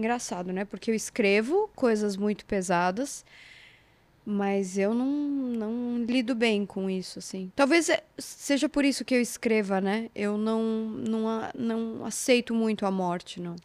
engraçado, 0.00 0.52
né? 0.52 0.64
Porque 0.64 0.90
eu 0.90 0.94
escrevo 0.94 1.70
coisas 1.76 2.16
muito 2.16 2.46
pesadas, 2.46 3.24
mas 4.24 4.78
eu 4.78 4.94
não, 4.94 5.06
não 5.06 6.04
lido 6.04 6.34
bem 6.34 6.64
com 6.64 6.88
isso, 6.88 7.18
assim. 7.18 7.52
Talvez 7.54 7.90
é- 7.90 8.02
seja 8.18 8.68
por 8.68 8.84
isso 8.84 9.04
que 9.04 9.14
eu 9.14 9.20
escreva, 9.20 9.80
né? 9.80 10.08
Eu 10.14 10.38
não, 10.38 10.62
não, 10.62 11.50
não 11.54 12.04
aceito 12.04 12.54
muito 12.54 12.86
a 12.86 12.90
morte, 12.90 13.40
não. 13.40 13.56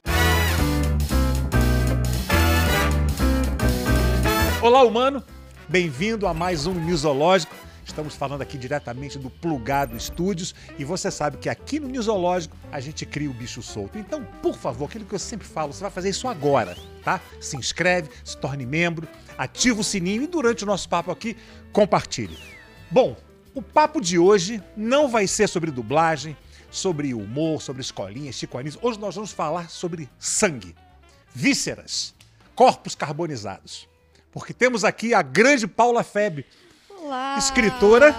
Olá, 4.62 4.84
humano! 4.84 5.24
Bem-vindo 5.70 6.28
a 6.28 6.34
mais 6.34 6.68
um 6.68 6.74
Newsológico. 6.74 7.55
Estamos 7.86 8.16
falando 8.16 8.42
aqui 8.42 8.58
diretamente 8.58 9.20
do 9.20 9.30
Plugado 9.30 9.96
Estúdios 9.96 10.56
e 10.78 10.84
você 10.84 11.12
sabe 11.12 11.38
que 11.38 11.48
aqui 11.48 11.80
no 11.80 11.88
Newsológico 11.88 12.58
a 12.72 12.80
gente 12.80 13.06
cria 13.06 13.30
o 13.30 13.34
bicho 13.34 13.62
solto. 13.62 13.98
Então, 13.98 14.26
por 14.42 14.58
favor, 14.58 14.86
aquilo 14.86 15.06
que 15.06 15.14
eu 15.14 15.20
sempre 15.20 15.48
falo, 15.48 15.72
você 15.72 15.82
vai 15.82 15.92
fazer 15.92 16.10
isso 16.10 16.28
agora, 16.28 16.76
tá? 17.04 17.22
Se 17.40 17.56
inscreve, 17.56 18.10
se 18.24 18.36
torne 18.38 18.66
membro, 18.66 19.08
ativa 19.38 19.80
o 19.80 19.84
sininho 19.84 20.24
e 20.24 20.28
durante 20.28 20.64
o 20.64 20.68
nosso 20.68 20.90
papo 20.90 21.12
aqui, 21.12 21.38
compartilhe. 21.72 22.38
Bom, 22.90 23.16
o 23.54 23.62
papo 23.62 24.02
de 24.02 24.18
hoje 24.18 24.62
não 24.76 25.08
vai 25.08 25.28
ser 25.28 25.48
sobre 25.48 25.70
dublagem, 25.72 26.36
sobre 26.72 27.14
humor, 27.14 27.62
sobre 27.62 27.82
escolinhas, 27.82 28.36
Chico 28.36 28.58
Anísio. 28.58 28.80
Hoje 28.84 29.00
nós 29.00 29.16
vamos 29.16 29.32
falar 29.32 29.70
sobre 29.70 30.10
sangue, 30.18 30.76
vísceras, 31.34 32.14
corpos 32.56 32.96
carbonizados. 32.96 33.88
Porque 34.32 34.54
temos 34.54 34.84
aqui 34.84 35.14
a 35.14 35.22
grande 35.22 35.66
Paula 35.66 36.04
Feb. 36.04 36.46
Olá! 37.06 37.38
Escritora. 37.38 38.16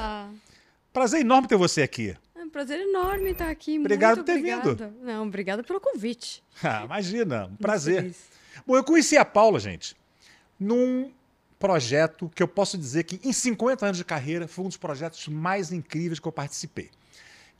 Prazer 0.93 1.21
enorme 1.23 1.49
ter 1.49 1.57
você 1.57 1.83
aqui. 1.83 2.17
É 2.37 2.45
um 2.45 2.49
prazer 2.49 2.79
enorme 2.81 3.31
estar 3.33 3.49
aqui. 3.51 3.81
Obrigado 3.81 4.19
muito 4.19 4.27
por 4.27 4.33
ter 4.33 4.41
vindo. 4.41 4.95
Não, 5.03 5.27
obrigada 5.27 5.65
pelo 5.65 5.81
convite. 5.81 6.41
Ah, 6.63 6.83
imagina, 6.85 7.47
um 7.47 7.57
prazer. 7.57 8.15
Bom, 8.65 8.77
eu 8.77 8.85
conheci 8.85 9.17
a 9.17 9.25
Paula, 9.25 9.59
gente, 9.59 9.97
num 10.59 11.11
projeto 11.59 12.31
que 12.33 12.41
eu 12.41 12.47
posso 12.47 12.79
dizer 12.79 13.03
que 13.03 13.21
em 13.29 13.33
50 13.33 13.85
anos 13.87 13.99
de 13.99 14.05
carreira 14.05 14.47
foi 14.47 14.65
um 14.65 14.69
dos 14.69 14.77
projetos 14.77 15.27
mais 15.27 15.73
incríveis 15.73 16.21
que 16.21 16.29
eu 16.29 16.33
participei. 16.33 16.91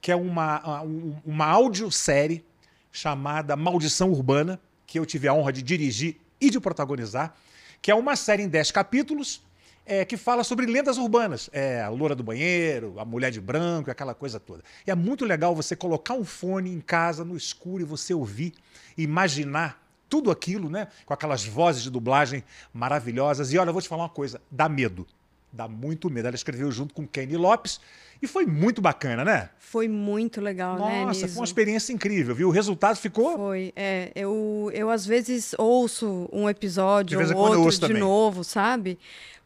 Que 0.01 0.13
é 0.13 0.17
uma, 0.17 0.83
um- 0.85 1.17
uma 1.27 1.47
audiosérie 1.47 2.45
chamada 2.93 3.57
Maldição 3.57 4.13
Urbana, 4.13 4.61
que 4.87 4.97
eu 4.99 5.05
tive 5.05 5.27
a 5.27 5.35
honra 5.35 5.53
de 5.53 5.61
dirigir 5.63 6.21
e 6.41 6.51
de 6.51 6.61
protagonizar, 6.61 7.35
que 7.83 7.91
é 7.91 7.95
uma 7.97 8.15
série 8.15 8.45
em 8.45 8.49
10 8.49 8.71
capítulos 8.71 9.45
é, 9.87 10.05
que 10.05 10.17
fala 10.17 10.43
sobre 10.43 10.67
lendas 10.67 10.99
urbanas. 10.99 11.49
É, 11.53 11.81
a 11.81 11.89
loura 11.89 12.15
do 12.15 12.25
banheiro, 12.25 12.99
a 12.99 13.05
mulher 13.05 13.31
de 13.31 13.41
branco, 13.41 13.91
aquela 13.91 14.15
coisa 14.15 14.41
toda. 14.41 14.63
E 14.87 14.91
é 14.91 14.95
muito 14.95 15.25
legal 15.25 15.55
você 15.55 15.77
colocar 15.77 16.15
um 16.15 16.25
fone 16.25 16.71
em 16.71 16.81
casa, 16.81 17.25
no 17.25 17.37
escuro, 17.37 17.83
e 17.83 17.87
você 17.87 18.13
ouvir, 18.13 18.53
imaginar 18.99 19.83
tudo 20.09 20.31
aquilo, 20.31 20.69
né? 20.69 20.89
Com 21.05 21.15
aquelas 21.15 21.45
vozes 21.45 21.83
de 21.83 21.91
dublagem 21.91 22.43
maravilhosas. 22.75 23.53
E 23.53 23.59
olha, 23.59 23.69
eu 23.69 23.73
vou 23.73 23.83
te 23.83 23.89
falar 23.89 24.03
uma 24.03 24.09
coisa: 24.09 24.41
dá 24.51 24.69
medo. 24.69 25.07
Dá 25.53 25.69
muito 25.69 26.11
medo. 26.11 26.27
Ela 26.27 26.35
escreveu 26.35 26.71
junto 26.71 26.93
com 26.93 27.07
Kenny 27.07 27.37
Lopes 27.37 27.81
e 28.21 28.27
foi 28.27 28.47
muito 28.47 28.81
bacana, 28.81 29.25
né? 29.25 29.51
Foi 29.59 29.89
muito 29.89 30.41
legal, 30.41 30.79
né, 30.79 31.05
Nossa, 31.05 31.29
foi 31.29 31.37
uma 31.37 31.45
experiência 31.45 31.93
incrível, 31.93 32.35
viu? 32.35 32.49
O 32.49 32.51
resultado 32.51 32.97
ficou. 32.97 33.37
Foi, 33.37 33.73
é, 33.77 34.11
eu, 34.15 34.71
eu 34.73 34.91
às 34.91 35.07
vezes 35.07 35.55
ouço 35.59 36.29
um 36.33 36.49
episódio 36.49 37.19
ou 37.37 37.59
outro 37.59 37.71
de 37.71 37.81
também. 37.81 37.99
novo, 37.99 38.43
sabe? 38.43 38.99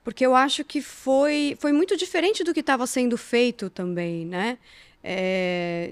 Porque 0.03 0.25
eu 0.25 0.35
acho 0.35 0.65
que 0.65 0.81
foi, 0.81 1.57
foi 1.61 1.73
muito 1.73 1.97
diferente 1.97 2.43
do 2.43 2.55
que 2.55 2.61
estava 2.61 2.87
sendo 2.87 3.17
feito 3.19 3.69
também, 3.69 4.25
né? 4.25 4.59
É, 5.03 5.91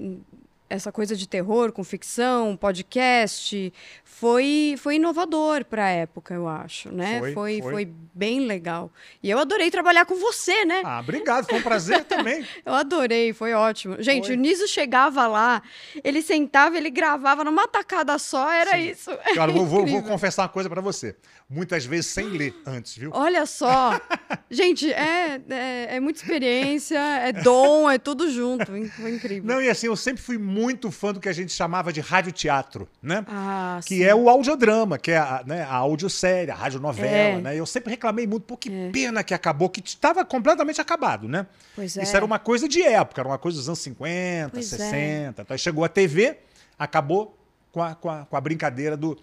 essa 0.69 0.91
coisa 0.91 1.15
de 1.15 1.27
terror 1.27 1.71
com 1.71 1.83
ficção, 1.83 2.55
podcast, 2.55 3.73
foi, 4.03 4.75
foi 4.77 4.95
inovador 4.97 5.65
para 5.65 5.85
a 5.85 5.89
época, 5.89 6.33
eu 6.33 6.47
acho, 6.47 6.91
né? 6.91 7.19
Foi, 7.19 7.33
foi, 7.33 7.61
foi. 7.61 7.71
foi 7.71 7.93
bem 8.13 8.41
legal. 8.41 8.91
E 9.23 9.29
eu 9.29 9.39
adorei 9.39 9.71
trabalhar 9.71 10.05
com 10.05 10.15
você, 10.15 10.65
né? 10.65 10.81
Ah, 10.85 10.99
obrigado, 10.99 11.45
foi 11.49 11.57
um 11.57 11.61
prazer 11.63 12.03
também. 12.05 12.45
Eu 12.65 12.73
adorei, 12.73 13.33
foi 13.33 13.53
ótimo. 13.53 13.95
Gente, 13.99 14.27
Foi. 14.27 14.35
o 14.35 14.37
Niso 14.37 14.67
chegava 14.67 15.25
lá, 15.25 15.61
ele 16.03 16.21
sentava, 16.21 16.77
ele 16.77 16.89
gravava 16.89 17.43
numa 17.43 17.67
tacada 17.67 18.17
só, 18.19 18.51
era 18.51 18.71
Sim. 18.71 18.89
isso. 18.89 19.09
Olha, 19.37 19.47
vou, 19.53 19.65
vou- 19.65 19.87
vou 19.87 20.03
confessar 20.03 20.43
uma 20.43 20.49
coisa 20.49 20.69
pra 20.69 20.81
você. 20.81 21.15
Muitas 21.49 21.83
vezes 21.85 22.05
sem 22.07 22.27
ler 22.27 22.53
antes, 22.65 22.95
viu? 22.95 23.09
Olha 23.13 23.45
só. 23.47 23.99
Gente, 24.51 24.91
é, 24.93 25.41
é, 25.49 25.95
é 25.95 25.99
muita 25.99 26.19
experiência, 26.21 26.99
é 26.99 27.31
dom, 27.31 27.89
é 27.89 27.97
tudo 27.97 28.29
junto. 28.29 28.65
Foi 28.65 29.11
incrível. 29.15 29.43
Não, 29.45 29.59
e 29.61 29.67
assim, 29.69 29.87
eu 29.87 29.95
sempre 29.95 30.21
fui 30.21 30.37
muito 30.37 30.58
fã 30.91 31.13
do 31.13 31.19
que 31.19 31.29
a 31.29 31.33
gente 31.33 31.51
chamava 31.53 31.91
de 31.93 32.01
radioteatro, 32.01 32.87
né? 33.01 33.23
Ah, 33.27 33.79
que 33.85 33.97
sim. 33.97 34.03
é 34.03 34.13
o 34.15 34.29
audiodrama, 34.29 34.97
que 34.97 35.11
é 35.11 35.17
a, 35.17 35.43
né, 35.45 35.63
a 35.63 35.75
audiosérie, 35.75 36.51
a 36.51 36.55
radionovela, 36.55 37.09
É. 37.39 37.41
né? 37.41 37.55
Eu 37.59 37.65
sempre 37.65 37.91
reclamei 37.91 38.25
muito, 38.27 38.43
pô, 38.43 38.57
que 38.57 38.69
pena 38.91 39.23
que 39.23 39.33
acabou, 39.33 39.69
que 39.69 39.81
estava 39.85 40.23
completamente 40.25 40.79
acabado, 40.81 41.27
né? 41.27 41.45
Pois 41.75 41.95
é. 41.97 42.03
Isso 42.03 42.15
era 42.15 42.25
uma 42.25 42.39
coisa 42.39 42.67
de 42.67 42.81
época, 42.81 43.21
era 43.21 43.27
uma 43.29 43.37
coisa 43.37 43.57
dos 43.57 43.67
anos 43.67 43.79
50, 43.79 44.49
Pois 44.53 44.73
é. 44.73 44.77
60. 44.77 45.41
Então 45.43 45.53
aí 45.53 45.59
chegou 45.59 45.83
a 45.83 45.89
TV, 45.89 46.37
acabou 46.77 47.37
com 47.71 47.81
a, 47.81 47.95
com 47.95 48.09
a, 48.09 48.25
com 48.25 48.35
a 48.35 48.41
brincadeira 48.41 48.97
do, 48.97 49.17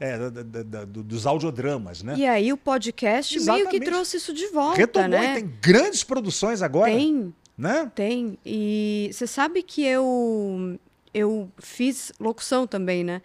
é, 0.00 0.18
da- 0.18 0.42
da- 0.42 0.62
da- 0.62 0.84
do- 0.84 1.02
dos 1.02 1.26
audiodramas, 1.26 2.02
né? 2.02 2.14
E 2.16 2.26
aí 2.26 2.52
o 2.52 2.56
podcast 2.56 3.34
meio 3.38 3.44
que 3.46 3.52
Exatamente. 3.60 3.84
trouxe 3.84 4.16
isso 4.16 4.32
de 4.34 4.48
volta, 4.48 4.76
Retomou 4.78 5.08
né? 5.10 5.32
e 5.32 5.34
tem 5.42 5.54
grandes 5.60 6.02
produções 6.02 6.62
agora, 6.62 6.90
Tem, 6.90 7.32
né? 7.56 7.90
tem. 7.94 8.38
E 8.44 9.10
você 9.12 9.26
sabe 9.26 9.62
que 9.62 9.84
eu, 9.84 10.78
eu 11.12 11.50
fiz 11.58 12.12
locução 12.18 12.66
também, 12.66 13.04
né? 13.04 13.22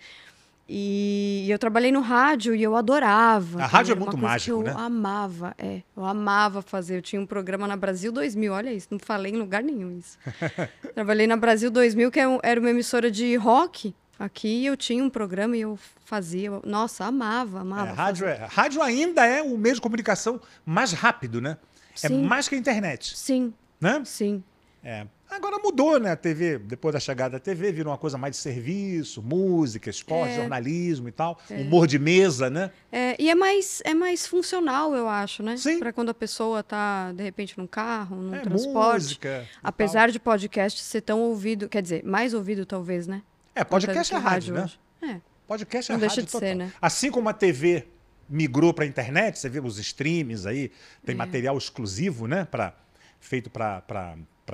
E 0.69 1.45
eu 1.49 1.57
trabalhei 1.57 1.93
no 1.93 2.01
rádio 2.01 2.53
e 2.53 2.61
eu 2.61 2.75
adorava. 2.75 3.63
A 3.63 3.65
rádio 3.65 3.93
é 3.93 3.95
muito 3.95 4.17
mágico, 4.17 4.57
que 4.57 4.63
né? 4.65 4.71
Eu 4.73 4.77
amava, 4.77 5.55
é. 5.57 5.81
Eu 5.95 6.03
amava 6.03 6.61
fazer. 6.61 6.97
Eu 6.97 7.01
tinha 7.01 7.21
um 7.21 7.25
programa 7.25 7.65
na 7.67 7.77
Brasil 7.77 8.11
2000, 8.11 8.51
olha 8.51 8.73
isso, 8.73 8.89
não 8.91 8.99
falei 8.99 9.31
em 9.31 9.37
lugar 9.37 9.63
nenhum 9.63 9.97
isso. 9.97 10.17
trabalhei 10.93 11.25
na 11.25 11.37
Brasil 11.37 11.71
2000, 11.71 12.11
que 12.11 12.19
é 12.19 12.25
era 12.43 12.59
uma 12.59 12.69
emissora 12.69 13.09
de 13.09 13.33
rock 13.37 13.95
aqui, 14.19 14.65
eu 14.65 14.75
tinha 14.75 15.01
um 15.01 15.09
programa 15.09 15.55
e 15.55 15.61
eu 15.61 15.79
fazia. 16.03 16.47
eu- 16.47 16.61
Nossa, 16.65 17.05
amava, 17.05 17.61
amava. 17.61 17.89
É, 17.89 17.93
rádio, 17.93 18.27
é, 18.27 18.45
rádio 18.49 18.81
ainda 18.81 19.25
é 19.25 19.41
o 19.41 19.57
meio 19.57 19.75
de 19.75 19.81
comunicação 19.81 20.41
mais 20.65 20.91
rápido, 20.91 21.39
né? 21.39 21.57
É 22.03 22.09
Sim. 22.09 22.23
mais 22.23 22.47
que 22.49 22.55
a 22.55 22.57
internet, 22.57 23.17
Sim, 23.17 23.53
né? 23.79 24.01
sim. 24.05 24.43
É. 24.83 25.05
Agora 25.29 25.57
mudou, 25.61 25.99
né? 25.99 26.11
A 26.11 26.15
TV, 26.15 26.57
depois 26.57 26.93
da 26.93 26.99
chegada 27.01 27.31
da 27.31 27.39
TV, 27.39 27.73
virou 27.73 27.91
uma 27.91 27.97
coisa 27.97 28.17
mais 28.17 28.35
de 28.37 28.41
serviço, 28.41 29.21
música, 29.21 29.89
esporte, 29.89 30.31
É. 30.31 30.35
jornalismo 30.37 31.09
e 31.09 31.11
tal. 31.11 31.37
Humor 31.49 31.85
de 31.85 31.99
mesa, 31.99 32.49
né? 32.49 32.71
É, 32.89 33.21
e 33.21 33.29
é 33.29 33.35
mais, 33.35 33.81
é 33.83 33.93
mais 33.93 34.25
funcional, 34.25 34.95
eu 34.95 35.09
acho, 35.09 35.43
né? 35.43 35.57
Sim. 35.57 35.79
Para 35.79 35.91
quando 35.91 36.07
a 36.09 36.13
pessoa 36.13 36.63
tá, 36.63 37.11
de 37.11 37.21
repente, 37.21 37.57
num 37.57 37.67
carro, 37.67 38.15
num 38.15 38.33
É, 38.35 38.39
transporte. 38.39 38.93
música. 39.03 39.45
Apesar 39.61 40.09
de 40.09 40.19
podcast 40.19 40.81
ser 40.81 41.01
tão 41.01 41.19
ouvido, 41.19 41.67
quer 41.67 41.81
dizer, 41.81 42.05
mais 42.05 42.33
ouvido 42.33 42.65
talvez, 42.65 43.05
né? 43.07 43.21
tal. 43.53 43.61
É, 43.61 43.65
podcast 43.65 44.13
é 44.13 44.17
rádio, 44.17 44.53
né? 44.53 44.63
hoje. 44.63 44.79
É. 45.01 45.19
Podcast 45.45 45.91
é 45.91 45.95
Não 45.95 45.99
rádio 45.99 46.15
deixa 46.15 46.25
de 46.25 46.31
total. 46.31 46.49
ser, 46.49 46.55
né? 46.55 46.71
Assim 46.81 47.11
como 47.11 47.27
a 47.27 47.33
TV 47.33 47.85
migrou 48.29 48.73
para 48.73 48.85
a 48.85 48.87
internet, 48.87 49.37
você 49.39 49.49
vê 49.49 49.59
os 49.59 49.77
streams 49.77 50.47
aí, 50.47 50.71
tem 51.05 51.13
É. 51.13 51.17
material 51.17 51.57
exclusivo, 51.57 52.27
né? 52.27 52.45
Pra, 52.49 52.73
feito 53.19 53.49
para 53.49 53.83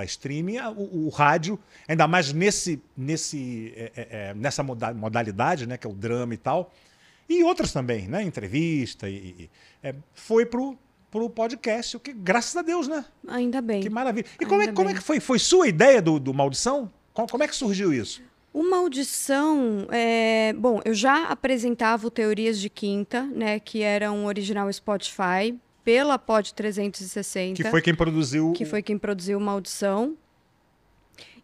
streaming. 0.06 0.57
O, 0.75 1.06
o 1.07 1.09
rádio, 1.09 1.59
ainda 1.88 2.07
mais 2.07 2.31
nesse, 2.34 2.81
nesse, 2.96 3.74
é, 3.75 3.91
é, 3.96 4.07
é, 4.29 4.34
nessa 4.34 4.63
moda- 4.63 4.94
modalidade, 4.94 5.68
né? 5.68 5.78
Que 5.78 5.88
é 5.88 5.90
o 5.90 5.94
drama 5.94 6.34
e 6.34 6.38
tal. 6.38 6.72
E 7.29 7.44
outras 7.44 7.72
também, 7.72 8.07
né? 8.07 8.22
Entrevista 8.24 9.09
e, 9.09 9.16
e- 9.16 9.50
é, 9.81 9.96
foi 10.13 10.46
pro 10.46 10.78
pro 11.09 11.29
podcast, 11.29 11.96
o 11.96 12.00
que 12.00 12.12
graças 12.12 12.56
a 12.57 12.63
Deus, 12.63 12.88
né? 12.88 13.06
Ainda 13.28 13.62
bem. 13.62 13.81
Que 13.81 13.90
maravilha. 13.90 14.25
E 14.41 14.47
como 14.47 14.63
é, 14.63 14.72
como 14.72 14.90
é 14.90 14.95
que 14.95 15.00
foi? 15.00 15.19
Foi 15.19 15.38
sua 15.38 15.68
ideia 15.68 16.01
do, 16.01 16.19
do 16.19 16.34
Maldição? 16.34 16.91
Como, 17.13 17.30
como 17.30 17.44
é 17.44 17.47
que 17.47 17.56
surgiu 17.56 17.94
isso? 17.94 18.19
Uma 18.51 18.78
audição, 18.78 19.88
é, 19.91 20.53
bom, 20.53 20.81
eu 20.84 20.94
já 20.95 21.25
apresentava 21.28 22.07
o 22.07 22.09
Teorias 22.09 22.59
de 22.59 22.68
Quinta, 22.68 23.22
né, 23.24 23.59
que 23.59 23.83
era 23.83 24.12
um 24.12 24.25
original 24.25 24.71
Spotify, 24.74 25.56
pela 25.83 26.18
Pod 26.18 26.53
360. 26.53 27.62
Que 27.62 27.69
foi 27.69 27.81
quem 27.81 27.95
produziu. 27.95 28.53
que 28.53 28.65
foi 28.65 28.81
quem 28.81 28.97
produziu 28.97 29.38
uma 29.38 29.51
audição. 29.51 30.18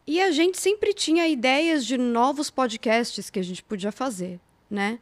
E 0.08 0.20
a 0.22 0.32
gente 0.32 0.60
sempre 0.60 0.94
tinha 0.94 1.28
ideias 1.28 1.86
de 1.86 1.98
novos 1.98 2.50
podcasts 2.50 3.30
que 3.30 3.40
a 3.40 3.44
gente 3.44 3.62
podia 3.62 3.92
fazer, 3.92 4.40
né? 4.70 5.00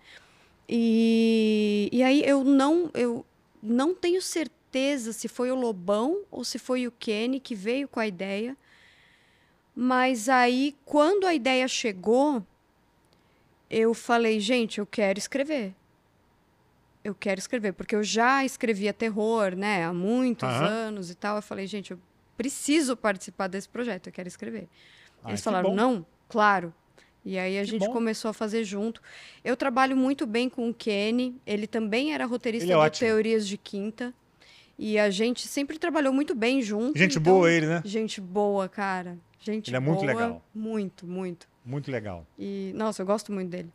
E, 0.67 1.87
e 1.93 2.03
aí 2.03 2.21
eu 2.25 2.43
não, 2.43 2.91
eu 2.93 3.25
não 3.63 3.95
tenho 3.95 4.21
certeza 4.21 5.13
se 5.13 5.29
foi 5.29 5.49
o 5.49 5.55
Lobão 5.55 6.23
ou 6.29 6.43
se 6.43 6.59
foi 6.59 6.85
o 6.85 6.91
Kenny 6.91 7.39
que 7.39 7.55
veio 7.55 7.87
com 7.87 7.99
a 7.99 8.07
ideia. 8.07 8.57
Mas 9.73 10.27
aí, 10.27 10.75
quando 10.83 11.25
a 11.25 11.33
ideia 11.33 11.67
chegou, 11.67 12.43
eu 13.69 13.93
falei, 13.93 14.39
gente, 14.39 14.79
eu 14.79 14.85
quero 14.85 15.19
escrever. 15.19 15.73
Eu 17.07 17.15
quero 17.15 17.39
escrever, 17.39 17.71
porque 17.71 17.95
eu 17.95 18.03
já 18.03 18.43
escrevia 18.43 18.91
terror, 18.91 19.55
né, 19.55 19.85
há 19.85 19.93
muitos 19.93 20.43
Aham. 20.49 20.65
anos 20.67 21.09
e 21.09 21.15
tal. 21.15 21.37
Eu 21.37 21.41
falei, 21.41 21.65
gente, 21.65 21.91
eu 21.91 21.99
preciso 22.35 22.97
participar 22.97 23.47
desse 23.47 23.69
projeto, 23.69 24.07
eu 24.07 24.13
quero 24.13 24.27
escrever. 24.27 24.67
Ai, 25.23 25.31
Eles 25.31 25.41
falaram, 25.41 25.69
bom. 25.69 25.75
não, 25.75 26.05
claro. 26.27 26.73
E 27.23 27.37
aí 27.39 27.57
a 27.57 27.61
Que 27.61 27.71
gente 27.71 27.87
bom. 27.87 27.93
começou 27.93 28.27
a 28.29 28.33
fazer 28.33 28.65
junto. 28.65 29.01
Eu 29.41 29.55
trabalho 29.55 29.95
muito 29.95 30.25
bem 30.27 30.49
com 30.49 30.69
o 30.69 30.73
Kenny, 30.73 31.39
ele 31.45 31.65
também 31.65 32.13
era 32.13 32.25
roteirista 32.25 32.65
Ele 32.65 32.73
é 32.73 32.77
ótimo. 32.77 33.07
Teorias 33.07 33.47
de 33.47 33.57
Quinta. 33.57 34.13
E 34.77 34.99
a 34.99 35.09
gente 35.09 35.47
sempre 35.47 35.79
trabalhou 35.79 36.11
muito 36.11 36.35
bem 36.35 36.61
junto. 36.61 36.97
Gente 36.99 37.19
então- 37.19 37.33
boa 37.33 37.49
ele, 37.49 37.67
né? 37.67 37.81
Gente 37.85 38.19
boa, 38.19 38.67
cara. 38.67 39.17
Gente 39.39 39.69
Ele 39.69 39.77
é 39.77 39.79
muito 39.79 39.99
boa, 40.01 40.07
legal. 40.07 40.45
Muito, 40.53 41.07
muito. 41.07 41.47
Muito 41.65 41.89
legal. 41.89 42.27
E, 42.37 42.73
nossa, 42.75 43.01
eu 43.01 43.05
gosto 43.05 43.31
muito 43.31 43.49
dele. 43.49 43.69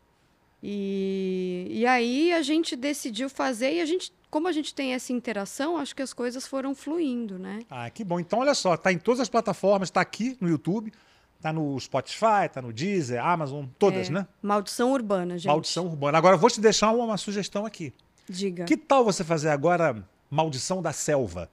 E, 0.62 1.66
e 1.70 1.86
aí 1.86 2.32
a 2.32 2.40
gente 2.42 2.76
decidiu 2.76 3.28
fazer 3.28 3.74
e 3.74 3.80
a 3.80 3.86
gente, 3.86 4.12
como 4.30 4.46
a 4.46 4.52
gente 4.52 4.72
tem 4.74 4.94
essa 4.94 5.12
interação, 5.12 5.76
acho 5.76 5.94
que 5.96 6.02
as 6.02 6.12
coisas 6.12 6.46
foram 6.46 6.74
fluindo, 6.74 7.38
né? 7.38 7.60
Ah, 7.68 7.90
que 7.90 8.04
bom. 8.04 8.20
Então, 8.20 8.38
olha 8.38 8.54
só, 8.54 8.76
tá 8.76 8.92
em 8.92 8.98
todas 8.98 9.20
as 9.20 9.28
plataformas, 9.28 9.90
tá 9.90 10.00
aqui 10.00 10.36
no 10.40 10.48
YouTube, 10.48 10.92
tá 11.40 11.52
no 11.52 11.78
Spotify, 11.80 12.48
tá 12.52 12.62
no 12.62 12.72
Deezer, 12.72 13.24
Amazon, 13.24 13.66
todas, 13.78 14.08
É, 14.08 14.12
né? 14.12 14.26
Maldição 14.40 14.92
Urbana, 14.92 15.36
gente. 15.36 15.48
Maldição 15.48 15.86
Urbana. 15.86 16.16
Agora, 16.16 16.36
eu 16.36 16.38
vou 16.40 16.48
te 16.48 16.60
deixar 16.60 16.92
uma, 16.92 17.04
uma 17.06 17.16
sugestão 17.16 17.66
aqui. 17.66 17.92
Diga. 18.28 18.64
Que 18.64 18.76
tal 18.76 19.04
você 19.04 19.24
fazer 19.24 19.48
agora 19.48 20.06
Maldição 20.30 20.80
da 20.80 20.92
Selva 20.92 21.50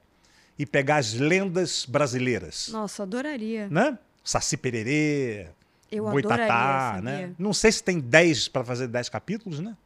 e 0.56 0.64
pegar 0.64 0.96
as 0.98 1.14
lendas 1.14 1.84
brasileiras, 1.84 2.68
Nossa, 2.68 3.02
adoraria. 3.02 3.66
né? 3.68 3.98
Saci 4.22 4.56
Pererê, 4.56 5.48
Eu 5.90 6.08
Boitatá, 6.08 6.38
adoraria, 6.44 7.02
né? 7.02 7.12
sabia? 7.20 7.34
Não 7.38 7.52
sei 7.52 7.72
se 7.72 7.82
tem 7.82 7.98
10 7.98 8.48
para 8.48 8.64
fazer 8.64 8.86
10 8.86 9.08
capítulos, 9.08 9.60
né? 9.60 9.76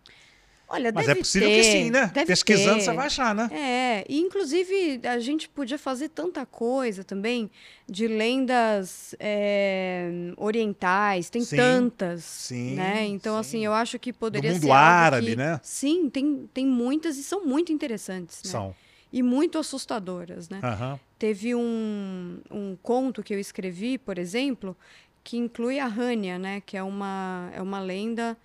Olha, 0.68 0.90
Mas 0.92 1.08
é 1.08 1.14
possível 1.14 1.50
ter, 1.50 1.56
que 1.56 1.64
sim, 1.64 1.90
né? 1.90 2.08
Pesquisando 2.08 2.78
ter. 2.78 2.84
você 2.84 2.92
vai 2.92 3.06
achar, 3.06 3.34
né? 3.34 3.48
É, 3.52 4.04
e 4.08 4.18
inclusive 4.18 5.00
a 5.06 5.18
gente 5.18 5.48
podia 5.48 5.78
fazer 5.78 6.08
tanta 6.08 6.44
coisa 6.46 7.04
também 7.04 7.50
de 7.88 8.08
lendas 8.08 9.14
é, 9.20 10.32
orientais, 10.36 11.28
tem 11.30 11.42
Sim, 11.42 11.56
tantas, 11.56 12.24
sim, 12.24 12.74
né? 12.74 13.06
Então 13.06 13.34
sim. 13.34 13.40
assim, 13.40 13.64
eu 13.64 13.72
acho 13.72 13.98
que 13.98 14.12
poderia 14.12 14.52
mundo 14.52 14.62
ser 14.62 14.70
árabe, 14.72 15.30
que- 15.30 15.36
né? 15.36 15.60
Sim, 15.62 16.10
tem, 16.10 16.48
tem 16.52 16.66
muitas 16.66 17.16
e 17.18 17.22
são 17.22 17.44
muito 17.44 17.70
interessantes, 17.72 18.42
né? 18.44 18.50
São. 18.50 18.74
E 19.12 19.22
muito 19.22 19.58
assustadoras, 19.58 20.48
né? 20.48 20.60
Aham. 20.62 20.98
Teve 21.18 21.54
um, 21.54 22.40
um 22.50 22.76
conto 22.82 23.22
que 23.22 23.32
eu 23.32 23.38
escrevi, 23.38 23.96
por 23.96 24.18
exemplo, 24.18 24.76
que 25.24 25.38
inclui 25.38 25.80
a 25.80 25.86
Hania, 25.86 26.38
né? 26.38 26.60
Que 26.60 26.76
é 26.76 26.82
uma, 26.82 27.50
é 27.54 27.62
uma 27.62 27.80
lenda 27.80 28.36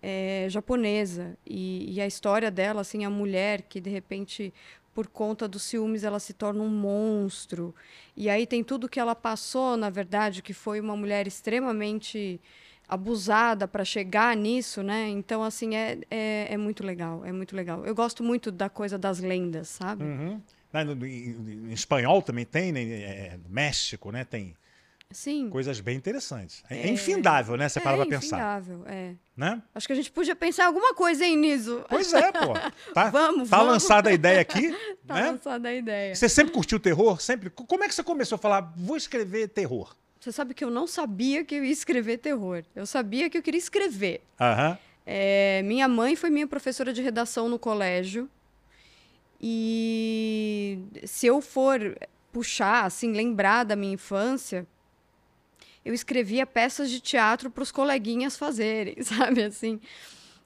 é, 0.00 0.46
japonesa. 0.48 1.36
E, 1.44 1.92
e 1.92 2.00
a 2.00 2.06
história 2.06 2.50
dela, 2.50 2.80
assim, 2.80 3.04
a 3.04 3.10
mulher 3.10 3.62
que, 3.62 3.80
de 3.80 3.90
repente, 3.90 4.54
por 4.94 5.08
conta 5.08 5.48
dos 5.48 5.64
ciúmes, 5.64 6.04
ela 6.04 6.20
se 6.20 6.32
torna 6.32 6.62
um 6.62 6.68
monstro. 6.68 7.74
E 8.16 8.30
aí 8.30 8.46
tem 8.46 8.62
tudo 8.62 8.88
que 8.88 9.00
ela 9.00 9.14
passou, 9.14 9.76
na 9.76 9.90
verdade, 9.90 10.40
que 10.40 10.54
foi 10.54 10.80
uma 10.80 10.96
mulher 10.96 11.26
extremamente 11.26 12.40
abusada 12.88 13.68
para 13.68 13.84
chegar 13.84 14.36
nisso, 14.36 14.82
né? 14.82 15.08
Então, 15.08 15.42
assim, 15.42 15.74
é, 15.76 15.98
é, 16.10 16.48
é 16.50 16.56
muito 16.56 16.84
legal, 16.84 17.24
é 17.24 17.32
muito 17.32 17.54
legal. 17.54 17.84
Eu 17.84 17.94
gosto 17.94 18.22
muito 18.22 18.50
da 18.50 18.68
coisa 18.68 18.96
das 18.96 19.20
lendas, 19.20 19.68
sabe? 19.68 20.04
Uhum. 20.04 20.40
Né, 20.72 20.82
Em, 20.82 21.72
espanhol 21.72 22.22
também 22.22 22.44
tem, 22.44 22.72
né? 22.72 22.82
É, 22.82 23.38
no 23.42 23.48
México, 23.48 24.10
né? 24.10 24.24
Tem 24.24 24.56
Sim. 25.10 25.50
coisas 25.50 25.80
bem 25.80 25.96
interessantes. 25.96 26.62
É, 26.70 26.82
é 26.82 26.88
infindável, 26.88 27.56
né? 27.56 27.68
Você 27.68 27.80
para 27.80 27.92
é 27.92 27.96
pra 27.96 28.06
pensar, 28.06 28.36
infindável, 28.36 28.84
é. 28.86 29.14
né? 29.36 29.60
Acho 29.74 29.86
que 29.86 29.92
a 29.92 29.96
gente 29.96 30.10
podia 30.10 30.36
pensar 30.36 30.66
alguma 30.66 30.94
coisa 30.94 31.24
aí 31.24 31.34
nisso. 31.34 31.84
Pois 31.88 32.12
é, 32.12 32.30
pô. 32.30 32.54
Tá, 32.94 33.10
Vamos, 33.10 33.50
tá 33.50 33.56
vamos. 33.56 33.72
lançada 33.72 34.10
a 34.10 34.12
ideia 34.12 34.40
aqui, 34.40 34.70
Tá 35.06 35.14
né? 35.14 35.30
lançada 35.32 35.68
a 35.68 35.74
ideia. 35.74 36.14
Você 36.14 36.28
sempre 36.28 36.52
curtiu 36.52 36.78
terror? 36.78 37.20
Sempre? 37.20 37.50
Como 37.50 37.82
é 37.82 37.88
que 37.88 37.94
você 37.94 38.02
começou 38.04 38.36
a 38.36 38.38
falar, 38.38 38.72
vou 38.76 38.96
escrever 38.96 39.48
terror? 39.48 39.96
Você 40.20 40.30
sabe 40.30 40.54
que 40.54 40.62
eu 40.62 40.70
não 40.70 40.86
sabia 40.86 41.44
que 41.44 41.54
eu 41.54 41.64
ia 41.64 41.72
escrever 41.72 42.18
terror. 42.18 42.62
Eu 42.76 42.86
sabia 42.86 43.28
que 43.30 43.36
eu 43.38 43.42
queria 43.42 43.58
escrever. 43.58 44.22
Aham. 44.38 44.78
É, 45.06 45.62
minha 45.64 45.88
mãe 45.88 46.14
foi 46.14 46.30
minha 46.30 46.46
professora 46.46 46.92
de 46.92 47.02
redação 47.02 47.48
no 47.48 47.58
colégio. 47.58 48.28
E 49.40 50.78
se 51.04 51.26
eu 51.26 51.40
for 51.40 51.96
puxar, 52.30 52.84
assim, 52.84 53.12
lembrar 53.12 53.64
da 53.64 53.74
minha 53.74 53.94
infância, 53.94 54.66
eu 55.84 55.94
escrevia 55.94 56.46
peças 56.46 56.90
de 56.90 57.00
teatro 57.00 57.50
para 57.50 57.62
os 57.62 57.72
coleguinhas 57.72 58.36
fazerem, 58.36 58.96
sabe 59.02 59.42
assim? 59.42 59.80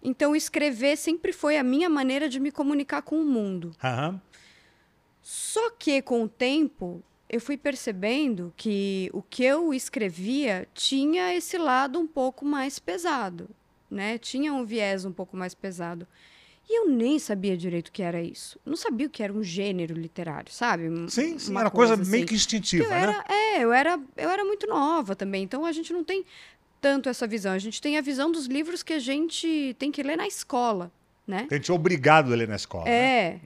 Então, 0.03 0.37
escrever 0.37 0.97
sempre 0.97 1.33
foi 1.33 1.57
a 1.57 1.63
minha 1.63 1.89
maneira 1.89 2.29
de 2.29 2.39
me 2.39 2.53
comunicar 2.53 3.03
com 3.03 3.21
o 3.21 3.25
mundo. 3.25 3.75
Aham. 3.83 4.21
Só 5.23 5.71
que 5.71 6.03
com 6.03 6.25
o 6.25 6.29
tempo 6.29 7.03
eu 7.31 7.41
fui 7.41 7.57
percebendo 7.57 8.53
que 8.57 9.11
o 9.15 9.23
que 9.23 9.43
eu 9.43 9.73
escrevia 9.73 10.69
tinha 10.75 11.35
esse 11.35 11.57
lado 11.57 11.99
um 11.99 12.07
pouco 12.07 12.45
mais 12.45 12.79
pesado, 12.79 13.49
né? 13.91 14.19
Tinha 14.19 14.53
um 14.53 14.67
viés 14.67 15.07
um 15.07 15.13
pouco 15.13 15.35
mais 15.35 15.55
pesado. 15.55 16.07
E 16.69 16.81
eu 16.81 16.89
nem 16.89 17.19
sabia 17.19 17.57
direito 17.57 17.89
o 17.89 17.93
que 17.93 18.03
era 18.03 18.23
isso. 18.23 18.59
Não 18.65 18.77
sabia 18.77 19.07
o 19.07 19.11
que 19.11 19.23
era 19.23 19.33
um 19.33 19.43
gênero 19.43 19.95
literário, 19.95 20.51
sabe? 20.53 20.85
Sim, 21.11 21.39
sim. 21.39 21.51
uma 21.51 21.61
Era 21.61 21.71
coisa 21.71 21.95
assim. 21.95 22.11
meio 22.11 22.27
que 22.27 22.35
instintiva, 22.35 22.85
eu 22.85 22.91
né? 22.91 23.03
era, 23.03 23.25
é, 23.29 23.65
eu 23.65 23.73
era, 23.73 24.01
eu 24.17 24.31
era 24.31 24.45
muito 24.45 24.67
nova 24.67 25.15
também, 25.15 25.43
então 25.43 25.65
a 25.67 25.73
gente 25.73 25.93
não 25.93 26.03
tem 26.03 26.25
tanto 26.81 27.09
essa 27.09 27.27
visão. 27.27 27.53
A 27.53 27.59
gente 27.59 27.81
tem 27.83 27.99
a 27.99 28.01
visão 28.01 28.33
dos 28.33 28.47
livros 28.47 28.83
que 28.83 28.93
a 28.95 28.99
gente 28.99 29.77
tem 29.79 29.91
que 29.93 30.03
ler 30.03 30.17
na 30.17 30.27
escola, 30.27 30.91
né? 31.27 31.45
Que 31.49 31.55
a 31.55 31.57
gente 31.59 31.71
é 31.71 31.75
obrigado 31.75 32.33
a 32.33 32.37
ler 32.37 32.49
na 32.49 32.57
escola. 32.57 32.85
né? 32.87 32.91
É, 32.91 33.41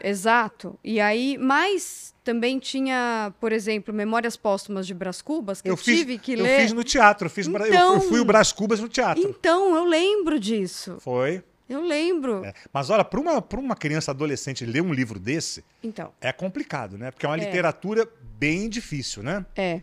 exato. 0.08 0.78
E 0.82 1.00
aí, 1.00 1.36
mas 1.38 2.14
também 2.24 2.58
tinha, 2.58 3.32
por 3.40 3.52
exemplo, 3.52 3.92
Memórias 3.92 4.36
Póstumas 4.38 4.86
de 4.86 4.94
Brás 4.94 5.20
Cubas, 5.20 5.60
que 5.60 5.68
eu, 5.68 5.76
fiz, 5.76 5.98
tive 5.98 6.18
que 6.18 6.32
eu 6.32 6.42
ler. 6.42 6.62
fiz 6.62 6.72
no 6.72 6.82
teatro. 6.82 7.26
Eu, 7.26 7.30
fiz, 7.30 7.46
eu- 7.46 7.66
Então- 7.66 7.94
eu 7.94 8.00
fui 8.00 8.20
o 8.20 8.24
Brás 8.24 8.52
Cubas 8.52 8.80
no 8.80 8.88
teatro. 8.88 9.22
Então, 9.22 9.74
eu 9.76 9.84
lembro 9.84 10.40
disso. 10.40 10.96
Foi. 11.00 11.42
Eu 11.68 11.80
lembro. 11.80 12.44
É. 12.44 12.52
Mas 12.72 12.90
olha, 12.90 13.04
para 13.04 13.18
uma, 13.20 13.40
pra 13.40 13.58
uma 13.58 13.74
criança 13.74 14.10
adolescente 14.10 14.66
ler 14.66 14.82
um 14.82 14.92
livro 14.92 15.18
desse 15.18 15.64
Então, 15.82 16.12
é 16.20 16.32
complicado, 16.32 16.98
né? 16.98 17.10
Porque 17.10 17.24
é 17.24 17.28
uma 17.28 17.36
É. 17.38 17.40
literatura 17.44 18.06
bem 18.38 18.68
difícil, 18.68 19.22
né? 19.22 19.44
é. 19.56 19.80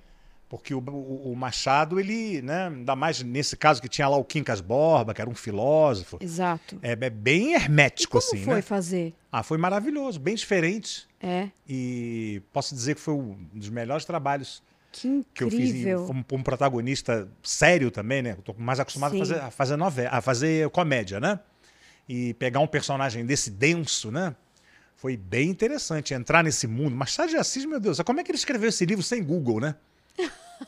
Porque 0.47 0.73
o, 0.73 0.79
o- 0.79 1.31
o 1.31 1.35
Machado, 1.35 1.97
ele, 1.97 2.41
né? 2.41 2.67
Ainda 2.67 2.93
mais 2.93 3.23
nesse 3.23 3.55
caso 3.55 3.81
que 3.81 3.87
tinha 3.87 4.05
lá 4.09 4.17
o 4.17 4.23
Quincas 4.25 4.59
Borba, 4.59 5.13
que 5.13 5.21
era 5.21 5.29
um 5.29 5.33
filósofo. 5.33 6.17
Exato. 6.19 6.77
É, 6.83 6.91
é 6.91 7.09
bem 7.09 7.51
E 7.51 7.53
hermético, 7.55 8.19
como 8.19 8.23
assim, 8.23 8.43
foi 8.43 8.55
né? 8.55 8.61
fazer? 8.61 9.13
Ah, 9.31 9.43
foi 9.43 9.57
maravilhoso, 9.57 10.19
bem 10.19 10.35
diferente. 10.35 11.07
É. 11.23 11.47
E 11.69 12.41
posso 12.51 12.75
dizer 12.75 12.95
que 12.95 13.01
foi 13.01 13.13
um 13.13 13.37
dos 13.53 13.69
melhores 13.69 14.03
trabalhos 14.03 14.61
Que 14.91 15.25
que 15.33 15.41
eu 15.45 15.49
fiz 15.49 15.71
como, 16.05 16.21
como 16.25 16.43
protagonista 16.43 17.29
sério 17.41 17.89
também, 17.89 18.21
né? 18.21 18.31
Eu 18.37 18.41
tô 18.43 18.53
mais 18.57 18.77
acostumado 18.77 19.15
a 19.15 19.19
fazer, 19.19 19.39
a 19.39 19.51
fazer 19.51 19.77
novela, 19.77 20.09
a 20.11 20.21
fazer 20.21 20.69
comédia, 20.71 21.21
né? 21.21 21.39
E 22.07 22.33
pegar 22.35 22.59
um 22.59 22.67
personagem 22.67 23.25
desse 23.25 23.49
denso, 23.49 24.11
né? 24.11 24.35
Foi 24.97 25.15
bem 25.17 25.49
interessante 25.49 26.13
entrar 26.13 26.43
nesse 26.43 26.67
mundo. 26.67 26.95
Machado 26.95 27.29
de 27.29 27.37
Assis, 27.37 27.65
meu 27.65 27.79
Deus, 27.79 27.99
como 28.01 28.19
é 28.19 28.23
que 28.23 28.31
ele 28.31 28.37
escreveu 28.37 28.69
esse 28.69 28.85
livro 28.85 29.03
sem 29.03 29.23
Google, 29.23 29.59
né? 29.59 29.75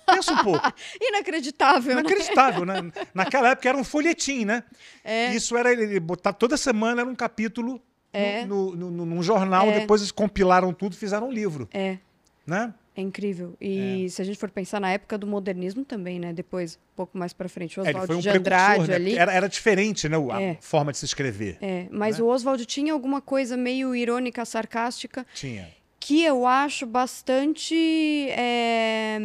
Pensa 0.08 0.34
um 0.34 0.38
pouco. 0.44 0.74
Inacreditável, 1.00 1.94
né? 1.96 2.02
Inacreditável, 2.02 2.66
né? 2.66 2.76
Naquela 3.14 3.50
época 3.50 3.70
era 3.70 3.78
um 3.78 3.84
folhetim, 3.84 4.44
né? 4.46 4.64
É. 5.04 5.36
Isso 5.36 5.56
era 5.56 5.72
ele 5.72 6.00
botar 6.00 6.34
toda 6.34 6.58
semana 6.58 7.02
era 7.02 7.10
um 7.10 7.14
capítulo 7.16 7.80
É. 8.12 8.44
no, 8.46 8.76
no, 8.76 8.90
no- 8.90 9.06
num 9.06 9.22
jornal, 9.22 9.68
É. 9.68 9.80
depois 9.82 10.02
eles 10.02 10.12
compilaram 10.12 10.74
tudo 10.74 10.94
e 10.94 10.98
fizeram 10.98 11.28
um 11.28 11.32
livro, 11.32 11.68
É. 11.72 11.98
né? 12.46 12.74
É 12.96 13.02
incrível. 13.02 13.56
E 13.60 14.08
se 14.10 14.22
a 14.22 14.26
gente 14.26 14.38
for 14.38 14.52
pensar 14.52 14.80
na 14.80 14.92
época 14.92 15.18
do 15.18 15.26
modernismo 15.26 15.84
também, 15.84 16.20
né? 16.20 16.32
Depois, 16.32 16.76
um 16.76 16.96
pouco 16.96 17.18
mais 17.18 17.34
pra 17.34 17.50
frente, 17.50 17.80
o 17.80 17.84
É, 17.84 17.90
Oswald 17.90 18.06
foi 18.08 18.16
um 18.18 18.20
de 18.20 18.30
Andrade 18.30 18.88
né? 18.90 18.96
ali. 18.96 19.18
Era, 19.18 19.34
era 19.34 19.50
diferente, 19.50 20.08
né? 20.08 20.16
A 20.32 20.42
É. 20.42 20.58
forma 20.62 20.92
de 20.92 21.00
se 21.00 21.06
escrever. 21.06 21.58
É, 21.60 21.88
mas 21.92 22.20
né? 22.20 22.24
o 22.24 22.28
Oswald 22.28 22.64
tinha 22.68 22.94
alguma 22.94 23.20
coisa 23.20 23.58
meio 23.58 23.96
irônica, 23.96 24.46
sarcástica, 24.46 25.26
Tinha. 25.34 25.68
que 26.00 26.24
eu 26.24 26.46
acho 26.46 26.86
bastante. 26.86 27.74
é, 28.30 29.18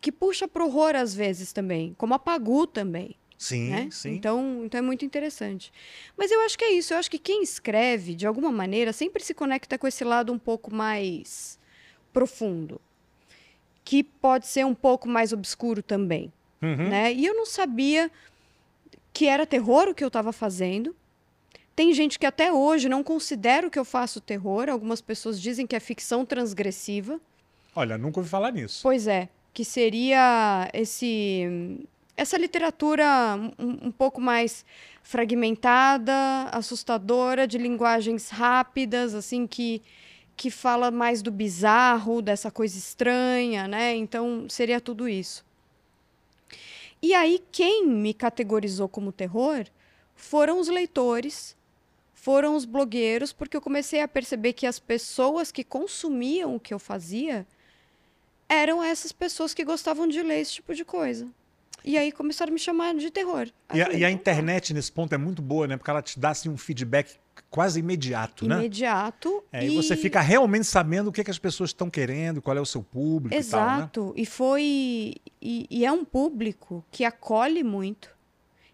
que 0.00 0.10
puxa 0.10 0.48
pro 0.48 0.66
horror 0.66 0.96
às 0.96 1.14
vezes 1.14 1.52
também, 1.52 1.94
como 1.96 2.14
a 2.14 2.18
Pagu 2.18 2.66
também. 2.66 3.14
Sim, 3.38 3.68
né? 3.70 3.88
sim. 3.92 4.14
Então, 4.14 4.62
então 4.64 4.78
é 4.78 4.82
muito 4.82 5.04
interessante. 5.04 5.72
Mas 6.16 6.32
eu 6.32 6.40
acho 6.40 6.58
que 6.58 6.64
é 6.64 6.72
isso. 6.72 6.92
Eu 6.92 6.98
acho 6.98 7.08
que 7.08 7.20
quem 7.20 7.44
escreve, 7.44 8.16
de 8.16 8.26
alguma 8.26 8.50
maneira, 8.50 8.92
sempre 8.92 9.22
se 9.22 9.32
conecta 9.32 9.78
com 9.78 9.86
esse 9.86 10.02
lado 10.02 10.32
um 10.32 10.38
pouco 10.40 10.74
mais 10.74 11.56
profundo, 12.12 12.80
que 13.88 14.02
pode 14.04 14.46
ser 14.46 14.66
um 14.66 14.74
pouco 14.74 15.08
mais 15.08 15.32
obscuro 15.32 15.82
também. 15.82 16.30
Uhum. 16.60 16.90
Né? 16.90 17.10
E 17.10 17.24
eu 17.24 17.34
não 17.34 17.46
sabia 17.46 18.10
que 19.14 19.26
era 19.26 19.46
terror 19.46 19.88
o 19.88 19.94
que 19.94 20.04
eu 20.04 20.08
estava 20.08 20.30
fazendo. 20.30 20.94
Tem 21.74 21.94
gente 21.94 22.18
que 22.18 22.26
até 22.26 22.52
hoje 22.52 22.86
não 22.86 23.02
considera 23.02 23.66
o 23.66 23.70
que 23.70 23.78
eu 23.78 23.86
faço 23.86 24.20
terror. 24.20 24.68
Algumas 24.68 25.00
pessoas 25.00 25.40
dizem 25.40 25.66
que 25.66 25.74
é 25.74 25.80
ficção 25.80 26.26
transgressiva. 26.26 27.18
Olha, 27.74 27.96
nunca 27.96 28.20
ouvi 28.20 28.28
falar 28.28 28.52
nisso. 28.52 28.80
Pois 28.82 29.06
é, 29.06 29.30
que 29.54 29.64
seria 29.64 30.68
esse 30.74 31.80
essa 32.14 32.36
literatura 32.36 33.06
um, 33.58 33.86
um 33.86 33.90
pouco 33.90 34.20
mais 34.20 34.66
fragmentada, 35.02 36.12
assustadora, 36.52 37.48
de 37.48 37.56
linguagens 37.56 38.28
rápidas, 38.28 39.14
assim 39.14 39.46
que 39.46 39.80
que 40.38 40.52
fala 40.52 40.88
mais 40.92 41.20
do 41.20 41.32
bizarro, 41.32 42.22
dessa 42.22 42.48
coisa 42.48 42.78
estranha, 42.78 43.66
né? 43.66 43.96
Então 43.96 44.46
seria 44.48 44.80
tudo 44.80 45.08
isso. 45.08 45.44
E 47.02 47.12
aí, 47.12 47.42
quem 47.50 47.84
me 47.84 48.14
categorizou 48.14 48.88
como 48.88 49.10
terror 49.10 49.66
foram 50.14 50.60
os 50.60 50.68
leitores, 50.68 51.56
foram 52.14 52.54
os 52.54 52.64
blogueiros, 52.64 53.32
porque 53.32 53.56
eu 53.56 53.60
comecei 53.60 54.00
a 54.00 54.06
perceber 54.06 54.52
que 54.52 54.66
as 54.66 54.78
pessoas 54.78 55.50
que 55.50 55.64
consumiam 55.64 56.54
o 56.54 56.60
que 56.60 56.72
eu 56.72 56.78
fazia 56.78 57.44
eram 58.48 58.82
essas 58.82 59.10
pessoas 59.10 59.52
que 59.52 59.64
gostavam 59.64 60.06
de 60.06 60.22
ler 60.22 60.40
esse 60.40 60.54
tipo 60.54 60.72
de 60.72 60.84
coisa. 60.84 61.26
E 61.84 61.98
aí 61.98 62.12
começaram 62.12 62.50
a 62.50 62.54
me 62.54 62.60
chamar 62.60 62.94
de 62.94 63.10
terror. 63.10 63.48
E 63.74 63.82
a, 63.82 63.92
e 63.92 64.04
a 64.04 64.10
então 64.10 64.20
internet 64.20 64.72
nesse 64.72 64.92
ponto 64.92 65.12
é 65.12 65.18
muito 65.18 65.42
boa, 65.42 65.66
né? 65.66 65.76
Porque 65.76 65.90
ela 65.90 66.02
te 66.02 66.18
dá 66.18 66.30
assim, 66.30 66.48
um 66.48 66.56
feedback 66.56 67.16
quase 67.50 67.80
imediato, 67.80 68.46
né? 68.46 68.56
Imediato. 68.56 69.42
É, 69.52 69.66
e... 69.66 69.74
você 69.74 69.96
fica 69.96 70.20
realmente 70.20 70.66
sabendo 70.66 71.08
o 71.08 71.12
que, 71.12 71.20
é 71.20 71.24
que 71.24 71.30
as 71.30 71.38
pessoas 71.38 71.70
estão 71.70 71.90
querendo, 71.90 72.42
qual 72.42 72.56
é 72.56 72.60
o 72.60 72.66
seu 72.66 72.82
público 72.82 73.34
Exato. 73.34 73.82
e 73.82 73.92
tal, 73.92 74.06
né? 74.06 74.12
E 74.16 74.26
foi... 74.26 75.14
E, 75.40 75.66
e 75.70 75.84
é 75.84 75.92
um 75.92 76.04
público 76.04 76.84
que 76.90 77.04
acolhe 77.04 77.62
muito. 77.62 78.10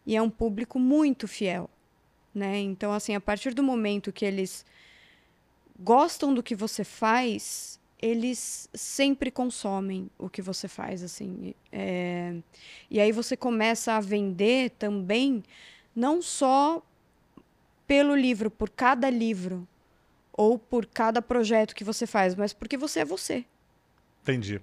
E 0.06 0.16
é 0.16 0.22
um 0.22 0.30
público 0.30 0.78
muito 0.78 1.26
fiel, 1.26 1.68
né? 2.34 2.58
Então, 2.58 2.92
assim, 2.92 3.14
a 3.14 3.20
partir 3.20 3.54
do 3.54 3.62
momento 3.62 4.12
que 4.12 4.24
eles 4.24 4.64
gostam 5.78 6.34
do 6.34 6.42
que 6.42 6.54
você 6.54 6.84
faz, 6.84 7.80
eles 8.00 8.68
sempre 8.74 9.30
consomem 9.30 10.10
o 10.18 10.28
que 10.28 10.42
você 10.42 10.68
faz, 10.68 11.02
assim. 11.02 11.54
É... 11.72 12.34
E 12.90 13.00
aí 13.00 13.12
você 13.12 13.36
começa 13.36 13.94
a 13.94 14.00
vender 14.00 14.70
também, 14.72 15.42
não 15.96 16.20
só 16.20 16.82
pelo 17.94 18.16
livro, 18.16 18.50
por 18.50 18.70
cada 18.70 19.08
livro, 19.08 19.68
ou 20.32 20.58
por 20.58 20.84
cada 20.84 21.22
projeto 21.22 21.76
que 21.76 21.84
você 21.84 22.08
faz, 22.08 22.34
mas 22.34 22.52
porque 22.52 22.76
você 22.76 23.00
é 23.00 23.04
você. 23.04 23.44
Entendi. 24.22 24.60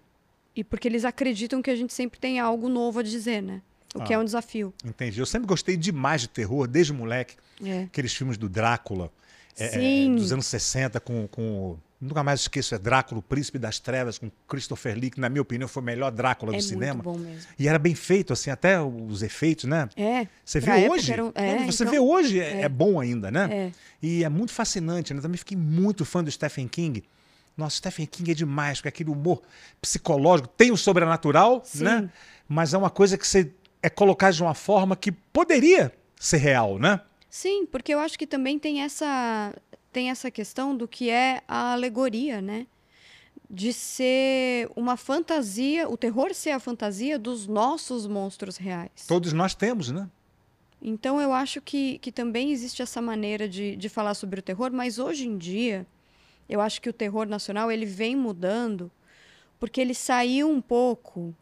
E 0.53 0.65
porque 0.65 0.85
eles 0.85 1.05
acreditam 1.05 1.61
que 1.61 1.69
a 1.69 1.75
gente 1.77 1.93
sempre 1.93 2.19
tem 2.19 2.41
algo 2.41 2.67
novo 2.67 2.99
a 2.99 3.03
dizer, 3.03 3.41
né? 3.41 3.61
O 3.95 4.01
ah, 4.01 4.03
que 4.03 4.13
é 4.13 4.19
um 4.19 4.25
desafio. 4.25 4.73
Entendi. 4.83 5.21
Eu 5.21 5.25
sempre 5.25 5.47
gostei 5.47 5.77
demais 5.77 6.19
de 6.19 6.27
terror, 6.27 6.67
desde 6.67 6.91
moleque. 6.91 7.35
É. 7.63 7.83
Aqueles 7.83 8.13
filmes 8.13 8.37
do 8.37 8.49
Drácula, 8.49 9.09
é, 9.57 10.05
é, 10.05 10.09
dos 10.09 10.31
anos 10.31 10.45
60, 10.47 10.99
com, 10.99 11.27
com 11.27 11.77
Nunca 12.01 12.23
mais 12.23 12.41
esqueço, 12.41 12.73
é 12.73 12.79
Drácula, 12.79 13.19
o 13.19 13.21
Príncipe 13.21 13.59
das 13.59 13.77
Trevas, 13.77 14.17
com 14.17 14.31
Christopher 14.47 14.97
Lee, 14.97 15.11
que 15.11 15.19
na 15.19 15.29
minha 15.29 15.43
opinião 15.43 15.67
foi 15.67 15.83
o 15.83 15.85
melhor 15.85 16.09
Drácula 16.09 16.51
é 16.51 16.57
do 16.57 16.63
cinema. 16.63 17.03
Bom 17.03 17.15
mesmo. 17.15 17.47
E 17.59 17.67
era 17.67 17.77
bem 17.77 17.93
feito, 17.93 18.33
assim, 18.33 18.49
até 18.49 18.81
os 18.81 19.21
efeitos, 19.21 19.65
né? 19.65 19.87
É. 19.95 20.25
Você 20.43 20.59
vê 20.59 20.89
hoje. 20.89 21.21
Um... 21.21 21.31
É, 21.35 21.63
você 21.63 21.83
então... 21.83 21.93
vê 21.93 21.99
hoje, 21.99 22.39
é, 22.39 22.61
é, 22.61 22.69
bom 22.69 22.99
ainda, 22.99 23.29
né? 23.29 23.49
É. 23.51 23.71
E 24.01 24.23
é 24.23 24.29
muito 24.29 24.51
fascinante, 24.51 25.13
né? 25.13 25.21
Também 25.21 25.37
fiquei 25.37 25.55
muito 25.55 26.03
fã 26.03 26.23
do 26.23 26.31
Stephen 26.31 26.67
King. 26.67 27.03
Nossa, 27.55 27.77
Stephen 27.77 28.07
King 28.07 28.31
é 28.31 28.33
demais, 28.33 28.79
porque 28.79 28.89
aquele 28.89 29.11
humor 29.11 29.43
psicológico 29.79 30.47
tem 30.57 30.71
o 30.71 30.77
sobrenatural, 30.77 31.61
Sim. 31.63 31.83
né? 31.83 32.09
Mas 32.49 32.73
é 32.73 32.79
uma 32.79 32.89
coisa 32.89 33.15
que 33.15 33.27
você 33.27 33.51
é 33.79 33.91
colocado 33.91 34.33
de 34.33 34.41
uma 34.41 34.55
forma 34.55 34.95
que 34.95 35.11
poderia 35.11 35.93
ser 36.19 36.37
real, 36.37 36.79
né? 36.79 36.99
Sim, 37.31 37.65
porque 37.65 37.93
eu 37.93 37.99
acho 37.99 38.19
que 38.19 38.27
também 38.27 38.59
tem 38.59 38.83
essa 38.83 39.55
tem 39.89 40.09
essa 40.09 40.29
questão 40.29 40.75
do 40.75 40.85
que 40.85 41.09
é 41.09 41.41
a 41.47 41.71
alegoria, 41.71 42.41
né? 42.41 42.67
De 43.49 43.71
ser 43.71 44.69
uma 44.75 44.97
fantasia, 44.97 45.89
o 45.89 45.95
terror 45.95 46.33
ser 46.33 46.51
a 46.51 46.59
fantasia 46.59 47.17
dos 47.17 47.47
nossos 47.47 48.05
monstros 48.05 48.57
reais. 48.57 49.05
Todos 49.07 49.31
nós 49.31 49.55
temos, 49.55 49.89
né? 49.89 50.09
Então 50.81 51.21
eu 51.21 51.31
acho 51.31 51.61
que, 51.61 51.99
que 51.99 52.11
também 52.11 52.51
existe 52.51 52.81
essa 52.81 53.01
maneira 53.01 53.47
de, 53.47 53.77
de 53.77 53.87
falar 53.89 54.13
sobre 54.13 54.41
o 54.41 54.43
terror, 54.43 54.71
mas 54.73 54.99
hoje 54.99 55.25
em 55.25 55.37
dia 55.37 55.87
eu 56.49 56.59
acho 56.59 56.81
que 56.81 56.89
o 56.89 56.93
terror 56.93 57.27
nacional 57.27 57.71
ele 57.71 57.85
vem 57.85 58.13
mudando 58.13 58.91
porque 59.57 59.79
ele 59.79 59.93
saiu 59.93 60.49
um 60.49 60.59
pouco 60.59 61.33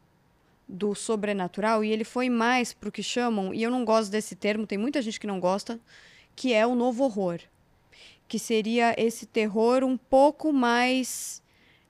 do 0.70 0.94
sobrenatural 0.94 1.84
e 1.84 1.92
ele 1.92 2.04
foi 2.04 2.30
mais 2.30 2.72
para 2.72 2.88
o 2.88 2.92
que 2.92 3.02
chamam, 3.02 3.54
e 3.54 3.64
eu 3.64 3.72
não 3.72 3.84
gosto 3.84 4.12
desse 4.12 4.36
termo, 4.36 4.68
tem 4.68 4.78
muita 4.78 5.02
gente 5.02 5.20
que 5.20 5.28
não 5.28 5.40
gosta, 5.40 5.80
que 6.36 6.54
é 6.54 6.66
o 6.66 6.76
novo 6.76 7.04
horror 7.04 7.42
que 8.30 8.38
seria 8.38 8.94
esse 8.96 9.26
terror 9.26 9.84
um 9.84 9.98
pouco 9.98 10.54
mais 10.54 11.42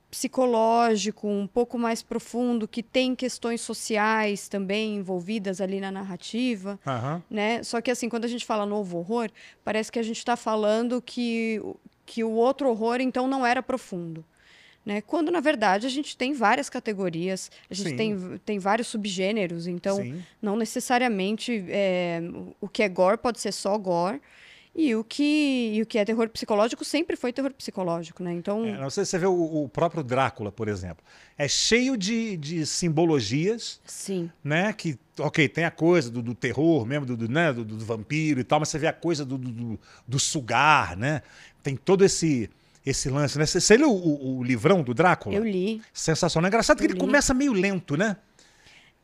psicológico, 0.09 1.27
um 1.27 1.45
pouco 1.45 1.77
mais 1.77 2.01
profundo, 2.01 2.67
que 2.67 2.81
tem 2.81 3.13
questões 3.13 3.61
sociais 3.61 4.47
também 4.47 4.95
envolvidas 4.95 5.61
ali 5.61 5.79
na 5.79 5.91
narrativa, 5.91 6.79
uhum. 6.87 7.21
né? 7.29 7.61
Só 7.61 7.79
que 7.79 7.91
assim, 7.91 8.09
quando 8.09 8.25
a 8.25 8.27
gente 8.27 8.45
fala 8.45 8.65
novo 8.65 8.97
horror, 8.97 9.29
parece 9.63 9.91
que 9.91 9.99
a 9.99 10.03
gente 10.03 10.17
está 10.17 10.35
falando 10.35 10.99
que, 10.99 11.61
que 12.05 12.23
o 12.23 12.31
outro 12.31 12.69
horror 12.69 13.01
então 13.01 13.27
não 13.27 13.45
era 13.45 13.61
profundo. 13.61 14.25
Né? 14.89 15.01
Quando, 15.01 15.31
na 15.31 15.39
verdade, 15.39 15.85
a 15.85 15.89
gente 15.89 16.17
tem 16.17 16.33
várias 16.33 16.67
categorias, 16.67 17.51
a 17.69 17.75
gente 17.75 17.95
tem, 17.95 18.39
tem 18.43 18.57
vários 18.57 18.87
subgêneros, 18.87 19.67
então 19.67 19.97
Sim. 19.97 20.23
não 20.41 20.55
necessariamente 20.55 21.63
é, 21.69 22.19
o 22.59 22.67
que 22.67 22.81
é 22.81 22.89
gore 22.89 23.15
pode 23.15 23.39
ser 23.39 23.51
só 23.51 23.77
gore, 23.77 24.19
e 24.75 24.95
o 24.95 25.03
que, 25.03 25.73
e 25.75 25.81
o 25.83 25.85
que 25.85 25.99
é 25.99 26.05
terror 26.05 26.27
psicológico 26.29 26.83
sempre 26.83 27.15
foi 27.15 27.31
terror 27.31 27.53
psicológico, 27.53 28.23
né? 28.23 28.33
Então. 28.33 28.65
É, 28.65 28.79
não 28.79 28.89
sei 28.89 29.05
se 29.05 29.11
você 29.11 29.19
vê 29.19 29.27
o, 29.27 29.63
o, 29.63 29.69
próprio 29.69 30.03
Drácula, 30.03 30.51
por 30.51 30.67
exemplo. 30.67 31.05
É 31.37 31.47
cheio 31.47 31.95
de, 31.95 32.35
de 32.37 32.65
simbologias. 32.65 33.79
Sim. 33.85 34.31
Né? 34.43 34.73
Que, 34.73 34.97
ok, 35.19 35.49
tem 35.49 35.65
a 35.65 35.71
coisa 35.71 36.09
do, 36.09 36.21
do 36.21 36.33
terror 36.33 36.85
mesmo, 36.85 37.05
do, 37.05 37.17
do, 37.17 37.29
né? 37.29 37.53
do, 37.53 37.63
do, 37.63 37.77
vampiro 37.85 38.39
e 38.39 38.43
tal, 38.43 38.59
mas 38.59 38.69
você 38.69 38.79
vê 38.79 38.87
a 38.87 38.93
coisa 38.93 39.23
do, 39.25 39.37
do, 39.37 39.79
do 40.07 40.19
sugar, 40.19 40.95
né? 40.97 41.21
Tem 41.61 41.75
todo 41.75 42.05
esse 42.05 42.49
esse 42.89 43.09
lance, 43.09 43.37
né? 43.37 43.45
Você, 43.45 43.59
você 43.59 43.77
leu 43.77 43.91
o, 43.91 44.37
o, 44.39 44.43
livrão 44.43 44.81
do 44.81 44.93
Drácula? 44.93 45.35
Eu 45.35 45.43
li. 45.43 45.81
Sensacional. 45.93 46.47
É 46.47 46.49
engraçado 46.49 46.79
que 46.79 46.85
ele 46.85 46.97
começa 46.97 47.33
meio 47.33 47.53
lento, 47.53 47.95
né? 47.95 48.17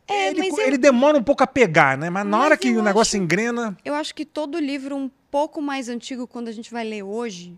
É, 0.07 0.29
ele, 0.29 0.47
ele 0.47 0.75
eu... 0.75 0.77
demora 0.77 1.17
um 1.17 1.23
pouco 1.23 1.43
a 1.43 1.47
pegar, 1.47 1.97
né? 1.97 2.09
Mas 2.09 2.25
na 2.25 2.37
mas 2.37 2.45
hora 2.45 2.57
que 2.57 2.69
o 2.75 2.83
negócio 2.83 3.17
acho... 3.17 3.23
engrena. 3.23 3.75
Eu 3.83 3.95
acho 3.95 4.13
que 4.13 4.25
todo 4.25 4.59
livro 4.59 4.95
um 4.95 5.09
pouco 5.31 5.61
mais 5.61 5.89
antigo, 5.89 6.27
quando 6.27 6.47
a 6.47 6.51
gente 6.51 6.71
vai 6.71 6.83
ler 6.83 7.03
hoje, 7.03 7.57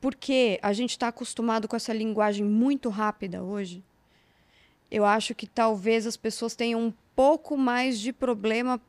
porque 0.00 0.58
a 0.62 0.72
gente 0.72 0.90
está 0.90 1.08
acostumado 1.08 1.68
com 1.68 1.76
essa 1.76 1.92
linguagem 1.92 2.44
muito 2.44 2.88
rápida 2.88 3.42
hoje, 3.42 3.82
eu 4.90 5.04
acho 5.04 5.34
que 5.34 5.46
talvez 5.46 6.06
as 6.06 6.16
pessoas 6.16 6.54
tenham 6.54 6.80
um 6.80 6.92
pouco 7.14 7.56
mais 7.56 7.98
de 7.98 8.12
problema 8.12 8.80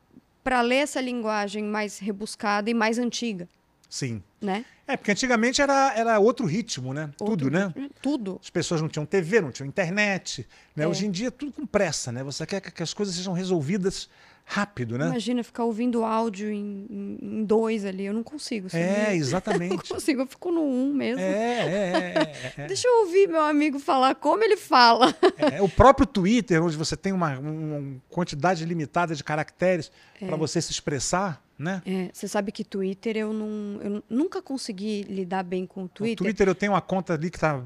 para 0.42 0.60
ler 0.60 0.76
essa 0.76 1.00
linguagem 1.00 1.64
mais 1.64 1.98
rebuscada 1.98 2.70
e 2.70 2.74
mais 2.74 2.98
antiga. 2.98 3.48
Sim. 3.88 4.22
Né? 4.40 4.64
É, 4.86 4.96
porque 4.96 5.10
antigamente 5.10 5.62
era, 5.62 5.92
era 5.96 6.18
outro 6.18 6.46
ritmo, 6.46 6.92
né? 6.92 7.10
Outro 7.18 7.36
tudo, 7.36 7.50
né? 7.50 7.72
Tudo. 8.02 8.40
As 8.42 8.50
pessoas 8.50 8.80
não 8.80 8.88
tinham 8.88 9.06
TV, 9.06 9.40
não 9.40 9.50
tinham 9.50 9.66
internet. 9.66 10.46
Né? 10.76 10.84
É. 10.84 10.86
Hoje 10.86 11.06
em 11.06 11.10
dia 11.10 11.28
é 11.28 11.30
tudo 11.30 11.52
com 11.52 11.66
pressa, 11.66 12.12
né? 12.12 12.22
Você 12.22 12.46
quer 12.46 12.60
que 12.60 12.82
as 12.82 12.92
coisas 12.92 13.14
sejam 13.14 13.32
resolvidas 13.32 14.08
rápido, 14.50 14.96
né? 14.96 15.08
Imagina 15.08 15.44
ficar 15.44 15.64
ouvindo 15.64 16.02
áudio 16.02 16.50
em, 16.50 17.18
em, 17.20 17.44
dois 17.44 17.84
ali. 17.84 18.06
Eu 18.06 18.14
não 18.14 18.22
consigo. 18.22 18.70
Sabe? 18.70 18.82
É, 18.82 19.12
exatamente. 19.14 19.72
Eu 19.72 19.76
não 19.76 19.84
consigo, 19.84 20.22
eu 20.22 20.26
fico 20.26 20.50
no 20.50 20.62
um 20.62 20.94
mesmo. 20.94 21.20
É, 21.20 21.26
é, 21.26 22.32
é, 22.56 22.62
é. 22.62 22.66
Deixa 22.66 22.88
eu 22.88 23.00
ouvir 23.00 23.28
meu 23.28 23.42
amigo 23.42 23.78
falar 23.78 24.14
como 24.14 24.42
ele 24.42 24.56
fala. 24.56 25.14
É, 25.36 25.60
o 25.60 25.68
próprio 25.68 26.06
Twitter, 26.06 26.62
onde 26.62 26.78
você 26.78 26.96
tem 26.96 27.12
uma, 27.12 27.38
uma 27.38 28.00
quantidade 28.08 28.64
limitada 28.64 29.14
de 29.14 29.22
caracteres 29.22 29.92
para 30.18 30.36
você 30.36 30.62
se 30.62 30.72
expressar, 30.72 31.44
né? 31.58 31.82
É, 31.84 32.08
você 32.10 32.26
sabe 32.26 32.50
que 32.50 32.64
Twitter 32.64 33.18
eu 33.18 33.34
não, 33.34 33.80
eu 33.82 34.02
nunca 34.08 34.40
consegui 34.40 35.02
lidar 35.02 35.42
bem 35.42 35.66
com 35.66 35.84
o 35.84 35.88
Twitter. 35.88 36.22
O 36.22 36.24
Twitter 36.24 36.48
eu 36.48 36.54
tenho 36.54 36.72
uma 36.72 36.80
conta 36.80 37.12
ali 37.12 37.30
que 37.30 37.36
está 37.36 37.62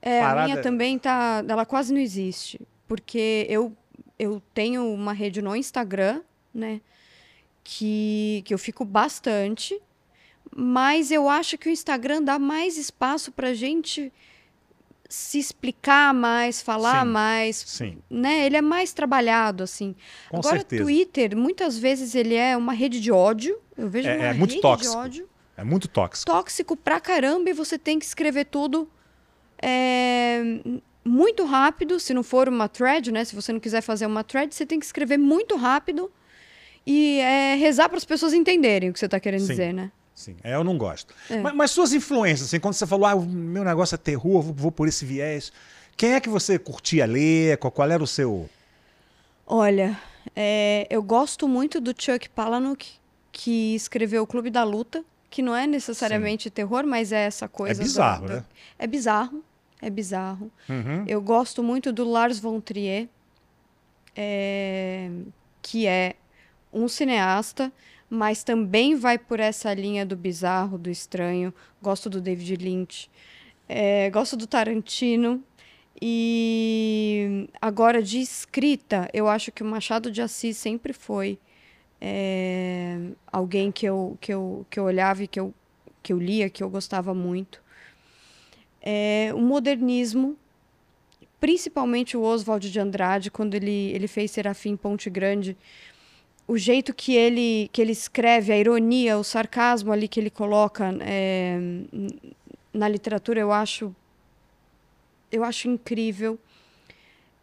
é, 0.00 0.20
parada. 0.20 0.42
a 0.42 0.44
minha 0.44 0.62
também 0.62 0.96
tá, 0.96 1.44
ela 1.48 1.66
quase 1.66 1.92
não 1.92 2.00
existe, 2.00 2.60
porque 2.86 3.46
eu 3.50 3.76
eu 4.20 4.42
tenho 4.54 4.82
uma 4.92 5.12
rede 5.12 5.40
no 5.40 5.54
Instagram, 5.56 6.20
né, 6.54 6.80
que 7.64 8.42
que 8.44 8.52
eu 8.54 8.58
fico 8.58 8.84
bastante, 8.84 9.80
mas 10.54 11.10
eu 11.10 11.28
acho 11.28 11.56
que 11.58 11.68
o 11.68 11.72
Instagram 11.72 12.22
dá 12.22 12.38
mais 12.38 12.76
espaço 12.76 13.30
para 13.32 13.54
gente 13.54 14.12
se 15.08 15.38
explicar 15.40 16.14
mais, 16.14 16.62
falar 16.62 17.04
Sim. 17.04 17.10
mais, 17.12 17.56
Sim. 17.56 17.98
né? 18.08 18.46
Ele 18.46 18.56
é 18.56 18.62
mais 18.62 18.92
trabalhado 18.92 19.64
assim. 19.64 19.94
Com 20.30 20.36
Agora 20.38 20.58
certeza. 20.58 20.84
Twitter, 20.84 21.36
muitas 21.36 21.76
vezes 21.76 22.14
ele 22.14 22.34
é 22.36 22.56
uma 22.56 22.72
rede 22.72 23.00
de 23.00 23.10
ódio. 23.10 23.58
Eu 23.76 23.88
vejo 23.88 24.08
É- 24.08 24.16
uma 24.16 24.24
é 24.26 24.32
muito 24.34 24.50
rede 24.52 24.62
tóxico. 24.62 24.92
de 24.92 24.98
ódio 24.98 25.28
É 25.56 25.64
muito 25.64 25.88
tóxico. 25.88 26.30
tóxico 26.30 26.76
pra 26.76 27.00
caramba 27.00 27.50
e 27.50 27.52
você 27.52 27.76
tem 27.76 27.98
que 27.98 28.04
escrever 28.04 28.44
tudo 28.46 28.88
é, 29.62 30.42
muito 31.04 31.44
rápido. 31.44 31.98
Se 32.00 32.12
não 32.14 32.22
for 32.22 32.48
uma 32.48 32.68
thread, 32.68 33.10
né? 33.12 33.24
Se 33.24 33.34
você 33.34 33.52
não 33.52 33.60
quiser 33.60 33.80
fazer 33.80 34.06
uma 34.06 34.22
thread, 34.24 34.54
você 34.54 34.66
tem 34.66 34.78
que 34.78 34.86
escrever 34.86 35.16
muito 35.18 35.56
rápido 35.56 36.10
e 36.86 37.18
é, 37.20 37.54
rezar 37.56 37.88
para 37.88 37.98
as 37.98 38.04
pessoas 38.04 38.32
entenderem 38.32 38.90
o 38.90 38.92
que 38.92 38.98
você 38.98 39.04
está 39.06 39.20
querendo 39.20 39.42
Sim. 39.42 39.48
dizer, 39.48 39.72
né? 39.74 39.90
Sim, 40.14 40.36
é, 40.44 40.54
eu 40.54 40.62
não 40.64 40.76
gosto. 40.76 41.14
É. 41.30 41.38
Mas, 41.38 41.54
mas 41.54 41.70
suas 41.70 41.92
influências, 41.94 42.48
assim, 42.48 42.60
quando 42.60 42.74
você 42.74 42.86
falou, 42.86 43.06
ah, 43.06 43.14
o 43.14 43.24
meu 43.24 43.64
negócio 43.64 43.94
é 43.94 43.98
terror, 43.98 44.42
vou, 44.42 44.52
vou 44.52 44.72
por 44.72 44.86
esse 44.86 45.04
viés. 45.04 45.50
Quem 45.96 46.12
é 46.12 46.20
que 46.20 46.28
você 46.28 46.58
curtia 46.58 47.06
ler? 47.06 47.56
Qual, 47.58 47.70
qual 47.70 47.90
era 47.90 48.02
o 48.02 48.06
seu. 48.06 48.48
Olha, 49.46 49.98
é, 50.36 50.86
eu 50.90 51.02
gosto 51.02 51.48
muito 51.48 51.80
do 51.80 51.94
Chuck 51.96 52.28
Palahniuk, 52.30 52.86
que 53.32 53.74
escreveu 53.74 54.22
o 54.22 54.26
Clube 54.26 54.50
da 54.50 54.62
Luta, 54.62 55.04
que 55.30 55.42
não 55.42 55.54
é 55.56 55.66
necessariamente 55.66 56.50
terror, 56.50 56.84
mas 56.86 57.12
é 57.12 57.24
essa 57.24 57.48
coisa. 57.48 57.80
É 57.80 57.84
bizarro, 57.84 58.28
da- 58.28 58.34
da- 58.34 58.40
né? 58.40 58.46
É 58.78 58.86
bizarro, 58.86 59.42
é 59.80 59.90
bizarro. 59.90 60.50
Uhum. 60.68 61.04
Eu 61.06 61.20
gosto 61.20 61.62
muito 61.62 61.92
do 61.92 62.04
Lars 62.08 62.38
von 62.38 62.60
Trier. 62.60 63.08
é, 64.16 65.10
que 65.62 65.86
é 65.86 66.14
um 66.72 66.88
cineasta, 66.88 67.72
mas 68.08 68.42
também 68.42 68.94
vai 68.96 69.18
por 69.18 69.40
essa 69.40 69.72
linha 69.72 70.04
do 70.04 70.16
bizarro, 70.16 70.78
do 70.78 70.90
estranho. 70.90 71.54
Gosto 71.82 72.10
do 72.10 72.20
David 72.20 72.56
Lynch, 72.56 73.10
é, 73.68 74.10
gosto 74.10 74.36
do 74.36 74.46
Tarantino. 74.46 75.42
E 76.02 77.48
agora 77.60 78.02
de 78.02 78.20
escrita, 78.20 79.08
eu 79.12 79.28
acho 79.28 79.52
que 79.52 79.62
o 79.62 79.66
Machado 79.66 80.10
de 80.10 80.22
Assis 80.22 80.56
sempre 80.56 80.92
foi 80.92 81.38
é, 82.00 82.98
alguém 83.30 83.70
que 83.70 83.84
eu, 83.86 84.16
que, 84.20 84.32
eu, 84.32 84.66
que 84.70 84.80
eu 84.80 84.84
olhava 84.84 85.22
e 85.22 85.28
que 85.28 85.38
eu, 85.38 85.52
que 86.02 86.12
eu 86.12 86.18
lia, 86.18 86.48
que 86.48 86.62
eu 86.62 86.70
gostava 86.70 87.12
muito. 87.12 87.62
É, 88.82 89.30
o 89.34 89.38
modernismo, 89.38 90.36
principalmente 91.40 92.16
o 92.16 92.22
Oswald 92.22 92.70
de 92.70 92.80
Andrade, 92.80 93.30
quando 93.30 93.54
ele, 93.54 93.90
ele 93.92 94.08
fez 94.08 94.30
Serafim 94.30 94.76
Ponte 94.76 95.10
Grande, 95.10 95.56
o 96.46 96.58
jeito 96.58 96.92
que 96.92 97.14
ele, 97.14 97.70
que 97.72 97.80
ele 97.80 97.92
escreve, 97.92 98.52
a 98.52 98.58
ironia, 98.58 99.16
o 99.16 99.22
sarcasmo 99.22 99.92
ali 99.92 100.08
que 100.08 100.18
ele 100.18 100.30
coloca 100.30 100.92
é, 101.00 101.58
na 102.72 102.88
literatura, 102.88 103.38
eu 103.38 103.52
acho, 103.52 103.94
eu 105.30 105.44
acho 105.44 105.68
incrível. 105.68 106.38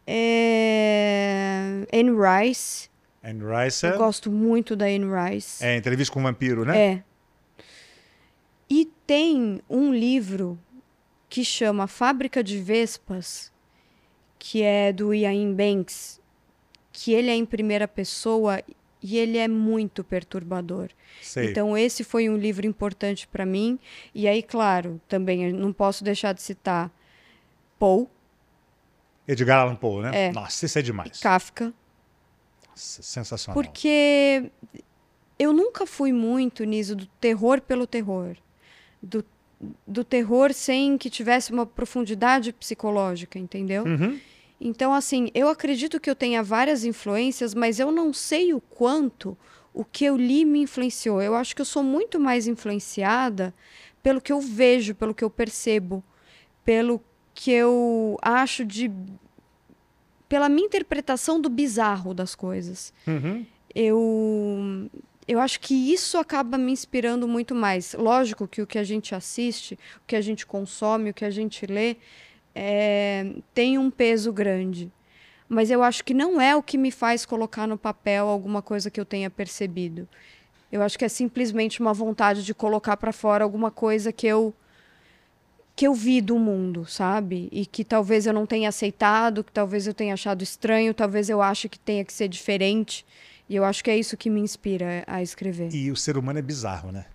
É, 0.05 1.85
Anne 1.93 2.11
Rice, 2.11 2.89
Anne 3.23 3.41
Rice. 3.43 3.85
eu 3.85 3.97
gosto 3.97 4.31
muito 4.31 4.75
da 4.75 4.85
Anne 4.85 5.05
Rice. 5.05 5.63
É, 5.63 5.75
entrevista 5.75 6.13
com 6.13 6.19
o 6.19 6.23
vampiro, 6.23 6.65
né? 6.65 6.77
É. 6.77 7.03
E 8.69 8.85
tem 9.05 9.61
um 9.69 9.93
livro 9.93 10.59
que 11.37 11.45
chama 11.45 11.85
Fábrica 11.85 12.43
de 12.43 12.57
Vespas, 12.57 13.53
que 14.39 14.63
é 14.63 14.91
do 14.91 15.13
Ian 15.13 15.53
Banks, 15.53 16.19
que 16.91 17.13
ele 17.13 17.29
é 17.29 17.35
em 17.35 17.45
primeira 17.45 17.87
pessoa 17.87 18.59
e 19.03 19.19
ele 19.19 19.37
é 19.37 19.47
muito 19.47 20.03
perturbador. 20.03 20.89
Sei. 21.21 21.51
Então 21.51 21.77
esse 21.77 22.03
foi 22.03 22.27
um 22.27 22.35
livro 22.35 22.65
importante 22.65 23.27
para 23.27 23.45
mim. 23.45 23.77
E 24.15 24.27
aí, 24.27 24.41
claro, 24.41 24.99
também 25.07 25.53
não 25.53 25.71
posso 25.71 26.03
deixar 26.03 26.33
de 26.33 26.41
citar 26.41 26.91
Poe, 27.77 28.07
Edgar 29.27 29.59
Allan 29.59 29.75
Poe, 29.75 30.01
né? 30.01 30.29
É. 30.29 30.31
Nossa, 30.31 30.65
isso 30.65 30.79
é 30.79 30.81
demais. 30.81 31.19
Kafka, 31.19 31.71
Nossa, 32.67 33.03
sensacional. 33.03 33.53
Porque 33.53 34.49
eu 35.37 35.53
nunca 35.53 35.85
fui 35.85 36.11
muito 36.11 36.63
nisso 36.63 36.95
do 36.95 37.05
terror 37.05 37.61
pelo 37.61 37.85
terror. 37.85 38.35
Do, 39.03 39.23
do 39.87 40.03
terror 40.03 40.53
sem 40.53 40.97
que 40.97 41.09
tivesse 41.09 41.51
uma 41.51 41.65
profundidade 41.65 42.53
psicológica, 42.53 43.39
entendeu? 43.39 43.83
Uhum. 43.85 44.19
Então, 44.59 44.93
assim, 44.93 45.29
eu 45.33 45.49
acredito 45.49 45.99
que 45.99 46.09
eu 46.09 46.15
tenha 46.15 46.41
várias 46.41 46.83
influências, 46.83 47.53
mas 47.53 47.79
eu 47.79 47.91
não 47.91 48.11
sei 48.11 48.53
o 48.53 48.61
quanto 48.61 49.37
o 49.73 49.85
que 49.85 50.05
eu 50.05 50.17
li 50.17 50.43
me 50.43 50.61
influenciou. 50.61 51.21
Eu 51.21 51.35
acho 51.35 51.55
que 51.55 51.61
eu 51.61 51.65
sou 51.65 51.83
muito 51.83 52.19
mais 52.19 52.47
influenciada 52.47 53.53
pelo 54.01 54.19
que 54.19 54.31
eu 54.31 54.41
vejo, 54.41 54.95
pelo 54.95 55.13
que 55.13 55.23
eu 55.23 55.29
percebo, 55.29 56.03
pelo 56.63 57.01
que 57.33 57.51
eu 57.51 58.17
acho 58.21 58.65
de. 58.65 58.91
pela 60.27 60.49
minha 60.49 60.65
interpretação 60.65 61.39
do 61.39 61.49
bizarro 61.49 62.13
das 62.13 62.33
coisas. 62.33 62.91
Uhum. 63.05 63.45
Eu. 63.75 64.89
Eu 65.27 65.39
acho 65.39 65.59
que 65.59 65.73
isso 65.93 66.17
acaba 66.17 66.57
me 66.57 66.71
inspirando 66.71 67.27
muito 67.27 67.53
mais. 67.53 67.93
Lógico 67.93 68.47
que 68.47 68.61
o 68.61 68.67
que 68.67 68.77
a 68.77 68.83
gente 68.83 69.13
assiste, 69.13 69.73
o 69.97 70.07
que 70.07 70.15
a 70.15 70.21
gente 70.21 70.45
consome, 70.45 71.09
o 71.09 71.13
que 71.13 71.25
a 71.25 71.29
gente 71.29 71.65
lê, 71.65 71.97
é, 72.55 73.33
tem 73.53 73.77
um 73.77 73.91
peso 73.91 74.31
grande. 74.31 74.91
Mas 75.49 75.69
eu 75.69 75.83
acho 75.83 76.03
que 76.03 76.13
não 76.13 76.39
é 76.39 76.55
o 76.55 76.63
que 76.63 76.77
me 76.77 76.91
faz 76.91 77.25
colocar 77.25 77.67
no 77.67 77.77
papel 77.77 78.27
alguma 78.27 78.61
coisa 78.61 78.89
que 78.89 78.99
eu 78.99 79.05
tenha 79.05 79.29
percebido. 79.29 80.07
Eu 80.71 80.81
acho 80.81 80.97
que 80.97 81.05
é 81.05 81.09
simplesmente 81.09 81.79
uma 81.79 81.93
vontade 81.93 82.43
de 82.43 82.53
colocar 82.53 82.97
para 82.97 83.13
fora 83.13 83.43
alguma 83.43 83.71
coisa 83.71 84.11
que 84.11 84.27
eu 84.27 84.53
que 85.75 85.85
eu 85.85 85.93
vi 85.93 86.21
do 86.21 86.39
mundo, 86.39 86.87
sabe? 86.87 87.49
E 87.51 87.63
que 87.63 87.83
talvez 87.83 88.25
eu 88.25 88.33
não 88.33 88.47
tenha 88.47 88.67
aceitado, 88.67 89.43
que 89.43 89.51
talvez 89.51 89.85
eu 89.85 89.93
tenha 89.93 90.15
achado 90.15 90.41
estranho, 90.41 90.91
talvez 90.91 91.29
eu 91.29 91.39
ache 91.39 91.69
que 91.69 91.77
tenha 91.77 92.03
que 92.03 92.11
ser 92.11 92.27
diferente. 92.27 93.05
E 93.49 93.55
eu 93.55 93.63
acho 93.63 93.83
que 93.83 93.89
é 93.89 93.97
isso 93.97 94.17
que 94.17 94.29
me 94.29 94.41
inspira 94.41 95.03
a 95.07 95.21
escrever. 95.21 95.73
E 95.73 95.89
o 95.91 95.95
ser 95.95 96.17
humano 96.17 96.39
é 96.39 96.41
bizarro, 96.41 96.91
né? 96.91 97.05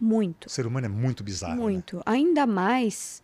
Muito. 0.00 0.46
O 0.46 0.50
ser 0.50 0.66
humano 0.66 0.86
é 0.86 0.88
muito 0.88 1.24
bizarro. 1.24 1.54
né? 1.56 1.60
Muito. 1.62 2.02
Ainda 2.06 2.46
mais 2.46 3.22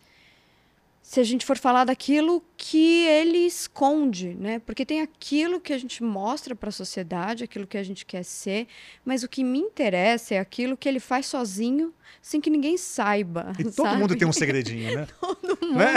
se 1.01 1.19
a 1.19 1.23
gente 1.23 1.45
for 1.45 1.55
falar 1.55 1.83
daquilo 1.85 2.43
que 2.57 3.05
ele 3.05 3.37
esconde, 3.45 4.33
né? 4.33 4.57
Porque 4.65 4.83
tem 4.83 5.01
aquilo 5.01 5.61
que 5.61 5.71
a 5.71 5.77
gente 5.77 6.01
mostra 6.03 6.55
para 6.55 6.69
a 6.69 6.71
sociedade, 6.71 7.43
aquilo 7.43 7.67
que 7.67 7.77
a 7.77 7.83
gente 7.83 8.03
quer 8.07 8.23
ser, 8.23 8.67
mas 9.05 9.21
o 9.21 9.29
que 9.29 9.43
me 9.43 9.59
interessa 9.59 10.33
é 10.33 10.39
aquilo 10.39 10.75
que 10.75 10.89
ele 10.89 10.99
faz 10.99 11.27
sozinho, 11.27 11.93
sem 12.23 12.41
que 12.41 12.49
ninguém 12.49 12.75
saiba. 12.75 13.53
E 13.59 13.65
todo 13.65 13.85
sabe? 13.85 13.97
mundo 13.99 14.15
tem 14.17 14.27
um 14.27 14.33
segredinho, 14.33 14.95
né? 14.95 15.07
Todo 15.21 15.59
mundo 15.63 15.77
Né? 15.77 15.93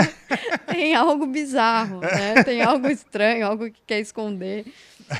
tem 0.66 0.94
algo 0.94 1.26
bizarro, 1.26 2.00
né? 2.00 2.44
Tem 2.44 2.60
algo 2.60 2.86
estranho, 2.88 3.46
algo 3.46 3.70
que 3.70 3.80
quer 3.86 4.00
esconder. 4.00 4.66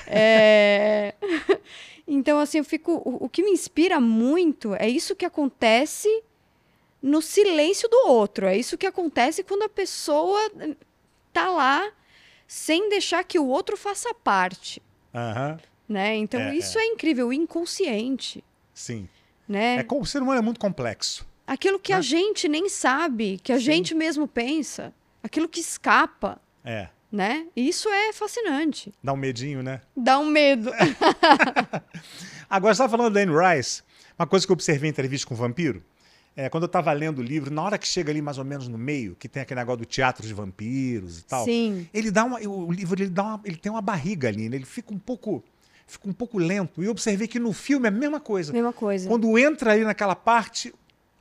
É... 0.07 1.15
Então, 2.11 2.41
assim, 2.41 2.57
eu 2.57 2.65
fico. 2.65 3.03
O, 3.05 3.29
que 3.29 3.43
me 3.43 3.51
inspira 3.51 4.01
muito 4.01 4.75
é 4.77 4.89
isso 4.89 5.15
que 5.15 5.27
acontece 5.27 6.09
no 7.03 7.21
silêncio 7.21 7.87
do 7.87 8.09
outro. 8.09 8.47
É 8.47 8.57
isso 8.57 8.79
que 8.79 8.87
acontece 8.87 9.45
quando 9.45 9.65
a 9.65 9.69
pessoa 9.69 10.41
eh, 10.59 10.75
tá 11.35 11.51
lá 11.51 11.93
sem 12.47 12.89
deixar 12.89 13.23
que 13.25 13.39
o 13.39 13.47
outro 13.47 13.77
faça 13.77 14.15
parte. 14.15 14.83
Aham, 15.15 15.59
Né? 15.87 16.17
Então, 16.17 16.41
É, 16.41 16.57
isso 16.57 16.79
é. 16.79 16.87
incrível, 16.87 17.29
o 17.29 17.33
inconsciente. 17.33 18.43
sim. 18.73 19.07
Né? 19.47 19.81
É, 19.81 19.87
o 19.95 20.05
ser 20.05 20.23
humano 20.23 20.39
é 20.39 20.43
muito 20.43 20.61
complexo. 20.61 21.27
Aquilo 21.47 21.79
que 21.79 21.93
né? 21.93 21.99
a 21.99 22.03
gente 22.03 22.47
nem 22.49 22.69
sabe, 22.69 23.39
que 23.43 23.51
a 23.51 23.57
Sim. 23.57 23.63
gente 23.65 23.95
mesmo 23.95 24.29
pensa, 24.29 24.93
aquilo 25.23 25.49
que 25.49 25.61
escapa. 25.61 26.39
É. 26.63 26.89
né? 27.11 27.47
E 27.57 27.69
Isso 27.69 27.89
é 27.89 28.13
fascinante. 28.13 28.93
Dá 29.03 29.13
um 29.13 29.17
medinho, 29.17 29.63
né? 29.63 29.81
Dá 29.97 30.19
um 30.19 30.27
medo. 30.27 30.71
Agora, 32.51 32.75
você 32.75 32.83
estava 32.83 32.91
falando 32.97 33.13
da 33.15 33.21
Anne 33.21 33.33
Rice, 33.33 33.83
uma 34.19 34.27
coisa 34.27 34.47
que 34.47 34.51
eu 34.53 34.55
observei 34.55 34.89
em 34.89 34.91
entrevista 34.91 35.27
com 35.27 35.35
o 35.35 35.37
Vampiro, 35.37 35.83
é, 36.37 36.49
quando 36.49 36.63
eu 36.65 36.69
estava 36.69 36.93
lendo 36.93 37.19
o 37.19 37.23
livro, 37.23 37.53
na 37.53 37.63
hora 37.63 37.77
que 37.79 37.87
chega 37.87 38.11
ali 38.13 38.23
mais 38.23 38.39
ou 38.39 38.45
menos 38.45 38.69
no 38.69 38.79
meio, 38.79 39.17
que 39.17 39.29
tem 39.29 39.43
aquele 39.43 39.61
negócio 39.61 39.79
do 39.79 39.85
teatro 39.85 40.27
de 40.27 40.33
vampiros 40.33 41.19
e 41.21 41.25
tal, 41.25 41.45
Sim. 41.45 41.89
ele 41.93 42.11
dá 42.11 42.25
uma, 42.25 42.39
o 42.41 42.71
livro 42.71 43.03
ele 43.03 43.11
dá 43.11 43.25
uma- 43.25 43.41
ele 43.45 43.57
tem 43.57 43.71
uma 43.73 43.83
barriga 43.83 44.29
ali, 44.29 44.49
né? 44.49 44.57
ele 44.57 44.65
fica 44.65 44.95
um 44.95 44.99
pouco 44.99 45.43
fica 45.87 46.07
um 46.09 46.13
pouco 46.13 46.39
lento. 46.39 46.83
E 46.83 46.87
eu 46.87 46.91
observei 46.91 47.27
que 47.27 47.39
no 47.41 47.51
filme 47.53 47.87
é 47.87 47.89
a 47.89 47.91
mesma 47.91 48.21
coisa. 48.21 48.53
Mesma 48.53 48.73
coisa. 48.75 49.09
Quando 49.09 49.37
entra 49.39 49.73
ali 49.73 49.85
naquela 49.85 50.15
parte 50.15 50.73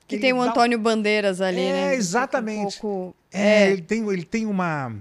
que 0.08 0.18
tem 0.20 0.34
o 0.34 0.44
dá- 0.44 0.50
Antônio 0.52 0.78
Bandeiras 0.78 1.40
ali, 1.42 1.62
É, 1.62 1.72
né? 1.72 1.96
exatamente. 1.96 2.78
Um 2.78 2.82
pouco... 2.82 3.16
É, 3.32 3.72
ele 3.72 3.82
tem 3.82 4.06
ele 4.12 4.24
tem 4.26 4.46
uma, 4.46 4.94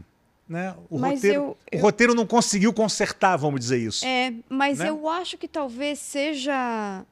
né? 0.49 0.75
O 0.89 0.97
roteiro, 0.99 1.35
eu- 1.35 1.49
o 1.51 1.57
eu- 1.73 1.81
roteiro 1.81 2.15
não 2.15 2.27
conseguiu 2.27 2.73
consertar, 2.73 3.37
vamos 3.37 3.61
dizer 3.61 3.79
isso. 3.79 4.05
É, 4.07 4.33
mas 4.49 4.79
Né? 4.79 4.89
eu 4.89 5.09
acho 5.09 5.37
que 5.39 5.49
talvez 5.49 5.99
seja 5.99 7.05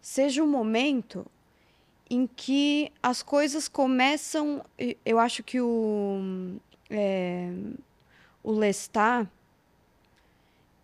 seja 0.00 0.42
um 0.42 0.48
momento 0.48 1.24
em 2.10 2.26
que 2.26 2.90
as 3.02 3.22
coisas 3.22 3.68
começam. 3.68 4.64
Eu 5.04 5.18
acho 5.18 5.42
que 5.42 5.60
o 5.60 6.56
é, 6.90 7.50
o 8.42 8.50
Lestat 8.52 9.28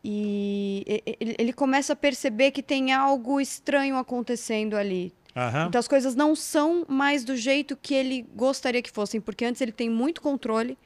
e 0.04 1.02
ele, 1.20 1.52
começa 1.52 1.92
a 1.92 1.96
perceber 1.96 2.52
que 2.52 2.62
tem 2.62 2.92
algo 2.92 3.40
estranho 3.40 3.96
acontecendo 3.96 4.74
ali. 4.76 5.12
Aham. 5.36 5.66
Então 5.68 5.78
as 5.78 5.88
coisas 5.88 6.14
não 6.14 6.34
são 6.34 6.84
mais 6.88 7.24
do 7.24 7.36
jeito 7.36 7.76
que 7.76 7.94
ele 7.94 8.22
gostaria 8.34 8.80
que 8.80 8.90
fossem, 8.90 9.20
porque 9.20 9.44
antes 9.44 9.60
ele 9.60 9.72
tem 9.72 9.90
muito 9.90 10.20
controle 10.22 10.78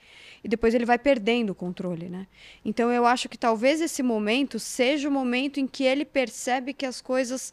e 0.44 0.48
depois 0.48 0.74
ele 0.74 0.84
vai 0.84 0.98
perdendo 0.98 1.50
o 1.50 1.54
controle, 1.54 2.08
né? 2.08 2.26
Então 2.64 2.90
eu 2.90 3.06
acho 3.06 3.28
que 3.28 3.38
talvez 3.38 3.80
esse 3.80 4.02
momento 4.02 4.58
seja 4.58 5.08
o 5.08 5.12
momento 5.12 5.60
em 5.60 5.66
que 5.66 5.84
ele 5.84 6.04
percebe 6.04 6.72
que 6.72 6.84
as 6.84 7.00
coisas 7.00 7.52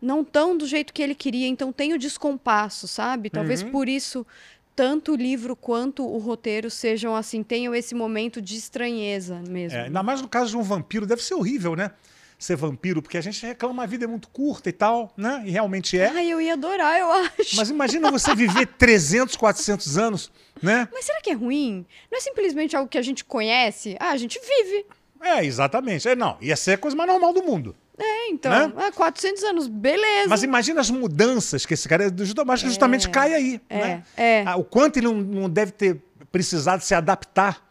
não 0.00 0.20
estão 0.20 0.56
do 0.56 0.66
jeito 0.66 0.92
que 0.92 1.02
ele 1.02 1.14
queria, 1.14 1.46
então 1.46 1.72
tem 1.72 1.94
o 1.94 1.98
descompasso, 1.98 2.86
sabe? 2.86 3.30
Talvez 3.30 3.62
Uhum. 3.62 3.70
por 3.70 3.88
isso 3.88 4.26
tanto 4.74 5.12
o 5.12 5.16
livro 5.16 5.56
quanto 5.56 6.06
o 6.06 6.18
roteiro 6.18 6.70
sejam 6.70 7.16
assim, 7.16 7.42
tenham 7.42 7.74
esse 7.74 7.94
momento 7.94 8.42
de 8.42 8.56
estranheza 8.56 9.42
mesmo. 9.48 9.78
É, 9.78 9.84
ainda 9.84 10.02
mais 10.02 10.20
no 10.20 10.28
caso 10.28 10.50
de 10.50 10.56
um 10.58 10.62
vampiro, 10.62 11.06
deve 11.06 11.22
ser 11.22 11.32
horrível, 11.32 11.74
né? 11.74 11.92
Ser 12.38 12.54
vampiro, 12.56 13.00
porque 13.00 13.16
a 13.16 13.20
gente 13.22 13.44
reclama 13.46 13.82
a 13.82 13.86
vida 13.86 14.04
é 14.04 14.06
muito 14.06 14.28
curta 14.28 14.68
e 14.68 14.72
tal, 14.72 15.10
né? 15.16 15.42
E 15.46 15.50
realmente 15.50 15.98
é. 15.98 16.08
Ai, 16.08 16.28
eu 16.30 16.38
ia 16.40 16.52
adorar, 16.52 16.98
eu 17.00 17.10
acho. 17.10 17.56
Mas 17.56 17.70
imagina 17.70 18.10
você 18.10 18.34
viver 18.34 18.66
300, 18.66 19.36
400 19.36 19.96
anos, 19.96 20.30
né? 20.62 20.86
Mas 20.92 21.06
será 21.06 21.20
que 21.22 21.30
é 21.30 21.32
ruim? 21.32 21.86
Não 22.10 22.18
é 22.18 22.20
simplesmente 22.20 22.76
algo 22.76 22.88
que 22.90 22.98
a 22.98 23.02
gente 23.02 23.24
conhece? 23.24 23.96
Ah, 23.98 24.10
a 24.10 24.16
gente 24.18 24.38
vive. 24.38 24.84
É, 25.22 25.44
exatamente. 25.44 26.06
É, 26.06 26.14
não, 26.14 26.36
ia 26.40 26.56
ser 26.56 26.72
a 26.72 26.78
coisa 26.78 26.94
mais 26.94 27.08
normal 27.10 27.32
do 27.32 27.42
mundo. 27.42 27.74
É, 27.98 28.28
então, 28.28 28.68
Né? 28.68 28.74
ah, 28.76 28.92
400 28.92 29.42
anos, 29.44 29.66
beleza. 29.68 30.28
Mas 30.28 30.42
imagina 30.42 30.80
as 30.82 30.90
mudanças 30.90 31.64
que 31.64 31.72
esse 31.72 31.88
cara 31.88 32.12
mas 32.46 32.60
que 32.60 32.68
justamente 32.68 33.08
cai 33.08 33.32
aí, 33.32 33.60
é, 33.70 33.78
né? 33.78 34.04
é. 34.14 34.44
Ah, 34.46 34.56
O 34.56 34.64
quanto 34.64 34.98
ele 34.98 35.06
não, 35.06 35.14
não 35.14 35.48
deve 35.48 35.72
ter 35.72 36.02
precisado 36.30 36.82
se 36.82 36.94
adaptar 36.94 37.64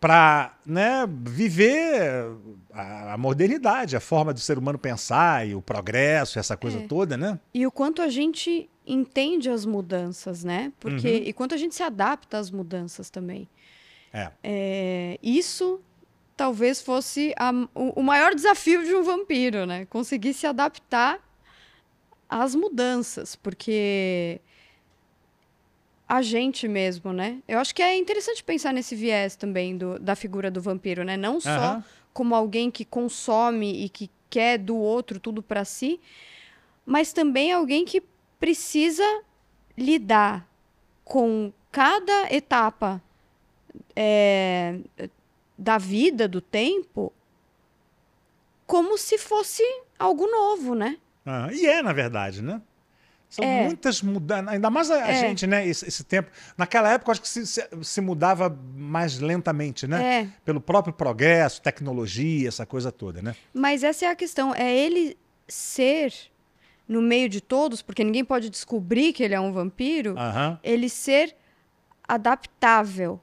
para 0.00 0.52
né, 0.64 1.04
viver 1.08 2.30
a, 2.80 3.14
a, 3.14 3.18
modernidade, 3.18 3.96
a 3.96 4.00
forma 4.00 4.32
do 4.32 4.40
ser 4.40 4.58
humano 4.58 4.78
pensar 4.78 5.46
e 5.46 5.54
o 5.54 5.60
progresso, 5.62 6.38
essa 6.38 6.56
coisa 6.56 6.78
É. 6.78 6.86
toda, 6.86 7.16
né? 7.16 7.38
E 7.52 7.66
o 7.66 7.70
quanto 7.72 8.00
a 8.02 8.08
gente 8.08 8.68
entende 8.86 9.50
as 9.50 9.64
mudanças, 9.66 10.44
né? 10.44 10.72
Porque 10.80 11.08
Uhum. 11.08 11.22
e 11.26 11.32
quanto 11.32 11.54
a 11.54 11.58
gente 11.58 11.74
se 11.74 11.82
adapta 11.82 12.38
às 12.38 12.50
mudanças 12.50 13.10
também. 13.10 13.48
É. 14.12 14.30
É, 14.42 15.18
isso 15.22 15.80
talvez 16.36 16.80
fosse 16.80 17.34
a- 17.36 17.52
o, 17.74 18.00
o 18.00 18.02
maior 18.02 18.34
desafio 18.34 18.84
de 18.84 18.94
um 18.94 19.02
vampiro, 19.02 19.66
né? 19.66 19.84
Conseguir 19.86 20.32
se 20.32 20.46
adaptar 20.46 21.18
às 22.28 22.54
mudanças, 22.54 23.34
porque 23.36 24.40
a 26.08 26.22
gente 26.22 26.66
mesmo, 26.66 27.12
né? 27.12 27.38
Eu 27.46 27.58
acho 27.58 27.74
que 27.74 27.82
é 27.82 27.96
interessante 27.96 28.42
pensar 28.42 28.72
nesse 28.72 28.94
viés 28.96 29.36
também 29.36 29.76
do- 29.76 29.98
da 29.98 30.14
figura 30.16 30.50
do 30.50 30.60
vampiro, 30.60 31.04
né? 31.04 31.16
Não 31.16 31.38
só 31.40 31.50
Aham. 31.50 31.84
Como 32.18 32.34
alguém 32.34 32.68
que 32.68 32.84
consome 32.84 33.84
e 33.84 33.88
que 33.88 34.10
quer 34.28 34.58
do 34.58 34.76
outro 34.76 35.20
tudo 35.20 35.40
para 35.40 35.64
si, 35.64 36.00
mas 36.84 37.12
também 37.12 37.52
alguém 37.52 37.84
que 37.84 38.02
precisa 38.40 39.04
lidar 39.76 40.44
com 41.04 41.52
cada 41.70 42.34
etapa 42.34 43.00
é, 43.94 44.80
da 45.56 45.78
vida, 45.78 46.26
do 46.26 46.40
tempo, 46.40 47.12
como 48.66 48.98
se 48.98 49.16
fosse 49.16 49.62
algo 49.96 50.26
novo, 50.26 50.74
né? 50.74 50.98
Aham. 51.24 51.52
E 51.52 51.66
é, 51.66 51.84
na 51.84 51.92
verdade, 51.92 52.42
né? 52.42 52.60
São 53.30 53.44
É. 53.44 53.64
muitas 53.64 54.00
mudanças, 54.00 54.48
ainda 54.48 54.70
mais 54.70 54.90
a, 54.90 55.06
É. 55.06 55.20
gente, 55.20 55.46
né? 55.46 55.66
Esse, 55.66 55.86
esse 55.86 56.02
tempo. 56.02 56.30
Naquela 56.56 56.90
época, 56.92 57.12
acho 57.12 57.20
que 57.20 57.28
se, 57.28 57.46
se- 57.46 57.68
se 57.82 58.00
mudava 58.00 58.48
mais 58.74 59.18
lentamente, 59.18 59.86
né? 59.86 60.20
É, 60.22 60.28
Pelo 60.44 60.60
próprio 60.62 60.92
progresso, 60.94 61.60
tecnologia, 61.60 62.48
essa 62.48 62.64
coisa 62.64 62.90
toda, 62.90 63.20
né? 63.20 63.34
mas 63.52 63.84
essa 63.84 64.06
é 64.06 64.08
a 64.08 64.16
questão, 64.16 64.54
é 64.54 64.74
ele 64.74 65.16
ser 65.46 66.12
no 66.88 67.02
meio 67.02 67.28
de 67.28 67.42
todos, 67.42 67.82
porque 67.82 68.02
ninguém 68.02 68.24
pode 68.24 68.48
descobrir 68.48 69.12
que 69.12 69.22
ele 69.22 69.34
é 69.34 69.40
um 69.40 69.52
vampiro, 69.52 70.14
ele 70.62 70.88
ser 70.88 71.36
adaptável 72.06 73.20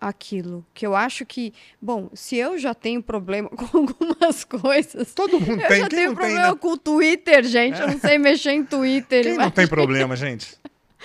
àquilo. 0.00 0.64
Que 0.72 0.86
eu 0.86 0.94
acho 0.96 1.26
que, 1.26 1.52
bom, 1.80 2.08
se 2.14 2.36
eu 2.36 2.58
já 2.58 2.74
tenho 2.74 3.02
problema 3.02 3.48
com 3.54 3.78
algumas 3.78 4.44
coisas, 4.44 5.12
Todo 5.14 5.38
mundo 5.38 5.60
eu 5.60 5.68
tem. 5.68 5.80
já 5.80 5.88
Quem 5.88 5.98
tenho 5.98 6.10
não 6.10 6.16
tem, 6.16 6.26
problema 6.26 6.52
né? 6.52 6.58
com 6.60 6.68
o 6.68 6.76
Twitter, 6.78 7.44
gente. 7.44 7.80
Eu 7.80 7.88
não 7.88 7.98
sei 7.98 8.18
mexer 8.18 8.52
em 8.52 8.64
Twitter. 8.64 9.22
Quem 9.22 9.32
não 9.32 9.34
imagina- 9.36 9.50
tem 9.54 9.66
problema, 9.66 10.16
gente? 10.16 10.58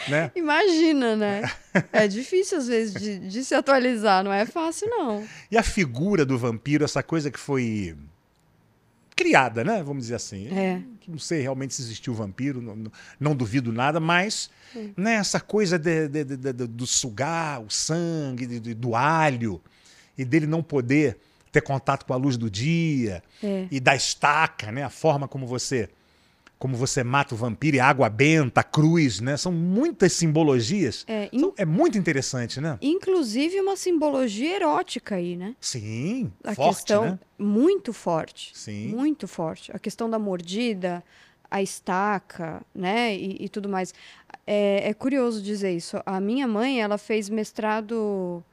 Né? 0.10 0.29
Imagina, 0.36 1.15
né? 1.15 1.49
É 1.93 2.05
difícil, 2.05 2.58
às 2.58 2.67
vezes, 2.67 2.93
de, 3.01 3.17
de 3.19 3.43
se 3.45 3.55
atualizar. 3.55 4.23
Não 4.25 4.31
é 4.34 4.45
fácil, 4.45 4.89
não. 4.89 5.23
E 5.49 5.58
a 5.58 5.63
figura 5.63 6.25
do 6.25 6.38
vampiro, 6.38 6.84
essa 6.84 7.01
coisa 7.01 7.31
que 7.31 7.39
foi 7.39 7.95
criada, 9.15 9.63
né? 9.63 9.82
Vamos 9.84 10.04
dizer 10.04 10.15
assim. 10.15 10.47
É. 10.47 10.82
Não 11.08 11.17
sei 11.19 11.41
realmente 11.41 11.73
se 11.73 11.82
existiu 11.82 12.13
vampiro, 12.13 12.62
não, 12.62 12.91
não- 13.19 13.36
duvido 13.36 13.71
nada, 13.71 13.99
mas 13.99 14.49
né, 14.97 15.13
essa 15.15 15.39
coisa 15.39 15.78
de- 15.80 16.08
de- 16.10 16.23
de- 16.25 16.54
do 16.67 16.86
sugar 16.86 17.62
o 17.62 17.69
sangue, 17.69 18.45
do 18.73 18.95
alho, 18.95 19.62
e 20.17 20.25
dele 20.25 20.45
não 20.47 20.62
poder 20.62 21.17
ter 21.51 21.62
contato 21.62 22.06
com 22.06 22.13
a 22.13 22.17
luz 22.17 22.36
do 22.36 22.49
dia, 22.49 23.23
É. 23.41 23.67
e 23.71 23.80
da 23.80 23.95
estaca, 23.95 24.71
né? 24.71 24.84
A 24.84 24.89
forma 24.89 25.28
como 25.28 25.47
você 25.47 25.89
como 26.65 26.75
você 26.75 27.04
mata 27.04 27.36
o 27.36 27.38
vampiro, 27.38 27.78
e 27.78 27.80
água 27.80 28.10
benta, 28.10 28.63
cruz, 28.63 29.19
né? 29.19 29.38
São 29.38 29.51
muitas 29.51 30.13
simbologias. 30.13 31.06
É, 31.08 31.30
in- 31.32 31.54
é 31.58 31.63
muito 31.63 31.95
interessante, 31.95 32.60
né? 32.60 32.80
Inclusive 32.82 33.62
uma 33.62 33.75
simbologia 33.75 34.56
erótica 34.56 35.13
aí, 35.13 35.36
né? 35.38 35.56
Sim, 35.62 36.32
A 36.43 36.56
forte, 36.56 36.69
questão 36.78 37.06
né? 37.06 37.19
muito 37.38 37.93
forte. 37.93 38.51
Sim. 38.56 38.88
Muito 38.88 39.28
forte. 39.28 39.71
A 39.71 39.78
questão 39.78 40.10
da 40.10 40.17
mordida, 40.17 41.04
a 41.51 41.62
estaca, 41.62 42.63
né? 42.73 43.15
E, 43.15 43.45
e 43.45 43.47
tudo 43.49 43.69
mais. 43.69 43.93
É, 44.47 44.89
é 44.89 44.93
curioso 44.95 45.43
dizer 45.43 45.71
isso. 45.71 45.97
A 46.04 46.19
minha 46.19 46.47
mãe, 46.47 46.82
ela 46.82 46.97
fez 46.97 47.30
mestrado 47.30 48.43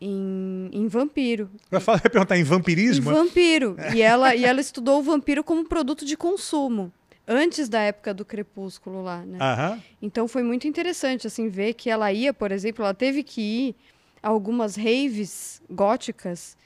em, 0.00 0.70
em 0.72 0.88
vampiro. 0.88 1.50
Vai 1.70 1.80
falar, 1.82 1.98
vai 1.98 2.10
perguntar 2.10 2.38
em 2.38 2.40
Em 2.40 2.44
vampirismo? 2.44 3.10
vampiro. 3.12 3.76
E 3.94 4.00
ela, 4.00 4.34
e 4.34 4.42
ela 4.44 4.60
estudou 4.62 5.00
o 5.00 5.02
vampiro 5.02 5.44
como 5.44 5.66
produto 5.68 6.06
de 6.06 6.16
consumo. 6.16 6.90
Antes 7.30 7.68
da 7.68 7.80
época 7.82 8.14
do 8.14 8.24
crepúsculo 8.24 9.02
lá, 9.02 9.22
né? 9.22 9.36
Aham. 9.38 9.82
Então 10.00 10.26
foi 10.26 10.42
muito 10.42 10.66
interessante 10.66 11.26
assim 11.26 11.50
ver 11.50 11.74
que 11.74 11.90
ela 11.90 12.10
ia, 12.10 12.32
por 12.32 12.50
exemplo, 12.50 12.82
ela 12.82 12.94
teve 12.94 13.22
que 13.22 13.42
ir 13.42 13.76
a 14.22 14.28
algumas 14.28 14.76
raves 14.76 15.62
góticas 15.68 16.56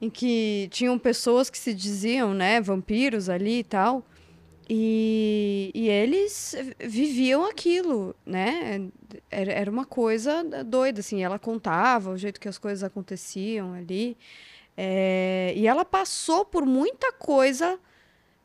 em 0.00 0.10
que 0.10 0.68
tinham 0.72 0.98
pessoas 0.98 1.48
que 1.48 1.56
se 1.56 1.72
diziam, 1.72 2.34
né, 2.34 2.60
vampiros 2.60 3.28
ali 3.28 3.60
e 3.60 3.64
tal. 3.64 4.04
E, 4.68 5.70
e 5.74 5.88
eles 5.88 6.54
viviam 6.78 7.44
aquilo, 7.44 8.14
né? 8.24 8.88
Era, 9.30 9.52
era 9.52 9.70
uma 9.70 9.84
coisa 9.84 10.44
doida, 10.64 11.00
assim. 11.00 11.22
Ela 11.24 11.40
contava 11.40 12.10
o 12.10 12.16
jeito 12.16 12.40
que 12.40 12.48
as 12.48 12.56
coisas 12.56 12.84
aconteciam 12.84 13.74
ali. 13.74 14.16
É, 14.76 15.52
e 15.56 15.66
ela 15.66 15.84
passou 15.84 16.44
por 16.44 16.64
muita 16.64 17.12
coisa 17.12 17.80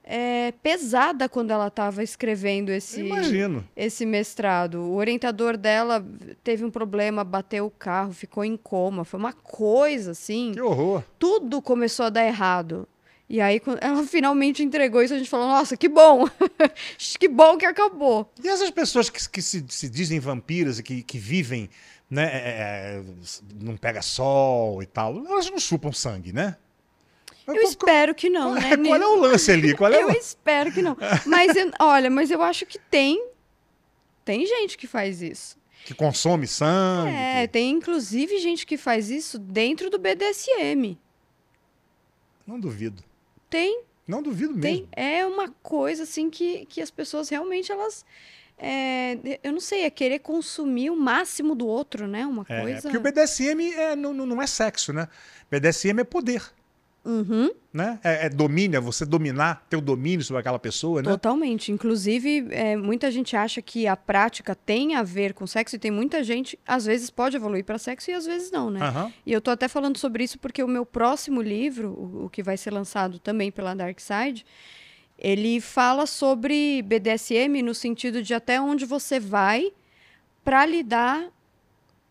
é, 0.07 0.53
pesada 0.61 1.27
quando 1.27 1.49
ela 1.49 1.67
estava 1.67 2.03
escrevendo 2.03 2.69
esse, 2.69 3.01
Imagino. 3.01 3.67
esse 3.75 4.05
mestrado. 4.05 4.75
O 4.75 4.95
orientador 4.95 5.57
dela 5.57 6.05
teve 6.43 6.63
um 6.63 6.69
problema, 6.69 7.23
bateu 7.23 7.65
o 7.65 7.71
carro, 7.71 8.13
ficou 8.13 8.45
em 8.45 8.55
coma. 8.55 9.03
Foi 9.03 9.19
uma 9.19 9.33
coisa 9.33 10.11
assim. 10.11 10.51
Que 10.53 10.61
horror. 10.61 11.03
Tudo 11.17 11.59
começou 11.59 12.05
a 12.05 12.09
dar 12.09 12.23
errado. 12.23 12.87
E 13.27 13.41
aí, 13.41 13.59
quando 13.59 13.79
ela 13.81 14.03
finalmente 14.05 14.61
entregou 14.61 15.01
isso, 15.01 15.15
a 15.15 15.17
gente 15.17 15.29
falou: 15.29 15.47
Nossa, 15.47 15.75
que 15.75 15.89
bom! 15.89 16.29
que 17.19 17.27
bom 17.27 17.57
que 17.57 17.65
acabou. 17.65 18.31
E 18.43 18.47
essas 18.47 18.69
pessoas 18.69 19.09
que, 19.09 19.27
que 19.27 19.41
se, 19.41 19.65
se 19.67 19.89
dizem 19.89 20.19
vampiras 20.19 20.77
e 20.77 20.83
que, 20.83 21.01
que 21.01 21.17
vivem, 21.17 21.67
né, 22.07 22.29
é, 22.31 22.37
é, 22.37 23.03
não 23.59 23.75
pega 23.75 24.03
sol 24.03 24.83
e 24.83 24.85
tal, 24.85 25.17
elas 25.25 25.49
não 25.49 25.57
chupam 25.57 25.91
sangue, 25.91 26.31
né? 26.31 26.57
Eu 27.47 27.61
espero 27.61 28.15
que 28.15 28.29
não, 28.29 28.51
qual, 28.53 28.61
né? 28.61 28.77
qual 28.89 29.01
é 29.01 29.05
o 29.07 29.15
lance 29.15 29.51
ali? 29.51 29.75
Qual 29.75 29.91
é 29.93 30.01
Eu 30.01 30.07
o... 30.07 30.11
espero 30.11 30.71
que 30.71 30.81
não. 30.81 30.97
Mas, 31.25 31.55
eu- 31.55 31.71
olha, 31.79 32.09
mas 32.09 32.31
eu 32.31 32.41
acho 32.41 32.65
que 32.65 32.79
tem. 32.79 33.29
Tem 34.23 34.45
gente 34.45 34.77
que 34.77 34.87
faz 34.87 35.21
isso. 35.21 35.57
Que 35.85 35.93
consome 35.93 36.47
sangue? 36.47 37.11
É, 37.11 37.41
que- 37.45 37.53
tem 37.53 37.69
inclusive 37.71 38.39
gente 38.39 38.65
que 38.65 38.77
faz 38.77 39.11
isso 39.11 39.37
dentro 39.37 39.89
do 39.89 39.99
BDSM. 39.99 40.97
Não 42.47 42.59
duvido. 42.59 43.03
Tem, 43.49 43.83
Não 44.07 44.21
duvido 44.21 44.53
mesmo. 44.53 44.61
tem. 44.61 44.89
É 44.91 45.25
uma 45.25 45.49
coisa 45.63 46.03
assim 46.03 46.29
que, 46.29 46.65
que 46.65 46.81
as 46.81 46.89
pessoas 46.91 47.29
realmente 47.29 47.71
elas. 47.71 48.05
é, 48.57 49.17
eu 49.43 49.51
não 49.51 49.59
sei, 49.59 49.83
é 49.83 49.89
querer 49.89 50.19
consumir 50.19 50.89
o 50.89 50.95
máximo 50.95 51.53
do 51.55 51.67
outro, 51.67 52.07
né? 52.07 52.25
Uma 52.25 52.45
É, 52.49 52.61
coisa. 52.61 52.81
porque 52.83 52.97
o 52.97 53.01
BDSM 53.01 53.73
é, 53.73 53.95
não 53.95 54.13
não 54.13 54.41
é 54.41 54.47
sexo, 54.47 54.91
né? 54.93 55.07
BDSM 55.51 55.99
é 56.01 56.03
poder, 56.03 56.41
Uhum, 57.05 57.51
né? 57.71 57.99
É, 58.03 58.25
é 58.25 58.29
domínio, 58.29 58.77
é 58.77 58.81
você 58.81 59.05
dominar, 59.05 59.63
ter 59.69 59.77
o 59.77 59.81
domínio 59.81 60.25
sobre 60.25 60.39
aquela 60.39 60.57
pessoa, 60.57 61.03
né? 61.03 61.09
totalmente. 61.09 61.71
Inclusive, 61.71 62.47
é, 62.49 62.75
muita 62.75 63.11
gente 63.11 63.35
acha 63.35 63.61
que 63.61 63.85
a 63.85 63.95
prática 63.95 64.55
tem 64.55 64.95
a 64.95 65.03
ver 65.03 65.33
com 65.33 65.45
sexo 65.45 65.75
e 65.75 65.79
tem 65.79 65.91
muita 65.91 66.23
gente, 66.23 66.57
às 66.65 66.85
vezes, 66.85 67.11
pode 67.11 67.35
evoluir 67.35 67.63
para 67.63 67.77
sexo 67.77 68.09
e 68.09 68.13
às 68.13 68.25
vezes 68.25 68.49
não, 68.49 68.71
né? 68.71 68.81
Aham. 68.81 69.13
E 69.23 69.31
eu 69.31 69.39
tô 69.39 69.51
até 69.51 69.67
falando 69.67 69.97
sobre 69.97 70.23
isso 70.23 70.39
porque 70.39 70.63
o 70.63 70.67
meu 70.67 70.83
próximo 70.85 71.41
livro, 71.41 71.89
o, 71.89 72.25
o 72.25 72.29
que 72.29 72.41
vai 72.41 72.57
ser 72.57 72.71
lançado 72.71 73.19
também 73.19 73.51
pela 73.51 73.75
Dark 73.75 73.99
Side, 73.99 74.43
ele 75.19 75.61
fala 75.61 76.05
sobre 76.05 76.81
BDSM 76.81 77.61
no 77.61 77.75
sentido 77.75 78.23
de 78.23 78.33
até 78.33 78.59
onde 78.59 78.83
você 78.83 79.19
vai 79.19 79.71
para 80.43 80.65
lidar 80.65 81.27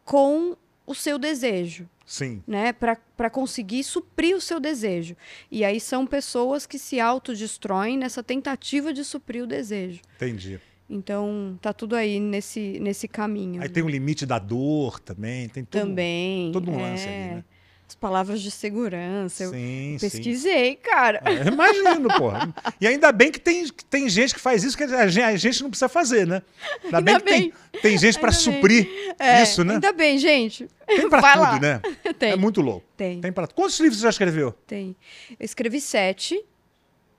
com 0.04 0.56
o 0.86 0.94
seu 0.94 1.18
desejo, 1.18 1.88
Sim. 2.06 2.42
né? 2.46 2.72
Para 2.72 3.30
conseguir 3.30 3.82
suprir 3.84 4.36
o 4.36 4.40
seu 4.40 4.60
desejo. 4.60 5.16
E 5.50 5.64
aí 5.64 5.80
são 5.80 6.06
pessoas 6.06 6.66
que 6.66 6.78
se 6.78 7.00
autodestroem 7.00 7.96
nessa 7.96 8.22
tentativa 8.22 8.92
de 8.92 9.04
suprir 9.04 9.42
o 9.42 9.46
desejo. 9.46 10.00
Entendi. 10.16 10.60
Então, 10.88 11.58
tá 11.62 11.72
tudo 11.72 11.96
aí 11.96 12.20
nesse, 12.20 12.78
nesse 12.78 13.08
caminho. 13.08 13.62
Aí 13.62 13.68
né? 13.68 13.72
tem 13.74 13.82
o 13.82 13.88
limite 13.88 14.26
da 14.26 14.38
dor 14.38 15.00
também. 15.00 15.48
Tem 15.48 15.64
todo, 15.64 15.80
Também. 15.80 16.52
todo 16.52 16.70
um 16.70 16.78
lance 16.80 17.06
é. 17.08 17.08
ali, 17.08 17.34
né? 17.36 17.44
As 17.86 17.94
palavras 17.94 18.40
de 18.40 18.50
segurança. 18.50 19.44
Eu 19.44 19.50
Sim, 19.50 19.96
sim. 19.98 20.08
pesquisei, 20.10 20.74
cara. 20.76 21.20
É, 21.24 21.46
imagino, 21.46 22.08
porra. 22.16 22.52
E 22.80 22.86
ainda 22.86 23.12
bem 23.12 23.30
que 23.30 23.38
tem, 23.38 23.66
que 23.68 23.84
tem 23.84 24.08
gente 24.08 24.34
que 24.34 24.40
faz 24.40 24.64
isso 24.64 24.76
que 24.76 24.84
a 24.84 25.06
gente, 25.06 25.22
a 25.22 25.36
gente 25.36 25.62
não 25.62 25.68
precisa 25.70 25.88
fazer, 25.88 26.26
né? 26.26 26.42
Ainda, 26.84 27.00
bem 27.02 27.18
que 27.18 27.22
tem, 27.24 27.52
tem 27.82 27.98
gente 27.98 28.18
para 28.18 28.30
Ainda 28.30 28.42
bem. 28.42 28.54
suprir 28.54 29.14
É, 29.18 29.42
isso, 29.42 29.64
né? 29.64 29.74
Ainda 29.74 29.92
bem, 29.92 30.18
gente. 30.18 30.66
Tem 30.86 31.08
pra 31.10 31.20
Vai 31.20 31.32
tudo, 31.34 31.42
lá. 31.42 31.60
né? 31.60 31.80
Tem. 32.18 32.32
É 32.32 32.36
muito 32.36 32.60
louco. 32.60 32.86
Tem, 32.96 33.20
Tem 33.20 33.32
pra... 33.32 33.46
Quantos 33.46 33.78
livros 33.80 33.98
você 33.98 34.04
já 34.04 34.10
escreveu? 34.10 34.52
tem. 34.66 34.94
Eu 35.30 35.44
escrevi 35.44 35.80
sete, 35.80 36.42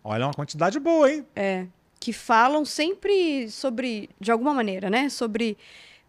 Olha, 0.04 0.24
é 0.24 0.26
uma 0.28 0.34
quantidade 0.34 0.80
boa, 0.80 1.12
hein? 1.12 1.26
que 2.00 2.14
falam 2.14 2.64
sempre 2.64 3.50
sobre, 3.50 4.10
de 4.20 4.32
alguma 4.32 4.54
maneira, 4.54 4.88
né? 4.90 5.10
Sobre 5.10 5.58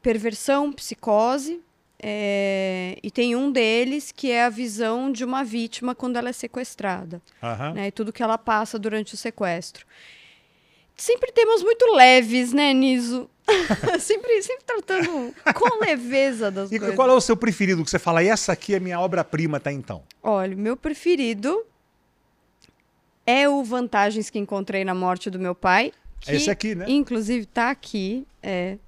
perversão, 0.03 0.71
psicose 0.71 1.63
É, 1.99 2.99
e 3.03 3.11
tem 3.11 3.35
um 3.35 3.51
deles 3.51 4.13
que 4.13 4.31
é 4.31 4.45
a 4.45 4.51
visão 4.51 5.11
de 5.11 5.25
uma 5.25 5.43
vítima 5.43 5.95
quando 5.95 6.17
ela 6.19 6.29
é 6.29 6.33
sequestrada. 6.33 7.23
Aham. 7.43 7.73
Né, 7.73 7.87
e 7.87 7.91
tudo 7.91 8.13
que 8.13 8.23
ela 8.23 8.37
passa 8.37 8.79
durante 8.79 9.15
o 9.15 9.17
sequestro. 9.17 9.87
Sempre 10.97 11.31
temas 11.33 11.63
muito 11.63 11.85
leves, 11.95 12.53
né, 12.53 12.73
Niso? 12.73 13.29
sempre, 14.01 14.43
sempre 14.43 14.65
tratando 14.65 15.33
com 15.55 15.79
leveza 15.81 16.51
das 16.51 16.73
E 16.73 16.79
coisas. 16.79 16.97
qual 16.97 17.09
é 17.11 17.13
o 17.13 17.21
seu 17.21 17.37
preferido 17.37 17.85
que 17.85 17.91
você 17.91 17.99
fala? 17.99 18.23
E 18.23 18.29
essa 18.29 18.53
aqui 18.53 18.75
é 18.75 18.81
minha 18.81 18.99
obra-prima 18.99 19.59
até 19.59 19.71
então. 19.71 20.03
Olha, 20.23 20.57
o 20.57 20.59
meu 20.59 20.77
preferido 20.77 21.65
é 23.27 23.49
o 23.49 23.63
Vantagens 23.63 24.31
que 24.31 24.39
Encontrei 24.39 24.85
na 24.85 24.95
Morte 24.95 25.31
do 25.31 25.39
Meu 25.39 25.55
Pai. 25.55 25.93
Que, 26.21 26.33
É 26.33 26.37
esse 26.37 26.51
aqui, 26.51 26.75
né? 26.75 26.87
Inclusive, 26.89 27.47
tá 27.47 27.71
aqui. 27.71 28.27
É, 28.43 28.79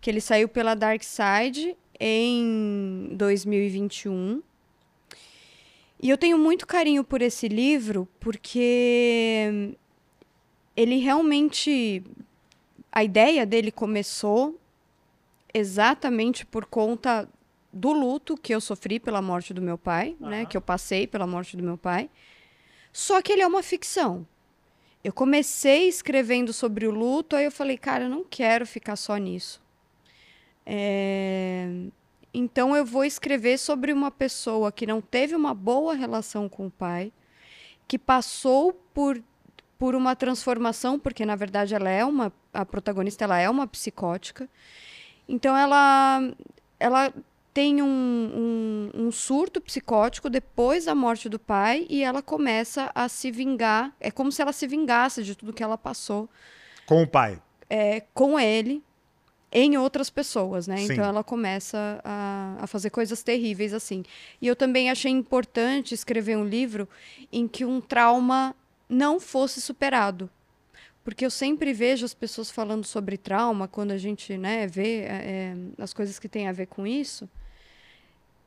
que 0.00 0.10
ele 0.10 0.20
saiu 0.20 0.48
pela 0.48 0.74
Dark 0.74 1.02
Side 1.02 1.76
em 1.98 3.08
2021. 3.12 4.42
E 6.00 6.08
eu 6.10 6.16
tenho 6.16 6.38
muito 6.38 6.66
carinho 6.66 7.02
por 7.02 7.20
esse 7.22 7.48
livro, 7.48 8.06
porque 8.20 9.74
ele 10.78 10.96
realmente. 10.98 12.04
A 12.92 13.02
ideia 13.02 13.44
dele 13.44 13.72
começou 13.72 14.58
exatamente 15.52 16.46
por 16.46 16.64
conta 16.66 17.28
do 17.72 17.92
luto 17.92 18.36
que 18.36 18.54
eu 18.54 18.60
sofri 18.60 19.00
pela 19.00 19.20
morte 19.20 19.52
do 19.52 19.60
meu 19.60 19.76
pai, 19.76 20.16
né? 20.20 20.42
Aham. 20.42 20.46
Que 20.46 20.56
eu 20.56 20.60
passei 20.60 21.06
pela 21.06 21.26
morte 21.26 21.56
do 21.56 21.62
meu 21.64 21.76
pai. 21.76 22.08
Só 22.92 23.20
que 23.20 23.32
ele 23.32 23.42
é 23.42 23.46
uma 23.46 23.62
ficção. 23.62 24.26
Eu 25.02 25.12
comecei 25.12 25.88
escrevendo 25.88 26.52
sobre 26.52 26.86
o 26.86 26.90
luto, 26.92 27.34
aí 27.34 27.44
eu 27.44 27.52
falei, 27.52 27.76
cara, 27.76 28.04
eu 28.04 28.08
não 28.08 28.24
quero 28.24 28.64
ficar 28.66 28.96
só 28.96 29.16
nisso. 29.16 29.60
É, 30.64 31.68
Então 32.32 32.76
eu 32.76 32.84
vou 32.84 33.04
escrever 33.04 33.58
sobre 33.58 33.92
uma 33.92 34.10
pessoa 34.10 34.70
que 34.70 34.86
não 34.86 35.00
teve 35.00 35.34
uma 35.34 35.54
boa 35.54 35.94
relação 35.94 36.48
com 36.48 36.66
o 36.66 36.70
pai, 36.70 37.12
que 37.86 37.98
passou 37.98 38.72
por, 38.94 39.20
por 39.78 39.94
uma 39.94 40.16
transformação, 40.16 40.98
porque 40.98 41.24
na 41.24 41.36
verdade 41.36 41.74
ela 41.74 41.88
é 41.88 42.04
uma. 42.04 42.32
A 42.52 42.64
protagonista 42.64 43.24
ela 43.24 43.38
é 43.38 43.48
uma 43.48 43.66
psicótica. 43.66 44.48
Então 45.28 45.56
ela, 45.56 46.20
ela 46.80 47.12
tem 47.54 47.82
um, 47.82 48.90
um, 48.94 49.06
um 49.06 49.12
surto 49.12 49.60
psicótico 49.60 50.28
depois 50.28 50.86
da 50.86 50.94
morte 50.94 51.28
do 51.28 51.38
pai 51.38 51.86
e 51.88 52.02
ela 52.02 52.22
começa 52.22 52.90
a 52.94 53.08
se 53.08 53.30
vingar. 53.30 53.94
É 54.00 54.10
como 54.10 54.32
se 54.32 54.42
ela 54.42 54.52
se 54.52 54.66
vingasse 54.66 55.22
de 55.22 55.34
tudo 55.34 55.52
que 55.52 55.62
ela 55.62 55.78
passou 55.78 56.28
Com 56.86 57.02
o 57.02 57.06
pai. 57.06 57.40
é, 57.70 58.02
com 58.14 58.38
ele 58.38 58.82
em 59.50 59.78
outras 59.78 60.10
pessoas, 60.10 60.66
né? 60.66 60.76
Sim. 60.78 60.92
Então 60.92 61.04
ela 61.04 61.24
começa 61.24 62.00
a, 62.04 62.56
a 62.60 62.66
fazer 62.66 62.90
coisas 62.90 63.22
terríveis 63.22 63.72
assim. 63.72 64.04
E 64.42 64.46
eu 64.46 64.54
também 64.56 64.90
achei 64.90 65.10
importante 65.10 65.94
escrever 65.94 66.36
um 66.36 66.44
livro 66.44 66.88
em 67.32 67.46
que 67.48 67.64
um 67.64 67.80
trauma 67.80 68.54
não 68.88 69.20
fosse 69.20 69.60
superado. 69.60 70.30
Porque 71.04 71.24
eu 71.24 71.30
sempre 71.30 71.72
vejo 71.72 72.04
as 72.04 72.12
pessoas 72.14 72.50
falando 72.50 72.84
sobre 72.84 73.16
trauma 73.16 73.66
quando 73.66 73.92
a 73.92 73.98
gente 73.98 74.36
né, 74.36 74.66
vê 74.66 75.02
é, 75.02 75.06
é, 75.06 75.56
as 75.82 75.92
coisas 75.94 76.18
que 76.18 76.28
têm 76.28 76.48
a 76.48 76.52
ver 76.52 76.66
com 76.66 76.86
isso. 76.86 77.28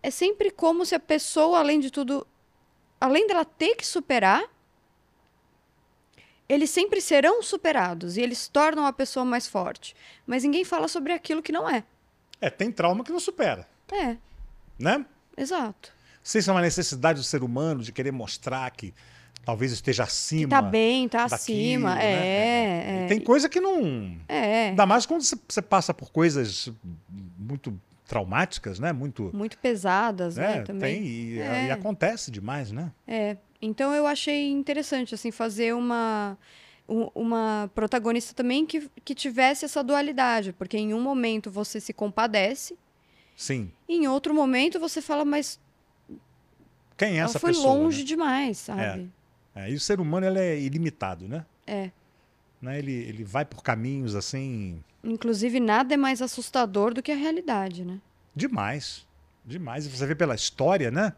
É 0.03 0.11
sempre 0.11 0.51
como 0.51 0.85
se 0.85 0.93
a 0.95 0.99
pessoa, 0.99 1.59
além 1.59 1.79
de 1.79 1.89
tudo, 1.91 2.25
além 2.99 3.27
dela 3.27 3.45
ter 3.45 3.75
que 3.75 3.85
superar, 3.85 4.43
eles 6.47 6.69
sempre 6.69 6.99
serão 7.01 7.41
superados 7.41 8.17
e 8.17 8.21
eles 8.21 8.47
tornam 8.47 8.85
a 8.85 8.93
pessoa 8.93 9.25
mais 9.25 9.47
forte. 9.47 9.95
Mas 10.27 10.43
ninguém 10.43 10.65
fala 10.65 10.87
sobre 10.87 11.13
aquilo 11.13 11.41
que 11.41 11.51
não 11.51 11.69
é. 11.69 11.83
É, 12.39 12.49
tem 12.49 12.71
trauma 12.71 13.03
que 13.03 13.11
não 13.11 13.19
supera, 13.19 13.67
É, 13.91 14.17
né? 14.77 15.05
exato. 15.37 15.93
Se 16.23 16.39
isso 16.39 16.49
é 16.49 16.53
uma 16.53 16.61
necessidade 16.61 17.19
do 17.19 17.23
ser 17.23 17.43
humano 17.43 17.81
de 17.81 17.91
querer 17.91 18.11
mostrar 18.11 18.69
que 18.71 18.93
talvez 19.45 19.71
esteja 19.71 20.03
acima. 20.03 20.49
Tá 20.49 20.61
bem, 20.61 21.07
tá 21.09 21.27
daquilo, 21.27 21.87
acima. 21.87 21.95
né? 21.95 22.05
É, 22.05 23.03
é. 23.03 23.07
Tem 23.07 23.19
coisa 23.19 23.47
que 23.49 23.59
não. 23.59 24.15
É, 24.27 24.69
Ainda 24.69 24.85
mais 24.85 25.05
quando 25.05 25.21
você- 25.23 25.61
passa 25.61 25.93
por 25.93 26.11
coisas 26.11 26.71
muito 27.37 27.79
traumáticas, 28.07 28.77
né? 28.79 28.91
Muito. 28.91 29.31
muito 29.33 29.57
pesadas, 29.57 30.35
né, 30.35 30.57
né? 30.57 30.61
também. 30.63 31.01
Tem, 31.01 31.07
e, 31.07 31.39
É. 31.39 31.67
e 31.67 31.71
acontece 31.71 32.29
demais, 32.29 32.71
né? 32.71 32.91
É. 33.07 33.37
Então 33.61 33.93
eu 33.93 34.05
achei 34.07 34.49
interessante 34.51 35.13
assim 35.15 35.31
fazer 35.31 35.73
uma 35.73 36.37
uma 37.15 37.71
protagonista 37.73 38.33
também 38.33 38.65
que, 38.65 38.89
que 39.05 39.15
tivesse 39.15 39.63
essa 39.63 39.81
dualidade, 39.81 40.51
porque 40.51 40.77
em 40.77 40.93
um 40.93 40.99
momento 40.99 41.49
você 41.49 41.79
se 41.79 41.93
compadece, 41.93 42.75
Sim. 43.33 43.71
em 43.87 44.09
outro 44.09 44.33
momento 44.33 44.77
você 44.77 45.01
fala, 45.01 45.23
mas 45.23 45.57
Quem 46.97 47.13
é 47.13 47.17
ela 47.17 47.29
essa 47.29 47.39
foi 47.39 47.51
pessoa? 47.53 47.73
longe 47.73 47.99
né? 47.99 48.03
demais, 48.05 48.57
sabe? 48.57 48.81
É, 48.81 49.05
e 49.55 49.73
o 49.75 49.79
ser 49.79 49.99
humano 49.99 50.25
ele 50.25 50.39
é 50.39 50.59
ilimitado, 50.59 51.27
né? 51.27 51.45
É. 51.67 51.89
né? 52.61 52.77
Ele, 52.79 52.91
ele 52.93 53.23
vai 53.23 53.43
por 53.45 53.61
caminhos 53.63 54.15
assim. 54.15 54.81
Inclusive 55.03 55.59
nada 55.59 55.93
é 55.93 55.97
mais 55.97 56.21
assustador 56.21 56.93
do 56.93 57.01
que 57.01 57.11
a 57.11 57.15
realidade, 57.15 57.83
né? 57.83 57.99
Demais. 58.35 59.05
Demais. 59.45 59.85
E 59.85 59.89
você 59.89 60.05
vê 60.05 60.15
pela 60.15 60.35
história, 60.35 60.89
né? 60.91 61.13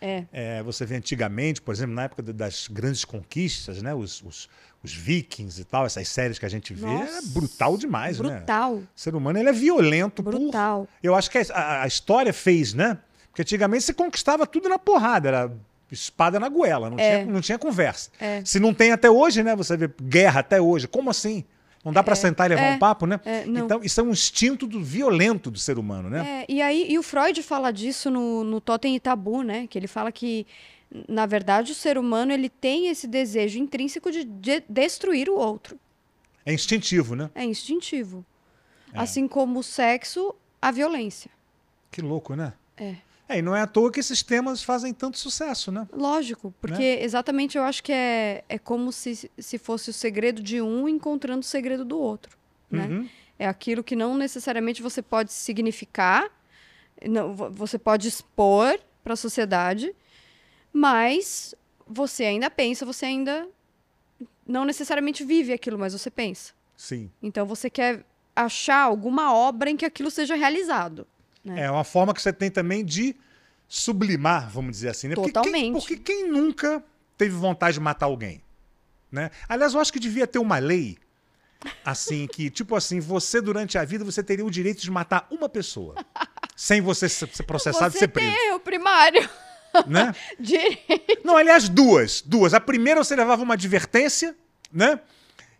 É. 0.00 0.24
É, 0.32 0.62
você 0.62 0.84
vê 0.84 0.96
antigamente, 0.96 1.62
por 1.62 1.72
exemplo, 1.72 1.94
na 1.94 2.02
época 2.04 2.22
da- 2.22 2.32
das 2.32 2.68
grandes 2.68 3.04
conquistas, 3.04 3.80
né? 3.80 3.94
Os, 3.94 4.20
os, 4.22 4.50
os 4.82 4.92
vikings 4.92 5.58
e 5.60 5.64
tal, 5.64 5.86
essas 5.86 6.06
séries 6.08 6.38
que 6.38 6.44
a 6.44 6.48
gente 6.48 6.74
vê, 6.74 6.86
é 6.86 6.90
Nossa. 7.04 7.28
brutal 7.28 7.78
demais, 7.78 8.20
né? 8.20 8.36
Brutal, 8.38 8.74
O 8.74 8.88
ser 8.94 9.14
humano 9.14 9.38
ele 9.38 9.48
é 9.48 9.52
violento 9.52 10.22
por. 10.22 10.34
brutal. 10.34 10.86
Eu 11.02 11.14
acho 11.14 11.30
que 11.30 11.38
a, 11.38 11.42
a- 11.54 11.82
a 11.84 11.86
história 11.86 12.32
fez, 12.34 12.74
né? 12.74 12.98
Porque 13.30 13.40
antigamente 13.42 13.84
você 13.84 13.94
conquistava 13.94 14.46
tudo 14.46 14.68
na 14.68 14.78
porrada, 14.78 15.28
era 15.28 15.52
espada 15.90 16.40
na 16.40 16.48
goela, 16.48 16.90
não, 16.90 16.98
É. 16.98 17.20
tinha, 17.20 17.32
não 17.32 17.40
tinha 17.40 17.58
conversa. 17.58 18.10
É. 18.20 18.42
Se 18.44 18.58
não 18.58 18.72
tem 18.74 18.92
até 18.92 19.10
hoje, 19.10 19.42
né? 19.42 19.54
Você 19.54 19.76
vê 19.76 19.90
guerra 20.02 20.40
até 20.40 20.60
hoje. 20.60 20.88
Como 20.88 21.10
assim? 21.10 21.44
Não 21.84 21.92
dá 21.92 22.02
pra 22.02 22.14
sentar 22.14 22.46
e 22.50 22.54
levar 22.54 22.62
é, 22.62 22.74
um 22.76 22.78
papo, 22.78 23.04
né? 23.06 23.20
é, 23.26 23.44
então, 23.46 23.80
isso 23.82 24.00
é 24.00 24.02
um 24.02 24.08
instinto 24.10 24.66
do 24.66 24.82
violento 24.82 25.50
do 25.50 25.58
ser 25.58 25.78
humano, 25.78 26.08
né? 26.08 26.44
É, 26.48 26.52
e 26.52 26.62
aí, 26.62 26.90
e 26.90 26.98
o 26.98 27.02
Freud 27.02 27.42
fala 27.42 27.70
disso 27.70 28.10
no, 28.10 28.42
no 28.42 28.58
Totem 28.58 28.96
e 28.96 29.00
Tabu, 29.00 29.42
né? 29.42 29.66
Que 29.66 29.78
ele 29.78 29.86
fala 29.86 30.10
que, 30.10 30.46
na 31.06 31.26
verdade, 31.26 31.72
o 31.72 31.74
ser 31.74 31.98
humano 31.98 32.32
ele 32.32 32.48
tem 32.48 32.88
esse 32.88 33.06
desejo 33.06 33.58
intrínseco 33.58 34.10
de, 34.10 34.24
de 34.24 34.64
destruir 34.66 35.28
o 35.28 35.36
outro. 35.36 35.78
É 36.46 36.54
instintivo, 36.54 37.14
né? 37.14 37.30
É 37.34 37.44
instintivo. 37.44 38.24
É. 38.94 39.00
Assim 39.00 39.28
como 39.28 39.58
o 39.58 39.62
sexo, 39.62 40.34
a 40.62 40.70
violência. 40.70 41.30
Que 41.90 42.00
louco, 42.00 42.34
né? 42.34 42.54
É. 42.78 42.94
É, 43.28 43.38
e 43.38 43.42
não 43.42 43.56
é 43.56 43.62
à 43.62 43.66
toa 43.66 43.90
que 43.90 44.00
esses 44.00 44.22
temas 44.22 44.62
fazem 44.62 44.92
tanto 44.92 45.18
sucesso, 45.18 45.72
né? 45.72 45.88
Lógico, 45.92 46.54
porque 46.60 46.98
exatamente 47.00 47.56
eu 47.56 47.64
acho 47.64 47.82
que 47.82 47.92
é, 47.92 48.44
é 48.48 48.58
como 48.58 48.92
se, 48.92 49.30
se 49.38 49.56
fosse 49.58 49.88
o 49.90 49.92
segredo 49.94 50.42
de 50.42 50.60
um 50.60 50.86
encontrando 50.88 51.40
o 51.40 51.42
segredo 51.44 51.84
do 51.84 51.98
outro. 51.98 52.36
Né? 52.70 52.86
Uhum. 52.86 53.08
É 53.38 53.46
aquilo 53.48 53.82
que 53.82 53.96
não 53.96 54.14
necessariamente 54.16 54.82
você 54.82 55.00
pode 55.00 55.32
significar, 55.32 56.30
não, 57.06 57.34
vo- 57.34 57.50
você 57.50 57.78
pode 57.78 58.08
expor 58.08 58.78
para 59.02 59.14
a 59.14 59.16
sociedade, 59.16 59.94
mas 60.72 61.54
você 61.86 62.24
ainda 62.24 62.50
pensa, 62.50 62.84
você 62.84 63.06
ainda 63.06 63.48
não 64.46 64.64
necessariamente 64.64 65.24
vive 65.24 65.52
aquilo, 65.52 65.78
mas 65.78 65.92
você 65.92 66.10
pensa. 66.10 66.52
Sim. 66.76 67.10
Então 67.22 67.46
você 67.46 67.70
quer 67.70 68.04
achar 68.36 68.82
alguma 68.82 69.32
obra 69.34 69.70
em 69.70 69.76
que 69.76 69.84
aquilo 69.84 70.10
seja 70.10 70.34
realizado. 70.34 71.06
Né? 71.44 71.62
É 71.64 71.70
uma 71.70 71.84
forma 71.84 72.14
que 72.14 72.22
você 72.22 72.32
tem 72.32 72.50
também 72.50 72.84
de 72.84 73.14
sublimar, 73.68 74.48
vamos 74.50 74.72
dizer 74.72 74.90
assim, 74.90 75.08
né? 75.08 75.14
Porque 75.14 75.30
quem- 75.32 75.42
Totalmente. 75.42 75.72
Porque 75.72 75.96
quem, 75.96 76.28
nunca 76.30 76.82
teve 77.18 77.34
vontade 77.34 77.74
de 77.74 77.80
matar 77.80 78.06
alguém? 78.06 78.42
Né? 79.10 79.30
Aliás, 79.48 79.74
eu 79.74 79.80
acho 79.80 79.92
que 79.92 80.00
devia 80.00 80.26
ter 80.26 80.38
uma 80.38 80.58
lei 80.58 80.98
assim 81.84 82.26
que, 82.26 82.50
tipo 82.50 82.74
assim, 82.76 83.00
você 83.00 83.40
durante 83.40 83.78
a 83.78 83.84
vida 83.84 84.04
você 84.04 84.22
teria 84.22 84.44
o 84.44 84.50
direito 84.50 84.82
de 84.82 84.90
matar 84.90 85.26
uma 85.30 85.48
pessoa. 85.48 85.94
sem 86.56 86.80
você 86.80 87.08
ser 87.08 87.28
ser 87.32 87.42
processado 87.44 87.88
e 87.88 87.92
você 87.92 87.98
ser 88.00 88.08
tem 88.08 88.30
preso. 88.30 88.46
erro 88.48 88.60
primário. 88.60 89.28
Né? 89.86 90.14
Direito. 90.38 91.20
Não, 91.24 91.36
aliás, 91.36 91.68
duas. 91.68 92.20
Duas. 92.22 92.54
A 92.54 92.60
primeira 92.60 93.02
você 93.02 93.16
levava 93.16 93.42
uma 93.42 93.54
advertência, 93.54 94.36
né? 94.72 95.00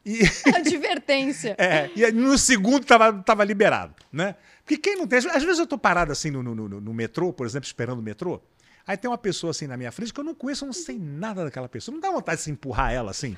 E, 0.06 0.20
Advertência. 0.54 1.56
é, 1.58 1.90
e 1.96 2.12
no 2.12 2.36
segundo 2.38 2.84
tava, 2.84 3.12
tava 3.22 3.42
liberado, 3.42 3.94
né? 4.12 4.36
Porque 4.64 4.78
quem 4.78 4.96
não 4.96 5.06
tem. 5.06 5.18
Às 5.18 5.42
vezes 5.42 5.58
eu 5.58 5.66
tô 5.66 5.76
parado 5.76 6.10
assim 6.12 6.30
no, 6.30 6.42
no, 6.42 6.54
no- 6.54 6.80
no 6.80 6.94
metrô, 6.94 7.32
por 7.32 7.46
exemplo, 7.46 7.66
esperando 7.66 7.98
o 7.98 8.02
metrô. 8.02 8.40
Aí 8.86 8.96
tem 8.96 9.10
uma 9.10 9.18
pessoa 9.18 9.50
assim 9.50 9.66
na 9.66 9.76
minha 9.76 9.90
frente 9.92 10.12
que 10.12 10.20
eu 10.20 10.24
não 10.24 10.34
conheço, 10.34 10.64
eu 10.64 10.66
não 10.66 10.72
sei 10.72 10.98
nada 10.98 11.44
daquela 11.44 11.68
pessoa. 11.68 11.92
Não 11.94 12.00
dá 12.00 12.10
vontade 12.10 12.38
de 12.38 12.44
se 12.44 12.50
empurrar 12.50 12.92
ela 12.92 13.10
assim. 13.10 13.36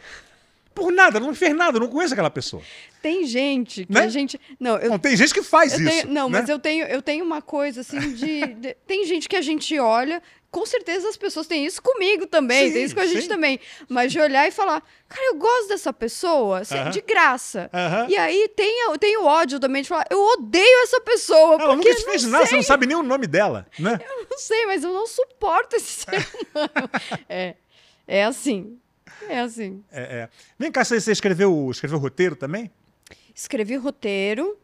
Por 0.75 0.93
nada, 0.93 1.19
não 1.19 1.35
fez 1.35 1.55
nada, 1.57 1.79
eu 1.79 1.81
não 1.81 1.89
conheço 1.89 2.13
aquela 2.13 2.29
pessoa. 2.31 2.63
Tem 3.01 3.25
gente 3.27 3.87
que 3.87 3.93
Né? 3.93 4.01
a 4.03 4.09
gente. 4.09 4.39
Não, 4.61 4.77
eu 4.77 4.91
Não, 4.91 4.99
tem 4.99 5.17
gente 5.17 5.33
que 5.33 5.43
faz 5.43 5.73
Eu 5.73 5.81
isso. 5.81 5.89
tenho- 5.91 6.13
não, 6.13 6.29
né? 6.29 6.41
mas 6.41 6.49
eu 6.51 6.59
tenho, 6.59 6.85
eu 6.87 7.01
tenho 7.01 7.25
uma 7.25 7.41
coisa 7.41 7.81
assim 7.81 7.99
de- 8.15 8.77
Tem 8.87 9.07
gente 9.07 9.27
que 9.29 9.37
a 9.37 9.41
gente 9.41 9.79
olha, 9.79 10.23
com 10.57 10.65
certeza 10.65 11.07
as 11.11 11.19
pessoas 11.19 11.47
têm 11.47 11.67
isso 11.67 11.83
comigo 11.83 12.27
também, 12.27 12.69
Sim, 12.69 12.73
tem 12.73 12.85
isso 12.85 12.95
com 12.95 13.03
a 13.03 13.07
gente 13.07 13.25
sim. 13.25 13.29
também. 13.29 13.61
Mas 13.91 14.11
de 14.11 14.19
olhar 14.19 14.49
e 14.49 14.51
falar, 14.51 14.83
cara, 15.07 15.27
eu 15.27 15.35
gosto 15.35 15.69
dessa 15.69 15.93
pessoa, 15.93 16.61
assim, 16.61 16.79
Aham. 16.79 16.89
de 16.89 17.03
graça. 17.03 17.69
Aham. 17.75 18.07
E 18.09 18.17
aí 18.17 18.49
tem, 18.57 18.75
tem 18.99 19.19
o 19.19 19.27
ódio 19.27 19.61
também 19.61 19.83
de 19.83 19.89
falar, 19.89 20.07
eu 20.09 20.19
odeio 20.19 20.83
essa 20.83 20.99
pessoa. 21.03 21.57
Ela 21.61 21.75
porque 21.77 21.91
nunca 21.91 21.95
te 21.95 22.05
fez 22.07 22.23
não 22.25 22.31
nada, 22.31 22.47
você 22.47 22.57
não 22.57 22.63
sabe 22.63 22.87
nem 22.87 22.97
o 22.97 23.03
nome 23.03 23.27
dela, 23.27 23.67
né? 23.79 23.99
Eu 24.09 24.27
não 24.31 24.39
sei, 24.39 24.65
mas 24.65 24.83
eu 24.83 24.95
não 24.95 25.07
suporto 25.07 25.77
esse 25.77 25.93
ser 26.09 26.27
humano. 26.55 26.91
é, 27.29 27.55
é 28.09 28.25
assim. 28.25 28.79
É 29.29 29.41
assim. 29.41 29.85
É, 29.93 30.01
é. 30.01 30.29
Vem 30.59 30.73
cá, 30.73 30.87
você, 30.87 30.99
você 30.99 31.13
escreveu, 31.13 31.69
escreveu 31.71 31.99
roteiro 31.99 32.35
também? 32.35 32.71
Escrevi 33.35 33.77
roteiro. 33.77 34.57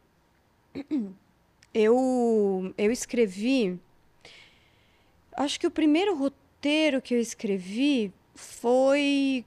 Eu, 1.74 2.72
eu 2.78 2.90
escrevi. 2.90 3.78
Acho 5.36 5.58
que 5.58 5.66
o 5.66 5.70
primeiro 5.70 6.14
roteiro 6.16 7.00
que 7.00 7.14
eu 7.14 7.20
escrevi 7.20 8.12
foi. 8.34 9.44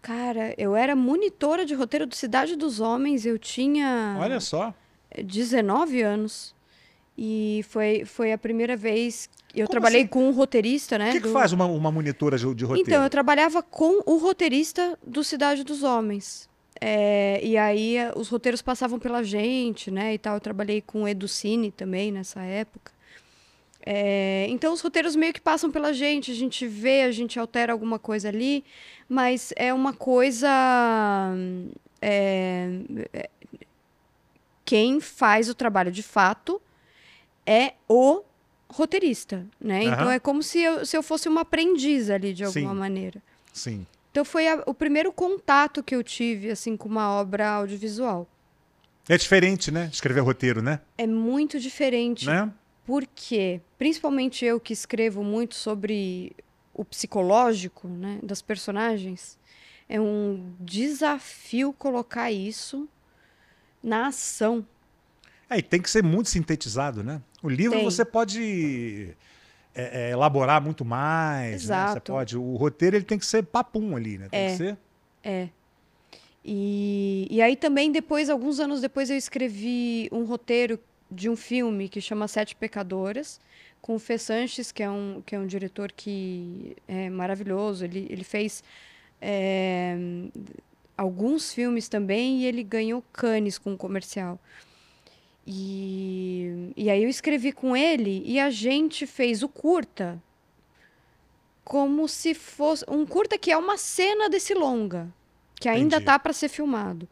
Cara, 0.00 0.54
eu 0.56 0.74
era 0.76 0.94
monitora 0.96 1.64
de 1.66 1.74
roteiro 1.74 2.06
do 2.06 2.14
Cidade 2.14 2.56
dos 2.56 2.80
Homens. 2.80 3.26
Eu 3.26 3.38
tinha 3.38 4.16
Olha 4.20 4.40
só. 4.40 4.72
19 5.22 6.02
anos. 6.02 6.54
E 7.16 7.64
foi, 7.68 8.04
foi 8.04 8.32
a 8.32 8.38
primeira 8.38 8.76
vez. 8.76 9.28
Eu 9.54 9.66
Como 9.66 9.72
trabalhei 9.72 10.02
assim? 10.02 10.08
com 10.08 10.28
um 10.28 10.30
roteirista, 10.30 10.96
né? 10.98 11.08
O 11.08 11.12
que, 11.12 11.20
que 11.20 11.26
do- 11.26 11.32
faz 11.32 11.52
uma, 11.52 11.64
uma 11.66 11.90
monitora 11.90 12.36
de, 12.38 12.54
de 12.54 12.64
roteiro? 12.64 12.88
então, 12.88 13.02
eu 13.02 13.10
trabalhava 13.10 13.60
com 13.62 14.02
o 14.06 14.18
roteirista 14.18 14.96
do 15.04 15.24
Cidade 15.24 15.64
dos 15.64 15.82
Homens. 15.82 16.48
É, 16.80 17.40
e 17.42 17.56
aí 17.56 17.96
eh, 17.96 18.12
os 18.14 18.28
roteiros 18.28 18.62
passavam 18.62 19.00
pela 19.00 19.24
gente, 19.24 19.90
né? 19.90 20.14
E 20.14 20.18
tal. 20.18 20.34
Eu 20.36 20.40
trabalhei 20.40 20.80
com 20.80 21.02
o 21.02 21.08
Educine 21.08 21.72
também 21.72 22.12
nessa 22.12 22.40
época. 22.42 22.92
É, 23.90 24.46
então 24.50 24.74
os 24.74 24.82
roteiros 24.82 25.16
meio 25.16 25.32
que 25.32 25.40
passam 25.40 25.70
pela 25.70 25.94
gente, 25.94 26.30
a 26.30 26.34
gente 26.34 26.66
vê, 26.66 27.04
a 27.04 27.10
gente 27.10 27.40
altera 27.40 27.72
alguma 27.72 27.98
coisa 27.98 28.28
ali, 28.28 28.62
mas 29.08 29.50
é 29.56 29.72
uma 29.72 29.94
coisa. 29.94 30.46
é, 32.02 32.68
é, 33.14 33.30
quem 34.64 35.00
faz 35.00 35.48
o 35.48 35.54
trabalho 35.54 35.90
de 35.90 36.02
fato 36.02 36.60
é 37.46 37.72
o 37.88 38.22
roteirista, 38.68 39.46
né? 39.58 39.84
Então 39.84 40.02
Aham. 40.02 40.12
é 40.12 40.18
como 40.18 40.42
se 40.42 40.60
eu, 40.60 40.84
se 40.84 40.94
eu 40.94 41.02
fosse 41.02 41.26
uma 41.26 41.40
aprendiz 41.40 42.10
ali 42.10 42.34
de 42.34 42.44
alguma 42.44 42.72
Sim. 42.74 42.78
maneira. 42.78 43.22
Sim. 43.54 43.86
Então 44.10 44.22
foi 44.22 44.46
a- 44.48 44.62
o 44.66 44.74
primeiro 44.74 45.10
contato 45.10 45.82
que 45.82 45.94
eu 45.94 46.02
tive 46.04 46.50
assim 46.50 46.76
com 46.76 46.88
uma 46.90 47.10
obra 47.18 47.48
audiovisual. 47.48 48.28
É 49.08 49.16
diferente, 49.16 49.70
né? 49.70 49.88
Escrever 49.90 50.20
roteiro, 50.20 50.60
né? 50.60 50.80
É 50.98 51.06
muito 51.06 51.58
diferente 51.58 52.26
né? 52.26 52.52
Porque, 52.88 53.60
principalmente 53.76 54.46
eu 54.46 54.58
que 54.58 54.72
escrevo 54.72 55.22
muito 55.22 55.54
sobre 55.54 56.34
o 56.72 56.82
psicológico 56.82 57.86
né, 57.86 58.18
das 58.22 58.40
personagens, 58.40 59.38
é 59.86 60.00
um 60.00 60.54
desafio 60.58 61.70
colocar 61.74 62.32
isso 62.32 62.88
na 63.82 64.06
ação. 64.06 64.66
É, 65.50 65.58
e 65.58 65.62
tem 65.62 65.82
que 65.82 65.90
ser 65.90 66.02
muito 66.02 66.30
sintetizado, 66.30 67.04
né? 67.04 67.20
O 67.42 67.50
livro 67.50 67.76
Tem. 67.76 67.84
você 67.84 68.06
pode 68.06 69.14
é, 69.74 70.06
é, 70.06 70.10
elaborar 70.12 70.62
muito 70.62 70.82
mais, 70.82 71.50
né? 71.50 71.58
Você 71.58 71.64
Exato. 71.64 72.12
pode. 72.12 72.38
O 72.38 72.56
roteiro 72.56 72.96
ele 72.96 73.04
tem 73.04 73.18
que 73.18 73.26
ser 73.26 73.42
papum 73.42 73.96
ali, 73.96 74.16
né? 74.16 74.28
Tem 74.30 74.40
É. 74.40 74.50
que 74.50 74.56
ser. 74.56 74.78
É. 75.22 75.48
E, 76.42 77.28
e 77.30 77.42
aí 77.42 77.54
também 77.54 77.92
depois, 77.92 78.30
alguns 78.30 78.58
anos 78.58 78.80
depois, 78.80 79.10
eu 79.10 79.16
escrevi 79.18 80.08
um 80.10 80.24
roteiro 80.24 80.80
de 81.10 81.28
um 81.28 81.36
filme 81.36 81.88
que 81.88 82.00
chama 82.00 82.28
Sete 82.28 82.54
Pecadoras, 82.54 83.40
com 83.80 83.94
o 83.94 83.98
Fê 83.98 84.18
Sanches, 84.18 84.72
que 84.72 84.82
é 84.82 84.90
um, 84.90 85.22
que 85.24 85.34
é 85.34 85.38
um 85.38 85.46
diretor 85.46 85.92
que 85.92 86.76
é 86.86 87.08
maravilhoso. 87.08 87.84
Ele, 87.84 88.06
ele 88.10 88.24
fez 88.24 88.62
é, 89.20 89.96
alguns 90.96 91.52
filmes 91.52 91.88
também 91.88 92.40
e 92.40 92.46
ele 92.46 92.62
ganhou 92.62 93.02
Cannes 93.12 93.58
com 93.58 93.74
o 93.74 93.76
comercial. 93.76 94.38
E, 95.46 96.72
e 96.76 96.90
aí 96.90 97.02
eu 97.02 97.08
escrevi 97.08 97.52
com 97.52 97.74
ele 97.74 98.22
e 98.26 98.38
a 98.38 98.50
gente 98.50 99.06
fez 99.06 99.42
o 99.42 99.48
curta 99.48 100.22
como 101.64 102.08
se 102.08 102.34
fosse 102.34 102.84
um 102.88 103.06
curta 103.06 103.38
que 103.38 103.50
é 103.50 103.56
uma 103.56 103.76
cena 103.76 104.28
desse 104.28 104.54
longa, 104.54 105.08
que 105.54 105.68
ainda 105.68 105.96
Entendi. 105.96 106.04
tá 106.04 106.18
para 106.18 106.32
ser 106.32 106.48
filmado. 106.48 107.08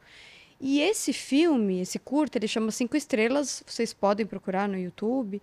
E 0.61 0.81
esse 0.81 1.13
filme, 1.13 1.81
esse 1.81 1.99
curta, 1.99 2.39
ele 2.39 2.49
chama 2.49 2.71
Cinco 2.71 2.97
Estrelas, 2.97 3.63
vocês 3.67 3.93
podem 3.93 4.25
procurar 4.25 4.69
no 4.69 4.79
YouTube. 4.79 5.43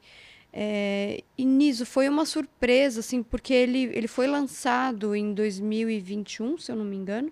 É, 0.52 1.24
e 1.38 1.46
nisso 1.46 1.86
foi 1.86 2.08
uma 2.08 2.26
surpresa, 2.26 3.00
assim, 3.00 3.24
porque 3.24 3.54
ele, 3.54 3.86
ele 3.94 4.08
foi 4.08 4.28
lançado 4.28 5.16
em 5.16 5.34
2021, 5.34 6.58
se 6.58 6.72
eu 6.72 6.76
não 6.76 6.86
me 6.86 6.96
engano. 6.96 7.32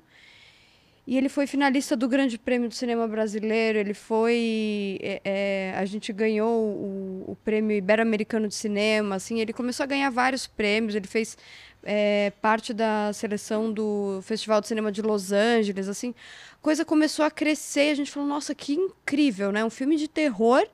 E 1.05 1.17
ele 1.17 1.29
foi 1.29 1.47
finalista 1.47 1.95
do 1.95 2.07
Grande 2.07 2.37
Prêmio 2.37 2.69
do 2.69 2.75
Cinema 2.75 3.07
Brasileiro. 3.07 3.77
Ele 3.79 3.93
foi. 3.93 4.99
é, 5.01 5.21
é, 5.25 5.73
a 5.75 5.83
gente 5.85 6.13
ganhou 6.13 6.47
o, 6.51 7.23
o 7.31 7.35
Prêmio 7.43 7.75
Ibero-Americano 7.75 8.47
de 8.47 8.55
Cinema. 8.55 9.15
Assim, 9.15 9.39
ele 9.39 9.51
começou 9.51 9.83
a 9.83 9.87
ganhar 9.87 10.09
vários 10.11 10.45
prêmios. 10.45 10.93
Ele 10.93 11.07
fez 11.07 11.37
é, 11.83 12.31
parte 12.41 12.71
da 12.73 13.11
seleção 13.13 13.73
do 13.73 14.19
Festival 14.21 14.61
de 14.61 14.67
Cinema 14.67 14.91
de 14.91 15.01
Los 15.01 15.31
Angeles. 15.31 15.87
Assim, 15.87 16.13
a 16.53 16.57
coisa 16.61 16.85
começou 16.85 17.25
a 17.25 17.31
crescer. 17.31 17.91
A 17.91 17.95
gente 17.95 18.11
falou: 18.11 18.29
nossa, 18.29 18.53
que 18.53 18.73
incrível, 18.73 19.51
né? 19.51 19.65
Um 19.65 19.71
filme 19.71 19.97
de 19.97 20.07
terror 20.07 20.65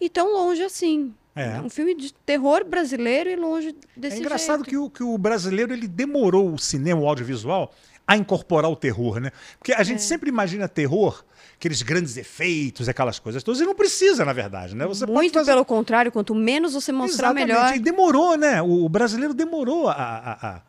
e 0.00 0.08
tão 0.08 0.32
longe 0.32 0.62
assim. 0.62 1.14
É. 1.36 1.60
Um 1.60 1.70
filme 1.70 1.94
de 1.94 2.12
terror 2.12 2.64
brasileiro 2.64 3.30
e 3.30 3.36
longe 3.36 3.74
desse 3.96 4.16
É 4.16 4.20
engraçado 4.20 4.64
jeito. 4.64 4.68
que 4.68 4.76
o, 4.76 4.90
que 4.90 5.02
o 5.02 5.16
brasileiro 5.16 5.72
ele 5.72 5.86
demorou 5.86 6.52
o 6.52 6.58
cinema, 6.58 7.00
o 7.00 7.08
audiovisual, 7.08 7.72
a 8.10 8.16
incorporar 8.16 8.68
o 8.68 8.74
terror, 8.74 9.20
né? 9.20 9.30
Porque 9.56 9.72
a 9.72 9.84
gente 9.84 9.98
É. 9.98 10.02
sempre 10.02 10.28
imagina 10.28 10.66
terror, 10.68 11.24
aqueles 11.54 11.80
grandes 11.80 12.16
efeitos, 12.16 12.88
aquelas 12.88 13.20
coisas 13.20 13.40
todas, 13.40 13.60
e 13.60 13.64
não 13.64 13.74
precisa, 13.74 14.24
na 14.24 14.32
verdade, 14.32 14.74
né? 14.74 14.84
Você 14.84 15.06
Muito 15.06 15.32
fazer... 15.34 15.52
pelo 15.52 15.64
contrário, 15.64 16.10
quanto 16.10 16.34
menos 16.34 16.72
você 16.74 16.90
mostrar, 16.90 17.28
Exatamente. 17.28 17.46
melhor. 17.46 17.76
E 17.76 17.78
demorou, 17.78 18.36
né? 18.36 18.60
O, 18.60 18.88
brasileiro 18.88 19.32
demorou 19.32 19.88
a, 19.88 19.92
a- 19.92 20.48
a- 20.56 20.62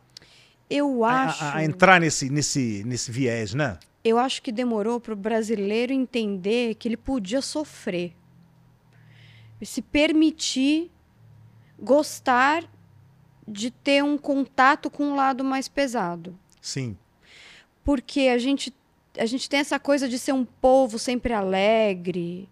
Eu 0.69 1.03
acho. 1.03 1.43
a- 1.43 1.55
a 1.55 1.63
entrar 1.65 1.99
nesse, 1.99 2.29
nesse, 2.29 2.83
nesse 2.85 3.11
viés, 3.11 3.55
né? 3.55 3.79
Eu 4.03 4.19
acho 4.19 4.39
que 4.43 4.51
demorou 4.51 4.99
para 4.99 5.13
o 5.13 5.15
brasileiro 5.15 5.91
entender 5.91 6.75
que 6.75 6.87
ele 6.87 6.97
podia 6.97 7.41
sofrer. 7.41 8.13
Se 9.63 9.81
permitir 9.81 10.91
gostar 11.79 12.63
de 13.47 13.71
ter 13.71 14.03
um 14.03 14.15
contato 14.17 14.91
com 14.91 15.05
um 15.05 15.15
lado 15.15 15.43
mais 15.43 15.67
pesado. 15.67 16.37
Sim. 16.61 16.95
Porque 17.83 18.21
a 18.21 18.37
gente, 18.37 18.73
a 19.17 19.25
gente 19.25 19.49
tem 19.49 19.59
essa 19.59 19.79
coisa 19.79 20.07
de 20.07 20.17
ser 20.19 20.33
um 20.33 20.45
povo 20.45 20.99
sempre 20.99 21.33
alegre, 21.33 22.47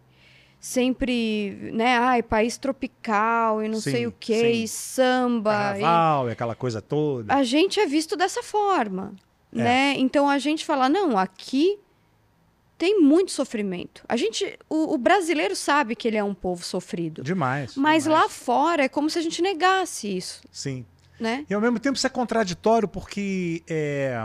sempre, 0.59 1.71
né? 1.73 1.97
Ai, 1.97 2.21
país 2.23 2.57
tropical 2.57 3.63
e 3.63 3.67
não 3.69 3.79
Sim, 3.79 3.91
sei 3.91 4.07
o 4.07 4.11
quê, 4.19 4.53
sim. 4.53 4.63
e 4.63 4.67
samba. 4.67 5.51
e- 5.51 5.81
Carnaval, 5.81 6.29
e 6.29 6.31
aquela 6.31 6.55
coisa 6.55 6.81
toda. 6.81 7.33
a 7.33 7.43
gente 7.43 7.79
é 7.79 7.85
visto 7.85 8.15
dessa 8.15 8.43
forma, 8.43 9.13
É. 9.53 9.57
né? 9.57 9.93
Então 9.97 10.27
a 10.29 10.37
gente 10.37 10.65
fala, 10.65 10.89
não, 10.89 11.17
aqui 11.17 11.79
tem 12.77 12.99
muito 13.01 13.31
sofrimento. 13.31 14.03
A 14.07 14.15
gente, 14.15 14.57
o, 14.69 14.93
o 14.93 14.97
brasileiro 14.97 15.55
sabe 15.55 15.95
que 15.95 16.07
ele 16.07 16.17
é 16.17 16.23
um 16.23 16.33
povo 16.33 16.63
sofrido, 16.63 17.21
Demais. 17.23 17.75
mas 17.75 18.03
demais. 18.03 18.23
lá 18.23 18.29
fora 18.29 18.83
é 18.83 18.89
como 18.89 19.09
se 19.09 19.19
a 19.19 19.21
gente 19.21 19.41
negasse 19.41 20.15
isso, 20.15 20.41
Sim. 20.51 20.85
né? 21.19 21.45
E 21.49 21.53
ao 21.53 21.59
mesmo 21.61 21.77
tempo 21.79 21.97
isso 21.97 22.07
é 22.07 22.09
contraditório, 22.09 22.87
porque 22.87 23.61
é, 23.67 24.17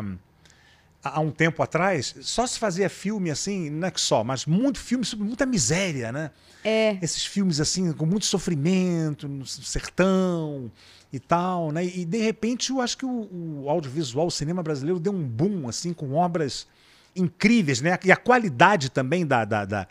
há 1.04 1.20
um 1.20 1.30
tempo 1.30 1.62
atrás 1.62 2.14
só 2.22 2.46
se 2.46 2.58
fazia 2.58 2.88
filme 2.88 3.30
assim, 3.30 3.68
não 3.70 3.86
é 3.88 3.90
que 3.90 4.00
só, 4.00 4.24
mas 4.24 4.46
muito 4.46 4.78
filme 4.78 5.04
sobre 5.04 5.26
muita 5.26 5.44
miséria, 5.46 6.10
né? 6.10 6.30
É, 6.64 6.96
Esses 7.02 7.26
filmes 7.26 7.60
assim, 7.60 7.92
com 7.92 8.06
muito 8.06 8.24
sofrimento, 8.26 9.28
no 9.28 9.44
sertão 9.46 10.72
e 11.12 11.20
tal, 11.20 11.70
né? 11.70 11.84
E 11.84 12.04
de 12.04 12.18
repente 12.18 12.70
eu 12.70 12.80
acho 12.80 12.96
que 12.96 13.04
o, 13.04 13.28
o 13.64 13.68
audiovisual, 13.70 14.26
o 14.26 14.30
cinema 14.30 14.62
brasileiro 14.62 14.98
deu 14.98 15.12
um 15.12 15.22
boom, 15.22 15.68
assim, 15.68 15.92
com 15.92 16.14
obras 16.14 16.66
incríveis, 17.14 17.80
né? 17.80 17.98
E 18.04 18.10
a 18.10 18.16
qualidade 18.16 18.90
também 18.90 19.26
da, 19.26 19.44
da- 19.44 19.64
da- 19.64 19.86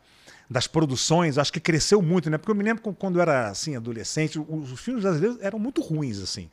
das 0.49 0.67
produções, 0.67 1.37
acho 1.37 1.51
que 1.53 1.59
cresceu 1.59 2.01
muito, 2.01 2.29
né? 2.29 2.37
Porque 2.37 2.51
eu 2.51 2.55
me 2.55 2.63
lembro 2.63 2.83
quando 2.93 3.15
eu 3.15 3.21
era, 3.21 3.47
assim, 3.47 3.75
adolescente, 3.75 4.37
os, 4.37 4.71
os 4.71 4.79
filmes 4.79 5.01
brasileiros 5.03 5.39
eram 5.41 5.57
muito 5.57 5.81
ruins, 5.81 6.19
assim. 6.19 6.49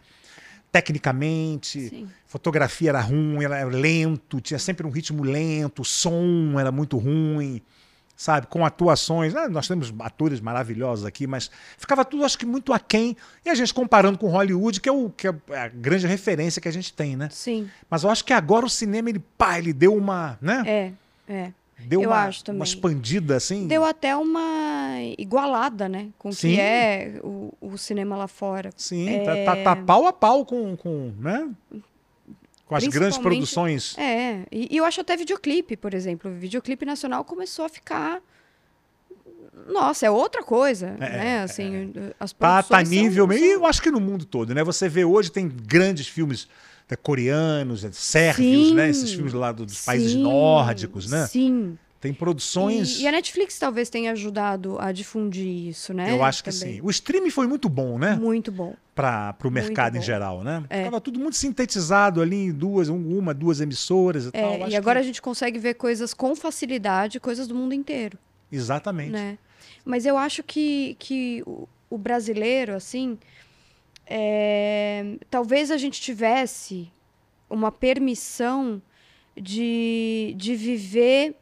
Tecnicamente, 0.72 1.88
Sim. 1.88 2.08
fotografia 2.26 2.90
era 2.90 3.00
ruim, 3.00 3.42
era 3.42 3.64
lento, 3.64 4.40
tinha 4.40 4.58
sempre 4.58 4.86
um 4.86 4.90
ritmo 4.90 5.24
lento, 5.24 5.82
o 5.82 5.84
som 5.84 6.60
era 6.60 6.70
muito 6.70 6.96
ruim, 6.96 7.60
sabe? 8.14 8.46
Com 8.46 8.64
atuações. 8.64 9.34
né? 9.34 9.48
Nós 9.48 9.66
temos 9.66 9.92
atores 9.98 10.40
maravilhosos 10.40 11.04
aqui, 11.04 11.26
mas 11.26 11.50
ficava 11.76 12.04
tudo, 12.04 12.24
acho 12.24 12.38
que, 12.38 12.46
muito 12.46 12.72
aquém. 12.72 13.16
E 13.44 13.50
a 13.50 13.54
gente 13.54 13.74
comparando 13.74 14.16
com 14.18 14.28
Hollywood, 14.28 14.80
que 14.80 14.88
é, 14.88 14.92
o, 14.92 15.10
que 15.10 15.26
é 15.26 15.34
a 15.56 15.68
grande 15.68 16.06
referência 16.06 16.62
que 16.62 16.68
a 16.68 16.72
gente 16.72 16.92
tem, 16.92 17.16
né? 17.16 17.28
sim, 17.32 17.68
Mas 17.88 18.04
eu 18.04 18.10
acho 18.10 18.24
que 18.24 18.32
agora 18.32 18.64
o 18.64 18.70
cinema, 18.70 19.08
ele, 19.08 19.18
pá, 19.36 19.58
ele 19.58 19.72
deu 19.72 19.94
uma. 19.96 20.38
Né? 20.40 20.62
é, 20.66 20.92
é. 21.32 21.52
Deu 21.86 22.02
Eu 22.02 22.10
uma, 22.10 22.24
acho 22.26 22.44
também. 22.44 22.60
uma 22.60 22.64
expandida 22.64 23.36
assim. 23.36 23.66
Deu 23.66 23.84
até 23.84 24.14
uma 24.16 24.96
igualada, 25.18 25.88
né? 25.88 26.08
Com 26.18 26.28
o 26.28 26.32
Sim. 26.32 26.50
que 26.54 26.60
é 26.60 27.20
o, 27.22 27.52
o 27.60 27.76
cinema 27.78 28.16
lá 28.16 28.28
fora. 28.28 28.70
Sim, 28.76 29.08
É. 29.08 29.24
tá, 29.44 29.54
tá, 29.54 29.64
tá 29.64 29.76
pau 29.76 30.06
a 30.06 30.12
pau 30.12 30.44
com, 30.44 30.76
com, 30.76 31.12
né? 31.18 31.48
com 32.66 32.76
as 32.76 32.86
grandes 32.86 33.18
produções. 33.18 33.98
É, 33.98 34.44
e, 34.52 34.68
e 34.72 34.76
eu 34.76 34.84
acho 34.84 35.00
até 35.00 35.16
videoclipe, 35.16 35.76
por 35.76 35.92
exemplo. 35.92 36.30
O 36.30 36.34
videoclipe 36.34 36.84
nacional 36.86 37.24
começou 37.24 37.64
a 37.64 37.68
ficar. 37.68 38.20
Nossa, 39.68 40.06
é 40.06 40.10
outra 40.10 40.42
coisa, 40.42 40.96
É, 41.00 41.10
né? 41.10 41.42
Assim, 41.42 41.92
as 42.18 42.32
Tá, 42.32 42.62
produções 42.62 42.68
tá 42.68 42.84
são- 42.84 43.02
nível. 43.02 43.26
são- 43.26 43.36
E 43.36 43.50
eu 43.52 43.66
acho 43.66 43.82
que 43.82 43.90
no 43.90 44.00
mundo 44.00 44.24
todo, 44.24 44.54
né? 44.54 44.62
Você 44.64 44.88
vê 44.88 45.04
hoje, 45.04 45.30
tem 45.30 45.48
grandes 45.48 46.06
filmes 46.08 46.48
coreanos, 46.96 47.82
né, 47.84 47.90
sérvios, 47.92 48.68
Sim. 48.68 48.74
né? 48.74 48.88
Esses 48.90 49.12
filmes 49.12 49.32
lá 49.32 49.52
do- 49.52 49.66
dos 49.66 49.84
países 49.84 50.12
Sim, 50.12 50.22
nórdicos, 50.22 51.10
né? 51.10 51.26
Sim. 51.26 51.78
Tem 52.00 52.14
produções. 52.14 52.98
E, 52.98 53.02
e 53.02 53.08
a 53.08 53.12
Netflix 53.12 53.58
talvez 53.58 53.90
tenha 53.90 54.12
ajudado 54.12 54.78
a 54.80 54.90
difundir 54.90 55.46
isso, 55.68 55.92
né? 55.92 56.10
eu 56.10 56.24
acho 56.24 56.42
que 56.42 56.50
Também. 56.50 56.76
sim. 56.76 56.80
O 56.82 56.88
streaming 56.88 57.28
foi 57.28 57.46
muito 57.46 57.68
bom, 57.68 57.98
né? 57.98 58.16
Muito 58.16 58.50
bom. 58.50 58.74
Para 58.94 59.34
o 59.44 59.50
mercado 59.50 59.96
em 59.98 60.02
geral, 60.02 60.42
né? 60.42 60.64
É. 60.70 60.78
Ficava 60.78 60.98
tudo 61.00 61.20
muito 61.20 61.36
sintetizado 61.36 62.22
ali 62.22 62.36
em 62.46 62.52
duas, 62.52 62.88
um- 62.88 63.18
uma, 63.18 63.34
duas 63.34 63.60
emissoras 63.60 64.24
e 64.26 64.28
É, 64.32 64.40
tal. 64.58 64.68
e 64.70 64.76
agora 64.76 64.98
que- 64.98 65.04
a 65.04 65.06
gente 65.06 65.20
consegue 65.20 65.58
ver 65.58 65.74
coisas 65.74 66.14
com 66.14 66.34
facilidade, 66.34 67.20
coisas 67.20 67.46
do 67.46 67.54
mundo 67.54 67.74
inteiro. 67.74 68.16
Exatamente. 68.50 69.10
né? 69.10 69.36
Mas 69.84 70.06
eu 70.06 70.16
acho 70.16 70.42
que, 70.42 70.96
que 70.98 71.42
o, 71.46 71.68
o 71.90 71.98
brasileiro, 71.98 72.74
assim, 72.74 73.18
é, 74.12 75.18
talvez 75.30 75.70
a 75.70 75.76
gente 75.76 76.00
tivesse 76.00 76.90
uma 77.48 77.70
permissão 77.70 78.82
de, 79.36 80.34
de 80.36 80.56
viver 80.56 81.36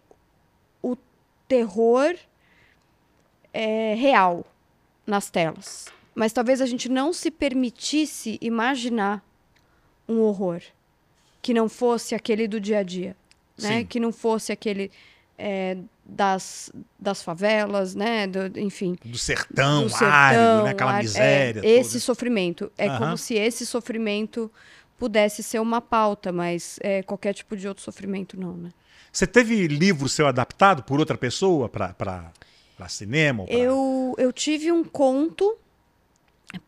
o 0.82 0.94
terror 1.48 2.14
é, 3.54 3.94
real 3.94 4.44
nas 5.06 5.30
telas. 5.30 5.86
Mas 6.14 6.34
talvez 6.34 6.60
a 6.60 6.66
gente 6.66 6.90
não 6.90 7.10
se 7.10 7.30
permitisse 7.30 8.38
imaginar 8.42 9.24
um 10.06 10.20
horror 10.20 10.60
que 11.40 11.54
não 11.54 11.70
fosse 11.70 12.14
aquele 12.14 12.46
do 12.46 12.60
dia 12.60 12.80
a 12.80 12.82
dia, 12.82 13.16
né? 13.58 13.78
Sim. 13.78 13.86
Que 13.86 13.98
não 13.98 14.12
fosse 14.12 14.52
aquele 14.52 14.90
é, 15.38 15.78
das, 16.08 16.72
das 16.98 17.22
favelas, 17.22 17.94
né? 17.94 18.26
Do- 18.26 18.58
enfim, 18.58 18.96
Do 19.04 19.18
sertão, 19.18 19.82
do 19.84 19.90
sertão, 19.90 20.08
árido, 20.08 20.64
né? 20.64 20.70
Aquela 20.70 20.92
ar- 20.92 21.00
é, 21.00 21.02
miséria. 21.02 21.60
esse 21.64 21.90
toda. 21.90 22.00
sofrimento. 22.00 22.72
É 22.78 22.88
Aham. 22.88 22.98
como 22.98 23.18
se 23.18 23.34
esse 23.34 23.66
sofrimento 23.66 24.50
pudesse 24.98 25.42
ser 25.42 25.60
uma 25.60 25.80
pauta, 25.80 26.32
mas 26.32 26.78
é, 26.82 27.02
qualquer 27.02 27.34
tipo 27.34 27.56
de 27.56 27.68
outro 27.68 27.82
sofrimento 27.84 28.40
não, 28.40 28.56
né? 28.56 28.70
Você 29.12 29.26
teve 29.26 29.66
livro 29.68 30.08
seu 30.08 30.26
adaptado 30.26 30.82
por 30.82 30.98
outra 30.98 31.16
pessoa 31.18 31.68
para 31.68 31.94
cinema? 32.88 33.44
pra- 33.44 33.54
Eu, 33.54 34.14
eu 34.18 34.32
tive 34.32 34.72
um 34.72 34.82
conto 34.84 35.56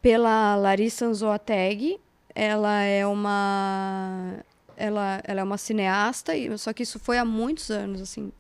pela 0.03 0.55
Larissa 0.57 1.07
Anzoateg. 1.07 1.99
Ela 2.35 2.83
é 2.83 3.07
uma 3.07 4.35
ela, 4.77 5.21
ela 5.25 5.41
é 5.41 5.45
uma 5.45 5.59
cineasta, 5.59 6.35
e- 6.37 6.57
só 6.57 6.73
que 6.73 6.83
isso 6.85 6.99
foi 6.99 7.19
há 7.19 7.25
muitos 7.25 7.71
anos, 7.71 8.01
assim, 8.01 8.33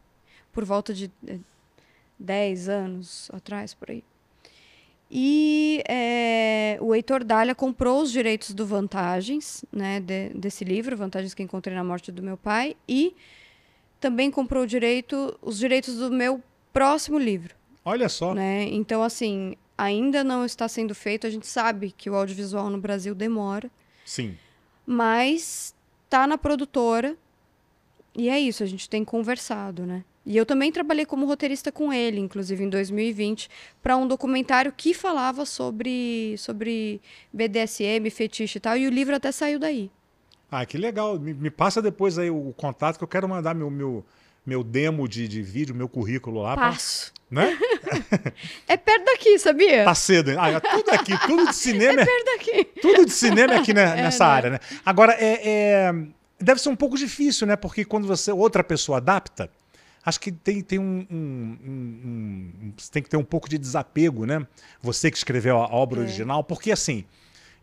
por 0.52 0.64
volta 0.64 0.92
de 0.94 1.10
eh, 1.26 1.38
10 2.18 2.68
anos 2.68 3.30
atrás, 3.32 3.74
por 3.74 3.90
aí. 3.90 4.04
E 5.12 5.82
eh, 5.88 6.78
o 6.80 6.94
Heitor 6.94 7.24
Dália 7.24 7.54
comprou 7.54 8.00
os 8.02 8.12
direitos 8.12 8.54
do 8.54 8.64
Vantagens, 8.64 9.64
né, 9.72 9.98
de- 9.98 10.28
desse 10.30 10.64
livro, 10.64 10.96
Vantagens 10.96 11.34
que 11.34 11.42
Encontrei 11.42 11.74
na 11.76 11.82
Morte 11.82 12.12
do 12.12 12.22
Meu 12.22 12.36
Pai, 12.36 12.76
e 12.88 13.14
também 13.98 14.30
comprou 14.30 14.62
o 14.62 14.66
direito, 14.66 15.36
os 15.42 15.58
direitos 15.58 15.96
do 15.96 16.10
meu 16.12 16.40
próximo 16.72 17.18
livro 17.18 17.54
Olha 17.84 18.08
só. 18.08 18.32
né? 18.34 18.64
Então, 18.70 19.02
assim, 19.02 19.56
ainda 19.76 20.22
não 20.22 20.44
está 20.44 20.68
sendo 20.68 20.94
feito. 20.94 21.26
A 21.26 21.30
gente 21.30 21.46
sabe 21.46 21.90
que 21.90 22.08
o 22.08 22.14
audiovisual 22.14 22.70
no 22.70 22.78
Brasil 22.78 23.14
demora, 23.14 23.68
Sim. 24.04 24.38
mas 24.86 25.74
tá 26.08 26.26
na 26.26 26.38
produtora. 26.38 27.16
E 28.14 28.28
é 28.28 28.38
isso, 28.38 28.62
a 28.62 28.66
gente 28.66 28.88
tem 28.88 29.04
conversado, 29.04 29.84
né? 29.84 30.04
E 30.24 30.36
eu 30.36 30.44
também 30.44 30.70
trabalhei 30.70 31.06
como 31.06 31.24
roteirista 31.26 31.72
com 31.72 31.92
ele, 31.92 32.20
inclusive 32.20 32.62
em 32.62 32.68
2020, 32.68 33.48
para 33.82 33.96
um 33.96 34.06
documentário 34.06 34.72
que 34.76 34.92
falava 34.92 35.46
sobre, 35.46 36.34
sobre 36.38 37.00
BDSM, 37.32 38.08
fetiche 38.10 38.58
e 38.58 38.60
tal, 38.60 38.76
e 38.76 38.86
o 38.86 38.90
livro 38.90 39.14
até 39.16 39.32
saiu 39.32 39.58
daí. 39.58 39.90
Ah, 40.50 40.66
que 40.66 40.76
legal. 40.76 41.18
Me, 41.18 41.32
me 41.32 41.50
passa 41.50 41.80
depois 41.80 42.18
aí 42.18 42.30
o, 42.30 42.52
contato 42.56 42.98
que 42.98 43.04
eu 43.04 43.08
quero 43.08 43.28
mandar 43.28 43.54
meu, 43.54 43.70
meu, 43.70 44.04
meu 44.44 44.62
demo 44.62 45.08
de, 45.08 45.26
de 45.26 45.40
vídeo, 45.42 45.74
meu 45.74 45.88
currículo 45.88 46.42
lá. 46.42 46.54
pra- 46.54 46.70
Passo. 46.70 47.12
né? 47.30 47.56
É 48.68 48.76
perto 48.76 49.04
daqui, 49.06 49.38
sabia? 49.38 49.84
Tá 49.84 49.94
cedo. 49.94 50.32
Ah, 50.38 50.60
tudo 50.60 50.90
aqui, 50.90 51.12
tudo 51.26 51.46
de 51.46 51.54
cinema 51.54 52.02
é, 52.02 52.04
Perto 52.04 52.24
daqui. 52.36 52.64
tudo 52.80 53.06
de 53.06 53.12
cinema 53.12 53.54
é 53.54 53.56
aqui 53.58 53.72
ne- 53.72 53.94
nessa 53.96 54.24
né? 54.26 54.30
área, 54.30 54.50
né? 54.50 54.58
Agora, 54.84 55.12
é, 55.18 55.40
é- 55.48 55.94
deve 56.38 56.60
ser 56.60 56.68
um 56.68 56.76
pouco 56.76 56.96
difícil, 56.98 57.46
né? 57.46 57.56
Porque 57.56 57.84
quando 57.84 58.06
você 58.06 58.30
outra 58.32 58.62
pessoa 58.62 58.98
adapta, 58.98 59.50
acho 60.04 60.20
que 60.20 60.32
tem, 60.32 60.60
tem 60.62 60.78
um, 60.78 61.06
um- 61.10 61.58
um- 61.64 62.50
um- 62.62 62.72
Você 62.76 62.90
tem 62.90 63.02
que 63.02 63.08
ter 63.08 63.16
um 63.16 63.24
pouco 63.24 63.48
de 63.48 63.58
desapego, 63.58 64.24
né? 64.26 64.46
Você 64.82 65.10
que 65.10 65.16
escreveu 65.16 65.56
a 65.58 65.66
obra 65.74 66.00
É. 66.00 66.02
original, 66.04 66.42
porque 66.44 66.70
assim. 66.72 67.04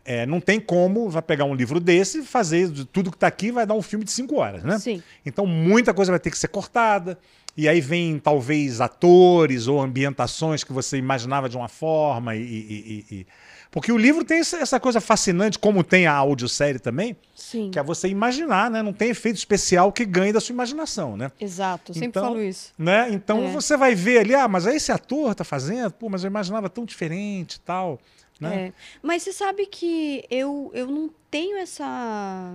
é, 0.04 0.24
não 0.24 0.40
tem 0.40 0.58
como 0.58 1.10
vai 1.10 1.20
pegar 1.20 1.44
um 1.44 1.54
livro 1.54 1.78
desse, 1.78 2.22
fazer 2.22 2.70
tudo 2.90 3.10
que 3.10 3.18
tá 3.18 3.26
aqui, 3.26 3.52
vai 3.52 3.66
dar 3.66 3.74
um 3.74 3.82
filme 3.82 4.06
de 4.06 4.10
cinco 4.10 4.36
horas, 4.36 4.64
né? 4.64 4.78
Sim. 4.78 5.02
Então 5.26 5.44
muita 5.44 5.92
coisa 5.92 6.10
vai 6.10 6.18
ter 6.18 6.30
que 6.30 6.38
ser 6.38 6.48
cortada. 6.48 7.18
E 7.54 7.68
aí 7.68 7.78
vem 7.78 8.18
talvez 8.18 8.80
atores 8.80 9.66
ou 9.66 9.78
ambientações 9.78 10.64
que 10.64 10.72
você 10.72 10.96
imaginava 10.96 11.46
de 11.46 11.58
uma 11.58 11.68
forma. 11.68 12.34
E, 12.34 12.40
e- 12.40 13.04
e- 13.10 13.14
e- 13.16 13.26
Porque 13.70 13.92
o 13.92 13.98
livro 13.98 14.24
tem 14.24 14.38
essa- 14.40 14.80
coisa 14.80 15.00
fascinante, 15.00 15.58
como 15.58 15.84
tem 15.84 16.06
a 16.06 16.14
audiosérie 16.14 16.78
também, 16.80 17.16
Sim. 17.34 17.70
que 17.70 17.78
é 17.78 17.82
você 17.82 18.08
imaginar, 18.08 18.70
né? 18.70 18.82
Não 18.82 18.92
tem 18.92 19.10
efeito 19.10 19.36
especial 19.36 19.92
que 19.92 20.04
ganhe 20.04 20.32
da 20.32 20.40
sua 20.40 20.52
imaginação, 20.54 21.16
né? 21.16 21.30
Exato, 21.40 21.90
eu 21.90 21.94
sempre 21.94 22.08
Então, 22.08 22.24
falo 22.24 22.42
isso. 22.42 22.72
né? 22.78 23.08
Então 23.10 23.44
É. 23.44 23.50
você 23.52 23.76
vai 23.76 23.94
ver 23.94 24.18
ali, 24.20 24.34
ah, 24.34 24.48
mas 24.48 24.66
aí 24.66 24.76
esse 24.76 24.90
ator 24.90 25.34
tá 25.34 25.44
fazendo, 25.44 25.90
pô, 25.92 26.08
mas 26.08 26.24
eu 26.24 26.28
imaginava 26.28 26.68
tão 26.70 26.84
diferente 26.84 27.54
e 27.56 27.60
tal. 27.60 28.00
Né? 28.40 28.66
É. 28.68 28.72
Mas 29.02 29.24
você 29.24 29.32
sabe 29.32 29.66
que 29.66 30.24
eu, 30.30 30.70
eu 30.72 30.86
não 30.86 31.10
tenho 31.30 31.58
essa 31.58 32.54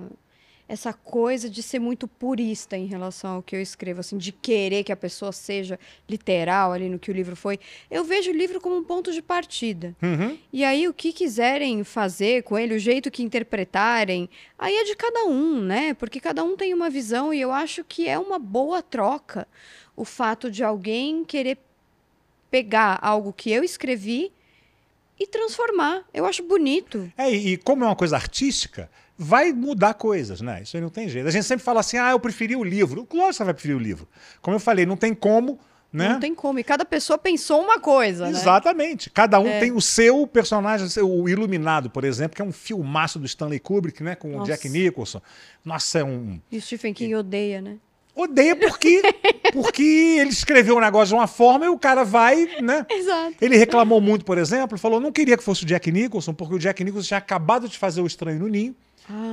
essa 0.68 0.94
coisa 0.94 1.50
de 1.50 1.62
ser 1.62 1.80
muito 1.80 2.08
purista 2.08 2.78
em 2.78 2.86
relação 2.86 3.36
ao 3.36 3.44
que 3.44 3.56
eu 3.56 3.62
escrevo, 3.62 4.00
assim, 4.00 4.18
de 4.18 4.32
querer 4.32 4.84
que 4.84 4.92
a 4.92 4.96
pessoa 4.96 5.32
seja 5.32 5.80
literal 6.10 6.72
ali 6.72 6.90
no 6.90 6.98
que 6.98 7.12
o 7.12 7.14
livro 7.14 7.36
foi. 7.36 7.60
Eu 7.92 8.04
vejo 8.04 8.32
o 8.32 8.34
livro 8.34 8.62
como 8.62 8.78
um 8.78 8.84
ponto 8.84 9.12
de 9.12 9.22
partida. 9.22 9.96
Uhum. 10.02 10.38
E 10.52 10.64
aí 10.64 10.88
o 10.88 10.94
que 10.94 11.12
quiserem 11.12 11.84
fazer 11.84 12.44
com 12.44 12.58
ele, 12.58 12.76
o 12.76 12.80
jeito 12.80 13.12
que 13.12 13.24
interpretarem, 13.24 14.30
aí 14.58 14.76
é 14.76 14.84
de 14.86 14.96
cada 14.96 15.26
um, 15.26 15.62
né? 15.62 15.94
Porque 15.94 16.20
cada 16.20 16.44
um 16.44 16.56
tem 16.56 16.74
uma 16.74 16.90
visão 16.90 17.34
e 17.34 17.42
eu 17.42 17.52
acho 17.52 17.84
que 17.84 18.08
é 18.08 18.18
uma 18.18 18.40
boa 18.40 18.82
troca 18.82 19.48
o 19.96 20.06
fato 20.06 20.50
de 20.50 20.64
alguém 20.64 21.24
querer 21.24 21.58
pegar 22.50 23.00
algo 23.02 23.34
que 23.34 23.52
eu 23.52 23.64
escrevi 23.64 24.32
e 25.20 25.28
transformar. 25.28 26.04
Eu 26.14 26.26
acho 26.26 26.44
bonito. 26.44 27.12
É, 27.18 27.32
e, 27.32 27.54
e 27.54 27.58
como 27.58 27.84
é 27.84 27.88
uma 27.88 27.96
coisa 27.96 28.16
artística, 28.16 28.90
vai 29.18 29.52
mudar 29.54 29.94
coisas, 29.94 30.42
né? 30.42 30.62
Isso 30.64 30.76
aí 30.76 30.82
não 30.82 30.90
tem 30.90 31.08
jeito. 31.08 31.28
A 31.28 31.32
gente 31.32 31.46
sempre 31.46 31.64
fala 31.64 31.80
assim, 31.80 31.98
ah, 31.98 32.12
eu 32.12 32.20
preferi 32.20 32.56
o 32.56 32.64
livro. 32.64 33.08
Lógico 33.12 33.28
que 33.30 33.34
você 33.36 33.44
vai 33.44 33.54
preferir 33.54 33.76
o 33.78 33.80
livro. 33.80 34.08
Como 34.42 34.56
eu 34.56 34.60
falei, 34.60 34.86
não 34.86 34.98
tem 34.98 35.14
como, 35.14 35.60
né? 35.92 36.10
Não 36.10 36.20
tem 36.20 36.34
como. 36.34 36.58
E 36.58 36.64
cada 36.64 36.84
pessoa 36.84 37.18
pensou 37.18 37.62
uma 37.62 37.80
coisa, 37.80 38.26
né? 38.26 38.32
Exatamente. 38.32 39.10
Cada 39.12 39.40
um 39.40 39.48
É. 39.48 39.60
tem 39.60 39.72
o 39.72 39.80
seu 39.80 40.26
personagem, 40.26 40.88
o 41.04 41.30
Iluminado, 41.30 41.90
por 41.90 42.04
exemplo, 42.04 42.36
que 42.36 42.42
é 42.42 42.46
um 42.46 42.52
filmaço 42.52 43.20
do 43.20 43.26
Stanley 43.28 43.60
Kubrick, 43.60 44.02
né? 44.02 44.16
Com 44.16 44.30
o 44.34 44.38
Nossa. 44.40 44.52
Jack 44.52 44.68
Nicholson. 44.68 45.22
Nossa, 45.64 46.00
é 46.00 46.04
um. 46.04 46.40
E 46.52 46.58
o 46.58 46.62
Stephen 46.62 46.94
King 46.94 47.16
odeia, 47.16 47.62
né? 47.62 47.78
Odeia 48.16 48.56
porque, 48.56 49.02
porque 49.54 50.18
ele 50.20 50.30
escreveu 50.30 50.78
um 50.78 50.80
negócio 50.80 51.08
de 51.08 51.14
uma 51.16 51.26
forma 51.28 51.66
e 51.66 51.70
o 51.70 51.80
cara 51.80 52.04
vai, 52.04 52.48
né? 52.62 52.86
Exato. 52.90 53.36
Ele 53.42 53.58
reclamou 53.58 54.00
muito, 54.00 54.24
por 54.26 54.38
exemplo, 54.38 54.78
falou: 54.78 55.00
não 55.00 55.12
queria 55.12 55.36
que 55.38 55.44
fosse 55.44 55.64
o 55.64 55.66
Jack 55.66 55.92
Nicholson, 55.92 56.34
porque 56.34 56.56
o 56.56 56.60
Jack 56.60 56.84
Nicholson 56.84 57.08
tinha 57.08 57.18
acabado 57.18 57.68
de 57.68 57.78
fazer 57.78 58.02
o 58.02 58.08
Estranho 58.08 58.40
no 58.40 58.48
Ninho, 58.48 58.76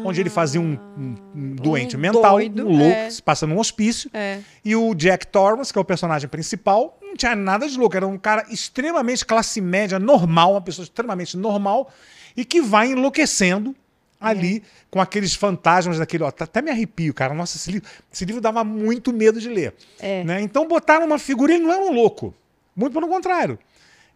onde 0.04 0.20
ele 0.20 0.30
fazia 0.30 0.60
um, 0.60 0.72
um- 0.96 1.14
um 1.34 1.54
doente 1.54 1.96
mental, 1.96 2.32
doido, 2.36 2.66
um 2.66 2.76
louco, 2.78 2.84
é. 2.94 3.10
se 3.10 3.22
passa 3.22 3.46
num 3.46 3.58
hospício. 3.58 4.10
É. 4.12 4.40
E 4.64 4.74
o 4.74 4.94
Jack 4.94 5.26
Torrance, 5.28 5.72
que 5.72 5.78
é 5.78 5.82
o 5.82 5.84
personagem 5.84 6.28
principal, 6.28 6.98
não 7.02 7.14
tinha 7.16 7.34
nada 7.36 7.68
de 7.68 7.78
louco. 7.78 7.96
Era 7.96 8.06
um 8.06 8.18
cara 8.18 8.44
extremamente 8.50 9.24
classe 9.24 9.60
média, 9.60 9.98
normal, 9.98 10.52
uma 10.52 10.60
pessoa 10.60 10.82
extremamente 10.84 11.36
normal, 11.36 11.90
e 12.36 12.44
que 12.44 12.60
vai 12.60 12.88
enlouquecendo 12.92 13.74
ali 14.20 14.58
É. 14.58 14.62
com 14.90 15.00
aqueles 15.00 15.34
fantasmas 15.34 15.98
daquele. 15.98 16.24
Ó, 16.24 16.28
até 16.28 16.60
me 16.60 16.70
arrepio, 16.70 17.14
cara. 17.14 17.32
Nossa, 17.32 17.56
esse 17.56 17.70
livro, 17.72 17.88
esse 18.12 18.24
livro 18.24 18.40
dava 18.40 18.62
muito 18.62 19.12
medo 19.12 19.40
de 19.40 19.48
ler. 19.48 19.74
É. 19.98 20.22
Né? 20.24 20.40
Então 20.42 20.68
botaram 20.68 21.06
uma 21.06 21.18
figura, 21.18 21.54
ele 21.54 21.64
não 21.64 21.72
era 21.72 21.82
um 21.82 21.92
louco. 21.92 22.34
Muito 22.76 22.92
pelo 22.92 23.08
contrário. 23.08 23.58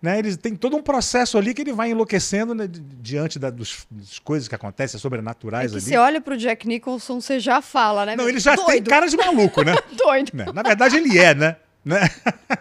Né? 0.04 0.18
Ele 0.18 0.36
tem 0.36 0.54
todo 0.54 0.76
um 0.76 0.82
processo 0.82 1.38
ali 1.38 1.54
que 1.54 1.62
ele 1.62 1.72
vai 1.72 1.90
enlouquecendo 1.90 2.54
né, 2.54 2.66
di- 2.66 2.78
diante 2.80 3.38
da- 3.38 3.48
dos, 3.48 3.86
das 3.90 4.18
coisas 4.18 4.46
que 4.46 4.54
acontecem 4.54 4.98
É 4.98 5.00
sobrenaturais 5.00 5.70
que 5.70 5.78
ali. 5.78 5.86
você 5.86 5.96
olha 5.96 6.20
pro 6.20 6.36
Jack 6.36 6.68
Nicholson, 6.68 7.22
você 7.22 7.40
já 7.40 7.62
fala, 7.62 8.04
né? 8.04 8.14
Não, 8.14 8.28
ele 8.28 8.38
já 8.38 8.54
tem 8.54 8.66
doido, 8.66 8.90
cara 8.90 9.06
de 9.08 9.16
maluco, 9.16 9.62
né? 9.62 9.74
doido. 9.96 10.30
Né? 10.34 10.44
Na 10.52 10.62
verdade, 10.62 10.98
ele 10.98 11.18
é, 11.18 11.34
né? 11.34 11.56
né? 11.82 12.00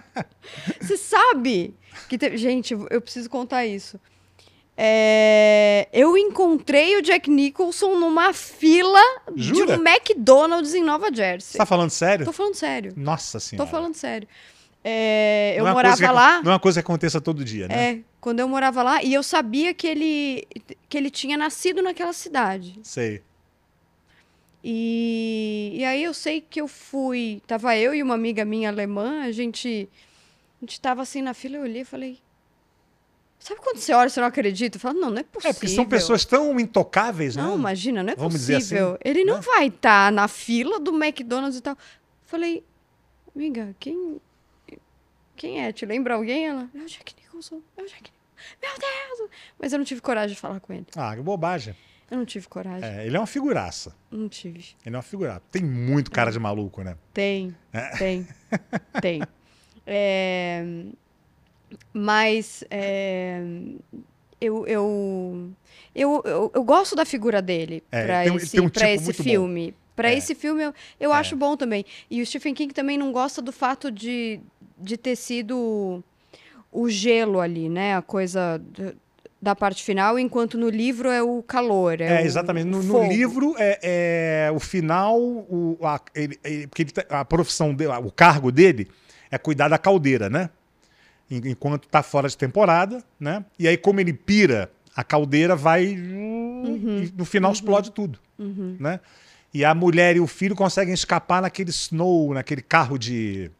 Você 0.80 0.96
sabe 0.96 1.76
que 2.08 2.18
teve... 2.18 2.38
Gente, 2.38 2.74
eu 2.90 3.02
preciso 3.02 3.30
contar 3.30 3.66
isso. 3.66 4.00
É, 4.78 5.88
Eu 5.94 6.18
encontrei 6.18 6.98
o 6.98 7.02
Jack 7.02 7.30
Nicholson 7.30 7.96
numa 8.00 8.34
fila 8.34 9.00
Jura? 9.36 9.76
de 9.76 9.82
um 9.82 9.86
McDonald's 9.88 10.74
em 10.74 10.84
Nova 10.84 11.10
Você 11.10 11.16
Jersey. 11.16 11.58
tá 11.58 11.66
falando 11.66 11.90
sério? 11.90 12.26
Tô 12.26 12.32
falando 12.34 12.56
sério. 12.56 12.94
Nossa 12.96 13.40
senhora. 13.40 13.66
Tô 13.66 13.72
falando 13.72 13.96
sério. 13.96 14.28
É, 14.84 15.56
eu 15.58 15.64
Não 15.64 15.72
é 15.72 15.74
morava 15.74 15.96
que- 15.98 16.06
lá. 16.08 16.42
Não 16.42 16.52
é 16.52 16.54
uma 16.56 16.60
coisa 16.60 16.82
que 16.82 16.86
aconteça 16.86 17.22
todo 17.22 17.44
dia, 17.46 17.68
né? 17.70 17.92
É, 17.92 18.00
quando 18.20 18.40
eu 18.42 18.48
morava 18.50 18.84
lá, 18.84 19.02
e 19.04 19.14
eu 19.14 19.24
sabia 19.24 19.74
que 19.74 19.88
ele, 19.88 20.46
que 20.90 20.98
ele 20.98 21.10
tinha 21.10 21.38
nascido 21.38 21.82
naquela 21.82 22.12
cidade. 22.14 22.78
Sei. 22.84 23.22
E, 24.64 25.72
e 25.76 25.84
aí 25.86 26.04
eu 26.04 26.14
sei 26.14 26.40
que 26.42 26.60
eu 26.62 26.68
fui. 26.68 27.42
Tava 27.46 27.76
eu 27.78 27.94
e 27.94 28.02
uma 28.02 28.16
amiga 28.16 28.46
minha 28.46 28.70
alemã, 28.70 29.24
a 29.24 29.32
gente. 29.32 29.90
A 30.62 30.66
gente 30.66 30.80
tava 30.80 31.02
assim 31.02 31.22
na 31.22 31.34
fila, 31.34 31.58
eu 31.58 31.64
olhei 31.64 31.82
e 31.82 31.86
falei. 31.86 32.20
Sabe 33.40 33.60
quando 33.60 33.78
você 33.78 33.92
olha 33.94 34.08
e 34.08 34.10
você 34.10 34.22
não 34.22 34.28
acredita? 34.28 34.78
Eu 34.78 34.80
falo, 34.80 34.98
não, 35.02 35.10
não 35.10 35.18
é 35.18 35.24
possível. 35.24 35.50
É, 35.50 35.54
porque 35.54 35.68
são 35.68 35.86
pessoas 35.86 36.24
tão 36.24 36.58
intocáveis, 36.58 37.36
Não, 37.36 37.50
né? 37.50 37.56
imagina, 37.56 38.02
não 38.02 38.14
é 38.14 38.16
Vamos 38.16 38.36
dizer 38.36 38.56
possível. 38.60 38.90
assim, 38.92 38.98
Ele 39.04 39.26
não 39.26 39.36
né? 39.36 39.42
vai 39.42 39.68
estar 39.68 40.10
na 40.14 40.30
fila 40.30 40.80
do 40.80 40.94
McDonald's 40.96 41.58
e 41.60 41.62
tal. 41.62 41.78
Falei, 42.26 42.64
amiga, 43.36 43.76
quem. 43.82 44.22
Quem 45.44 45.62
é? 45.62 45.74
Te 45.74 45.86
lembra 45.86 46.14
alguém? 46.14 46.48
Ela, 46.48 46.70
é 46.74 46.78
o 46.78 46.86
Jack 46.86 47.14
Nicholson, 47.22 47.62
é 47.76 47.82
o 47.82 47.86
Jack 47.86 48.04
Nicholson. 48.04 48.14
Meu 48.62 48.72
Deus! 48.80 49.30
Mas 49.60 49.74
eu 49.74 49.78
não 49.78 49.84
tive 49.84 50.00
coragem 50.00 50.34
de 50.36 50.40
falar 50.40 50.62
com 50.62 50.72
ele. 50.72 50.86
Ah, 50.96 51.14
que 51.14 51.22
bobagem. 51.22 51.76
Eu 52.10 52.16
não 52.18 52.24
tive 52.26 52.48
coragem. 52.48 52.88
É, 52.88 53.06
ele 53.06 53.18
é 53.18 53.20
uma 53.20 53.28
figuraça. 53.28 53.94
Não 54.10 54.30
tive. 54.30 54.64
Ele 54.86 54.96
é 54.96 54.98
uma 54.98 55.02
figuraça. 55.04 55.42
Tem 55.52 55.62
muito 55.62 56.10
cara 56.12 56.32
de 56.32 56.40
maluco, 56.40 56.82
né? 56.82 56.96
Tem, 57.14 57.54
É. 57.74 57.90
tem, 57.98 58.28
tem. 59.02 59.22
É, 59.86 60.64
mas 61.92 62.64
é, 62.72 63.42
eu, 64.40 64.66
eu, 64.66 65.52
eu, 65.94 66.22
eu, 66.24 66.52
eu 66.56 66.64
gosto 66.64 66.96
da 66.96 67.04
figura 67.04 67.42
dele 67.42 67.84
É, 67.92 68.06
para 68.06 68.32
um- 68.34 68.38
esse, 68.38 68.62
um 68.62 68.70
pra 68.70 68.88
tipo 68.88 69.10
esse 69.10 69.18
bom. 69.18 69.24
filme. 69.24 69.76
Para 69.96 70.10
É. 70.12 70.18
esse 70.18 70.34
filme 70.34 70.64
eu, 70.64 70.74
eu 71.00 71.14
acho 71.14 71.36
bom 71.36 71.56
também. 71.56 71.86
E 72.10 72.20
o 72.22 72.26
Stephen 72.26 72.54
King 72.56 72.74
também 72.74 72.98
não 72.98 73.12
gosta 73.12 73.42
do 73.44 73.52
fato 73.52 73.92
de, 73.92 74.40
de 74.78 74.98
ter 74.98 75.16
sido 75.16 76.04
o 76.72 76.90
gelo 76.90 77.40
ali, 77.40 77.70
né? 77.70 77.96
A 77.96 78.02
coisa 78.02 78.62
da 79.42 79.56
parte 79.56 79.84
final, 79.84 80.18
enquanto 80.18 80.58
no 80.58 80.70
livro 80.70 81.10
é 81.10 81.22
o 81.22 81.44
calor. 81.44 82.00
É, 82.00 82.22
É, 82.22 82.26
exatamente. 82.26 82.66
No, 82.68 82.82
no 82.82 83.04
livro, 83.08 83.56
é, 83.58 84.48
é 84.48 84.52
o 84.52 84.60
final, 84.60 85.20
o, 85.20 85.78
a, 85.84 86.00
ele- 86.16 86.40
ele- 86.44 86.68
porque 86.68 86.82
ele 86.84 86.92
tá- 86.92 87.06
a 87.20 87.26
profissão 87.26 87.74
dele, 87.74 87.92
o 88.04 88.12
cargo 88.12 88.52
dele 88.52 88.88
é 89.30 89.38
cuidar 89.38 89.68
da 89.68 89.78
caldeira, 89.78 90.30
né? 90.30 90.50
En- 91.30 91.50
Enquanto 91.52 91.88
tá 91.90 92.02
fora 92.02 92.28
de 92.30 92.38
temporada, 92.38 93.04
né? 93.20 93.44
E 93.60 93.68
aí, 93.68 93.76
como 93.78 94.00
ele 94.00 94.14
pira, 94.14 94.72
a 94.96 95.04
caldeira 95.04 95.56
vai. 95.56 95.88
Uhum. 95.94 97.10
No 97.18 97.26
final 97.26 97.52
explode 97.52 97.92
tudo. 97.92 98.20
Né? 98.80 99.00
E 99.54 99.64
a 99.66 99.74
mulher 99.76 100.16
e 100.16 100.20
o 100.20 100.28
filho 100.28 100.56
conseguem 100.56 100.94
escapar 100.94 101.42
naquele 101.42 101.70
snow, 101.70 102.34
naquele 102.34 102.62
carro 102.62 102.98
de, 102.98 103.52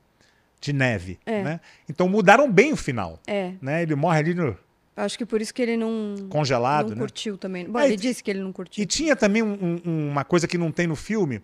de 0.64 0.74
neve. 0.74 1.20
Né? 1.26 1.60
Então 1.90 2.08
mudaram 2.08 2.50
bem 2.52 2.72
o 2.74 2.78
final. 2.78 3.20
É, 3.28 3.52
Né? 3.62 3.84
Ele 3.84 3.96
morre 3.96 4.20
ali 4.20 4.34
no 4.34 4.58
acho 4.96 5.18
que 5.18 5.26
por 5.26 5.42
isso 5.42 5.54
que 5.54 5.62
ele 5.62 5.76
não, 5.76 6.16
congelado. 6.30 6.90
não 6.90 6.96
né? 6.96 7.02
curtiu 7.02 7.38
também. 7.38 7.66
Bom, 7.66 7.80
É, 7.80 7.88
ele 7.88 7.98
disse 7.98 8.24
que 8.24 8.30
ele 8.32 8.40
não 8.40 8.54
curtiu. 8.54 8.82
E 8.82 8.86
tinha 8.86 9.16
também 9.16 9.42
um- 9.44 9.82
um- 9.86 10.10
uma 10.12 10.24
coisa 10.24 10.48
que 10.48 10.58
não 10.58 10.72
tem 10.72 10.86
no 10.88 10.96
filme, 10.96 11.42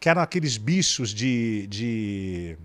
que 0.00 0.08
eram 0.08 0.22
aqueles 0.22 0.56
bichos 0.56 1.10
de. 1.12 1.66
de 1.68 2.56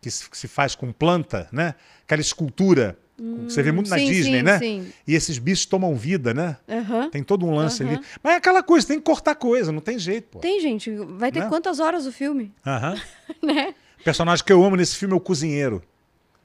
que, 0.00 0.10
se, 0.10 0.48
faz 0.48 0.74
com 0.74 0.90
planta, 0.92 1.46
né? 1.52 1.74
Aquela 2.04 2.20
escultura. 2.22 2.96
que 3.18 3.52
você 3.52 3.62
vê 3.62 3.70
muito 3.70 3.90
na 3.90 3.98
sim, 3.98 4.06
Disney, 4.06 4.38
sim, 4.38 4.42
né? 4.42 4.58
sim. 4.58 4.92
E 5.06 5.14
esses 5.14 5.36
bichos 5.38 5.66
tomam 5.66 5.94
vida, 5.94 6.32
né? 6.32 6.56
Aham. 6.66 7.10
Tem 7.10 7.22
todo 7.22 7.44
um 7.44 7.54
lance 7.54 7.82
Aham. 7.82 7.92
ali. 7.96 8.00
Mas 8.22 8.32
é 8.32 8.36
aquela 8.36 8.62
coisa, 8.62 8.86
tem 8.86 8.96
que 8.98 9.04
cortar 9.04 9.34
coisa, 9.34 9.70
não 9.70 9.82
tem 9.82 9.98
jeito, 9.98 10.28
pô. 10.30 10.38
Tem, 10.38 10.58
gente. 10.58 10.90
Vai 11.18 11.30
ter 11.30 11.40
Né? 11.40 11.48
quantas 11.50 11.80
horas 11.80 12.06
o 12.06 12.12
filme? 12.12 12.50
Aham. 12.66 12.94
Né? 13.42 13.74
O 14.00 14.02
personagem 14.02 14.44
que 14.44 14.52
eu 14.52 14.64
amo 14.64 14.76
nesse 14.76 14.96
filme 14.96 15.12
é 15.12 15.16
o 15.16 15.20
cozinheiro, 15.20 15.82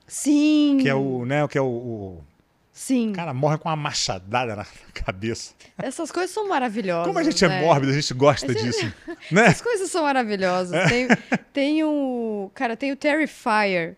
Sim. 0.06 0.78
que 0.82 0.90
é 0.90 0.94
o, 0.94 1.26
né, 1.26 1.48
que 1.48 1.58
é 1.58 1.62
o, 1.62 1.66
o 1.66 2.24
Sim. 2.72 3.14
cara 3.14 3.34
morre 3.34 3.58
com 3.58 3.70
uma 3.70 3.76
machadada 3.78 4.58
na 4.58 4.66
cabeça. 4.94 5.54
Essas 5.78 6.12
coisas 6.12 6.32
são 6.32 6.50
maravilhosas. 6.50 7.08
Como 7.08 7.18
a 7.18 7.24
gente 7.24 7.44
é 7.46 7.48
né? 7.48 7.62
mórbido, 7.62 7.94
a 7.94 7.96
gente 7.96 8.14
gosta 8.14 8.54
disso, 8.54 8.94
né? 9.32 9.48
As 9.48 9.62
coisas 9.62 9.90
são 9.90 10.04
maravilhosas. 10.04 10.90
Tem, 10.90 11.08
tem 11.54 11.84
o. 11.86 12.52
Cara, 12.54 12.76
tem 12.76 12.92
o 12.92 12.98
Terrifier, 12.98 13.96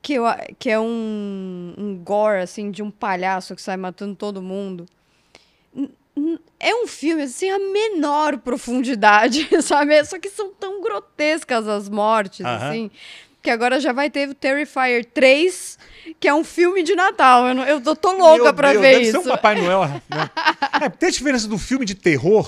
que, 0.00 0.14
eu, 0.14 0.24
que 0.58 0.70
é 0.70 0.80
um, 0.80 1.74
um 1.76 1.96
gore, 2.02 2.40
assim, 2.40 2.70
de 2.70 2.82
um 2.82 2.90
palhaço 2.90 3.54
que 3.54 3.60
sai 3.60 3.76
matando 3.76 4.14
todo 4.14 4.40
mundo. 4.40 4.86
É 6.62 6.74
um 6.74 6.86
filme, 6.86 7.22
assim, 7.22 7.48
a 7.50 7.58
menor 7.58 8.36
profundidade, 8.38 9.48
sabe? 9.62 10.04
Só 10.04 10.18
que 10.18 10.28
são 10.28 10.50
tão 10.52 10.82
grotescas 10.82 11.66
as 11.66 11.88
mortes, 11.88 12.44
Aham. 12.44 12.68
assim. 12.68 12.90
Que 13.42 13.48
agora 13.48 13.80
já 13.80 13.90
vai 13.92 14.10
ter 14.10 14.28
o 14.28 14.34
Terrifier 14.34 15.02
3, 15.06 15.78
que 16.20 16.28
é 16.28 16.34
um 16.34 16.44
filme 16.44 16.82
de 16.82 16.94
Natal. 16.94 17.48
Eu, 17.48 17.54
não- 17.54 17.64
eu 17.64 17.80
tô, 17.80 17.96
tô 17.96 18.12
louca 18.12 18.44
Meu 18.44 18.54
pra 18.54 18.72
Deus, 18.72 18.82
ver 18.82 18.90
deve 18.92 19.02
isso. 19.04 19.12
ser 19.12 19.18
um 19.18 19.30
Papai 19.30 19.54
Noel. 19.60 19.88
Né? 19.88 20.02
É, 20.82 20.88
tem 20.90 21.08
a 21.08 21.12
diferença 21.12 21.48
do 21.48 21.56
filme 21.58 21.84
de 21.86 21.94
terror 21.94 22.46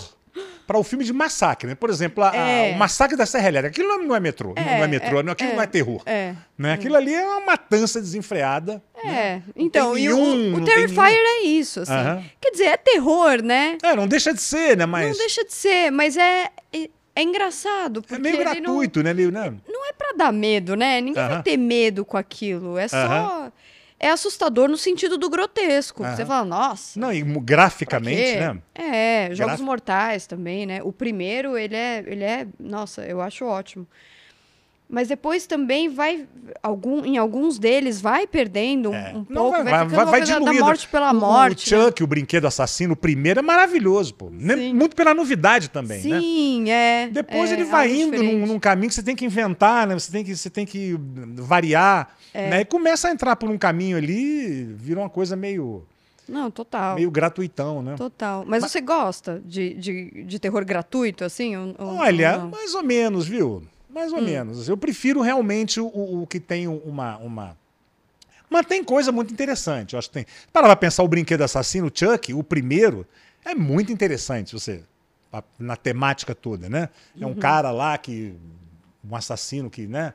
para 0.67 0.79
o 0.79 0.83
filme 0.85 1.05
de 1.05 1.13
massacre, 1.13 1.69
né? 1.69 1.75
Por 1.75 1.91
exemplo, 1.91 2.23
a- 2.25 2.31
a- 2.31 2.37
É. 2.37 2.73
o 2.75 2.79
massacre 2.79 3.17
da 3.17 3.27
Serra 3.27 3.49
Elétrica. 3.49 3.69
Aquilo 3.81 3.89
não 3.89 4.03
é, 4.03 4.07
não 4.09 4.17
é 4.17 4.21
metrô, 4.21 4.55
não 4.57 4.63
é 4.85 4.87
metrô, 4.89 5.23
não, 5.23 5.33
aquilo 5.33 5.55
não 5.55 5.63
é 5.63 5.67
terror. 5.67 6.03
É. 6.07 6.35
Né? 6.57 6.73
Aquilo 6.75 6.97
ali 6.97 7.15
é 7.15 7.25
uma 7.27 7.41
matança 7.41 8.01
desenfreada. 8.01 8.83
É, 9.05 9.41
então, 9.57 9.95
tem 9.95 10.05
e 10.05 10.09
o- 10.13 10.17
nenhum, 10.17 10.55
o, 10.55 10.59
não 10.59 10.65
Terrifier 10.65 11.13
é 11.15 11.43
isso, 11.45 11.81
assim. 11.81 11.93
Aham. 11.93 12.25
Quer 12.41 12.51
dizer, 12.53 12.65
é 12.67 12.77
terror, 12.77 13.43
né? 13.43 13.79
É, 13.83 13.95
não 13.97 14.07
deixa 14.07 14.33
de 14.33 14.41
ser, 14.41 14.77
né? 14.77 14.87
Mas 14.87 15.11
Não 15.11 15.19
deixa 15.19 15.45
de 15.45 15.53
ser, 15.53 15.91
mas 15.91 16.17
é, 16.17 16.49
é, 16.73 16.89
é 17.17 17.23
engraçado, 17.23 18.01
porque 18.03 18.15
é 18.15 18.19
meio 18.19 18.37
ele 18.37 18.45
não, 18.45 18.53
gratuito, 18.55 19.03
né? 19.03 19.13
Meio, 19.13 19.31
né? 19.33 19.53
não 19.69 19.87
é 19.89 19.93
pra 19.93 20.13
dar 20.17 20.33
medo, 20.33 20.77
né? 20.77 21.01
Ninguém 21.01 21.15
vai 21.23 21.33
Aham. 21.35 21.43
ter 21.43 21.57
medo 21.57 22.05
com 22.05 22.17
aquilo, 22.17 22.79
é 22.79 22.87
só... 22.89 23.51
É 24.03 24.11
assustador 24.11 24.69
no 24.69 24.77
sentido 24.77 25.17
do 25.17 25.31
grotesco. 25.31 26.03
Você 26.03 26.23
Aham. 26.23 26.27
fala, 26.27 26.45
nossa... 26.45 26.99
Não, 26.99 27.13
e 27.13 27.23
graficamente, 27.23 28.35
né? 28.37 28.59
É, 28.75 29.29
Jogos 29.33 29.55
Graf- 29.55 29.61
Mortais 29.61 30.27
também, 30.27 30.67
né? 30.67 30.83
O 30.83 30.93
primeiro, 30.93 31.57
ele 31.57 31.77
é, 31.77 32.03
ele 32.05 32.25
é... 32.25 32.49
Nossa, 32.59 33.03
eu 33.07 33.21
acho 33.21 33.45
ótimo. 33.45 33.87
Mas 34.95 35.09
depois 35.09 35.47
também 35.47 35.89
vai... 35.89 36.27
Algum, 36.63 37.03
em 37.03 37.17
alguns 37.17 37.59
deles 37.59 37.99
vai 37.99 38.27
perdendo 38.27 38.91
um, 38.91 38.95
É. 38.95 39.13
um 39.15 39.25
Não, 39.27 39.43
pouco, 39.51 39.65
vai, 39.65 39.87
uma 39.87 40.07
coisa 40.07 40.35
da 40.35 40.39
diluindo. 40.39 40.65
morte 40.67 40.87
pela 40.87 41.11
O- 41.13 41.15
morte. 41.15 41.75
O 41.75 41.79
né? 41.79 41.85
Chuck, 41.87 42.05
o 42.05 42.07
brinquedo 42.07 42.45
assassino, 42.47 42.93
o 42.93 42.97
primeiro 42.97 43.39
é 43.39 43.43
maravilhoso, 43.43 44.13
pô. 44.13 44.31
Sim. 44.39 44.75
Muito 44.75 44.95
pela 44.95 45.15
novidade 45.15 45.71
também, 45.71 46.05
né? 46.05 46.21
Sim, 46.21 46.71
é. 46.71 47.09
Depois 47.11 47.51
é 47.51 47.55
ele 47.55 47.65
vai 47.65 47.91
indo 47.91 48.23
num, 48.23 48.47
num 48.47 48.59
caminho 48.61 48.91
que 48.91 48.95
você 48.95 49.03
tem 49.03 49.17
que 49.17 49.25
inventar, 49.25 49.87
né? 49.87 49.99
Você 49.99 50.13
tem 50.13 50.23
que, 50.23 50.37
você 50.37 50.51
tem 50.51 50.67
que 50.67 50.95
variar, 51.37 52.11
É. 52.35 52.51
né? 52.51 52.61
E 52.61 52.65
começa 52.67 53.09
a 53.09 53.11
entrar 53.11 53.35
por 53.37 53.49
um 53.49 53.57
caminho 53.57 53.97
ali, 53.97 54.65
vira 54.77 55.01
uma 55.01 55.09
coisa 55.09 55.35
meio, 55.35 55.85
Não, 56.29 56.51
total. 56.51 56.97
meio 56.97 57.11
gratuitão, 57.11 57.83
né? 57.83 57.95
Total. 57.97 58.45
Mas, 58.47 58.63
você 58.63 58.81
gosta 58.81 59.41
de, 59.45 59.75
de, 59.75 60.25
de 60.25 60.39
terror 60.39 60.65
gratuito, 60.65 61.25
assim? 61.25 61.57
Ou, 61.57 61.75
Olha, 61.79 62.41
ou 62.45 62.51
mais 62.51 62.75
ou 62.75 62.83
menos, 62.83 63.27
viu? 63.27 63.63
Mais 63.93 64.13
ou 64.13 64.23
menos. 64.23 64.69
Eu 64.69 64.77
prefiro 64.77 65.21
realmente 65.21 65.79
o, 65.81 65.87
o 66.23 66.27
que 66.27 66.41
tem 66.41 66.67
uma, 66.67 67.19
uma. 67.19 67.57
Mas 68.49 68.67
tem 68.67 68.83
coisa 68.83 69.13
muito 69.13 69.33
interessante. 69.33 69.93
Eu 69.93 69.99
acho 69.99 70.09
que 70.09 70.15
tem. 70.15 70.27
Para 70.53 70.67
pra 70.67 70.77
pensar 70.77 71.03
o 71.03 71.09
brinquedo 71.09 71.43
assassino, 71.43 71.89
o 71.89 71.93
Chuck, 71.95 72.33
o 72.33 72.43
primeiro, 72.43 73.07
é 73.45 73.55
muito 73.55 73.93
interessante, 73.93 74.53
você. 74.53 74.83
Na 75.59 75.77
temática 75.77 76.35
toda, 76.35 76.69
né? 76.69 76.89
É 77.19 77.25
Uhum. 77.25 77.33
um 77.33 77.35
cara 77.35 77.71
lá 77.71 77.97
que. 77.99 78.35
Um 79.09 79.17
assassino 79.17 79.69
que, 79.71 79.87
né? 79.87 80.15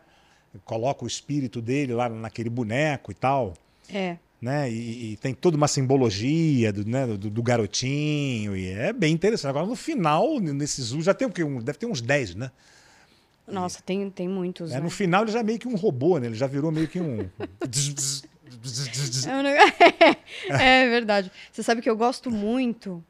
Coloca 0.63 1.03
o 1.03 1.07
espírito 1.07 1.61
dele 1.61 1.93
lá 1.93 2.07
naquele 2.09 2.49
boneco 2.49 3.11
e 3.11 3.15
tal. 3.15 3.53
É. 3.93 4.17
Né? 4.41 4.71
E, 4.71 5.13
e 5.13 5.17
tem 5.17 5.34
toda 5.34 5.57
uma 5.57 5.67
simbologia 5.67 6.71
do, 6.71 6.88
né, 6.88 7.07
do, 7.07 7.17
do 7.17 7.41
garotinho, 7.43 8.55
e 8.55 8.67
é 8.67 8.93
bem 8.93 9.11
interessante. 9.13 9.49
Agora, 9.49 9.65
no 9.65 9.75
final, 9.75 10.39
nesses 10.39 10.89
já 11.03 11.13
tem 11.13 11.28
o 11.28 11.32
quê? 11.32 11.43
Um, 11.43 11.59
deve 11.59 11.80
ter 11.80 11.88
uns 11.88 12.01
10, 12.01 12.36
né? 12.36 12.51
Nossa, 13.47 13.81
tem, 13.81 14.09
tem 14.09 14.27
muitos. 14.27 14.71
É, 14.71 14.75
né? 14.75 14.81
no 14.81 14.89
final 14.89 15.23
ele 15.23 15.31
já 15.31 15.39
é 15.39 15.43
meio 15.43 15.57
que 15.59 15.67
um 15.67 15.75
robô, 15.75 16.17
né? 16.19 16.27
Ele 16.27 16.35
já 16.35 16.47
virou 16.47 16.71
meio 16.71 16.87
que 16.87 16.99
um. 16.99 17.21
É, 17.21 17.27
é 20.85 20.89
verdade. 20.89 21.31
Você 21.51 21.63
sabe 21.63 21.81
que 21.81 21.89
eu 21.89 21.95
gosto 21.97 22.29
muito 22.29 23.03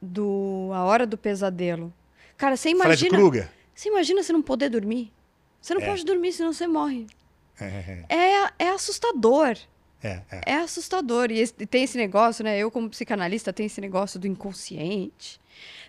do 0.00 0.70
A 0.74 0.84
Hora 0.84 1.06
do 1.06 1.16
Pesadelo. 1.16 1.92
Cara, 2.36 2.56
você 2.56 2.70
Fred 2.70 2.84
imagina. 2.84 3.16
Krueger. 3.18 3.50
Você 3.74 3.88
imagina 3.88 4.22
você 4.22 4.32
não 4.32 4.42
poder 4.42 4.68
dormir? 4.70 5.12
Você 5.60 5.74
não 5.74 5.80
É. 5.80 5.86
pode 5.86 6.04
dormir, 6.04 6.32
senão 6.32 6.52
você 6.52 6.66
morre. 6.66 7.06
É, 7.60 8.04
É, 8.08 8.64
é 8.64 8.68
assustador. 8.70 9.56
É, 10.02 10.20
é. 10.30 10.40
É 10.46 10.54
assustador. 10.56 11.30
E 11.30 11.38
esse- 11.40 11.52
tem 11.54 11.84
esse 11.84 11.96
negócio, 11.96 12.44
né? 12.44 12.58
Eu, 12.58 12.70
como 12.70 12.90
psicanalista, 12.90 13.52
tem 13.52 13.66
esse 13.66 13.80
negócio 13.80 14.18
do 14.20 14.26
inconsciente, 14.26 15.40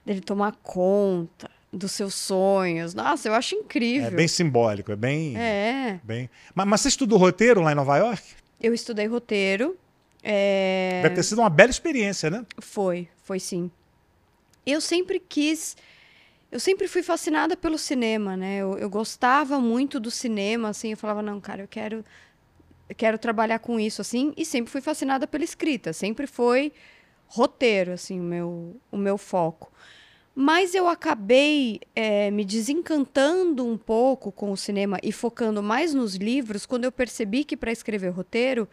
dele 0.06 0.22
tomar 0.22 0.54
conta 0.64 1.50
dos 1.76 1.92
seus 1.92 2.16
sonhos. 2.16 2.94
Nossa, 2.94 3.28
eu 3.28 3.34
acho 3.34 3.56
incrível. 3.56 4.08
É 4.08 4.12
bem 4.12 4.28
simbólico, 4.28 4.92
é 4.92 4.96
bem. 4.96 5.38
É. 5.38 6.00
bem... 6.04 6.30
Mas, 6.54 6.68
mas 6.68 6.82
você 6.82 6.88
estudou 6.88 7.18
roteiro 7.18 7.62
lá 7.62 7.72
em 7.72 7.76
Nova 7.76 7.98
York? 7.98 8.24
Eu 8.62 8.74
estudei 8.74 9.06
roteiro. 9.08 9.78
É... 10.24 11.02
Deve 11.04 11.16
ter 11.16 11.24
sido 11.24 11.40
uma 11.40 11.50
bela 11.50 11.70
experiência, 11.70 12.30
né? 12.30 12.46
Foi, 12.60 13.08
foi 13.24 13.40
sim. 13.40 13.70
Eu 14.66 14.82
sempre 14.82 15.20
quis. 15.20 15.76
Eu 16.52 16.60
sempre 16.60 16.88
fui 16.88 17.04
fascinada 17.04 17.58
pelo 17.58 17.78
cinema, 17.78 18.38
né? 18.38 18.58
Eu, 18.58 18.78
eu 18.78 18.90
gostava 18.90 19.60
muito 19.60 20.00
do 20.00 20.10
cinema, 20.10 20.70
assim. 20.70 20.92
Eu 20.92 20.98
falava, 20.98 21.22
não, 21.22 21.40
cara, 21.42 21.62
eu 21.62 21.68
quero, 21.68 22.04
eu 22.88 22.96
quero 22.96 23.18
trabalhar 23.18 23.60
com 23.60 23.80
isso, 23.80 24.02
assim. 24.02 24.34
E 24.38 24.46
sempre 24.46 24.72
fui 24.72 24.82
fascinada 24.82 25.28
pela 25.28 25.44
escrita. 25.44 25.92
Sempre 25.92 26.26
foi 26.26 26.72
roteiro, 27.28 27.92
assim, 27.92 28.20
o 28.20 28.24
meu, 28.24 28.76
o 28.92 28.98
meu 28.98 29.18
foco. 29.18 29.72
Mas 30.38 30.76
eu 30.76 30.88
acabei 30.90 31.80
eh, 31.96 32.30
me 32.30 32.44
desencantando 32.44 33.66
um 33.66 33.78
pouco 33.78 34.32
com 34.34 34.52
o 34.52 34.58
cinema 34.58 35.00
e 35.02 35.12
focando 35.14 35.64
mais 35.64 35.94
nos 35.94 36.16
livros 36.16 36.66
quando 36.66 36.84
eu 36.84 36.92
percebi 36.92 37.46
que 37.46 37.56
para 37.56 37.72
escrever 37.72 38.10
roteiro 38.10 38.68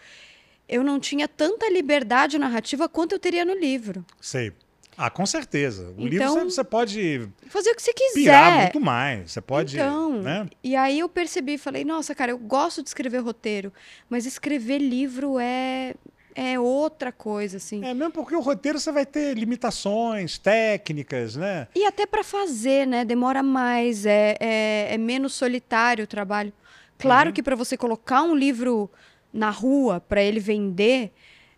eu 0.68 0.82
não 0.82 0.98
tinha 0.98 1.28
tanta 1.28 1.70
liberdade 1.70 2.36
narrativa 2.38 2.88
quanto 2.88 3.12
eu 3.12 3.18
teria 3.18 3.44
no 3.44 3.54
livro. 3.54 4.04
Sei. 4.20 4.52
Ah, 4.96 5.08
com 5.08 5.24
certeza. 5.24 5.94
O 5.96 6.02
livro 6.06 6.16
Então- 6.16 6.34
você, 6.34 6.44
você 6.44 6.64
pode 6.64 7.28
Fazer 7.46 7.70
o 7.70 7.74
que 7.76 7.82
você 7.82 7.92
quiser. 7.94 8.14
pirar 8.22 8.58
muito 8.58 8.80
mais. 8.80 9.30
Você 9.32 9.40
pode. 9.40 9.76
Então, 9.76 10.20
né? 10.20 10.46
E 10.62 10.74
aí 10.76 10.98
eu 10.98 11.08
percebi, 11.08 11.56
falei, 11.58 11.84
nossa, 11.84 12.14
cara, 12.14 12.32
eu 12.32 12.38
gosto 12.38 12.82
de 12.82 12.88
escrever 12.88 13.18
roteiro, 13.18 13.72
mas 14.10 14.26
escrever 14.26 14.78
livro 14.78 15.38
é 15.38 15.94
é 16.34 16.58
outra 16.58 17.10
coisa, 17.12 17.56
assim. 17.56 17.84
É 17.84 17.92
mesmo 17.94 18.12
porque 18.12 18.34
o 18.34 18.40
roteiro 18.40 18.78
você 18.78 18.90
vai 18.92 19.04
ter 19.06 19.36
limitações 19.36 20.38
técnicas, 20.38 21.36
né? 21.36 21.68
E 21.74 21.84
até 21.84 22.06
para 22.06 22.22
fazer, 22.24 22.86
né? 22.86 23.04
Demora 23.04 23.42
mais, 23.42 24.06
é, 24.06 24.36
é, 24.40 24.88
é 24.94 24.98
menos 24.98 25.34
solitário 25.34 26.04
o 26.04 26.06
trabalho. 26.06 26.52
Claro 26.98 27.28
Uhum. 27.28 27.34
que 27.34 27.42
para 27.42 27.56
você 27.56 27.76
colocar 27.76 28.22
um 28.22 28.34
livro 28.34 28.90
na 29.32 29.50
rua 29.50 30.00
para 30.00 30.22
ele 30.22 30.38
vender 30.40 31.12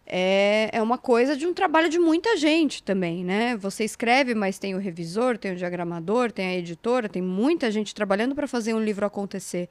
é, 0.06 0.68
é 0.72 0.82
uma 0.82 0.98
coisa 0.98 1.34
de 1.36 1.46
um 1.46 1.54
trabalho 1.54 1.88
de 1.88 1.98
muita 1.98 2.36
gente 2.36 2.82
também, 2.82 3.24
né? 3.24 3.56
Você 3.56 3.84
escreve, 3.84 4.34
mas 4.34 4.58
tem 4.58 4.74
o 4.74 4.78
revisor, 4.78 5.38
tem 5.38 5.52
o 5.52 5.56
diagramador, 5.56 6.30
tem 6.30 6.46
a 6.46 6.54
editora, 6.56 7.08
tem 7.08 7.22
muita 7.22 7.70
gente 7.70 7.94
trabalhando 7.94 8.34
para 8.34 8.46
fazer 8.46 8.74
um 8.74 8.80
livro 8.84 9.06
acontecer. 9.06 9.68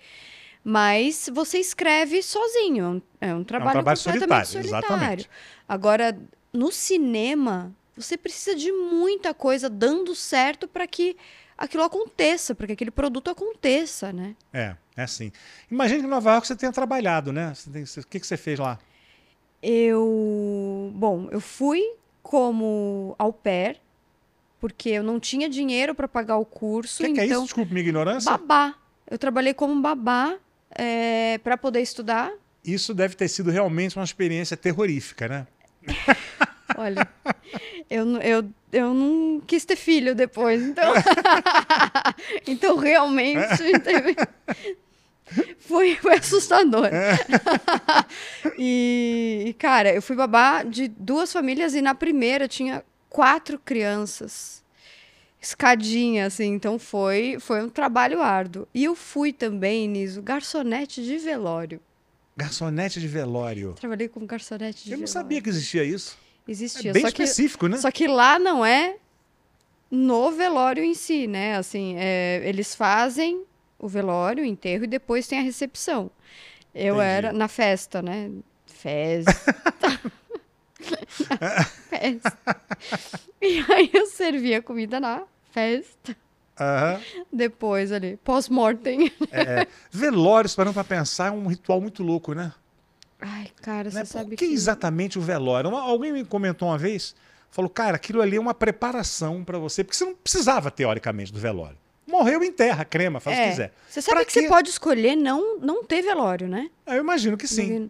Mas 0.63 1.29
você 1.33 1.57
escreve 1.59 2.21
sozinho, 2.21 3.01
é 3.19 3.33
um 3.33 3.43
trabalho, 3.43 3.71
trabalho 3.73 3.97
completamente 3.97 4.47
solitário, 4.47 4.47
solitário. 4.47 4.87
exatamente. 4.93 5.29
Agora, 5.67 6.17
no 6.53 6.71
cinema, 6.71 7.73
você 7.97 8.17
precisa 8.17 8.55
de 8.55 8.71
muita 8.71 9.33
coisa 9.33 9.69
dando 9.69 10.15
certo 10.15 10.67
para 10.67 10.87
que 10.87 11.17
aquilo 11.57 11.83
aconteça, 11.83 12.55
para 12.55 12.67
que 12.67 12.73
aquele 12.73 12.91
produto 12.91 13.29
aconteça, 13.29 14.13
né? 14.13 14.35
É, 14.53 14.75
é 14.95 15.03
assim. 15.03 15.31
Imagina 15.69 15.99
que 15.99 16.05
em 16.05 16.09
Nova 16.09 16.31
York 16.31 16.47
você 16.47 16.55
tenha 16.55 16.71
trabalhado, 16.71 17.33
né? 17.33 17.51
Tem- 17.71 17.83
o 17.83 18.07
que, 18.07 18.19
que 18.21 18.25
você 18.27 18.37
fez 18.37 18.57
lá? 18.57 18.79
Eu, 19.61 20.91
bom, 20.95 21.27
eu 21.31 21.39
fui 21.39 21.81
como 22.21 23.15
au 23.17 23.31
pair, 23.33 23.79
porque 24.59 24.89
eu 24.89 25.03
não 25.03 25.19
tinha 25.19 25.49
dinheiro 25.49 25.93
para 25.93 26.07
pagar 26.07 26.37
o 26.37 26.41
O 26.41 26.45
curso, 26.45 27.03
que, 27.03 27.11
que 27.13 27.19
é 27.19 27.25
isso? 27.25 27.33
então 27.33 27.43
Desculpa 27.43 27.73
minha 27.73 27.81
ignorância. 27.85 28.31
babá. 28.31 28.75
Eu 29.09 29.17
trabalhei 29.17 29.53
como 29.53 29.81
babá 29.81 30.37
para 31.43 31.57
poder 31.57 31.81
estudar. 31.81 32.31
Isso 32.63 32.93
deve 32.93 33.15
ter 33.15 33.27
sido 33.27 33.51
realmente 33.51 33.97
uma 33.97 34.05
experiência 34.05 34.55
terrorífica, 34.57 35.27
né? 35.27 35.47
Olha, 36.77 37.07
eu, 37.89 38.05
não- 38.05 38.21
eu, 38.21 38.49
eu 38.71 38.93
não 38.93 39.41
quis 39.45 39.63
ter 39.65 39.75
filho 39.75 40.15
depois, 40.15 40.61
então. 40.63 40.93
então, 42.47 42.77
realmente. 42.77 43.57
teve- 43.81 44.15
Foi, 45.59 45.95
foi 45.95 46.15
assustador. 46.15 46.89
e, 48.57 49.45
e, 49.47 49.53
cara, 49.53 49.93
eu 49.93 50.01
fui 50.01 50.15
babá 50.15 50.63
de 50.63 50.87
duas 50.87 51.31
famílias 51.31 51.73
e 51.73 51.81
na 51.81 51.95
primeira 51.95 52.47
tinha 52.47 52.83
quatro 53.09 53.57
crianças. 53.57 54.62
Escadinha, 55.43 56.25
assim. 56.27 56.53
Então 56.53 56.79
foi, 56.79 57.37
foi 57.37 57.61
um 57.61 57.69
trabalho 57.69 58.21
árduo. 58.21 58.65
E 58.73 58.85
eu 58.85 58.95
fui 58.95 59.33
também, 59.33 59.89
Niso, 59.89 60.21
garçonete 60.21 61.03
de 61.03 61.17
velório. 61.17 61.81
Garçonete 62.37 63.01
de 63.01 63.07
velório. 63.09 63.73
Trabalhei 63.73 64.07
como 64.07 64.25
garçonete 64.25 64.85
de 64.85 64.91
Eu 64.91 64.97
não 64.97 65.05
velório. 65.05 65.13
sabia 65.13 65.41
que 65.41 65.49
existia 65.49 65.83
isso. 65.83 66.17
Existia. 66.47 66.91
É 66.91 66.93
bem 66.93 67.01
só 67.01 67.11
que 67.11 67.23
específico, 67.23 67.67
né? 67.67 67.77
Só 67.77 67.91
que 67.91 68.07
lá 68.07 68.39
não 68.39 68.65
é 68.65 68.95
no 69.91 70.31
velório 70.31 70.81
em 70.81 70.93
si, 70.93 71.27
né? 71.27 71.57
Assim, 71.57 71.95
é, 71.97 72.41
eles 72.45 72.73
fazem 72.73 73.43
o 73.77 73.87
velório, 73.87 74.43
o 74.43 74.47
enterro 74.47 74.85
e 74.85 74.87
depois 74.87 75.27
tem 75.27 75.39
a 75.39 75.41
recepção. 75.43 76.09
Eu 76.73 76.95
Entendi. 76.95 77.09
era 77.09 77.33
na 77.33 77.49
festa, 77.49 78.01
né? 78.01 78.31
Festa. 78.65 79.33
festa. 81.89 82.37
E 83.41 83.59
aí 83.69 83.89
eu 83.93 84.05
servia 84.07 84.61
comida 84.61 84.99
na 85.01 85.23
festa. 85.53 86.17
Aham. 86.59 87.01
Depois 87.31 87.91
ali, 87.91 88.17
pós-mortem. 88.23 89.11
É, 89.31 89.65
velório, 89.91 90.49
parando 90.55 90.73
pra 90.73 90.83
pensar, 90.83 91.27
é 91.27 91.31
um 91.31 91.47
ritual 91.47 91.79
muito 91.79 92.03
louco, 92.03 92.33
né? 92.33 92.51
Ai, 93.19 93.49
cara, 93.61 93.89
você 93.89 93.99
né? 93.99 94.05
sabe 94.05 94.31
Por 94.31 94.35
que 94.37 94.47
que... 94.47 94.53
exatamente 94.53 95.17
o 95.17 95.21
velório? 95.21 95.73
Alguém 95.75 96.11
me 96.11 96.25
comentou 96.25 96.67
uma 96.67 96.77
vez, 96.77 97.15
falou, 97.49 97.69
cara, 97.69 97.95
aquilo 97.95 98.21
ali 98.21 98.35
é 98.35 98.39
uma 98.39 98.53
preparação 98.53 99.43
pra 99.43 99.57
você, 99.57 99.83
porque 99.83 99.95
você 99.95 100.05
não 100.05 100.13
precisava, 100.13 100.69
teoricamente, 100.69 101.31
do 101.31 101.39
velório. 101.39 101.77
Morreu 102.05 102.43
em 102.43 102.51
terra, 102.51 102.83
crema, 102.83 103.19
faz 103.21 103.37
o 103.37 103.39
que 103.39 103.45
É, 103.47 103.49
quiser. 103.49 103.73
Você 103.89 104.01
sabe 104.01 104.17
Pra 104.17 104.25
que 104.25 104.33
você 104.33 104.47
pode 104.47 104.69
escolher 104.69 105.15
não, 105.15 105.57
não 105.59 105.83
ter 105.85 106.01
velório, 106.01 106.47
né? 106.49 106.69
Ah, 106.85 106.95
Eu 106.95 107.01
imagino 107.01 107.37
que 107.37 107.47
sim. 107.47 107.89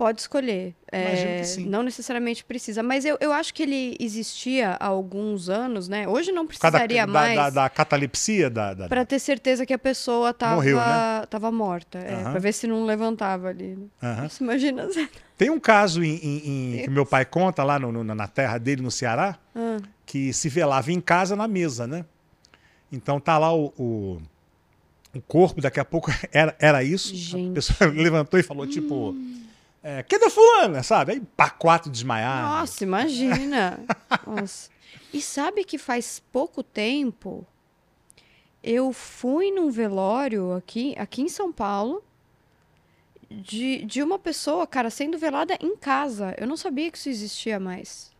Pode 0.00 0.22
escolher. 0.22 0.74
É. 0.90 1.42
Não 1.58 1.82
necessariamente 1.82 2.42
precisa. 2.42 2.82
Mas 2.82 3.04
eu, 3.04 3.18
eu 3.20 3.34
acho 3.34 3.52
que 3.52 3.62
ele 3.62 3.98
existia 4.00 4.70
há 4.80 4.86
alguns 4.86 5.50
anos, 5.50 5.88
né? 5.90 6.08
Hoje 6.08 6.32
não 6.32 6.46
precisaria 6.46 7.06
da, 7.06 7.12
mais. 7.12 7.36
da, 7.36 7.50
da 7.50 7.68
catalepsia 7.68 8.48
da, 8.48 8.72
da- 8.72 8.88
Pra 8.88 9.04
ter 9.04 9.18
certeza 9.18 9.66
que 9.66 9.74
a 9.74 9.78
pessoa 9.78 10.32
tava, 10.32 10.54
Morreu, 10.54 10.78
né? 10.78 11.26
tava 11.28 11.52
morta. 11.52 11.98
É. 11.98 12.22
Pra 12.22 12.38
ver 12.38 12.54
se 12.54 12.66
não 12.66 12.86
levantava 12.86 13.48
ali. 13.48 13.76
Nossa, 14.00 14.42
imagina. 14.42 14.88
Tem 15.36 15.50
um 15.50 15.60
caso 15.60 16.02
em, 16.02 16.16
em- 16.16 16.78
em- 16.78 16.82
que 16.84 16.88
meu 16.88 17.04
pai 17.04 17.26
conta 17.26 17.62
lá 17.62 17.78
no- 17.78 17.92
no- 17.92 18.02
na 18.14 18.26
terra 18.26 18.56
dele, 18.56 18.80
no 18.80 18.90
Ceará, 18.90 19.36
Ah, 19.54 19.76
que 20.06 20.32
se 20.32 20.48
velava 20.48 20.90
em 20.90 21.00
casa 21.02 21.36
na 21.36 21.46
mesa, 21.46 21.86
né? 21.86 22.06
Então 22.90 23.20
tá 23.20 23.36
lá 23.36 23.54
o, 23.54 23.66
o, 23.78 24.22
o 25.14 25.20
corpo, 25.20 25.60
daqui 25.60 25.78
a 25.78 25.84
pouco 25.84 26.10
era, 26.32 26.56
era 26.58 26.82
isso. 26.82 27.14
Gente. 27.14 27.36
Hum. 27.48 27.50
A 27.50 27.54
pessoa 27.54 27.90
levantou 27.92 28.40
e 28.40 28.42
falou, 28.42 28.66
tipo, 28.66 29.14
é, 29.82 30.02
cadê 30.02 30.28
fulana, 30.30 30.82
sabe? 30.82 31.12
Aí 31.12 31.20
pá, 31.36 31.50
quatro 31.50 31.90
desmaiados. 31.90 32.50
Nossa, 32.50 32.84
imagina. 32.84 33.80
Nossa. 34.26 34.70
E 35.12 35.20
sabe 35.20 35.64
que 35.64 35.78
faz 35.78 36.22
pouco 36.32 36.62
tempo 36.62 37.46
eu 38.62 38.92
fui 38.92 39.50
num 39.50 39.70
velório 39.70 40.52
aqui, 40.52 40.94
aqui 40.98 41.22
em 41.22 41.28
São 41.28 41.50
Paulo 41.50 42.04
de, 43.30 43.84
de 43.84 44.02
uma 44.02 44.18
pessoa, 44.18 44.66
cara, 44.66 44.90
sendo 44.90 45.16
velada 45.18 45.56
em 45.60 45.76
casa. 45.76 46.34
Eu 46.38 46.46
não 46.46 46.56
sabia 46.56 46.90
que 46.90 46.98
isso 46.98 47.08
existia 47.08 47.58
mais. 47.58 48.10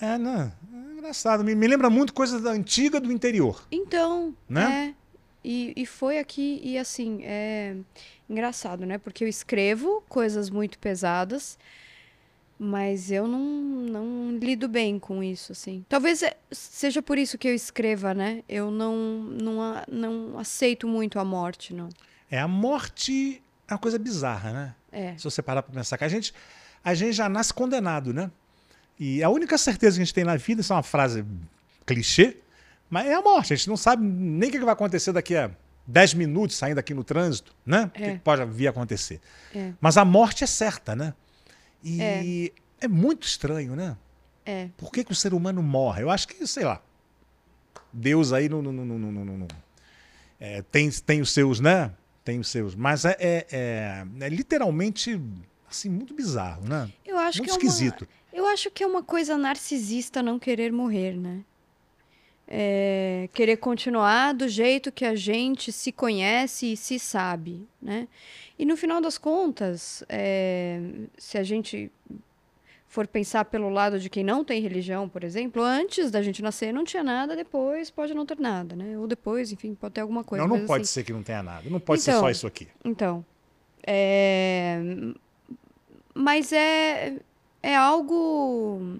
É, 0.00 0.18
né? 0.18 0.52
É 0.72 0.92
engraçado. 0.98 1.42
Me, 1.44 1.54
me 1.54 1.66
lembra 1.66 1.88
muito 1.88 2.12
coisa 2.12 2.40
da 2.40 2.50
antiga 2.50 3.00
do 3.00 3.12
interior. 3.12 3.62
Então, 3.70 4.34
Né? 4.48 4.94
é. 4.96 5.00
E, 5.42 5.72
e 5.74 5.86
foi 5.86 6.18
aqui, 6.18 6.60
e 6.62 6.76
assim, 6.76 7.20
é 7.22 7.74
engraçado, 8.30 8.86
né? 8.86 8.96
Porque 8.98 9.24
eu 9.24 9.28
escrevo 9.28 10.02
coisas 10.08 10.48
muito 10.48 10.78
pesadas, 10.78 11.58
mas 12.58 13.10
eu 13.10 13.26
não, 13.26 13.40
não 13.40 14.38
lido 14.38 14.68
bem 14.68 14.98
com 14.98 15.22
isso, 15.22 15.52
assim. 15.52 15.84
Talvez 15.88 16.22
é- 16.22 16.36
seja 16.50 17.02
por 17.02 17.18
isso 17.18 17.36
que 17.36 17.48
eu 17.48 17.54
escreva, 17.54 18.14
né? 18.14 18.42
Eu 18.48 18.70
não, 18.70 18.96
não, 18.96 19.82
não 19.90 20.38
aceito 20.38 20.86
muito 20.86 21.18
a 21.18 21.24
morte, 21.24 21.74
não. 21.74 21.88
É, 22.30 22.38
a 22.38 22.46
morte 22.48 23.42
é 23.66 23.72
uma 23.72 23.78
coisa 23.78 23.98
bizarra, 23.98 24.52
né? 24.52 24.74
É. 24.92 25.16
Se 25.18 25.24
você 25.24 25.42
parar 25.42 25.62
pra 25.62 25.74
pensar 25.74 25.98
que 25.98 26.04
a 26.04 26.08
gente, 26.08 26.32
a 26.84 26.94
gente 26.94 27.12
já 27.12 27.28
nasce 27.28 27.52
condenado, 27.52 28.12
né? 28.12 28.30
E 28.98 29.22
a 29.22 29.30
única 29.30 29.56
certeza 29.56 29.96
que 29.96 30.02
a 30.02 30.04
gente 30.04 30.14
tem 30.14 30.24
na 30.24 30.36
vida, 30.36 30.60
isso 30.60 30.72
é 30.72 30.76
uma 30.76 30.82
frase 30.82 31.24
clichê, 31.86 32.36
mas 32.88 33.06
é 33.06 33.14
a 33.14 33.22
morte. 33.22 33.52
A 33.52 33.56
gente 33.56 33.68
não 33.68 33.76
sabe 33.76 34.04
nem 34.04 34.50
o 34.50 34.52
que 34.52 34.58
vai 34.60 34.74
acontecer 34.74 35.12
daqui 35.12 35.34
a 35.34 35.50
10 35.90 36.14
minutos 36.14 36.56
saindo 36.56 36.78
aqui 36.78 36.94
no 36.94 37.02
trânsito, 37.04 37.54
né? 37.66 37.84
O 37.86 37.90
que 37.90 38.02
É. 38.04 38.18
pode 38.18 38.44
vir 38.46 38.66
a 38.68 38.70
acontecer. 38.70 39.20
É. 39.54 39.72
Mas 39.80 39.96
a 39.96 40.04
morte 40.04 40.44
é 40.44 40.46
certa, 40.46 40.94
né? 40.94 41.12
E 41.82 42.52
é, 42.80 42.86
muito 42.88 43.26
estranho, 43.26 43.74
né? 43.74 43.96
É. 44.44 44.68
Por 44.76 44.90
que, 44.92 45.02
que 45.04 45.12
o 45.12 45.14
ser 45.14 45.34
humano 45.34 45.62
morre? 45.62 46.02
Eu 46.02 46.10
acho 46.10 46.28
que, 46.28 46.46
sei 46.46 46.64
lá, 46.64 46.80
Deus 47.92 48.32
aí 48.32 48.48
não, 48.48 48.62
não- 48.62 48.72
não- 48.72 48.96
não- 49.24 49.48
é, 50.38 50.62
tem, 50.62 50.90
tem 50.90 51.20
os 51.20 51.32
seus, 51.32 51.60
né? 51.60 51.92
Tem 52.24 52.38
os 52.38 52.48
seus. 52.48 52.74
Mas 52.74 53.04
é, 53.04 53.16
é- 53.18 53.46
é- 53.50 54.06
é 54.20 54.28
literalmente 54.28 55.20
assim, 55.68 55.88
muito 55.88 56.14
bizarro, 56.14 56.66
né? 56.68 56.90
Eu 57.04 57.16
acho 57.18 57.38
muito 57.38 57.48
que 57.48 57.50
é 57.50 57.52
uma- 57.54 57.72
esquisito. 57.72 58.08
Eu 58.32 58.46
acho 58.46 58.70
que 58.70 58.82
é 58.82 58.86
uma 58.86 59.02
coisa 59.02 59.36
narcisista 59.36 60.22
não 60.22 60.38
querer 60.38 60.72
morrer, 60.72 61.16
né? 61.16 61.40
É, 62.52 63.28
querer 63.32 63.58
continuar 63.58 64.34
do 64.34 64.48
jeito 64.48 64.90
que 64.90 65.04
a 65.04 65.14
gente 65.14 65.70
se 65.70 65.92
conhece 65.92 66.72
e 66.72 66.76
se 66.76 66.98
sabe, 66.98 67.64
né? 67.80 68.08
E 68.58 68.66
no 68.66 68.76
final 68.76 69.00
das 69.00 69.16
contas, 69.16 70.02
é, 70.08 70.80
se 71.16 71.38
a 71.38 71.44
gente 71.44 71.90
for 72.88 73.06
pensar 73.06 73.44
pelo 73.44 73.70
lado 73.70 74.00
de 74.00 74.10
quem 74.10 74.24
não 74.24 74.44
tem 74.44 74.60
religião, 74.60 75.08
por 75.08 75.22
exemplo, 75.22 75.62
antes 75.62 76.10
da 76.10 76.20
gente 76.20 76.42
nascer 76.42 76.72
não 76.72 76.82
tinha 76.82 77.04
nada, 77.04 77.36
depois 77.36 77.88
pode 77.88 78.12
não 78.12 78.26
ter 78.26 78.38
nada, 78.40 78.74
né? 78.74 78.98
Ou 78.98 79.06
depois, 79.06 79.52
enfim, 79.52 79.76
pode 79.76 79.94
ter 79.94 80.00
alguma 80.00 80.24
coisa. 80.24 80.44
não, 80.44 80.56
não 80.56 80.66
pode 80.66 80.82
assim, 80.82 80.94
ser 80.94 81.04
que 81.04 81.12
não 81.12 81.22
tenha 81.22 81.44
nada. 81.44 81.70
Não 81.70 81.78
pode 81.78 82.02
ser 82.02 82.10
Então, 82.10 82.20
só 82.20 82.30
isso 82.30 82.48
aqui. 82.48 82.66
Então, 82.84 83.24
é... 83.86 84.80
mas 86.12 86.52
é 86.52 87.14
é 87.62 87.76
algo 87.76 88.98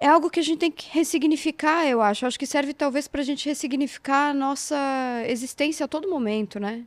é 0.00 0.06
algo 0.06 0.30
que 0.30 0.38
a 0.38 0.42
gente 0.42 0.60
tem 0.60 0.70
que 0.70 0.88
ressignificar, 0.90 1.84
eu 1.86 2.00
acho. 2.00 2.24
Acho 2.24 2.38
que 2.38 2.46
serve 2.46 2.72
talvez 2.72 3.08
para 3.08 3.20
a 3.20 3.24
gente 3.24 3.48
ressignificar 3.48 4.30
a 4.30 4.34
nossa 4.34 4.76
existência 5.26 5.84
a 5.84 5.88
todo 5.88 6.08
momento, 6.08 6.60
né? 6.60 6.84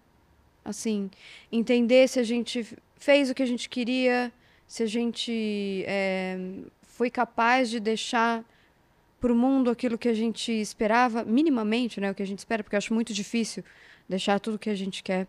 Assim, 0.63 1.11
entender 1.51 2.07
se 2.07 2.19
a 2.19 2.23
gente 2.23 2.65
fez 2.95 3.29
o 3.29 3.33
que 3.33 3.43
a 3.43 3.45
gente 3.45 3.67
queria, 3.67 4.31
se 4.65 4.81
a 4.81 4.85
gente 4.85 5.83
é, 5.85 6.37
foi 6.83 7.09
capaz 7.09 7.69
de 7.69 7.81
deixar 7.81 8.45
para 9.19 9.33
o 9.33 9.35
mundo 9.35 9.69
aquilo 9.69 9.97
que 9.97 10.07
a 10.07 10.13
gente 10.13 10.49
esperava, 10.49 11.25
minimamente, 11.25 11.99
né? 11.99 12.11
O 12.11 12.15
que 12.15 12.23
a 12.23 12.27
gente 12.27 12.39
espera, 12.39 12.63
porque 12.63 12.75
eu 12.75 12.79
acho 12.79 12.93
muito 12.93 13.13
difícil 13.13 13.61
deixar 14.07 14.39
tudo 14.39 14.57
que 14.57 14.69
a 14.69 14.75
gente 14.75 15.03
quer. 15.03 15.27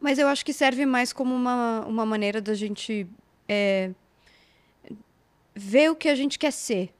Mas 0.00 0.18
eu 0.18 0.26
acho 0.26 0.46
que 0.46 0.54
serve 0.54 0.86
mais 0.86 1.12
como 1.12 1.34
uma, 1.34 1.84
uma 1.86 2.06
maneira 2.06 2.40
da 2.40 2.54
gente 2.54 3.06
é, 3.46 3.90
ver 5.58 5.90
o 5.90 5.96
que 5.96 6.08
a 6.08 6.14
gente 6.14 6.38
quer 6.38 6.52
ser. 6.52 6.94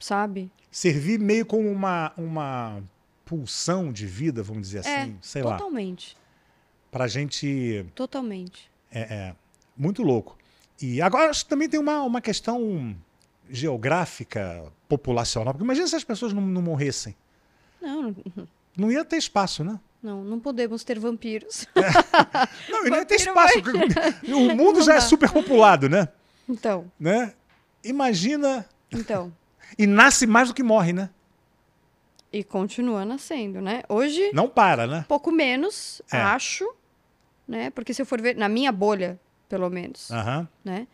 Sabe? 0.00 0.50
Servir 0.70 1.18
meio 1.18 1.44
como 1.44 1.70
uma, 1.70 2.12
uma 2.16 2.82
pulsão 3.24 3.92
de 3.92 4.06
vida, 4.06 4.42
vamos 4.42 4.62
dizer 4.68 4.84
É, 4.86 5.02
assim, 5.02 5.18
sei 5.20 5.42
lá, 5.42 5.56
totalmente. 5.56 6.16
pra 6.90 7.06
gente. 7.08 7.84
Totalmente. 7.94 8.70
É, 8.90 9.00
é, 9.00 9.36
muito 9.76 10.02
louco. 10.02 10.36
E 10.80 11.02
agora 11.02 11.30
acho 11.30 11.44
que 11.44 11.50
também 11.50 11.68
tem 11.68 11.80
uma, 11.80 12.02
uma 12.02 12.20
questão 12.20 12.96
geográfica, 13.50 14.64
populacional. 14.88 15.52
Porque 15.52 15.64
imagina 15.64 15.86
se 15.88 15.96
as 15.96 16.04
pessoas 16.04 16.32
não, 16.32 16.42
não 16.42 16.62
morressem. 16.62 17.14
Não, 17.80 18.14
não- 18.76 18.90
ia 18.92 19.04
ter 19.04 19.16
espaço, 19.16 19.62
né? 19.64 19.78
não, 20.02 20.22
não 20.22 20.38
podemos 20.38 20.84
ter 20.84 20.98
vampiros. 20.98 21.66
Não, 22.68 22.86
e 22.86 22.90
não 22.90 22.96
ia 22.98 23.04
ter 23.04 23.16
espaço. 23.16 23.58
O 24.28 24.54
mundo 24.56 24.78
Não 24.78 24.82
já 24.82 24.92
é 24.92 24.96
dá. 24.96 25.00
superpopulado, 25.00 25.88
né? 25.88 26.08
Então, 26.48 26.90
né? 26.98 27.34
Imagina. 27.84 28.66
então. 28.92 29.32
E 29.78 29.86
nasce 29.86 30.26
mais 30.26 30.48
do 30.48 30.54
que 30.54 30.62
morre, 30.62 30.94
né? 30.94 31.10
E 32.32 32.42
continua 32.42 33.04
nascendo, 33.04 33.60
né? 33.60 33.82
Hoje, 33.86 34.30
Não 34.32 34.48
para, 34.48 34.86
né? 34.86 35.04
pouco 35.06 35.30
menos, 35.30 36.00
É. 36.10 36.16
acho, 36.16 36.66
né? 37.46 37.68
Porque 37.70 37.92
se 37.92 38.00
eu 38.00 38.06
for 38.06 38.18
ver, 38.20 38.34
na 38.34 38.48
minha 38.48 38.72
bolha, 38.72 39.20
pelo 39.46 39.68
menos, 39.68 40.10
Aham. 40.10 40.48
né? 40.64 40.86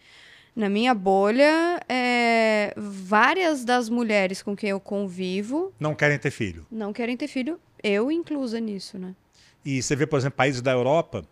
Na 0.57 0.69
minha 0.69 0.93
bolha, 0.95 1.81
é, 1.89 2.73
várias 2.77 3.65
das 3.65 3.89
mulheres 3.89 4.43
com 4.43 4.57
quem 4.57 4.71
eu 4.71 4.81
convivo 4.81 5.73
Não 5.79 5.95
querem 5.95 6.19
ter 6.19 6.31
filho. 6.33 6.67
não 6.71 6.93
querem 6.93 7.17
ter 7.17 7.27
filho, 7.29 7.61
eu 7.83 8.11
inclusa 8.11 8.59
nisso, 8.61 8.99
né? 8.99 9.15
E 9.65 9.83
você 9.83 9.95
vê, 9.97 10.07
por 10.07 10.19
exemplo, 10.19 10.37
países 10.37 10.61
da 10.63 10.71
Europa, 10.73 11.25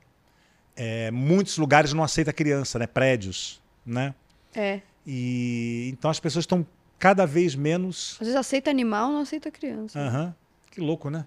é, 0.77 1.11
muitos 1.13 1.57
lugares 1.59 1.93
não 1.93 2.03
aceitam 2.03 2.33
criança, 2.35 2.79
né? 2.79 2.87
Prédios, 2.87 3.62
né? 3.85 4.15
É. 4.55 4.81
E 5.07 5.89
então 5.93 6.11
as 6.11 6.21
pessoas 6.21 6.45
estão 6.45 6.67
cada 6.99 7.27
vez 7.27 7.55
menos. 7.55 8.13
Às 8.21 8.27
vezes 8.29 8.37
aceita 8.37 8.71
animal, 8.71 9.11
não 9.11 9.21
aceita 9.21 9.51
criança. 9.51 9.99
Aham. 9.99 10.35
Que 10.71 10.81
louco, 10.81 11.11
né? 11.11 11.27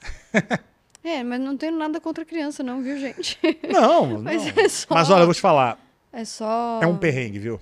É, 1.06 1.22
mas 1.22 1.38
não 1.38 1.54
tenho 1.54 1.76
nada 1.76 2.00
contra 2.00 2.24
criança, 2.24 2.62
não, 2.62 2.80
viu, 2.82 2.98
gente? 2.98 3.38
Não, 3.70 4.20
Mas 4.24 4.42
não. 4.54 4.62
é 4.64 4.68
só. 4.70 4.94
Mas 4.94 5.10
olha, 5.10 5.20
eu 5.20 5.26
vou 5.26 5.34
te 5.34 5.40
falar, 5.42 5.78
É 6.10 6.24
só. 6.24 6.80
é 6.82 6.86
um 6.86 6.96
perrengue, 6.96 7.38
viu? 7.38 7.60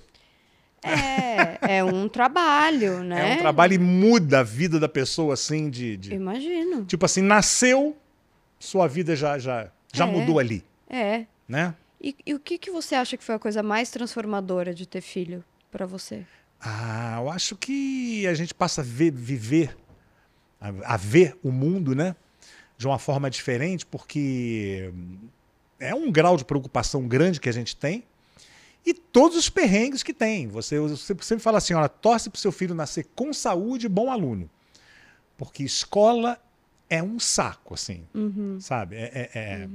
É, 0.81 1.77
é 1.77 1.83
um 1.83 2.07
trabalho, 2.07 3.03
né? 3.03 3.31
É 3.31 3.35
um 3.35 3.37
trabalho 3.39 3.73
e 3.73 3.77
muda 3.77 4.39
a 4.39 4.43
vida 4.43 4.79
da 4.79 4.87
pessoa, 4.87 5.33
assim, 5.33 5.69
de. 5.69 5.97
de- 5.97 6.13
Imagino. 6.13 6.85
Tipo 6.85 7.05
assim, 7.05 7.21
nasceu, 7.21 7.97
sua 8.59 8.87
vida 8.87 9.13
já, 9.13 9.37
já, 9.37 9.69
já 9.93 10.07
É. 10.07 10.09
mudou 10.09 10.39
ali, 10.39 10.63
É. 10.89 11.25
né? 11.45 11.75
E, 12.03 12.15
e 12.25 12.33
o 12.33 12.39
que, 12.39 12.57
que 12.57 12.69
você 12.69 12.95
acha 12.95 13.15
que 13.15 13.23
foi 13.23 13.35
a 13.35 13.39
coisa 13.39 13.63
mais 13.63 13.89
transformadora 13.89 14.73
de 14.73 14.85
ter 14.85 14.99
filho 15.01 15.43
pra 15.71 15.85
você? 15.85 16.25
Ah, 16.59 17.17
eu 17.21 17.29
acho 17.29 17.55
que 17.55 18.27
a 18.27 18.33
gente 18.33 18.53
passa 18.53 18.81
a 18.81 18.83
ver, 18.83 19.11
viver, 19.11 19.75
a, 20.59 20.93
a 20.95 20.97
ver 20.97 21.37
o 21.41 21.51
mundo, 21.51 21.95
né? 21.95 22.15
De 22.77 22.85
uma 22.87 22.99
forma 22.99 23.29
diferente, 23.29 23.85
porque 23.85 24.91
é 25.79 25.95
um 25.95 26.11
grau 26.11 26.35
de 26.35 26.43
preocupação 26.43 27.07
grande 27.07 27.39
que 27.39 27.47
a 27.47 27.53
gente 27.53 27.75
tem 27.75 28.03
e 28.85 28.93
todos 28.93 29.37
os 29.37 29.49
perrengues 29.49 30.03
que 30.03 30.13
tem. 30.13 30.47
Você, 30.47 30.77
você 30.79 31.15
sempre 31.21 31.41
fala 31.43 31.57
assim, 31.59 31.73
olha, 31.73 31.87
torce 31.87 32.29
para 32.29 32.37
o 32.37 32.41
seu 32.41 32.51
filho 32.51 32.75
nascer 32.75 33.07
com 33.15 33.31
saúde 33.31 33.85
e 33.85 33.89
bom 33.89 34.11
aluno. 34.11 34.49
Porque 35.37 35.63
escola 35.63 36.37
é 36.89 37.01
um 37.01 37.17
saco, 37.19 37.73
assim, 37.73 38.05
Uhum. 38.13 38.57
sabe? 38.59 38.97
É, 38.97 39.11
é, 39.13 39.29
é- 39.33 39.69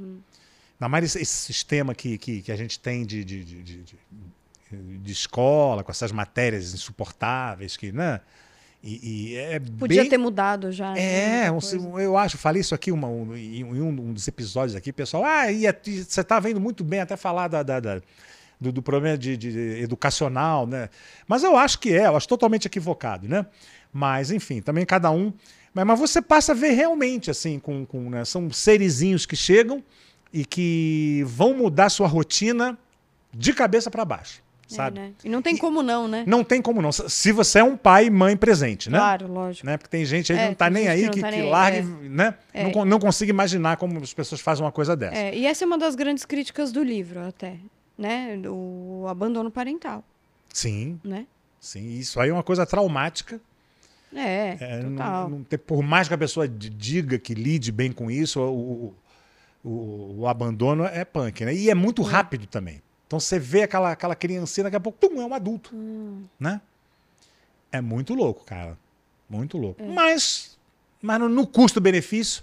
Ainda 0.81 0.89
mais 0.89 1.17
esse, 1.17 1.25
sistema 1.27 1.95
que, 1.95 2.17
que, 2.17 2.41
que 2.43 2.53
a 2.53 2.57
gente 2.57 2.79
tem 2.79 3.05
de, 3.05 3.25
de, 3.25 3.45
de, 3.45 3.63
de- 3.63 3.99
escola, 5.11 5.83
com 5.83 5.91
essas 5.91 6.13
matérias 6.13 6.73
insuportáveis, 6.75 7.77
que, 7.77 7.91
né? 7.91 8.21
E, 8.83 9.33
e 9.33 9.37
é 9.37 9.59
Podia 9.59 10.03
bem... 10.03 10.11
ter 10.11 10.19
mudado 10.19 10.71
já. 10.71 10.93
né, 10.93 11.47
É, 11.47 11.51
um- 11.51 11.99
eu 11.99 12.17
acho, 12.17 12.39
falei 12.39 12.61
isso 12.61 12.75
aqui 12.75 12.93
uma- 12.93 13.09
um- 13.09 13.35
em 13.37 13.65
um, 13.65 13.89
um 13.89 14.13
dos 14.13 14.29
episódios 14.29 14.77
aqui, 14.77 14.93
pessoal. 14.93 15.25
Ah, 15.25 15.51
e 15.51 15.67
e 15.67 16.05
você 16.05 16.21
estava 16.21 16.49
indo 16.49 16.61
muito 16.61 16.85
bem 16.85 17.01
até 17.01 17.17
falar 17.17 17.49
da, 17.49 17.63
da- 17.63 17.81
da- 17.81 18.01
do, 18.61 18.71
do 18.71 18.83
problema 18.83 19.19
de, 19.19 19.37
de 19.37 19.49
educacional, 19.83 20.67
né? 20.67 20.91
Mas 21.27 21.43
eu 21.43 21.57
acho 21.57 21.79
que 21.81 21.93
é, 21.93 22.07
eu 22.07 22.17
acho 22.17 22.29
totalmente 22.29 22.67
equivocado, 22.67 23.27
né? 23.29 23.47
Mas, 23.93 24.31
enfim, 24.31 24.61
também 24.61 24.85
cada 24.87 25.11
um. 25.11 25.33
Mas, 25.75 25.85
mas 25.87 25.99
você 25.99 26.21
passa 26.23 26.53
a 26.53 26.55
ver 26.55 26.71
realmente, 26.73 27.31
assim, 27.31 27.59
com, 27.59 27.85
com 27.85 28.11
né? 28.11 28.25
são 28.25 28.51
serizinhos 28.53 29.27
que 29.27 29.35
chegam 29.35 29.83
e 30.33 30.45
que 30.45 31.23
vão 31.27 31.55
mudar 31.55 31.89
sua 31.91 32.07
rotina 32.09 32.77
de 33.33 33.53
cabeça 33.53 33.91
para 33.91 34.05
baixo, 34.05 34.43
É, 34.71 34.75
sabe? 34.75 34.99
né? 35.01 35.13
E 35.25 35.29
não 35.29 35.41
tem 35.43 35.57
como 35.57 35.83
não, 35.83 36.07
né? 36.09 36.25
Não 36.27 36.43
tem 36.45 36.61
como 36.63 36.81
não. 36.83 36.91
Se 36.93 37.33
você 37.33 37.59
é 37.61 37.65
um 37.65 37.77
pai 37.77 38.07
e 38.07 38.11
mãe 38.11 38.37
presente, 38.37 38.91
né? 38.91 38.99
Claro, 38.99 39.27
lógico. 39.33 39.67
né? 39.67 39.77
Porque 39.77 39.91
tem 39.91 40.05
gente 40.05 40.33
aí 40.33 40.39
que 40.39 40.45
É, 40.45 40.49
não 40.49 40.55
tá 40.55 40.69
nem 40.71 40.89
aí, 40.89 41.05
que 41.05 41.11
que, 41.11 41.21
tá 41.21 41.29
que 41.29 41.37
nem 41.37 41.43
aí, 41.45 41.51
larga, 41.51 41.79
é. 41.79 41.83
né? 41.83 42.35
É. 42.53 42.71
Não, 42.73 42.85
não 42.85 42.99
consigo 42.99 43.31
imaginar 43.31 43.77
como 43.77 43.99
as 44.03 44.13
pessoas 44.15 44.41
fazem 44.41 44.65
uma 44.65 44.73
coisa 44.73 44.95
dessa. 44.97 45.17
É, 45.17 45.35
e 45.37 45.47
essa 45.47 45.65
é 45.65 45.67
uma 45.67 45.79
das 45.79 45.95
grandes 45.95 46.25
críticas 46.25 46.73
do 46.73 46.83
livro, 46.83 47.21
até. 47.21 47.57
Né? 47.97 48.39
O 48.47 49.07
abandono 49.09 49.51
parental, 49.51 50.05
Sim, 50.53 51.01
né? 51.05 51.27
sim. 51.61 51.99
Isso 51.99 52.21
aí 52.21 52.31
é 52.31 52.33
uma 52.33 52.43
coisa 52.45 52.65
traumática. 52.65 53.41
É, 54.15 54.57
É, 54.59 54.79
total. 54.83 55.29
não- 55.29 55.39
não 55.39 55.45
por 55.67 55.83
mais 55.83 56.09
que 56.09 56.15
a 56.15 56.19
pessoa 56.19 56.49
diga 56.49 57.19
que 57.19 57.35
lide 57.35 57.71
bem 57.71 57.93
com 57.93 58.11
isso, 58.11 58.41
o, 58.41 58.95
o, 59.69 60.21
o- 60.21 60.27
abandono 60.29 60.85
é 60.85 61.05
punk, 61.05 61.45
né? 61.45 61.55
E 61.55 61.71
é 61.71 61.75
muito 61.75 62.03
rápido 62.03 62.47
também. 62.47 62.83
Então 63.07 63.19
você 63.21 63.39
vê 63.39 63.63
aquela, 63.63 63.93
aquela 63.93 64.15
criancinha, 64.15 64.65
daqui 64.65 64.77
a 64.77 64.81
pouco, 64.81 64.99
pum, 64.99 65.21
é 65.21 65.25
um 65.25 65.35
adulto, 65.35 65.71
Hum. 65.75 66.25
né? 66.39 66.61
É 67.73 67.81
muito 67.81 68.15
louco, 68.15 68.45
cara. 68.45 68.79
Muito 69.29 69.59
louco. 69.59 69.83
É. 69.83 69.87
Mas, 69.87 70.59
mas 71.03 71.19
no, 71.21 71.29
no 71.29 71.47
custo-benefício, 71.47 72.43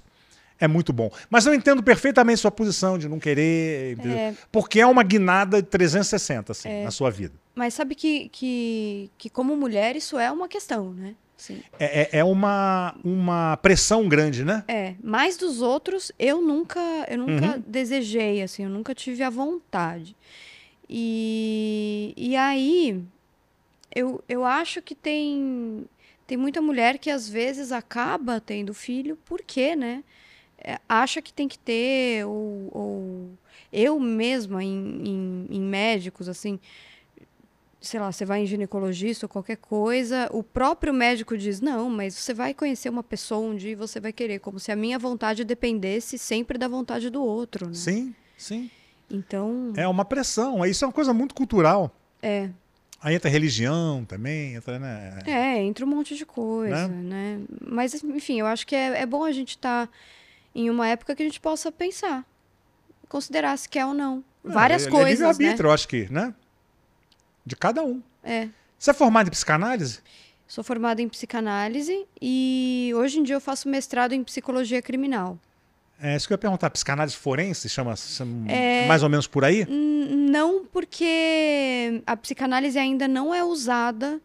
é 0.59 0.67
muito 0.67 0.93
bom. 0.93 1.11
Mas 1.29 1.45
eu 1.45 1.53
entendo 1.53 1.83
perfeitamente 1.83 2.39
sua 2.39 2.51
posição 2.51 2.97
de 2.97 3.09
não 3.09 3.19
querer? 3.19 3.97
É. 4.07 4.33
porque 4.51 4.79
é 4.79 4.85
uma 4.87 5.03
guinada 5.03 5.61
de 5.61 5.67
360, 5.67 6.51
assim, 6.51 6.83
na 6.83 6.91
sua 6.91 7.09
vida. 7.11 7.33
Mas 7.53 7.73
sabe 7.73 7.95
que, 7.95 8.29
que, 8.29 9.09
que, 9.17 9.29
como 9.29 9.55
mulher, 9.55 9.95
isso 9.95 10.17
é 10.17 10.31
uma 10.31 10.47
questão, 10.47 10.93
né? 10.93 11.15
Sim. 11.37 11.61
É, 11.79 12.01
é- 12.01 12.19
é 12.19 12.23
uma, 12.23 12.95
uma 13.03 13.57
pressão 13.57 14.07
grande, 14.07 14.43
né? 14.45 14.63
É, 14.67 14.95
mais 15.03 15.37
dos 15.37 15.61
outros, 15.61 16.11
eu 16.17 16.41
nunca, 16.41 16.79
eu 17.09 17.17
nunca 17.17 17.55
Uhum. 17.55 17.63
desejei, 17.67 18.41
assim, 18.41 18.63
eu 18.63 18.69
nunca 18.69 18.95
tive 18.95 19.21
a 19.23 19.29
vontade. 19.29 20.15
E, 20.89 22.13
e 22.15 22.35
aí, 22.35 23.03
eu, 23.93 24.23
eu 24.29 24.45
acho 24.45 24.81
que 24.81 24.95
tem, 24.95 25.85
tem 26.27 26.37
muita 26.37 26.61
mulher 26.61 26.97
que 26.97 27.09
às 27.09 27.27
vezes 27.27 27.71
acaba 27.71 28.39
tendo 28.39 28.73
filho, 28.73 29.17
porque, 29.25 29.75
né? 29.75 30.03
É, 30.57 30.79
acha 30.87 31.21
que 31.21 31.33
tem 31.33 31.47
que 31.47 31.59
ter, 31.59 32.25
ou, 32.25 32.69
ou 32.71 33.29
eu 33.71 33.99
mesma, 33.99 34.63
em, 34.63 35.01
em, 35.05 35.47
em 35.49 35.61
médicos, 35.61 36.27
assim, 36.29 36.59
sei 37.85 37.99
lá, 37.99 38.11
você 38.11 38.25
vai 38.25 38.41
em 38.41 38.45
ginecologista 38.45 39.25
ou 39.25 39.29
qualquer 39.29 39.57
coisa, 39.57 40.27
o 40.31 40.43
próprio 40.43 40.93
médico 40.93 41.37
diz: 41.37 41.61
não, 41.61 41.89
mas 41.89 42.15
você 42.15 42.33
vai 42.33 42.53
conhecer 42.53 42.89
uma 42.89 43.03
pessoa 43.03 43.47
um 43.47 43.55
dia 43.55 43.71
e 43.71 43.75
você 43.75 43.99
vai 43.99 44.11
querer, 44.11 44.39
como 44.39 44.59
se 44.59 44.71
a 44.71 44.75
minha 44.75 44.99
vontade 44.99 45.43
dependesse 45.43 46.17
sempre 46.17 46.57
da 46.57 46.67
vontade 46.67 47.09
do 47.09 47.23
outro. 47.23 47.67
Né? 47.67 47.73
Sim, 47.73 48.15
sim. 48.37 48.69
Então. 49.09 49.71
É 49.77 49.87
uma 49.87 50.03
pressão. 50.03 50.65
Isso 50.65 50.83
é 50.83 50.87
uma 50.87 50.93
coisa 50.93 51.13
muito 51.13 51.35
cultural. 51.35 51.95
É. 52.21 52.49
Aí 53.01 53.13
entra 53.13 53.29
religião 53.29 54.03
também, 54.03 54.55
entra, 54.55 54.79
né? 54.79 55.19
É, 55.27 55.61
entra 55.61 55.85
um 55.85 55.87
monte 55.87 56.15
de 56.15 56.25
coisa, 56.25 56.87
Né? 56.87 57.37
né? 57.37 57.41
Mas, 57.61 57.93
enfim, 58.03 58.39
eu 58.39 58.47
acho 58.47 58.65
que 58.65 58.75
é, 58.75 59.01
é 59.01 59.05
bom 59.05 59.23
a 59.23 59.31
gente 59.31 59.49
estar 59.49 59.87
em 60.55 60.71
uma 60.71 60.87
época 60.87 61.15
que 61.15 61.21
a 61.21 61.25
gente 61.25 61.39
possa 61.39 61.71
pensar, 61.71 62.25
considerar 63.07 63.55
se 63.57 63.69
quer 63.69 63.85
ou 63.85 63.93
não. 63.93 64.23
Várias 64.43 64.87
é, 64.87 64.89
coisas, 64.89 65.21
É 65.21 65.23
né? 65.23 65.29
livre-arbítrio, 65.31 65.67
eu 65.67 65.71
acho 65.71 65.87
que, 65.87 66.11
né? 66.11 66.33
De 67.45 67.55
cada 67.55 67.83
um. 67.83 68.01
É. 68.23 68.47
Você 68.77 68.91
é 68.91 68.93
formado 68.93 69.27
em 69.27 69.31
psicanálise? 69.31 69.99
Sou 70.47 70.63
formada 70.63 71.01
em 71.01 71.09
psicanálise 71.09 72.05
e 72.21 72.91
hoje 72.95 73.19
em 73.19 73.23
dia 73.23 73.35
eu 73.35 73.41
faço 73.41 73.67
mestrado 73.67 74.13
em 74.13 74.23
psicologia 74.23 74.81
criminal. 74.81 75.39
É 75.99 76.15
isso 76.15 76.27
que 76.27 76.33
eu 76.33 76.35
ia 76.35 76.39
perguntar. 76.39 76.69
Psicanálise 76.69 77.15
forense 77.15 77.67
chama, 77.69 77.95
chama 77.95 78.51
É. 78.51 78.85
mais 78.87 79.01
ou 79.01 79.09
menos 79.09 79.25
por 79.27 79.43
aí? 79.45 79.65
Não 79.69 80.65
porque 80.65 82.01
a 82.05 82.15
psicanálise 82.17 82.77
ainda 82.77 83.07
não 83.07 83.33
é 83.33 83.43
usada 83.43 84.19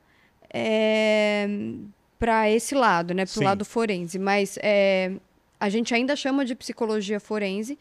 para 2.19 2.51
esse 2.51 2.75
lado, 2.75 3.15
né? 3.15 3.25
Para 3.25 3.41
o 3.41 3.45
lado 3.45 3.65
forense. 3.65 4.19
Mas 4.19 4.59
é, 4.63 5.13
a 5.59 5.69
gente 5.69 5.95
ainda 5.95 6.15
chama 6.17 6.45
de 6.45 6.55
psicologia 6.55 7.19
forense. 7.21 7.79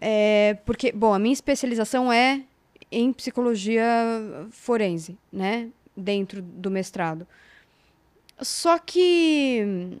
é, 0.00 0.58
porque, 0.66 0.92
bom, 0.92 1.12
a 1.14 1.18
minha 1.18 1.32
especialização 1.32 2.12
é 2.12 2.42
em 2.90 3.12
psicologia 3.12 3.84
forense, 4.50 5.16
né? 5.32 5.68
Dentro 5.96 6.42
do 6.42 6.70
mestrado. 6.70 7.26
Só 8.40 8.78
que 8.78 9.98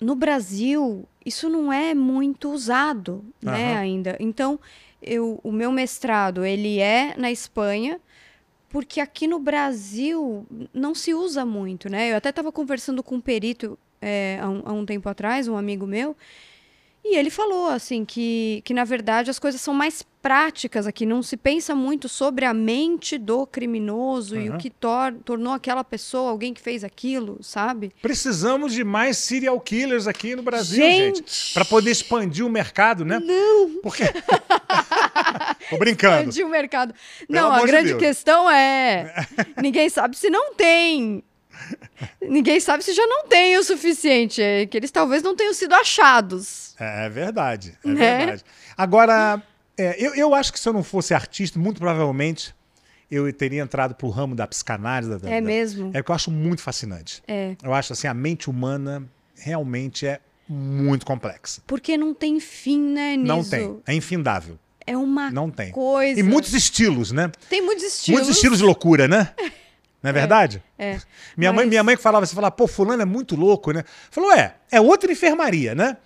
no 0.00 0.14
Brasil 0.14 1.06
isso 1.24 1.48
não 1.48 1.72
é 1.72 1.94
muito 1.94 2.50
usado, 2.50 3.24
né, 3.40 3.72
Aham. 3.72 3.78
ainda. 3.78 4.16
Então, 4.18 4.58
eu, 5.02 5.40
o 5.42 5.52
meu 5.52 5.70
mestrado, 5.70 6.44
ele 6.44 6.78
é 6.78 7.14
na 7.16 7.30
Espanha, 7.30 8.00
porque 8.68 9.00
aqui 9.00 9.26
no 9.26 9.38
Brasil 9.38 10.46
não 10.72 10.94
se 10.94 11.14
usa 11.14 11.44
muito, 11.44 11.88
né? 11.88 12.12
Eu 12.12 12.16
até 12.16 12.30
estava 12.30 12.50
conversando 12.50 13.02
com 13.02 13.16
um 13.16 13.20
perito 13.20 13.78
é, 14.00 14.38
há, 14.40 14.48
um, 14.48 14.62
há 14.64 14.72
um 14.72 14.84
tempo 14.84 15.08
atrás, 15.08 15.48
um 15.48 15.56
amigo 15.56 15.86
meu, 15.86 16.16
e 17.04 17.16
ele 17.16 17.30
falou, 17.30 17.68
assim, 17.68 18.04
que, 18.04 18.60
que 18.64 18.74
na 18.74 18.84
verdade 18.84 19.30
as 19.30 19.38
coisas 19.38 19.60
são 19.60 19.72
mais 19.72 20.04
práticas 20.20 20.86
aqui, 20.86 21.06
não 21.06 21.22
se 21.22 21.36
pensa 21.36 21.74
muito 21.74 22.08
sobre 22.08 22.44
a 22.44 22.52
mente 22.52 23.16
do 23.16 23.46
criminoso 23.46 24.36
e 24.36 24.50
o 24.50 24.58
que 24.58 24.68
tor 24.68 25.14
tornou 25.24 25.52
aquela 25.52 25.84
pessoa 25.84 26.30
alguém 26.30 26.52
que 26.52 26.60
fez 26.60 26.82
aquilo, 26.82 27.38
sabe? 27.40 27.92
Precisamos 28.02 28.72
de 28.72 28.84
mais 28.84 29.16
serial 29.16 29.58
killers 29.60 30.06
aqui 30.06 30.34
no 30.34 30.42
Brasil, 30.42 30.84
gente. 30.84 31.18
Gente! 31.18 31.54
Para 31.54 31.64
poder 31.64 31.90
expandir 31.90 32.44
o 32.44 32.50
mercado, 32.50 33.04
né? 33.04 33.18
Não! 33.20 33.80
Porque. 33.82 34.04
Tô 35.70 35.78
brincando. 35.78 36.18
expandir 36.18 36.46
o 36.46 36.48
mercado. 36.48 36.94
Pelo 37.26 37.40
não, 37.40 37.52
a 37.52 37.60
de 37.60 37.66
grande 37.66 37.94
questão 37.96 38.50
é: 38.50 39.26
ninguém 39.62 39.88
sabe 39.88 40.16
se 40.16 40.28
não 40.28 40.54
tem. 40.54 41.22
Ninguém 42.22 42.60
sabe 42.60 42.82
se 42.84 42.92
já 42.92 43.06
não 43.06 43.26
tem 43.26 43.56
o 43.56 43.62
suficiente. 43.64 44.40
É 44.42 44.66
que 44.66 44.76
eles 44.76 44.90
talvez 44.90 45.22
não 45.22 45.34
tenham 45.36 45.54
sido 45.54 45.74
achados. 45.74 46.74
É, 46.78 47.06
é 47.06 47.08
verdade, 47.08 47.76
é 47.84 47.88
Né? 47.88 48.16
verdade. 48.18 48.44
Agora, 48.76 49.42
é, 49.76 49.96
eu, 49.98 50.14
eu 50.14 50.34
acho 50.34 50.52
que 50.52 50.60
se 50.60 50.68
eu 50.68 50.72
não 50.72 50.82
fosse 50.84 51.14
artista, 51.14 51.58
muito 51.58 51.78
provavelmente 51.80 52.54
eu 53.10 53.32
teria 53.32 53.62
entrado 53.62 53.94
pro 53.94 54.08
ramo 54.10 54.34
da 54.34 54.46
psicanálise. 54.46 55.10
Da, 55.18 55.30
É 55.30 55.40
da- 55.40 55.46
mesmo? 55.46 55.90
É 55.94 56.02
que 56.02 56.10
eu 56.10 56.14
acho 56.14 56.30
muito 56.30 56.60
fascinante. 56.62 57.22
É. 57.26 57.56
Eu 57.62 57.72
acho 57.74 57.92
assim, 57.92 58.06
a 58.06 58.14
mente 58.14 58.50
humana 58.50 59.02
realmente 59.36 60.06
é 60.06 60.20
muito 60.48 61.04
complexa. 61.06 61.62
Porque 61.66 61.96
não 61.96 62.12
tem 62.14 62.38
fim, 62.40 62.80
né, 62.80 63.16
nisso? 63.16 63.26
Não 63.26 63.44
tem. 63.44 63.80
É 63.86 63.94
infindável. 63.94 64.58
É 64.86 64.96
uma 64.96 65.30
Não 65.30 65.50
tem. 65.50 65.70
coisa. 65.70 66.18
E 66.18 66.22
muitos 66.22 66.54
estilos, 66.54 67.12
né? 67.12 67.30
Tem 67.50 67.60
muitos 67.62 67.84
estilos. 67.84 68.20
Muitos 68.20 68.36
estilos 68.36 68.58
de 68.58 68.64
loucura, 68.64 69.06
né? 69.06 69.34
Não 70.02 70.10
é 70.10 70.12
verdade? 70.12 70.62
É. 70.78 70.98
Minha, 71.36 71.52
mãe, 71.52 71.64
Mas- 71.64 71.68
minha 71.70 71.82
mãe 71.82 71.96
que 71.96 72.02
falava, 72.02 72.24
você 72.24 72.34
falava, 72.34 72.52
pô, 72.52 72.66
fulano 72.68 73.02
é 73.02 73.04
muito 73.04 73.34
louco, 73.34 73.72
né? 73.72 73.84
Falou, 74.10 74.32
é, 74.32 74.54
é 74.70 74.80
outra 74.80 75.10
enfermaria, 75.10 75.74
né? 75.74 75.96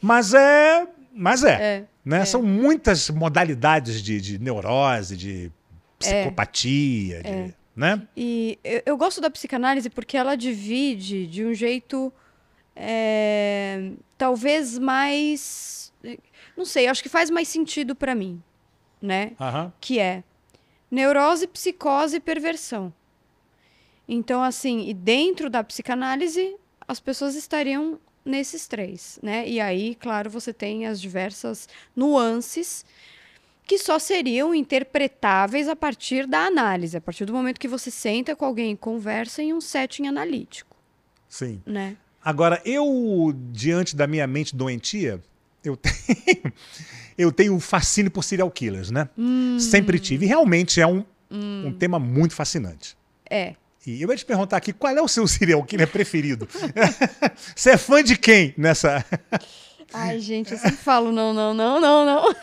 Mas 0.00 0.32
é. 0.32 0.86
Mas 1.12 1.42
é. 1.44 1.52
É, 1.78 1.84
né? 2.04 2.24
São 2.24 2.42
muitas 2.42 3.10
modalidades 3.10 4.02
de, 4.02 4.20
de 4.20 4.38
neurose, 4.38 5.16
de 5.16 5.50
psicopatia, 5.98 7.22
de, 7.22 7.54
né? 7.76 8.02
E 8.16 8.58
eu, 8.64 8.82
eu 8.86 8.96
gosto 8.96 9.20
da 9.20 9.30
psicanálise 9.30 9.90
porque 9.90 10.16
ela 10.16 10.36
divide 10.36 11.26
de 11.26 11.44
um 11.44 11.54
jeito 11.54 12.12
é, 12.74 13.90
talvez 14.18 14.78
mais. 14.78 15.92
Não 16.56 16.64
sei, 16.64 16.86
acho 16.88 17.02
que 17.02 17.08
faz 17.08 17.30
mais 17.30 17.48
sentido 17.48 17.94
pra 17.94 18.14
mim, 18.14 18.42
né? 19.00 19.32
Aham. 19.40 19.72
Que 19.80 19.98
é 19.98 20.22
neurose, 20.90 21.46
psicose 21.46 22.16
e 22.16 22.20
perversão. 22.20 22.92
Então, 24.14 24.42
assim, 24.42 24.90
e 24.90 24.92
dentro 24.92 25.48
da 25.48 25.64
psicanálise, 25.64 26.54
as 26.86 27.00
pessoas 27.00 27.34
estariam 27.34 27.98
nesses 28.22 28.68
três, 28.68 29.18
né? 29.22 29.48
E 29.48 29.58
aí, 29.58 29.94
claro, 29.94 30.28
você 30.28 30.52
tem 30.52 30.86
as 30.86 31.00
diversas 31.00 31.66
nuances 31.96 32.84
que 33.66 33.78
só 33.78 33.98
seriam 33.98 34.54
interpretáveis 34.54 35.66
a 35.66 35.74
partir 35.74 36.26
da 36.26 36.40
análise, 36.40 36.94
a 36.94 37.00
partir 37.00 37.24
do 37.24 37.32
momento 37.32 37.58
que 37.58 37.66
você 37.66 37.90
senta 37.90 38.36
com 38.36 38.44
alguém 38.44 38.72
e 38.72 38.76
conversa 38.76 39.42
em 39.42 39.54
um 39.54 39.62
setting 39.62 40.06
analítico, 40.06 40.76
Sim. 41.26 41.62
né? 41.64 41.96
Agora, 42.22 42.60
eu, 42.66 43.32
diante 43.50 43.96
da 43.96 44.06
minha 44.06 44.26
mente 44.26 44.54
doentia, 44.54 45.22
eu 45.64 45.74
tenho, 45.80 46.52
eu 47.16 47.32
tenho 47.32 47.54
um 47.54 47.60
fascínio 47.60 48.10
por 48.10 48.24
serial 48.24 48.50
killers, 48.50 48.90
né? 48.90 49.08
Hum. 49.16 49.58
Sempre 49.58 49.98
tive. 49.98 50.26
E 50.26 50.28
realmente 50.28 50.82
é 50.82 50.86
um, 50.86 51.02
um 51.30 51.72
tema 51.72 51.98
muito 51.98 52.34
fascinante. 52.34 52.94
É. 53.30 53.54
E 53.86 54.00
eu 54.00 54.06
vou 54.06 54.16
te 54.16 54.24
perguntar 54.24 54.56
aqui, 54.56 54.72
qual 54.72 54.96
é 54.96 55.02
o 55.02 55.08
seu 55.08 55.26
serial 55.28 55.62
killer 55.64 55.88
preferido? 55.88 56.48
Você 57.54 57.70
é 57.70 57.76
fã 57.76 58.02
de 58.02 58.16
quem 58.16 58.54
nessa? 58.56 59.04
Ai, 59.94 60.18
gente, 60.20 60.52
eu 60.52 60.58
sempre 60.58 60.76
falo 60.76 61.12
não, 61.12 61.32
não, 61.32 61.52
não, 61.54 61.80
não, 61.80 62.04
não. 62.04 62.34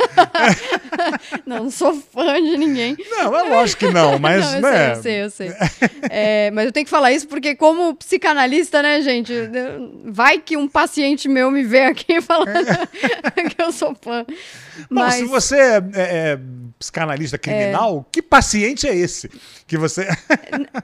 não, 1.46 1.64
não 1.66 1.72
sou 1.72 1.96
fã 1.96 2.42
de 2.42 2.58
ninguém. 2.58 2.96
Não, 3.10 3.36
é 3.38 3.44
lógico 3.44 3.86
que 3.86 3.94
não, 3.94 4.18
mas 4.20 4.46
não, 4.46 4.56
eu 4.56 4.62
né? 4.62 4.96
sei, 4.96 5.22
eu 5.24 5.30
sei, 5.30 5.48
eu 5.48 5.52
sei. 5.52 5.90
É, 6.10 6.52
mas 6.52 6.66
eu 6.66 6.72
tenho 6.72 6.86
que 6.86 6.90
falar 6.90 7.12
isso 7.12 7.28
porque, 7.28 7.56
como 7.56 7.96
psicanalista, 7.96 8.82
né, 8.82 9.02
gente? 9.02 9.34
Vai 10.06 10.40
que 10.40 10.58
um 10.58 10.68
paciente 10.68 11.28
meu 11.28 11.52
me 11.52 11.64
vê 11.64 11.84
aqui 11.84 12.22
falando 12.24 12.66
que 13.56 13.62
eu 13.62 13.72
sou 13.72 13.96
fã. 14.02 14.26
Bom, 14.90 15.02
Mas 15.02 15.16
se 15.16 15.26
você 15.26 15.58
é, 15.58 15.76
é, 15.76 15.84
é 15.96 16.40
psicanalista 16.78 17.38
criminal, 17.38 18.08
que 18.12 18.22
paciente 18.22 18.88
é 18.88 18.96
esse 18.96 19.30
que 19.68 19.78
você? 19.78 20.08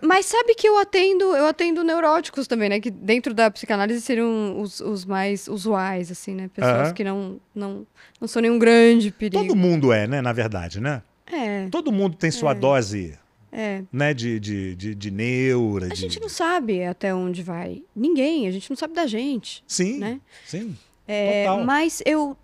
Mas 0.01 0.25
sabe 0.25 0.53
que 0.55 0.67
eu 0.67 0.77
atendo, 0.77 1.35
eu 1.35 1.47
atendo 1.47 1.83
neuróticos 1.83 2.47
também, 2.47 2.69
né? 2.69 2.79
Que 2.79 2.91
dentro 2.91 3.33
da 3.33 3.49
psicanálise 3.49 4.01
seriam 4.01 4.59
os, 4.59 4.79
os 4.79 5.05
mais 5.05 5.47
usuais, 5.47 6.11
assim, 6.11 6.35
né? 6.35 6.49
Pessoas 6.55 6.91
que 6.93 7.03
não, 7.03 7.39
não, 7.53 7.85
não 8.19 8.27
são 8.27 8.41
nenhum 8.41 8.57
grande 8.57 9.11
perigo. 9.11 9.43
Todo 9.43 9.55
mundo 9.55 9.91
é, 9.91 10.07
né? 10.07 10.21
Na 10.21 10.31
verdade, 10.33 10.79
né? 10.79 11.01
É, 11.31 11.67
Todo 11.69 11.91
mundo 11.91 12.15
tem 12.15 12.29
sua 12.31 12.53
dose, 12.53 13.17
é. 13.51 13.81
né? 13.91 14.13
De, 14.13 14.39
de, 14.39 14.75
de, 14.75 14.95
de 14.95 15.11
neura. 15.11 15.87
A 15.87 15.89
de- 15.89 15.95
gente 15.95 16.19
não 16.19 16.29
sabe 16.29 16.83
até 16.83 17.13
onde 17.13 17.41
vai. 17.43 17.81
Ninguém, 17.95 18.47
a 18.47 18.51
gente 18.51 18.69
não 18.69 18.77
sabe 18.77 18.93
da 18.93 19.05
gente. 19.07 19.63
Sim, 19.67 19.97
né? 19.97 20.19
sim. 20.45 20.75
É, 21.07 21.45
Total. 21.45 21.63
mas 21.63 22.01
eu 22.05 22.35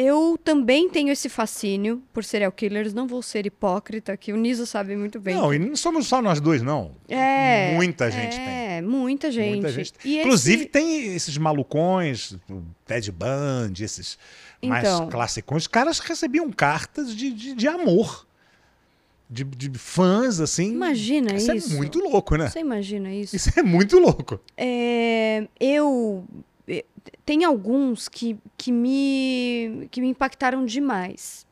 eu 0.00 0.38
também 0.44 0.88
tenho 0.88 1.10
esse 1.10 1.28
fascínio 1.28 2.00
por 2.12 2.22
serial 2.24 2.52
killers, 2.52 2.94
não 2.94 3.06
vou 3.08 3.20
ser 3.20 3.46
hipócrita, 3.46 4.16
que 4.16 4.32
o 4.32 4.36
Niso 4.36 4.64
sabe 4.64 4.96
muito 4.96 5.18
bem. 5.18 5.34
Não, 5.34 5.52
e 5.52 5.58
não 5.58 5.74
somos 5.74 6.06
só 6.06 6.22
nós 6.22 6.40
dois, 6.40 6.62
não. 6.62 6.92
É, 7.08 7.74
Muita 7.74 8.08
gente 8.10 8.36
tem. 8.36 8.48
É, 8.76 8.80
muita 8.80 9.32
gente. 9.32 9.54
Muita 9.54 9.72
gente. 9.72 9.92
E 10.04 10.20
Inclusive, 10.20 10.62
esse- 10.62 10.70
tem 10.70 11.14
esses 11.16 11.36
malucões, 11.36 12.32
o 12.48 12.62
Ted 12.86 13.10
Bundy, 13.10 13.82
esses 13.84 14.16
mais 14.64 14.84
Então. 14.84 15.08
classicões. 15.08 15.62
Os 15.64 15.66
caras 15.68 15.98
recebiam 15.98 16.48
cartas 16.52 17.14
de, 17.16 17.32
de, 17.32 17.54
de 17.54 17.66
amor. 17.68 18.26
De, 19.30 19.44
de 19.44 19.70
fãs, 19.78 20.40
assim. 20.40 20.72
Imagina 20.72 21.34
isso. 21.34 21.52
isso. 21.52 21.74
é 21.74 21.76
muito 21.76 21.98
louco, 21.98 22.36
né? 22.36 22.48
Você 22.48 22.60
imagina 22.60 23.12
isso? 23.12 23.36
Isso 23.36 23.50
é 23.56 23.62
muito 23.62 23.98
louco. 23.98 24.40
É, 24.56 25.46
eu 25.60 26.24
tem 27.24 27.44
alguns 27.44 28.08
que, 28.08 28.36
que 28.56 28.70
me 28.72 29.88
que 29.90 30.00
me 30.00 30.08
impactaram 30.08 30.64
demais. 30.64 31.46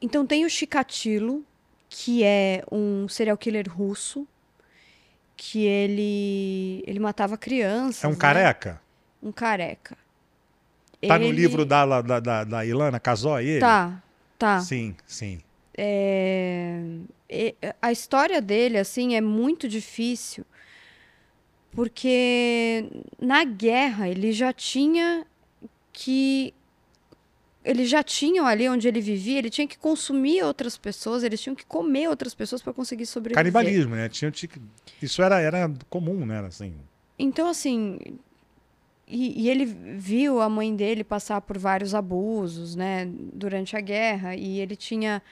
Então 0.00 0.26
tem 0.26 0.44
o 0.44 0.50
Chikatilo, 0.50 1.44
que 1.88 2.22
é 2.22 2.62
um 2.70 3.08
serial 3.08 3.36
killer 3.38 3.66
russo, 3.70 4.26
que 5.36 5.64
ele 5.64 6.82
ele 6.86 6.98
matava 7.00 7.36
crianças. 7.38 8.04
É 8.04 8.08
um 8.08 8.10
né? 8.12 8.16
careca. 8.18 8.80
Um 9.22 9.32
careca. 9.32 9.96
Tá 11.06 11.18
no 11.18 11.26
Ele- 11.26 11.36
livro 11.36 11.64
da, 11.66 12.00
da, 12.00 12.20
da, 12.20 12.44
da 12.44 12.64
Ilana 12.64 12.98
Casoy, 12.98 13.44
ele? 13.46 13.60
Tá, 13.60 14.02
tá. 14.38 14.60
Sim, 14.60 14.94
sim. 15.06 15.40
é, 15.76 16.80
a 17.82 17.92
história 17.92 18.40
dele, 18.40 18.78
assim, 18.78 19.14
é 19.14 19.20
muito 19.20 19.68
difícil, 19.68 20.46
porque 21.74 22.88
na 23.20 23.44
guerra 23.44 24.08
ele 24.08 24.32
já 24.32 24.52
tinha 24.52 25.26
que. 25.92 26.54
Eles 27.64 27.88
já 27.88 28.02
tinham 28.02 28.46
ali 28.46 28.68
onde 28.68 28.86
ele 28.86 29.00
vivia, 29.00 29.38
ele 29.38 29.48
tinha 29.48 29.66
que 29.66 29.78
consumir 29.78 30.42
outras 30.42 30.76
pessoas, 30.76 31.22
eles 31.22 31.40
tinham 31.40 31.56
que 31.56 31.64
comer 31.64 32.08
outras 32.08 32.34
pessoas 32.34 32.60
para 32.60 32.74
conseguir 32.74 33.06
sobreviver. 33.06 33.42
Canibalismo, 33.42 33.94
né? 33.94 34.06
Tinha, 34.08 34.30
tinha 34.30 34.50
isso 35.00 35.22
era, 35.22 35.40
era 35.40 35.72
comum, 35.88 36.26
né? 36.26 36.40
Assim, 36.40 36.74
Então, 37.18 37.48
assim. 37.48 37.98
E, 39.06 39.42
e 39.44 39.50
ele 39.50 39.64
viu 39.66 40.40
a 40.40 40.48
mãe 40.48 40.74
dele 40.74 41.04
passar 41.04 41.40
por 41.40 41.58
vários 41.58 41.94
abusos, 41.94 42.74
né, 42.74 43.06
durante 43.06 43.76
a 43.76 43.80
guerra, 43.80 44.34
e 44.34 44.60
ele 44.60 44.76
tinha. 44.76 45.22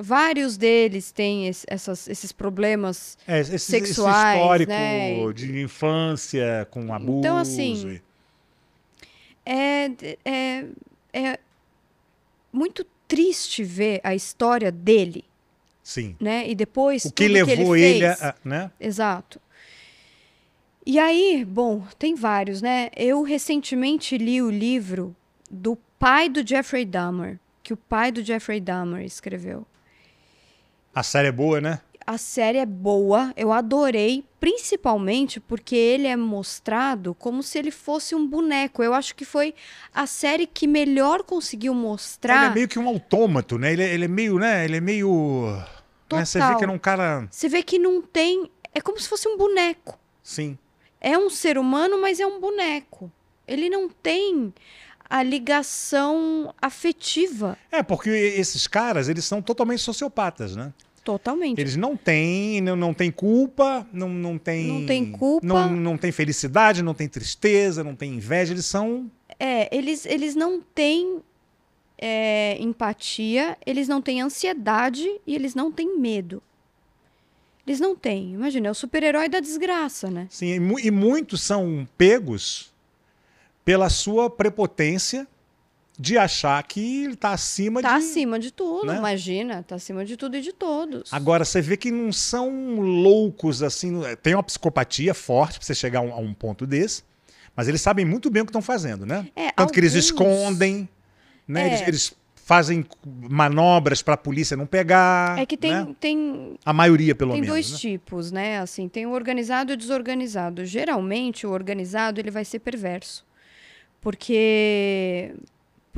Vários 0.00 0.56
deles 0.56 1.10
têm 1.10 1.48
es- 1.48 1.64
essas, 1.66 2.06
esses 2.08 2.30
problemas. 2.30 3.18
é, 3.26 3.40
esse, 3.40 3.56
esse 3.56 3.66
Sexuais, 3.70 4.38
histórico 4.40 4.70
né? 4.72 5.32
de 5.34 5.60
infância 5.62 6.68
com 6.70 6.94
abuso. 6.94 7.18
Então, 7.18 7.36
assim, 7.36 8.00
É, 9.44 9.90
é, 10.24 10.64
é 11.12 11.38
muito 12.52 12.84
triste 13.06 13.64
ver 13.64 14.00
a 14.04 14.14
história 14.14 14.70
dele, 14.70 15.24
sim. 15.82 16.14
né? 16.20 16.48
E 16.48 16.54
depois. 16.54 17.04
O 17.06 17.12
que 17.12 17.26
levou 17.28 17.74
ele, 17.76 17.96
ele, 17.96 18.06
a, 18.06 18.12
a- 18.20 18.34
né? 18.44 18.70
Exato. 18.78 19.40
E 20.84 20.98
aí, 20.98 21.44
bom, 21.44 21.82
tem 21.98 22.14
vários, 22.14 22.62
né? 22.62 22.88
Eu 22.96 23.22
recentemente 23.22 24.16
li 24.16 24.40
o 24.40 24.50
livro 24.50 25.14
do 25.50 25.76
pai 25.98 26.28
do 26.28 26.46
Jeffrey 26.46 26.84
Dahmer, 26.84 27.38
que 27.62 27.72
o 27.72 27.76
pai 27.76 28.12
do 28.12 28.22
Jeffrey 28.22 28.60
Dahmer 28.60 29.04
escreveu. 29.04 29.66
A 30.98 31.02
série 31.04 31.28
é 31.28 31.32
boa, 31.32 31.60
né? 31.60 31.80
A 32.04 32.18
série 32.18 32.58
é 32.58 32.66
boa, 32.66 33.32
eu 33.36 33.52
adorei, 33.52 34.24
principalmente 34.40 35.38
porque 35.38 35.76
ele 35.76 36.08
é 36.08 36.16
mostrado 36.16 37.14
como 37.14 37.40
se 37.40 37.56
ele 37.56 37.70
fosse 37.70 38.16
um 38.16 38.26
boneco. 38.26 38.82
Eu 38.82 38.92
acho 38.92 39.14
que 39.14 39.24
foi 39.24 39.54
a 39.94 40.08
série 40.08 40.44
que 40.44 40.66
melhor 40.66 41.22
conseguiu 41.22 41.72
Ele 41.72 41.80
mostrar. 41.82 42.50
é 42.50 42.54
meio 42.54 42.66
que 42.66 42.80
um 42.80 42.88
autômato, 42.88 43.58
né? 43.58 43.72
Ele, 43.72 43.82
é- 43.84 43.94
ele 43.94 44.06
é 44.06 44.08
meio, 44.08 44.40
né? 44.40 44.64
Ele 44.64 44.78
é 44.78 44.80
meio. 44.80 45.46
Né? 46.12 46.24
Você 46.24 46.38
vê 46.38 46.44
Total. 46.46 46.58
que 46.58 46.64
ele 46.64 46.72
é 46.72 46.74
um 46.74 46.78
cara. 46.78 47.28
Você 47.30 47.48
vê 47.48 47.62
que 47.62 47.78
não 47.78 48.02
tem. 48.02 48.50
É 48.74 48.80
como 48.80 48.98
se 48.98 49.08
fosse 49.08 49.28
um 49.28 49.36
boneco. 49.36 49.96
Sim. 50.20 50.58
É 51.00 51.16
um 51.16 51.30
ser 51.30 51.58
humano, 51.58 52.00
mas 52.00 52.18
é 52.18 52.26
um 52.26 52.40
boneco. 52.40 53.08
Ele 53.46 53.70
não 53.70 53.88
tem 53.88 54.52
a 55.08 55.22
ligação 55.22 56.52
afetiva 56.60 57.56
É, 57.70 57.82
porque 57.82 58.10
esses 58.10 58.66
caras, 58.66 59.08
eles 59.08 59.24
são 59.24 59.40
totalmente 59.40 59.80
sociopatas, 59.82 60.56
né? 60.56 60.72
Totalmente. 61.12 61.58
Eles 61.58 61.74
não 61.74 61.96
têm, 61.96 62.60
não, 62.60 62.76
não 62.76 62.92
têm 62.92 63.10
culpa, 63.10 63.86
não, 63.90 64.10
não 64.10 64.36
têm. 64.36 64.66
Não 64.66 64.86
tem 64.86 65.10
culpa. 65.10 65.46
Não, 65.46 65.74
não 65.74 65.96
tem 65.96 66.12
felicidade, 66.12 66.82
não 66.82 66.92
tem 66.92 67.08
tristeza, 67.08 67.82
não 67.82 67.96
tem 67.96 68.12
inveja. 68.12 68.52
Eles 68.52 68.66
são. 68.66 69.10
É, 69.40 69.74
eles, 69.74 70.04
eles 70.04 70.34
não 70.34 70.60
têm 70.60 71.20
é, 71.96 72.58
empatia, 72.60 73.56
eles 73.64 73.88
não 73.88 74.02
têm 74.02 74.20
ansiedade 74.20 75.08
e 75.26 75.34
eles 75.34 75.54
não 75.54 75.72
têm 75.72 75.98
medo. 75.98 76.42
Eles 77.66 77.80
não 77.80 77.96
têm. 77.96 78.34
Imagina, 78.34 78.68
é 78.68 78.70
o 78.70 78.74
super-herói 78.74 79.30
da 79.30 79.40
desgraça, 79.40 80.10
né? 80.10 80.26
Sim, 80.28 80.52
e, 80.52 80.60
mu- 80.60 80.78
e 80.78 80.90
muitos 80.90 81.40
são 81.40 81.88
pegos 81.96 82.70
pela 83.64 83.88
sua 83.88 84.28
prepotência 84.28 85.26
de 85.98 86.16
achar 86.16 86.62
que 86.62 87.04
ele 87.04 87.14
está 87.14 87.32
acima 87.32 87.82
Tá 87.82 87.98
de. 87.98 88.04
acima 88.04 88.38
de 88.38 88.52
tudo, 88.52 88.86
né? 88.86 88.96
imagina. 88.98 89.62
Tá 89.64 89.74
acima 89.74 90.04
de 90.04 90.16
tudo 90.16 90.36
e 90.36 90.40
de 90.40 90.52
todos. 90.52 91.12
Agora, 91.12 91.44
você 91.44 91.60
vê 91.60 91.76
que 91.76 91.90
não 91.90 92.12
são 92.12 92.76
loucos 92.80 93.62
assim. 93.62 94.00
Tem 94.22 94.34
uma 94.34 94.42
psicopatia 94.44 95.12
forte 95.12 95.58
para 95.58 95.66
você 95.66 95.74
chegar 95.74 95.98
a 95.98 96.02
um, 96.02 96.12
a 96.12 96.18
um 96.18 96.32
ponto 96.32 96.64
desse, 96.66 97.02
mas 97.56 97.66
eles 97.66 97.80
sabem 97.80 98.04
muito 98.04 98.30
bem 98.30 98.42
o 98.42 98.44
que 98.46 98.50
estão 98.50 98.62
fazendo, 98.62 99.04
né? 99.04 99.26
É, 99.34 99.50
Tanto 99.50 99.72
que 99.72 99.80
eles 99.80 99.92
alguns- 99.92 100.04
escondem, 100.06 100.88
né? 101.48 101.62
É. 101.62 101.66
Eles, 101.66 101.88
eles 101.88 102.14
fazem 102.36 102.86
manobras 103.28 104.00
para 104.00 104.14
a 104.14 104.16
polícia 104.16 104.56
não 104.56 104.66
pegar. 104.66 105.36
É 105.38 105.44
que 105.44 105.56
tem, 105.56 105.72
né? 105.72 105.94
tem, 106.00 106.56
A 106.64 106.72
maioria, 106.72 107.14
pelo 107.14 107.32
tem 107.32 107.40
menos. 107.40 107.54
dois 107.54 107.72
né? 107.72 107.76
tipos, 107.78 108.30
né? 108.30 108.60
Assim, 108.60 108.88
tem 108.88 109.04
o 109.04 109.10
organizado 109.10 109.72
e 109.72 109.74
o 109.74 109.76
desorganizado. 109.76 110.64
Geralmente, 110.64 111.44
o 111.46 111.50
organizado 111.50 112.20
ele 112.20 112.30
vai 112.30 112.44
ser 112.44 112.60
perverso. 112.60 113.26
Porque 114.00 115.34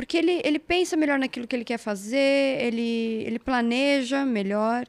porque 0.01 0.17
ele, 0.17 0.41
ele 0.43 0.59
pensa 0.59 0.97
melhor 0.97 1.19
naquilo 1.19 1.47
que 1.47 1.55
ele 1.55 1.63
quer 1.63 1.77
fazer, 1.77 2.57
ele, 2.59 3.23
ele 3.27 3.39
planeja 3.39 4.25
melhor. 4.25 4.87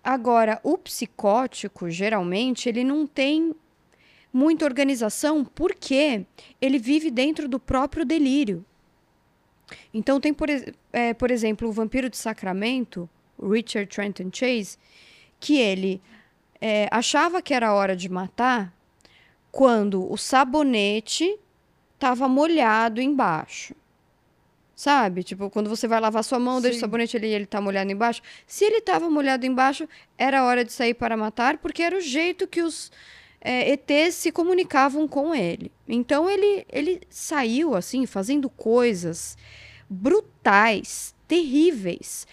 Agora, 0.00 0.60
o 0.62 0.78
psicótico, 0.78 1.90
geralmente, 1.90 2.68
ele 2.68 2.84
não 2.84 3.04
tem 3.04 3.52
muita 4.32 4.64
organização 4.64 5.44
porque 5.44 6.24
ele 6.60 6.78
vive 6.78 7.10
dentro 7.10 7.48
do 7.48 7.58
próprio 7.58 8.04
delírio. 8.04 8.64
Então, 9.92 10.20
tem, 10.20 10.32
por, 10.32 10.46
é, 10.92 11.12
por 11.14 11.32
exemplo, 11.32 11.68
o 11.68 11.72
Vampiro 11.72 12.08
de 12.08 12.16
Sacramento, 12.16 13.10
Richard 13.42 13.92
Trenton 13.92 14.30
Chase, 14.32 14.78
que 15.40 15.58
ele 15.58 16.00
é, 16.60 16.86
achava 16.92 17.42
que 17.42 17.52
era 17.52 17.74
hora 17.74 17.96
de 17.96 18.08
matar 18.08 18.72
quando 19.50 20.08
o 20.08 20.16
sabonete 20.16 21.36
estava 21.96 22.28
molhado 22.28 23.00
embaixo. 23.00 23.74
Sabe? 24.74 25.22
Tipo, 25.22 25.50
quando 25.50 25.68
você 25.68 25.86
vai 25.86 26.00
lavar 26.00 26.24
sua 26.24 26.38
mão, 26.38 26.60
deixa 26.60 26.76
o 26.76 26.80
Sim. 26.80 26.80
sabonete 26.80 27.16
ali 27.16 27.28
e 27.28 27.34
ele 27.34 27.46
tá 27.46 27.60
molhado 27.60 27.90
embaixo. 27.92 28.22
Se 28.46 28.64
ele 28.64 28.78
estava 28.78 29.08
molhado 29.10 29.44
embaixo, 29.46 29.88
era 30.16 30.44
hora 30.44 30.64
de 30.64 30.72
sair 30.72 30.94
para 30.94 31.16
matar, 31.16 31.58
porque 31.58 31.82
era 31.82 31.96
o 31.96 32.00
jeito 32.00 32.46
que 32.46 32.62
os 32.62 32.90
é, 33.40 33.72
ETs 33.72 34.14
se 34.14 34.32
comunicavam 34.32 35.06
com 35.06 35.34
ele. 35.34 35.70
Então 35.86 36.30
ele, 36.30 36.64
ele 36.70 37.00
saiu 37.10 37.74
assim, 37.74 38.06
fazendo 38.06 38.48
coisas 38.48 39.36
brutais, 39.88 41.14
terríveis. 41.28 42.26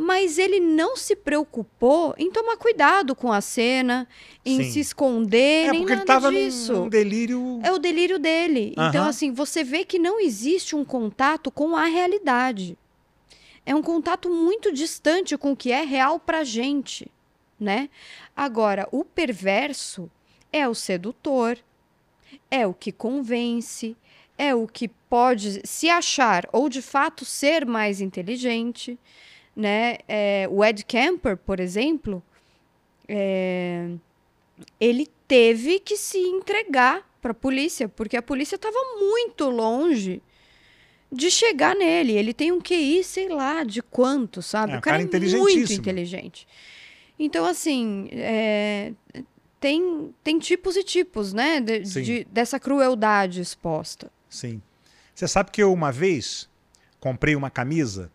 Mas 0.00 0.38
ele 0.38 0.60
não 0.60 0.96
se 0.96 1.16
preocupou 1.16 2.14
em 2.16 2.30
tomar 2.30 2.56
cuidado 2.56 3.16
com 3.16 3.32
a 3.32 3.40
cena, 3.40 4.06
em 4.44 4.62
Sim. 4.62 4.70
se 4.70 4.78
esconder, 4.78 5.66
É 5.66 5.72
nem 5.72 5.80
porque 5.80 5.92
ele 5.92 6.04
nada 6.04 6.18
estava 6.18 6.30
disso. 6.30 6.72
num 6.72 6.88
delírio. 6.88 7.58
É 7.64 7.72
o 7.72 7.80
delírio 7.80 8.16
dele. 8.16 8.70
Então, 8.74 9.02
Aham. 9.02 9.08
assim, 9.08 9.32
você 9.32 9.64
vê 9.64 9.84
que 9.84 9.98
não 9.98 10.20
existe 10.20 10.76
um 10.76 10.84
contato 10.84 11.50
com 11.50 11.74
a 11.74 11.86
realidade. 11.86 12.78
É 13.66 13.74
um 13.74 13.82
contato 13.82 14.30
muito 14.30 14.72
distante 14.72 15.36
com 15.36 15.50
o 15.50 15.56
que 15.56 15.72
é 15.72 15.82
real 15.82 16.20
pra 16.20 16.44
gente, 16.44 17.10
né? 17.58 17.90
Agora, 18.36 18.88
o 18.92 19.04
perverso 19.04 20.08
é 20.52 20.68
o 20.68 20.76
sedutor, 20.76 21.58
é 22.48 22.64
o 22.64 22.72
que 22.72 22.92
convence, 22.92 23.96
é 24.38 24.54
o 24.54 24.68
que 24.68 24.86
pode 24.86 25.60
se 25.66 25.90
achar 25.90 26.48
ou 26.52 26.68
de 26.68 26.80
fato 26.80 27.24
ser 27.24 27.66
mais 27.66 28.00
inteligente, 28.00 28.96
né? 29.58 29.98
É, 30.06 30.48
o 30.50 30.64
Ed 30.64 30.84
Kemper, 30.84 31.36
por 31.36 31.58
exemplo, 31.58 32.22
é, 33.08 33.90
ele 34.80 35.08
teve 35.26 35.80
que 35.80 35.96
se 35.96 36.16
entregar 36.18 37.04
para 37.20 37.32
a 37.32 37.34
polícia, 37.34 37.88
porque 37.88 38.16
a 38.16 38.22
polícia 38.22 38.54
estava 38.54 38.78
muito 39.00 39.50
longe 39.50 40.22
de 41.10 41.28
chegar 41.30 41.74
nele. 41.74 42.12
Ele 42.12 42.32
tem 42.32 42.52
um 42.52 42.60
QI, 42.60 43.02
sei 43.02 43.28
lá, 43.28 43.64
de 43.64 43.82
quanto, 43.82 44.40
sabe? 44.40 44.74
É, 44.74 44.78
o 44.78 44.80
cara, 44.80 44.98
cara 44.98 45.02
é 45.26 45.36
muito 45.36 45.72
inteligente. 45.72 46.46
Então, 47.18 47.44
assim, 47.44 48.08
é, 48.12 48.92
tem, 49.58 50.14
tem 50.22 50.38
tipos 50.38 50.76
e 50.76 50.84
tipos, 50.84 51.32
né? 51.32 51.60
de- 51.60 51.80
de- 51.80 52.24
dessa 52.30 52.60
crueldade 52.60 53.40
exposta. 53.40 54.08
Sim. 54.28 54.62
Você 55.12 55.26
sabe 55.26 55.50
que 55.50 55.60
eu 55.60 55.72
uma 55.72 55.90
vez 55.90 56.48
comprei 57.00 57.34
uma 57.34 57.50
camisa 57.50 58.12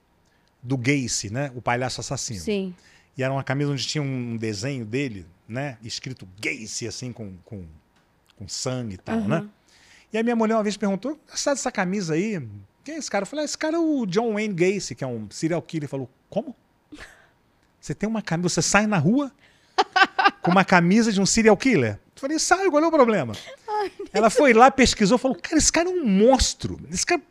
do 0.64 0.78
Gacy, 0.78 1.30
né? 1.30 1.52
O 1.54 1.62
palhaço 1.62 2.00
assassino. 2.00 2.40
Sim. 2.40 2.74
E 3.18 3.22
era 3.22 3.32
uma 3.32 3.44
camisa 3.44 3.72
onde 3.72 3.86
tinha 3.86 4.02
um 4.02 4.38
desenho 4.38 4.86
dele, 4.86 5.26
né? 5.48 5.78
Escrito 5.84 6.28
Gacy, 6.42 6.88
assim, 6.88 7.12
com, 7.12 7.36
com, 7.46 7.66
com 8.38 8.48
sangue 8.48 8.96
e 8.96 8.98
tal, 8.98 9.18
Aham. 9.18 9.28
né? 9.28 9.50
E 10.12 10.18
a 10.18 10.24
minha 10.24 10.36
mulher 10.36 10.56
uma 10.56 10.64
vez 10.64 10.78
perguntou: 10.78 11.20
sabe 11.28 11.58
dessa 11.58 11.72
camisa 11.72 12.14
aí? 12.14 12.42
Quem 12.84 12.96
é 12.96 12.98
esse 12.98 13.10
cara? 13.10 13.24
Eu 13.24 13.28
falei: 13.28 13.44
"Ah, 13.44 13.46
esse 13.46 13.58
cara 13.58 13.76
é 13.76 13.80
o 13.80 14.06
John 14.06 14.34
Wayne 14.34 14.54
Gacy, 14.54 14.96
que 14.96 15.04
é 15.04 15.08
um 15.08 15.28
serial 15.30 15.62
killer. 15.62 15.84
Ele 15.84 15.90
falou: 15.90 16.10
como? 16.30 16.56
Você 17.80 17.94
tem 17.94 18.08
uma 18.08 18.22
camisa, 18.22 18.50
você 18.50 18.62
sai 18.62 18.88
na 18.88 18.98
rua 18.98 19.30
com 20.42 20.52
uma 20.52 20.64
camisa 20.64 21.12
de 21.12 21.20
um 21.20 21.26
serial 21.26 21.58
killer? 21.58 22.00
Eu 22.16 22.22
falei: 22.22 22.40
sai, 22.40 22.70
qual 22.70 22.82
é 22.82 22.88
o 22.88 22.92
problema? 22.92 23.34
Ela 24.14 24.30
foi 24.30 24.54
lá, 24.54 24.72
pesquisou, 24.72 25.18
falou: 25.18 25.38
cara, 25.38 25.58
esse 25.58 25.72
cara 25.72 25.90
é 25.90 25.92
um 25.92 26.06
monstro. 26.06 26.80
Esse 26.90 27.06
cara. 27.06 27.22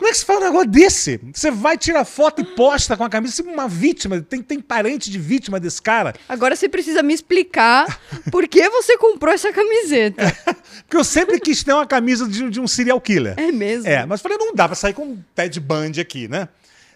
Como 0.00 0.08
é 0.08 0.12
que 0.12 0.18
você 0.18 0.24
faz 0.24 0.40
um 0.40 0.44
negócio 0.44 0.70
desse? 0.70 1.20
Você 1.30 1.50
vai, 1.50 1.76
tira 1.76 2.06
foto 2.06 2.40
e 2.40 2.44
posta 2.56 2.96
com 2.96 3.04
a 3.04 3.10
camisa. 3.10 3.34
Você 3.34 3.42
é 3.42 3.52
uma 3.52 3.68
vítima, 3.68 4.18
tem, 4.22 4.40
tem 4.40 4.58
parente 4.58 5.10
de 5.10 5.18
vítima 5.18 5.60
desse 5.60 5.82
cara. 5.82 6.14
Agora 6.26 6.56
você 6.56 6.70
precisa 6.70 7.02
me 7.02 7.12
explicar 7.12 8.00
por 8.32 8.48
que 8.48 8.66
você 8.70 8.96
comprou 8.96 9.34
essa 9.34 9.52
camiseta. 9.52 10.34
Porque 10.88 10.96
eu 10.96 11.04
sempre 11.04 11.38
quis 11.38 11.62
ter 11.62 11.74
uma 11.74 11.86
camisa 11.86 12.26
de, 12.26 12.48
de 12.48 12.58
um 12.58 12.66
serial 12.66 12.98
killer. 12.98 13.34
É 13.36 13.52
mesmo? 13.52 13.86
É, 13.86 14.06
mas 14.06 14.22
falei, 14.22 14.38
não 14.38 14.54
dá 14.54 14.66
pra 14.66 14.74
sair 14.74 14.94
com 14.94 15.04
um 15.04 15.22
Ted 15.34 15.60
Bundy 15.60 16.00
aqui, 16.00 16.26
né? 16.28 16.48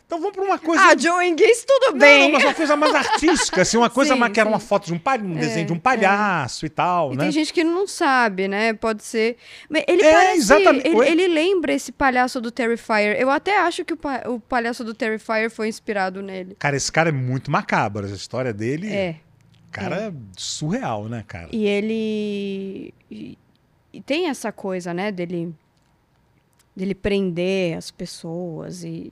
Então 0.07 0.20
vamos 0.20 0.34
para 0.36 0.44
uma 0.44 0.59
coisa. 0.59 0.82
Ah, 0.82 0.96
Joe 0.96 1.30
Gacy, 1.34 1.64
tudo 1.66 1.92
Não, 1.92 1.98
bem. 1.98 2.20
não, 2.24 2.32
mas 2.32 2.44
uma 2.44 2.55
coisa 2.55 2.76
mais 2.76 2.94
artística, 2.94 3.62
assim, 3.62 3.76
uma 3.78 3.88
coisa 3.88 4.12
Sim, 4.14 4.20
mais, 4.20 4.32
que 4.32 4.38
era 4.40 4.48
uma 4.48 4.61
foto 4.61 4.86
de 4.86 4.92
um 4.92 4.98
palhaço, 4.98 5.26
um 5.30 5.34
desenho 5.34 5.66
de 5.66 5.72
um 5.72 5.78
palhaço 5.78 6.66
e 6.66 6.68
tal, 6.68 7.12
E 7.12 7.16
né? 7.16 7.24
tem 7.24 7.32
gente 7.32 7.52
que 7.52 7.64
não 7.64 7.86
sabe, 7.86 8.46
né? 8.46 8.74
Pode 8.74 9.02
ser. 9.02 9.36
Ele 9.88 10.02
É, 10.02 10.12
parece. 10.12 10.38
exatamente. 10.38 10.86
Ele, 10.86 10.98
ele 11.09 11.28
lembra 11.28 11.72
esse 11.72 11.90
palhaço 11.90 12.38
do 12.40 12.50
Terrifier. 12.50 13.16
Eu 13.18 13.30
até 13.30 13.59
acho 13.59 13.82
que 13.84 13.94
o, 13.94 13.96
pa- 13.96 14.22
o 14.26 14.38
palhaço 14.38 14.84
do 14.84 14.92
Terrifier 14.92 15.50
foi 15.50 15.68
inspirado 15.68 16.20
nele. 16.22 16.55
Cara, 16.59 16.76
esse 16.76 16.92
cara 16.92 17.09
é 17.09 17.12
muito 17.12 17.50
macabro, 17.50 18.05
a 18.07 18.11
história 18.11 18.52
dele, 18.52 18.92
É. 18.92 19.16
cara, 19.72 19.96
é 19.96 20.12
surreal, 20.36 21.09
né, 21.09 21.24
cara? 21.26 21.48
E 21.50 21.64
ele. 21.66 22.94
E 23.11 24.00
tem 24.05 24.28
essa 24.28 24.52
coisa, 24.52 24.92
né, 24.92 25.11
dele. 25.11 25.55
dele 26.76 26.94
prender 26.94 27.76
as 27.78 27.90
pessoas 27.90 28.84
e. 28.84 29.11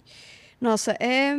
Nossa, 0.62 0.96
é. 1.00 1.36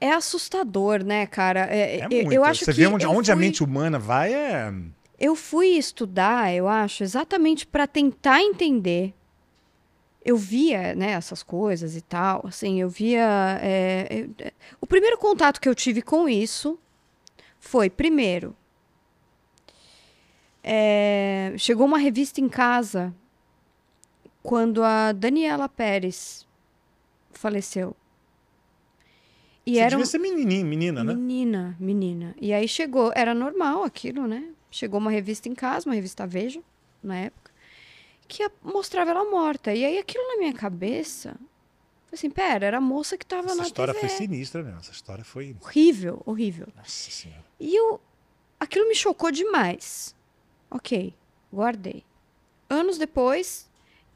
É 0.00 0.12
assustador, 0.12 1.02
né, 1.02 1.26
cara? 1.26 1.66
É, 1.66 2.00
É 2.00 2.04
eu, 2.04 2.10
muito. 2.10 2.32
eu 2.32 2.44
acho 2.44 2.64
Você 2.64 2.72
que 2.72 2.76
vê 2.80 2.86
onde, 2.86 3.04
onde 3.06 3.32
a 3.32 3.34
fui- 3.34 3.44
mente 3.44 3.64
humana 3.64 3.98
vai, 3.98 4.32
é... 4.32 4.72
Eu 5.18 5.34
fui 5.34 5.68
estudar, 5.68 6.52
eu 6.54 6.68
acho, 6.68 7.02
exatamente 7.02 7.66
para 7.66 7.86
tentar 7.86 8.40
entender. 8.42 9.14
Eu 10.24 10.36
via, 10.36 10.94
né, 10.94 11.10
essas 11.12 11.42
coisas 11.42 11.96
e 11.96 12.00
tal, 12.00 12.44
assim, 12.46 12.80
eu 12.80 12.88
via. 12.88 13.58
é, 13.62 14.06
eu- 14.10 14.30
é, 14.46 14.52
o 14.80 14.86
primeiro 14.86 15.16
contato 15.18 15.60
que 15.60 15.68
eu 15.68 15.74
tive 15.74 16.00
com 16.02 16.28
isso 16.28 16.78
foi, 17.58 17.88
primeiro, 17.90 18.54
é, 20.62 21.54
chegou 21.58 21.86
uma 21.86 21.98
revista 21.98 22.40
em 22.40 22.48
casa 22.48 23.14
quando 24.42 24.82
a 24.82 25.12
Daniela 25.12 25.68
Pérez 25.68 26.46
faleceu. 27.38 27.96
E 29.66 29.74
Você 29.74 29.80
era 29.80 29.96
um 29.96 29.98
devia 30.00 30.06
ser 30.10 30.18
menininho, 30.18 30.66
menina, 30.66 31.02
né? 31.02 31.14
Menina, 31.14 31.76
menina. 31.80 32.34
E 32.40 32.52
aí 32.52 32.68
chegou, 32.68 33.12
era 33.14 33.34
normal 33.34 33.82
aquilo, 33.82 34.26
né? 34.26 34.50
Chegou 34.70 34.98
uma 35.00 35.10
revista 35.10 35.48
em 35.48 35.54
casa, 35.54 35.88
uma 35.88 35.94
revista 35.94 36.26
Veja, 36.26 36.62
na 37.02 37.16
época, 37.16 37.50
que 38.28 38.46
mostrava 38.62 39.10
ela 39.10 39.24
morta. 39.30 39.72
E 39.72 39.84
aí 39.84 39.98
aquilo 39.98 40.26
na 40.28 40.36
minha 40.36 40.52
cabeça, 40.52 41.36
foi 42.06 42.18
assim, 42.18 42.28
pera, 42.30 42.66
era 42.66 42.76
a 42.78 42.80
moça 42.80 43.16
que 43.16 43.24
tava 43.24 43.46
Essa 43.46 43.56
na 43.56 43.62
história 43.62 43.94
TV. 43.94 44.06
foi 44.08 44.16
sinistra 44.16 44.62
mesmo, 44.62 44.80
essa 44.80 44.92
história 44.92 45.24
foi... 45.24 45.56
Horrível, 45.62 46.20
horrível. 46.26 46.68
Nossa 46.76 47.10
senhora. 47.10 47.44
E 47.58 47.74
eu, 47.74 48.00
aquilo 48.60 48.86
me 48.88 48.94
chocou 48.94 49.30
demais. 49.30 50.14
Ok, 50.70 51.14
guardei. 51.52 52.04
Anos 52.68 52.98
depois, 52.98 53.70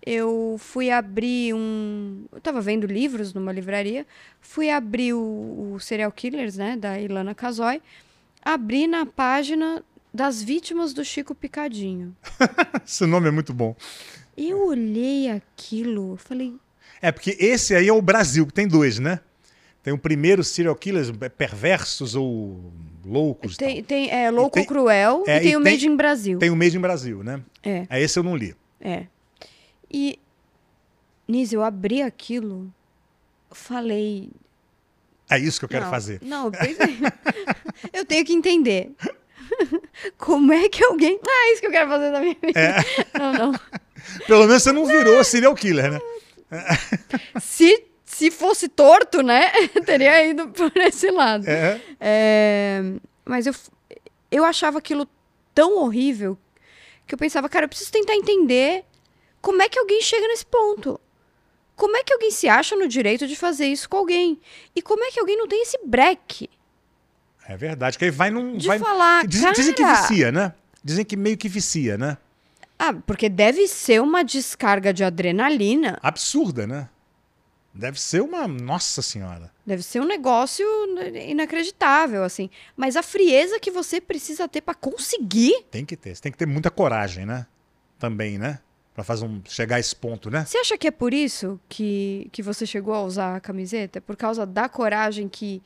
eu 0.05 0.57
fui 0.59 0.91
abrir 0.91 1.55
um. 1.55 2.25
Eu 2.33 2.41
tava 2.41 2.61
vendo 2.61 2.87
livros 2.87 3.33
numa 3.35 3.53
livraria, 3.53 4.07
fui 4.41 4.71
abrir 4.71 5.13
o, 5.15 5.73
o 5.75 5.81
Serial 5.81 6.11
Killers, 6.13 6.57
né, 6.57 6.77
da 6.77 6.99
Ilana 7.01 7.35
Casoy, 7.35 7.81
abri 8.43 8.87
na 8.87 9.05
página 9.07 9.83
das 10.13 10.43
vítimas 10.43 10.93
do 10.95 11.05
Chico 11.05 11.35
Picadinho. 11.35 12.17
Esse 12.87 13.05
nome 13.07 13.29
é 13.29 13.31
muito 13.31 13.53
bom. 13.53 13.77
Eu 14.37 14.69
olhei 14.69 15.29
aquilo, 15.31 16.17
falei, 16.17 16.55
É, 17.03 17.11
porque 17.13 17.37
esse 17.41 17.75
aí 17.75 17.89
é 17.89 17.93
o 17.93 18.01
Brasil, 18.01 18.47
que 18.47 18.53
tem 18.53 18.69
dois, 18.69 18.99
né? 18.99 19.21
Tem 19.83 19.93
o 19.93 19.99
primeiro 19.99 20.45
serial 20.45 20.75
killers 20.77 21.11
é, 21.21 21.29
perversos 21.29 22.15
ou 22.15 22.73
loucos. 23.05 23.57
tem, 23.57 23.83
tem 23.83 24.11
é, 24.11 24.31
Louco 24.31 24.55
tem- 24.55 24.65
Cruel 24.65 25.25
é, 25.27 25.39
e 25.39 25.41
tem 25.41 25.53
e 25.53 25.57
o 25.57 25.63
tem- 25.63 25.73
Made 25.73 25.89
in 25.89 25.97
Brasil. 25.97 26.39
Tem 26.39 26.51
o 26.51 26.57
Made 26.57 26.77
in 26.77 26.81
Brasil, 26.81 27.23
né? 27.25 27.41
É. 27.63 27.87
É, 27.91 28.01
esse 28.03 28.19
eu 28.19 28.23
não 28.23 28.37
li. 28.37 28.55
É. 28.81 29.07
E, 29.91 30.19
Nise, 31.27 31.55
eu 31.55 31.63
abri 31.63 32.03
aquilo, 32.03 32.73
falei. 33.51 34.31
É 35.31 35.39
isso 35.39 35.59
que 35.59 35.65
eu 35.65 35.69
quero 35.69 35.85
não, 35.85 35.91
fazer. 35.91 36.21
Não, 36.23 36.47
eu 36.47 36.53
pensei. 36.53 36.99
eu 37.93 38.05
tenho 38.05 38.25
que 38.25 38.33
entender. 38.33 38.93
Como 40.17 40.53
é 40.53 40.69
que 40.69 40.85
alguém. 40.85 41.19
Ah, 41.27 41.49
é 41.49 41.53
isso 41.53 41.61
que 41.61 41.67
eu 41.67 41.73
quero 41.73 41.89
fazer 41.89 42.13
da 42.13 42.21
minha 42.21 42.37
vida. 42.41 42.59
É. 42.59 42.77
Não, 43.19 43.33
não. 43.33 43.61
Pelo 44.27 44.47
menos 44.47 44.63
você 44.63 44.73
não 44.73 44.87
virou 44.87 45.23
serial 45.25 45.55
killer, 45.55 45.91
né? 45.91 46.01
Se, 47.41 47.85
se 48.05 48.31
fosse 48.31 48.69
torto, 48.69 49.23
né? 49.23 49.51
Teria 49.85 50.25
ido 50.25 50.49
por 50.49 50.73
esse 50.77 51.11
lado. 51.11 51.45
É. 51.49 51.81
É, 52.01 52.81
mas 53.25 53.47
eu, 53.47 53.55
eu 54.31 54.45
achava 54.45 54.79
aquilo 54.79 55.07
tão 55.55 55.79
horrível 55.79 56.39
que 57.07 57.15
eu 57.15 57.19
pensava, 57.19 57.49
cara, 57.49 57.65
eu 57.65 57.69
preciso 57.69 57.91
tentar 57.91 58.15
entender 58.15 58.85
como 59.41 59.63
é 59.63 59.69
que 59.69 59.79
alguém 59.79 60.01
chega 60.03 60.27
nesse 60.29 60.47
ponto. 60.47 61.01
Como 61.77 61.97
é 61.97 62.03
que 62.03 62.13
alguém 62.13 62.31
se 62.31 62.49
acha 62.49 62.75
no 62.75 62.89
direito 62.89 63.27
de 63.27 63.37
fazer 63.37 63.67
isso 63.67 63.89
com 63.89 63.97
alguém? 63.99 64.41
E 64.75 64.83
como 64.83 65.05
é 65.05 65.11
que 65.11 65.21
alguém 65.21 65.37
não 65.37 65.47
tem 65.47 65.63
esse 65.63 65.79
breque 65.85 66.51
É 67.47 67.57
verdade, 67.57 67.97
que 67.97 68.05
aí 68.05 68.11
vai 68.11 68.31
num. 68.31 68.57
de 68.57 68.67
vai... 68.67 68.79
falar, 68.79 69.27
Dizem, 69.27 69.53
dizem 69.53 69.75
que 69.75 69.83
cara... 69.83 70.01
vicia, 70.03 70.33
né? 70.33 70.55
Dizem 70.83 71.05
que 71.05 71.17
meio 71.17 71.37
que 71.37 71.49
vicia, 71.49 71.97
né? 71.97 72.19
Ah, 72.79 72.93
porque 72.93 73.29
deve 73.29 73.67
ser 73.69 74.01
uma 74.01 74.23
descarga 74.25 74.93
de 74.93 75.03
adrenalina. 75.05 75.99
Absurda, 76.03 76.67
né? 76.67 76.89
Deve 77.75 78.01
ser 78.01 78.23
uma. 78.23 78.49
Nossa 78.49 79.03
Senhora. 79.03 79.53
Deve 79.65 79.83
ser 79.83 80.01
um 80.01 80.05
negócio 80.05 80.67
inacreditável, 81.15 82.25
assim. 82.25 82.51
Mas 82.77 82.97
a 82.97 83.03
frieza 83.03 83.61
que 83.61 83.71
você 83.71 84.01
precisa 84.01 84.49
ter 84.49 84.61
pra 84.63 84.75
conseguir. 84.75 85.65
Tem 85.71 85.85
que 85.85 85.97
ter. 85.97 86.15
Você 86.15 86.23
tem 86.23 86.33
que 86.33 86.39
ter 86.39 86.47
muita 86.47 86.71
coragem, 86.71 87.25
né? 87.27 87.47
Também, 87.99 88.39
né? 88.39 88.59
Pra 88.99 89.05
fazer 89.05 89.27
um, 89.27 89.41
chegar 89.49 89.77
a 89.77 89.79
esse 89.79 89.95
ponto, 89.95 90.29
né? 90.29 90.45
Você 90.45 90.59
acha 90.59 90.77
que 90.77 90.89
é 90.89 90.91
por 90.91 91.15
isso 91.15 91.61
que, 91.69 92.29
que 92.33 92.43
você 92.43 92.67
chegou 92.67 92.93
a 92.93 93.01
usar 93.05 93.37
a 93.37 93.41
camiseta? 93.41 94.01
Por 94.01 94.17
causa 94.17 94.45
da 94.45 94.69
coragem 94.69 95.29
que, 95.29 95.63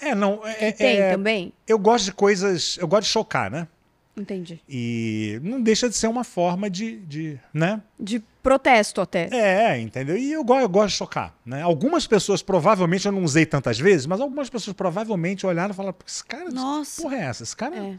É, 0.00 0.14
não. 0.14 0.38
que 0.38 0.64
É, 0.64 0.72
tem 0.72 0.96
é- 0.96 1.10
também? 1.10 1.52
eu 1.68 1.78
gosto 1.78 2.06
de 2.06 2.12
coisas. 2.12 2.78
Eu 2.80 2.88
gosto 2.88 3.02
de 3.02 3.08
chocar, 3.10 3.50
né? 3.50 3.68
Entendi. 4.16 4.58
E 4.66 5.38
não 5.42 5.60
deixa 5.60 5.86
de 5.86 5.94
ser 5.96 6.06
uma 6.06 6.24
forma 6.24 6.70
de. 6.70 6.96
de 7.00 7.38
né? 7.52 7.82
De 8.00 8.20
protesto 8.42 9.02
até. 9.02 9.28
É, 9.30 9.78
entendeu? 9.78 10.16
E 10.16 10.32
eu, 10.32 10.42
eu 10.42 10.68
gosto 10.70 10.92
de 10.92 10.96
chocar. 10.96 11.34
Né? 11.44 11.60
Algumas 11.60 12.06
pessoas, 12.06 12.40
provavelmente, 12.40 13.04
eu 13.04 13.12
não 13.12 13.22
usei 13.22 13.44
tantas 13.44 13.78
vezes, 13.78 14.06
mas 14.06 14.18
algumas 14.18 14.48
pessoas 14.48 14.74
provavelmente 14.74 15.46
olharam 15.46 15.72
e 15.72 15.76
falaram: 15.76 15.94
esse 16.08 16.24
cara, 16.24 16.48
Nossa. 16.50 17.02
porra 17.02 17.16
é 17.16 17.20
essa? 17.20 17.42
Esse 17.42 17.54
cara 17.54 17.76
É. 17.76 17.98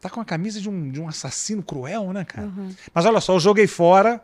tá 0.00 0.08
com 0.08 0.20
a 0.20 0.24
camisa 0.24 0.60
de 0.60 0.68
um, 0.68 0.90
de 0.90 1.00
um 1.00 1.08
assassino 1.08 1.62
cruel, 1.62 2.12
né, 2.12 2.24
cara? 2.24 2.46
Uhum. 2.46 2.74
Mas 2.92 3.04
olha 3.04 3.20
só, 3.20 3.34
eu 3.34 3.40
joguei 3.40 3.66
fora, 3.66 4.22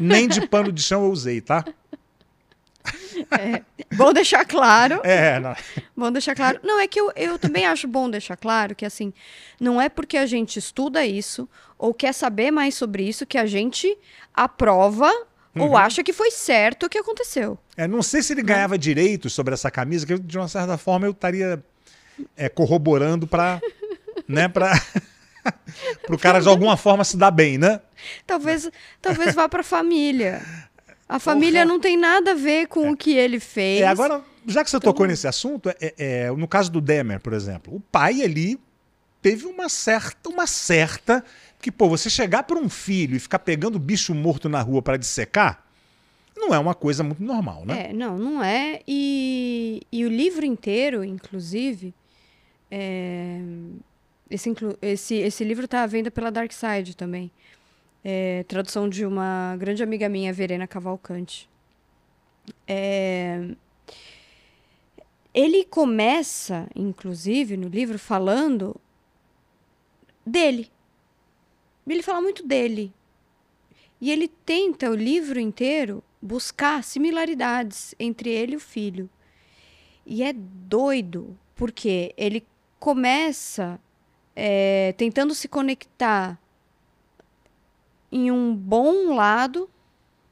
nem 0.00 0.26
de 0.26 0.46
pano 0.48 0.72
de 0.72 0.82
chão 0.82 1.04
eu 1.04 1.10
usei, 1.10 1.40
tá? 1.40 1.64
Bom 3.96 4.12
deixar 4.12 4.44
claro. 4.44 5.00
É, 5.02 5.40
não. 5.40 5.54
Bom 5.96 6.12
deixar 6.12 6.34
claro. 6.34 6.60
Não, 6.62 6.78
é 6.78 6.86
que 6.86 7.00
eu, 7.00 7.12
eu 7.16 7.38
também 7.38 7.66
acho 7.66 7.88
bom 7.88 8.08
deixar 8.08 8.36
claro 8.36 8.74
que, 8.74 8.84
assim, 8.84 9.12
não 9.60 9.80
é 9.80 9.88
porque 9.88 10.16
a 10.16 10.26
gente 10.26 10.58
estuda 10.58 11.04
isso 11.04 11.48
ou 11.78 11.92
quer 11.92 12.12
saber 12.12 12.50
mais 12.50 12.74
sobre 12.74 13.08
isso 13.08 13.26
que 13.26 13.38
a 13.38 13.46
gente 13.46 13.96
aprova 14.34 15.10
Uhum. 15.56 15.70
ou 15.70 15.76
acha 15.76 16.04
que 16.04 16.12
foi 16.12 16.30
certo 16.30 16.84
o 16.84 16.88
que 16.88 16.98
aconteceu. 16.98 17.58
É, 17.78 17.88
não 17.88 18.02
sei 18.02 18.22
se 18.22 18.34
ele 18.34 18.42
ganhava 18.42 18.76
direitos 18.76 19.32
sobre 19.32 19.54
essa 19.54 19.70
camisa, 19.70 20.06
que 20.06 20.18
de 20.18 20.36
uma 20.36 20.48
certa 20.48 20.76
forma 20.76 21.06
eu 21.06 21.12
estaria 21.12 21.64
é, 22.36 22.48
corroborando 22.50 23.26
para 23.26 23.58
né, 24.28 24.48
para 24.48 24.72
o 26.08 26.18
cara 26.18 26.40
de 26.40 26.48
alguma 26.48 26.76
forma 26.76 27.04
se 27.04 27.16
dar 27.16 27.30
bem, 27.30 27.58
né? 27.58 27.80
Talvez, 28.26 28.70
talvez 29.00 29.34
vá 29.34 29.48
pra 29.48 29.62
família. 29.62 30.42
A 31.08 31.18
família 31.18 31.62
Porra. 31.62 31.72
não 31.72 31.80
tem 31.80 31.96
nada 31.96 32.32
a 32.32 32.34
ver 32.34 32.66
com 32.66 32.90
o 32.90 32.96
que 32.96 33.14
ele 33.14 33.38
fez. 33.38 33.82
É, 33.82 33.86
agora, 33.86 34.22
já 34.46 34.64
que 34.64 34.70
você 34.70 34.80
tocou 34.80 35.06
nesse 35.06 35.28
assunto, 35.28 35.68
é, 35.68 35.94
é, 35.96 36.30
no 36.32 36.48
caso 36.48 36.70
do 36.70 36.80
Demer, 36.80 37.20
por 37.20 37.32
exemplo, 37.32 37.76
o 37.76 37.80
pai 37.80 38.22
ali 38.22 38.58
teve 39.22 39.46
uma 39.46 39.68
certa, 39.68 40.28
uma 40.28 40.46
certa. 40.46 41.24
Que, 41.60 41.70
pô, 41.70 41.88
você 41.88 42.10
chegar 42.10 42.42
para 42.42 42.58
um 42.58 42.68
filho 42.68 43.16
e 43.16 43.20
ficar 43.20 43.38
pegando 43.38 43.78
bicho 43.78 44.14
morto 44.14 44.48
na 44.48 44.60
rua 44.60 44.82
para 44.82 44.96
dissecar, 44.96 45.64
não 46.36 46.54
é 46.54 46.58
uma 46.58 46.74
coisa 46.74 47.02
muito 47.02 47.22
normal, 47.22 47.64
né? 47.64 47.88
É, 47.90 47.92
não, 47.92 48.18
não 48.18 48.44
é. 48.44 48.80
E, 48.86 49.82
e 49.90 50.04
o 50.04 50.08
livro 50.08 50.44
inteiro, 50.44 51.02
inclusive, 51.02 51.94
é, 52.70 53.40
esse, 54.30 54.52
esse, 54.82 55.14
esse 55.16 55.44
livro 55.44 55.64
está 55.64 55.82
à 55.82 55.86
venda 55.86 56.10
pela 56.10 56.30
Dark 56.30 56.52
Side 56.52 56.96
também. 56.96 57.30
É, 58.04 58.44
tradução 58.44 58.88
de 58.88 59.04
uma 59.04 59.56
grande 59.58 59.82
amiga 59.82 60.08
minha, 60.08 60.32
Verena 60.32 60.66
Cavalcante. 60.66 61.48
É, 62.66 63.48
ele 65.34 65.64
começa, 65.64 66.68
inclusive, 66.74 67.56
no 67.56 67.68
livro, 67.68 67.98
falando 67.98 68.74
dele. 70.24 70.70
Ele 71.86 72.02
fala 72.02 72.20
muito 72.20 72.46
dele. 72.46 72.92
E 74.00 74.10
ele 74.10 74.28
tenta 74.28 74.90
o 74.90 74.94
livro 74.94 75.38
inteiro 75.38 76.02
buscar 76.20 76.82
similaridades 76.82 77.94
entre 77.98 78.30
ele 78.30 78.54
e 78.54 78.56
o 78.56 78.60
filho. 78.60 79.08
E 80.04 80.22
é 80.22 80.32
doido, 80.32 81.36
porque 81.54 82.12
ele 82.16 82.44
começa 82.78 83.80
é, 84.36 84.94
tentando 84.98 85.34
se 85.34 85.48
conectar 85.48 86.38
em 88.12 88.30
um 88.30 88.54
bom 88.54 89.14
lado 89.14 89.68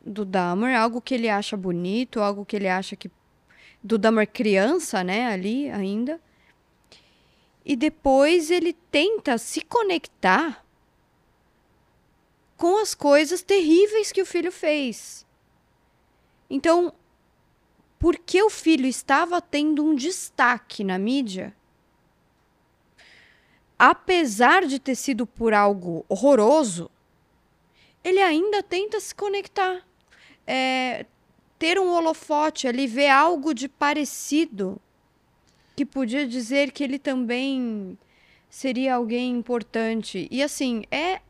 do 0.05 0.27
Dahmer, 0.27 0.79
algo 0.79 1.01
que 1.01 1.15
ele 1.15 1.31
acha 1.31 1.57
bonito, 1.57 2.21
algo 2.21 2.45
que 2.45 2.55
ele 2.55 2.69
acha 2.69 2.95
que, 2.95 3.11
do 3.83 3.97
Dahmer 3.97 4.31
criança, 4.31 5.03
né, 5.03 5.27
ali 5.27 5.71
ainda. 5.71 6.21
E 7.65 7.75
depois 7.75 8.51
ele 8.51 8.75
tenta 8.75 9.39
se 9.39 9.63
conectar 9.63 10.63
com 12.59 12.77
as 12.79 12.95
coisas 12.95 13.43
terríveis 13.43 14.13
que 14.13 14.21
o 14.21 14.27
filho 14.27 14.53
fez. 14.53 15.27
Então, 16.49 16.93
porque 17.99 18.43
o 18.43 18.51
filho 18.51 18.87
estava 18.87 19.41
tendo 19.41 19.83
um 19.83 19.95
destaque 19.95 20.85
na 20.85 20.99
mídia, 20.99 21.57
apesar 23.91 24.65
de 24.67 24.79
ter 24.79 24.95
sido 24.95 25.27
por 25.27 25.53
algo 25.53 26.07
horroroso, 26.09 26.91
ele 28.03 28.21
ainda 28.21 28.63
tenta 28.63 28.99
se 28.99 29.15
conectar. 29.15 29.83
É, 30.47 31.05
ter 31.59 31.79
um 31.79 31.93
holofote 31.93 32.67
ali, 32.67 32.87
ver 32.87 33.11
algo 33.11 33.53
de 33.53 33.69
parecido 33.69 34.81
que 35.77 35.85
podia 35.85 36.27
dizer 36.27 36.71
que 36.73 36.83
ele 36.83 36.99
também 36.99 37.99
seria 38.49 38.95
alguém 38.95 39.33
importante. 39.37 40.29
E 40.31 40.43
assim, 40.43 40.85
é 40.91 41.21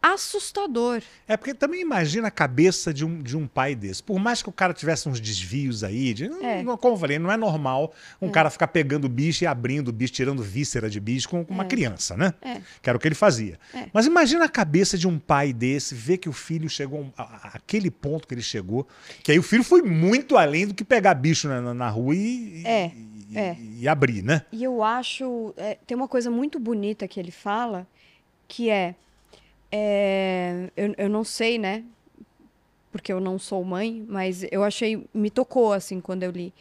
assustador. 0.00 1.02
É 1.26 1.36
porque 1.36 1.54
também 1.54 1.80
imagina 1.80 2.28
a 2.28 2.30
cabeça 2.30 2.92
de 2.94 3.04
um, 3.04 3.18
de 3.22 3.36
um 3.36 3.46
pai 3.46 3.74
desse. 3.74 4.02
Por 4.02 4.18
mais 4.18 4.42
que 4.42 4.48
o 4.48 4.52
cara 4.52 4.72
tivesse 4.72 5.08
uns 5.08 5.20
desvios 5.20 5.82
aí, 5.84 6.14
de, 6.14 6.24
É. 6.42 6.62
não, 6.62 6.76
como 6.76 6.94
eu 6.94 6.98
falei, 6.98 7.18
não 7.18 7.30
é 7.30 7.36
normal 7.36 7.92
um 8.20 8.30
cara 8.30 8.50
ficar 8.50 8.68
pegando 8.68 9.08
bicho 9.08 9.44
e 9.44 9.46
abrindo 9.46 9.92
bicho, 9.92 10.12
tirando 10.12 10.42
víscera 10.42 10.88
de 10.88 11.00
bicho 11.00 11.28
com, 11.28 11.44
com 11.44 11.52
uma 11.54 11.64
É. 11.64 11.66
criança, 11.68 12.16
né? 12.16 12.32
É. 12.42 12.60
Que 12.82 12.88
era 12.88 12.96
o 12.96 13.00
que 13.00 13.08
ele 13.08 13.14
fazia. 13.14 13.58
É. 13.74 13.86
Mas 13.92 14.06
imagina 14.06 14.44
a 14.44 14.48
cabeça 14.48 14.96
de 14.96 15.06
um 15.08 15.18
pai 15.18 15.52
desse, 15.52 15.94
ver 15.94 16.18
que 16.18 16.28
o 16.28 16.32
filho 16.32 16.68
chegou 16.68 17.12
a, 17.16 17.22
a- 17.22 17.50
aquele 17.54 17.90
ponto 17.90 18.26
que 18.26 18.34
ele 18.34 18.42
chegou, 18.42 18.86
que 19.22 19.32
aí 19.32 19.38
o 19.38 19.42
filho 19.42 19.64
foi 19.64 19.82
muito 19.82 20.36
além 20.36 20.66
do 20.66 20.74
que 20.74 20.84
pegar 20.84 21.14
bicho 21.14 21.48
na, 21.48 21.74
na- 21.74 21.88
rua 21.88 22.14
e, 22.14 22.62
É, 22.64 22.92
e, 23.30 23.38
é. 23.38 23.56
e 23.80 23.88
abrir, 23.88 24.22
né? 24.22 24.42
E 24.52 24.62
eu 24.62 24.82
acho. 24.82 25.52
é, 25.56 25.76
tem 25.86 25.96
uma 25.96 26.08
coisa 26.08 26.30
muito 26.30 26.58
bonita 26.58 27.06
que 27.08 27.18
ele 27.18 27.30
fala, 27.30 27.86
que 28.46 28.70
é. 28.70 28.94
É, 29.70 30.70
eu, 30.76 30.94
eu 30.96 31.08
não 31.08 31.24
sei, 31.24 31.58
né? 31.58 31.84
Porque 32.90 33.12
eu 33.12 33.20
não 33.20 33.38
sou 33.38 33.62
mãe, 33.64 34.04
mas 34.08 34.44
eu 34.50 34.64
achei. 34.64 35.06
Me 35.12 35.30
tocou, 35.30 35.72
assim, 35.72 36.00
quando 36.00 36.22
eu 36.22 36.30
li. 36.30 36.54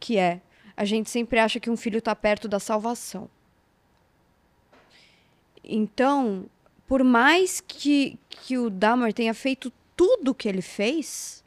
Que 0.00 0.18
é. 0.18 0.40
A 0.76 0.84
gente 0.84 1.10
sempre 1.10 1.38
acha 1.38 1.60
que 1.60 1.70
um 1.70 1.76
filho 1.76 1.98
está 1.98 2.14
perto 2.16 2.48
da 2.48 2.58
salvação. 2.58 3.30
Então, 5.62 6.46
por 6.86 7.04
mais 7.04 7.60
que, 7.60 8.18
que 8.28 8.58
o 8.58 8.68
Dahmer 8.68 9.12
tenha 9.12 9.32
feito 9.32 9.72
tudo 9.96 10.32
o 10.32 10.34
que 10.34 10.48
ele 10.48 10.60
fez, 10.62 11.44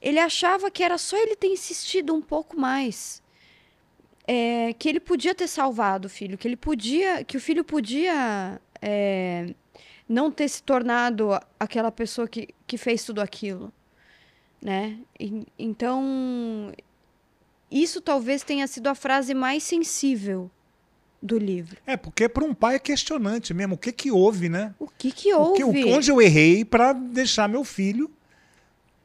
ele 0.00 0.18
achava 0.18 0.70
que 0.70 0.82
era 0.82 0.98
só 0.98 1.16
ele 1.16 1.36
ter 1.36 1.48
insistido 1.48 2.14
um 2.14 2.22
pouco 2.22 2.58
mais 2.58 3.22
é, 4.26 4.72
que 4.74 4.88
ele 4.88 5.00
podia 5.00 5.34
ter 5.34 5.46
salvado 5.46 6.06
o 6.06 6.10
filho, 6.10 6.38
que 6.38 6.48
ele 6.48 6.56
podia, 6.56 7.22
que 7.24 7.36
o 7.36 7.40
filho 7.40 7.62
podia 7.62 8.60
é, 8.80 9.54
não 10.08 10.30
ter 10.30 10.48
se 10.48 10.62
tornado 10.62 11.30
aquela 11.58 11.90
pessoa 11.90 12.28
que, 12.28 12.48
que 12.66 12.76
fez 12.76 13.04
tudo 13.04 13.20
aquilo, 13.20 13.72
né? 14.60 14.98
E- 15.18 15.46
então 15.58 16.72
isso 17.70 18.00
talvez 18.00 18.42
tenha 18.42 18.66
sido 18.66 18.86
a 18.88 18.94
frase 18.94 19.34
mais 19.34 19.62
sensível 19.62 20.50
do 21.20 21.38
livro. 21.38 21.78
É, 21.86 21.96
porque 21.96 22.28
para 22.28 22.44
um 22.44 22.52
pai 22.54 22.76
é 22.76 22.78
questionante 22.78 23.54
mesmo. 23.54 23.74
O 23.74 23.78
que 23.78 23.90
que 23.92 24.10
houve, 24.10 24.48
né? 24.48 24.74
O 24.78 24.86
que 24.86 25.10
que 25.10 25.32
O 25.32 25.38
houve? 25.40 25.56
que- 25.56 25.64
o- 25.64 25.88
onde 25.96 26.10
eu 26.10 26.20
errei 26.20 26.64
para 26.64 26.92
deixar 26.92 27.48
meu 27.48 27.64
filho 27.64 28.10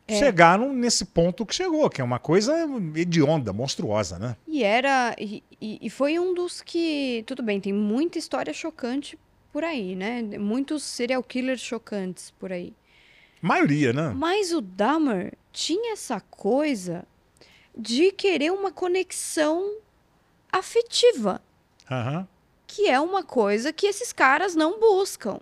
É. 0.05 0.19
chegar 0.19 0.59
nesse 0.59 1.05
ponto 1.05 1.45
que 1.45 1.55
chegou, 1.55 1.89
que 1.89 2.01
é 2.01 2.03
uma 2.03 2.19
coisa 2.19 2.53
hedionda, 2.95 3.53
monstruosa, 3.53 4.19
né? 4.19 4.35
E 4.45 4.63
era 4.63 5.15
e, 5.17 5.41
e- 5.61 5.79
e 5.81 5.89
foi 5.89 6.19
um 6.19 6.33
dos 6.33 6.61
que 6.61 7.23
tudo 7.25 7.41
bem, 7.41 7.61
tem 7.61 7.71
muita 7.71 8.17
história 8.19 8.51
chocante 8.53 9.17
por 9.51 9.63
aí, 9.63 9.95
né? 9.95 10.21
Muitos 10.37 10.83
serial 10.83 11.23
killers 11.23 11.61
chocantes 11.61 12.31
por 12.31 12.51
aí. 12.51 12.73
Maioria, 13.41 13.93
né? 13.93 14.09
Mas 14.15 14.51
o 14.51 14.61
Dahmer 14.61 15.33
tinha 15.51 15.93
essa 15.93 16.19
coisa 16.19 17.05
de 17.77 18.11
querer 18.11 18.51
uma 18.51 18.71
conexão 18.71 19.77
afetiva, 20.51 21.41
Aham. 21.89 22.27
que 22.67 22.87
é 22.89 22.99
uma 22.99 23.23
coisa 23.23 23.71
que 23.71 23.87
esses 23.87 24.11
caras 24.11 24.55
não 24.55 24.79
buscam. 24.79 25.39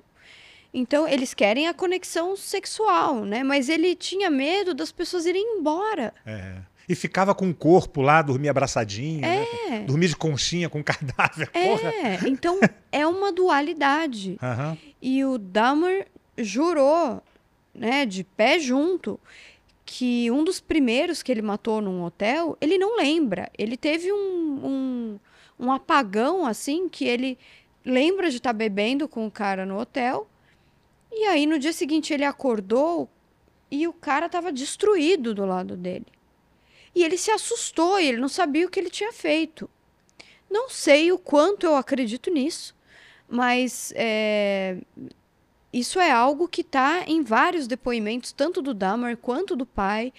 Então, 0.73 1.07
eles 1.07 1.33
querem 1.33 1.67
a 1.67 1.73
conexão 1.73 2.35
sexual, 2.35 3.25
né? 3.25 3.41
Mas 3.43 3.67
ele 3.69 3.95
tinha 3.95 4.29
medo 4.29 4.73
das 4.73 4.91
pessoas 4.91 5.25
irem 5.25 5.57
embora. 5.57 6.13
É. 6.25 6.57
E 6.87 6.95
ficava 6.95 7.35
com 7.35 7.49
o 7.49 7.53
corpo 7.53 8.01
lá, 8.01 8.21
dormia 8.21 8.51
abraçadinho, 8.51 9.21
né? 9.21 9.45
É. 9.69 9.79
Dormia 9.79 10.07
de 10.07 10.15
conchinha 10.15 10.69
com 10.69 10.81
cadáver. 10.83 11.49
Porra. 11.51 11.89
É, 11.89 12.19
então 12.27 12.59
é 12.91 13.05
uma 13.05 13.31
dualidade. 13.31 14.37
Aham. 14.41 14.77
E 15.01 15.23
o 15.25 15.37
Dahmer 15.37 16.07
jurou, 16.37 17.21
né, 17.75 18.05
de 18.05 18.23
pé 18.23 18.57
junto, 18.59 19.19
que 19.85 20.29
um 20.31 20.43
dos 20.43 20.59
primeiros 20.59 21.21
que 21.21 21.31
ele 21.31 21.41
matou 21.41 21.81
num 21.81 22.03
hotel, 22.03 22.57
ele 22.61 22.77
não 22.77 22.97
lembra. 22.97 23.49
Ele 23.57 23.75
teve 23.75 24.11
um, 24.11 24.17
um, 24.17 25.19
um 25.59 25.71
apagão, 25.71 26.45
assim, 26.45 26.87
que 26.89 27.05
ele 27.05 27.37
lembra 27.85 28.29
de 28.29 28.37
estar 28.37 28.53
bebendo 28.53 29.07
com 29.07 29.25
o 29.25 29.31
cara 29.31 29.65
no 29.65 29.79
hotel. 29.79 30.27
E 31.11 31.25
aí, 31.25 31.45
no 31.45 31.57
dia 31.57 31.73
seguinte, 31.73 32.13
ele 32.13 32.25
acordou 32.25 33.09
e 33.71 33.87
o 33.87 33.93
cara 33.93 34.27
estava 34.27 34.51
destruído 34.51 35.33
do 35.33 35.45
lado 35.45 35.75
dele. 35.75 36.05
E 36.97 37.03
ele 37.03 37.15
se 37.15 37.29
assustou 37.29 37.99
e 37.99 38.07
ele 38.07 38.17
não 38.17 38.27
sabia 38.27 38.65
o 38.65 38.69
que 38.71 38.79
ele 38.79 38.89
tinha 38.89 39.13
feito. 39.13 39.69
Não 40.49 40.67
sei 40.67 41.11
o 41.11 41.19
quanto 41.19 41.63
eu 41.63 41.75
acredito 41.75 42.31
nisso, 42.31 42.75
mas 43.29 43.93
é, 43.95 44.77
isso 45.71 45.99
é 45.99 46.09
algo 46.09 46.47
que 46.47 46.61
está 46.61 47.03
em 47.05 47.21
vários 47.21 47.67
depoimentos, 47.67 48.31
tanto 48.31 48.63
do 48.63 48.73
Dahmer 48.73 49.15
quanto 49.15 49.55
do 49.55 49.63
pai, 49.63 50.11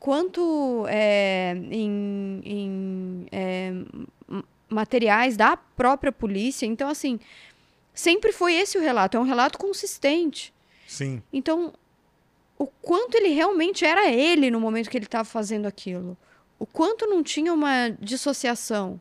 quanto 0.00 0.84
é, 0.88 1.54
em, 1.70 2.40
em, 2.44 3.26
é, 3.30 3.72
materiais 4.68 5.36
da 5.36 5.56
própria 5.56 6.10
polícia. 6.10 6.66
Então, 6.66 6.88
assim, 6.88 7.20
sempre 7.94 8.32
foi 8.32 8.54
esse 8.54 8.76
o 8.76 8.80
relato, 8.80 9.16
é 9.16 9.20
um 9.20 9.24
relato 9.24 9.56
consistente. 9.56 10.52
Sim. 10.88 11.22
Então, 11.32 11.72
o 12.58 12.66
quanto 12.66 13.16
ele 13.16 13.28
realmente 13.28 13.84
era 13.84 14.10
ele 14.10 14.50
no 14.50 14.60
momento 14.60 14.88
que 14.90 14.96
ele 14.96 15.06
estava 15.06 15.24
fazendo 15.24 15.66
aquilo. 15.66 16.16
O 16.58 16.66
quanto 16.66 17.06
não 17.06 17.22
tinha 17.22 17.52
uma 17.52 17.90
dissociação, 18.00 19.00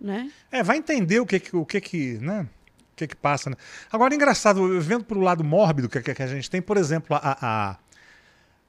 né? 0.00 0.30
É, 0.50 0.62
vai 0.62 0.78
entender 0.78 1.20
o 1.20 1.26
que 1.26 1.38
que, 1.38 1.56
o 1.56 1.64
que, 1.64 1.80
que 1.80 2.18
né? 2.18 2.48
O 2.92 2.96
que 2.96 3.06
que 3.06 3.16
passa, 3.16 3.50
né? 3.50 3.56
Agora, 3.92 4.14
engraçado, 4.14 4.80
vendo 4.80 5.04
pro 5.04 5.20
lado 5.20 5.44
mórbido 5.44 5.88
que, 5.88 6.00
que 6.00 6.22
a 6.22 6.26
gente 6.26 6.50
tem, 6.50 6.62
por 6.62 6.76
exemplo, 6.76 7.14
a, 7.14 7.38
a 7.40 7.76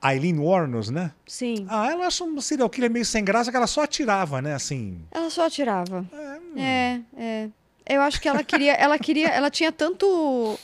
a 0.02 0.14
Eileen 0.14 0.40
Warnos, 0.40 0.90
né? 0.90 1.12
Sim. 1.26 1.66
Ah, 1.70 1.90
ela 1.91 2.06
acha 2.06 2.24
um 2.24 2.40
serial 2.40 2.70
killer 2.70 2.90
meio 2.90 3.06
sem 3.06 3.24
graça, 3.24 3.49
que 3.49 3.58
ela 3.58 3.68
só 3.68 3.82
atirava, 3.84 4.41
né? 4.41 4.54
Assim. 4.54 5.02
Ela 5.12 5.30
só 5.30 5.48
atirava. 5.48 6.06
hum. 6.14 6.60
É, 6.60 7.02
é. 7.18 7.49
Eu 7.90 8.02
acho 8.02 8.22
que 8.22 8.28
ela 8.28 8.44
queria, 8.44 8.74
ela 8.74 8.99
queria, 8.99 9.30
ela 9.30 9.49
tinha 9.49 9.72
tanto 9.72 10.60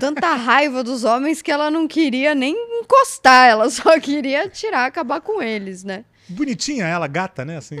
tanta 0.00 0.34
raiva 0.34 0.82
dos 0.84 1.04
homens 1.04 1.40
que 1.42 1.50
ela 1.50 1.70
não 1.70 1.86
queria 1.88 2.34
nem 2.34 2.54
encostar, 2.80 3.48
ela 3.48 3.68
só 3.70 3.98
queria 4.00 4.44
atirar, 4.44 4.86
acabar 4.86 5.20
com 5.20 5.42
eles, 5.42 5.82
né? 5.84 6.04
Bonitinha 6.28 6.86
ela, 6.86 7.06
gata, 7.08 7.44
né? 7.44 7.58
Assim, 7.58 7.76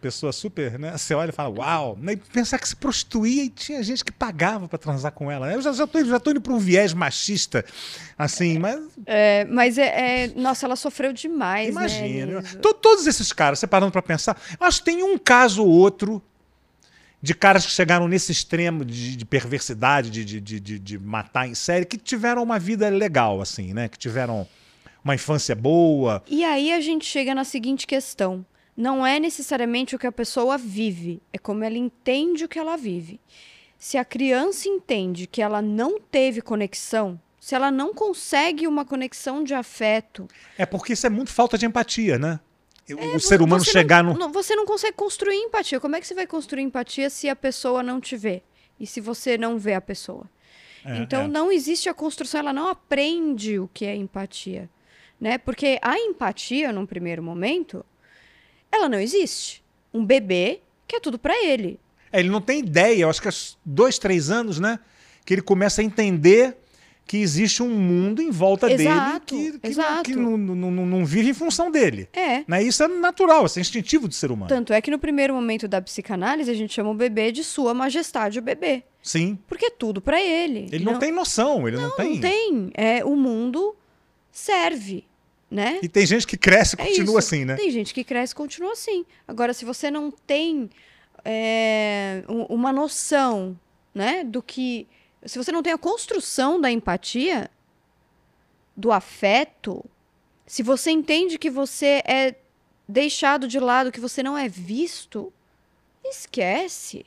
pessoa 0.00 0.32
super, 0.32 0.78
né? 0.78 0.96
Você 0.98 1.14
olha 1.14 1.30
e 1.30 1.32
fala, 1.32 1.48
uau. 1.48 1.96
Né? 1.98 2.14
E 2.14 2.16
pensar 2.16 2.58
que 2.58 2.68
se 2.68 2.74
prostituía 2.76 3.44
e 3.44 3.48
tinha 3.48 3.82
gente 3.82 4.04
que 4.04 4.12
pagava 4.12 4.68
pra 4.68 4.78
transar 4.78 5.12
com 5.12 5.30
ela. 5.30 5.46
né? 5.46 5.54
Eu 5.54 5.62
já, 5.62 5.72
já, 5.72 5.86
tô, 5.86 6.04
já 6.04 6.18
tô 6.20 6.32
indo 6.32 6.40
pra 6.40 6.52
um 6.52 6.58
viés 6.58 6.92
machista, 6.92 7.64
assim, 8.18 8.58
mas 8.58 8.80
É, 9.06 9.44
mas 9.46 9.78
é, 9.78 10.24
é- 10.24 10.32
nossa, 10.34 10.66
ela 10.66 10.76
sofreu 10.76 11.12
demais, 11.12 11.68
imagina. 11.70 12.26
né? 12.26 12.32
né? 12.34 12.40
Liso? 12.40 12.58
To- 12.58 12.74
Todos 12.74 13.06
esses 13.06 13.32
caras, 13.32 13.58
você 13.60 13.66
parando 13.66 13.92
pra 13.92 14.02
pensar, 14.02 14.36
eu 14.60 14.66
acho 14.66 14.80
que 14.80 14.84
tem 14.86 15.02
um 15.02 15.16
caso 15.16 15.62
ou 15.64 15.68
outro 15.70 16.20
de 17.20 17.34
caras 17.34 17.64
que 17.66 17.72
chegaram 17.72 18.06
nesse 18.06 18.30
extremo 18.32 18.84
de, 18.84 19.16
de 19.16 19.24
perversidade, 19.24 20.10
de, 20.10 20.24
de, 20.24 20.40
de, 20.40 20.60
de- 20.60 20.78
de 20.78 20.98
matar 20.98 21.48
em 21.48 21.54
série, 21.54 21.84
que 21.84 21.96
tiveram 21.98 22.42
uma 22.42 22.58
vida 22.58 22.88
legal, 22.88 23.40
assim, 23.40 23.72
né? 23.74 23.88
Que 23.88 23.98
tiveram 23.98 24.46
uma 25.02 25.14
infância 25.14 25.54
boa. 25.54 26.22
E 26.28 26.44
aí 26.44 26.72
a 26.72 26.80
gente 26.80 27.04
chega 27.04 27.34
na 27.34 27.44
seguinte 27.44 27.86
questão. 27.86 28.44
Não 28.76 29.04
é 29.04 29.18
necessariamente 29.18 29.96
o 29.96 29.98
que 29.98 30.06
a 30.06 30.12
pessoa 30.12 30.56
vive, 30.56 31.20
é 31.32 31.38
como 31.38 31.64
ela 31.64 31.76
entende 31.76 32.44
o 32.44 32.48
que 32.48 32.58
ela 32.58 32.76
vive. 32.76 33.20
Se 33.76 33.96
a 33.98 34.04
criança 34.04 34.68
entende 34.68 35.26
que 35.26 35.42
ela 35.42 35.60
não 35.60 36.00
teve 36.00 36.40
conexão, 36.40 37.20
se 37.40 37.54
ela 37.56 37.70
não 37.72 37.92
consegue 37.94 38.66
uma 38.68 38.84
conexão 38.84 39.42
de 39.42 39.54
afeto, 39.54 40.28
É 40.56 40.64
porque 40.66 40.92
isso 40.92 41.06
é 41.06 41.10
muito 41.10 41.30
falta 41.32 41.56
de 41.58 41.66
empatia, 41.66 42.18
né? 42.18 42.38
O 42.94 43.20
ser 43.20 43.40
humano 43.42 43.62
É, 43.62 43.64
você 43.64 43.70
chegar 43.72 44.02
não, 44.04 44.12
no. 44.14 44.18
não- 44.18 44.32
Você 44.32 44.54
não 44.56 44.64
consegue 44.66 44.94
construir 44.96 45.36
empatia. 45.36 45.78
Como 45.80 45.96
é 45.96 46.00
que 46.00 46.06
você 46.06 46.14
vai 46.14 46.26
construir 46.26 46.62
empatia 46.62 47.08
se 47.10 47.28
a 47.28 47.36
pessoa 47.36 47.82
não 47.82 48.00
te 48.00 48.16
vê? 48.16 48.42
E 48.80 48.86
se 48.86 49.00
você 49.00 49.36
não 49.36 49.58
vê 49.58 49.74
a 49.74 49.80
pessoa? 49.80 50.28
É, 50.84 50.98
então 50.98 51.22
é. 51.22 51.28
não 51.28 51.50
existe 51.52 51.88
a 51.88 51.94
construção, 51.94 52.40
ela 52.40 52.52
não 52.52 52.68
aprende 52.68 53.58
o 53.58 53.68
que 53.74 53.84
é 53.84 53.94
empatia, 53.96 54.70
né? 55.20 55.36
Porque 55.36 55.78
a 55.82 55.98
empatia, 55.98 56.72
num 56.72 56.86
primeiro 56.86 57.22
momento, 57.22 57.84
ela 58.70 58.88
não 58.88 58.98
existe. 58.98 59.62
Um 59.92 60.04
bebê 60.04 60.60
que 60.86 60.96
é 60.96 61.00
tudo 61.00 61.18
para 61.18 61.34
ele. 61.44 61.78
É, 62.12 62.20
ele 62.20 62.30
não 62.30 62.40
tem 62.40 62.60
ideia, 62.60 63.02
eu 63.02 63.10
acho 63.10 63.20
que 63.20 63.28
é 63.28 63.32
dois, 63.64 63.98
três 63.98 64.30
anos, 64.30 64.58
né? 64.60 64.78
Que 65.26 65.34
ele 65.34 65.42
começa 65.42 65.80
a 65.80 65.84
entender 65.84 66.56
que 67.08 67.16
existe 67.16 67.62
um 67.62 67.70
mundo 67.70 68.20
em 68.20 68.30
volta 68.30 68.70
Exato, 68.70 69.34
dele 69.34 69.52
que, 69.52 69.58
que, 69.60 69.66
exato. 69.66 69.94
Não, 69.94 70.02
que 70.02 70.14
não, 70.14 70.36
não, 70.36 70.70
não, 70.70 70.86
não 70.86 71.04
vive 71.06 71.30
em 71.30 71.34
função 71.34 71.70
dele. 71.70 72.06
É. 72.12 72.44
Né? 72.46 72.62
Isso 72.62 72.82
é 72.82 72.86
natural, 72.86 73.46
isso 73.46 73.58
é 73.58 73.62
instintivo 73.62 74.06
do 74.06 74.12
ser 74.14 74.30
humano. 74.30 74.48
Tanto 74.48 74.74
é 74.74 74.80
que 74.82 74.90
no 74.90 74.98
primeiro 74.98 75.32
momento 75.32 75.66
da 75.66 75.80
psicanálise 75.80 76.50
a 76.50 76.54
gente 76.54 76.74
chama 76.74 76.90
o 76.90 76.94
bebê 76.94 77.32
de 77.32 77.42
sua 77.42 77.72
majestade 77.72 78.38
o 78.38 78.42
bebê. 78.42 78.82
Sim. 79.02 79.38
Porque 79.48 79.66
é 79.66 79.70
tudo 79.70 80.02
para 80.02 80.20
ele. 80.20 80.68
Ele 80.70 80.84
não, 80.84 80.98
tem 80.98 81.10
noção, 81.10 81.66
ele 81.66 81.78
não, 81.78 81.88
Não, 81.88 81.96
tem. 81.96 82.12
não 82.12 82.20
tem. 82.20 82.70
É, 82.74 83.02
o 83.02 83.16
mundo 83.16 83.74
serve, 84.30 85.06
né? 85.50 85.78
E 85.82 85.88
tem 85.88 86.04
gente 86.04 86.26
que 86.26 86.36
cresce 86.36 86.76
e 86.78 86.82
É 86.82 86.84
continua 86.88 87.18
isso. 87.20 87.34
assim, 87.34 87.44
né? 87.46 87.56
Tem 87.56 87.70
gente 87.70 87.94
que 87.94 88.04
cresce 88.04 88.34
e 88.34 88.36
continua 88.36 88.72
assim. 88.72 89.06
Agora, 89.26 89.54
se 89.54 89.64
você 89.64 89.90
não 89.90 90.10
tem 90.10 90.68
é, 91.24 92.22
uma 92.28 92.70
noção, 92.70 93.58
né, 93.94 94.24
do 94.24 94.42
que... 94.42 94.86
Se 95.24 95.38
você 95.38 95.50
não 95.50 95.62
tem 95.62 95.72
a 95.72 95.78
construção 95.78 96.60
da 96.60 96.70
empatia, 96.70 97.50
do 98.76 98.92
afeto, 98.92 99.84
se 100.46 100.62
você 100.62 100.90
entende 100.90 101.38
que 101.38 101.50
você 101.50 102.02
é 102.06 102.36
deixado 102.88 103.46
de 103.46 103.58
lado, 103.58 103.92
que 103.92 104.00
você 104.00 104.22
não 104.22 104.38
é 104.38 104.48
visto, 104.48 105.32
esquece. 106.04 107.04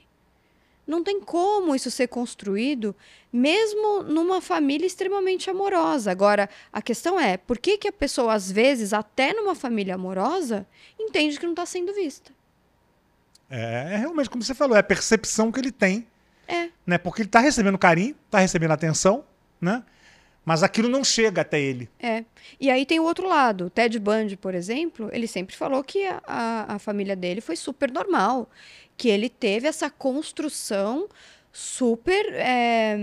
Não 0.85 1.03
tem 1.03 1.21
como 1.21 1.75
isso 1.75 1.89
ser 1.89 2.07
construído, 2.07 2.95
mesmo 3.31 4.03
numa 4.03 4.41
família 4.41 4.85
extremamente 4.85 5.49
amorosa. 5.49 6.11
Agora, 6.11 6.49
a 6.71 6.81
questão 6.81 7.19
é, 7.19 7.37
por 7.37 7.57
que, 7.57 7.77
que 7.77 7.87
a 7.87 7.93
pessoa, 7.93 8.33
às 8.33 8.51
vezes, 8.51 8.91
até 8.91 9.33
numa 9.33 9.55
família 9.55 9.95
amorosa, 9.95 10.67
entende 10.99 11.39
que 11.39 11.45
não 11.45 11.53
está 11.53 11.65
sendo 11.65 11.93
vista? 11.93 12.31
É, 13.49 13.93
é 13.93 13.97
realmente, 13.97 14.29
como 14.29 14.43
você 14.43 14.53
falou, 14.53 14.75
é 14.75 14.79
a 14.79 14.83
percepção 14.83 15.51
que 15.51 15.59
ele 15.59 15.71
tem. 15.71 16.07
É. 16.51 16.69
Né? 16.85 16.97
Porque 16.97 17.21
ele 17.21 17.29
está 17.29 17.39
recebendo 17.39 17.77
carinho, 17.77 18.15
está 18.25 18.39
recebendo 18.39 18.71
atenção, 18.71 19.23
né? 19.59 19.83
Mas 20.43 20.63
aquilo 20.63 20.89
não 20.89 21.03
chega 21.03 21.41
até 21.41 21.61
ele. 21.61 21.87
É. 21.99 22.25
E 22.59 22.69
aí 22.69 22.85
tem 22.85 22.99
o 22.99 23.03
outro 23.03 23.27
lado. 23.27 23.65
O 23.65 23.69
Ted 23.69 23.97
Bundy, 23.99 24.35
por 24.35 24.53
exemplo, 24.55 25.09
ele 25.13 25.27
sempre 25.27 25.55
falou 25.55 25.83
que 25.83 26.05
a, 26.05 26.21
a, 26.25 26.75
a 26.75 26.79
família 26.79 27.15
dele 27.15 27.41
foi 27.41 27.55
super 27.55 27.91
normal. 27.91 28.49
Que 28.97 29.07
ele 29.07 29.29
teve 29.29 29.67
essa 29.67 29.89
construção 29.89 31.07
super, 31.53 32.33
é, 32.33 32.97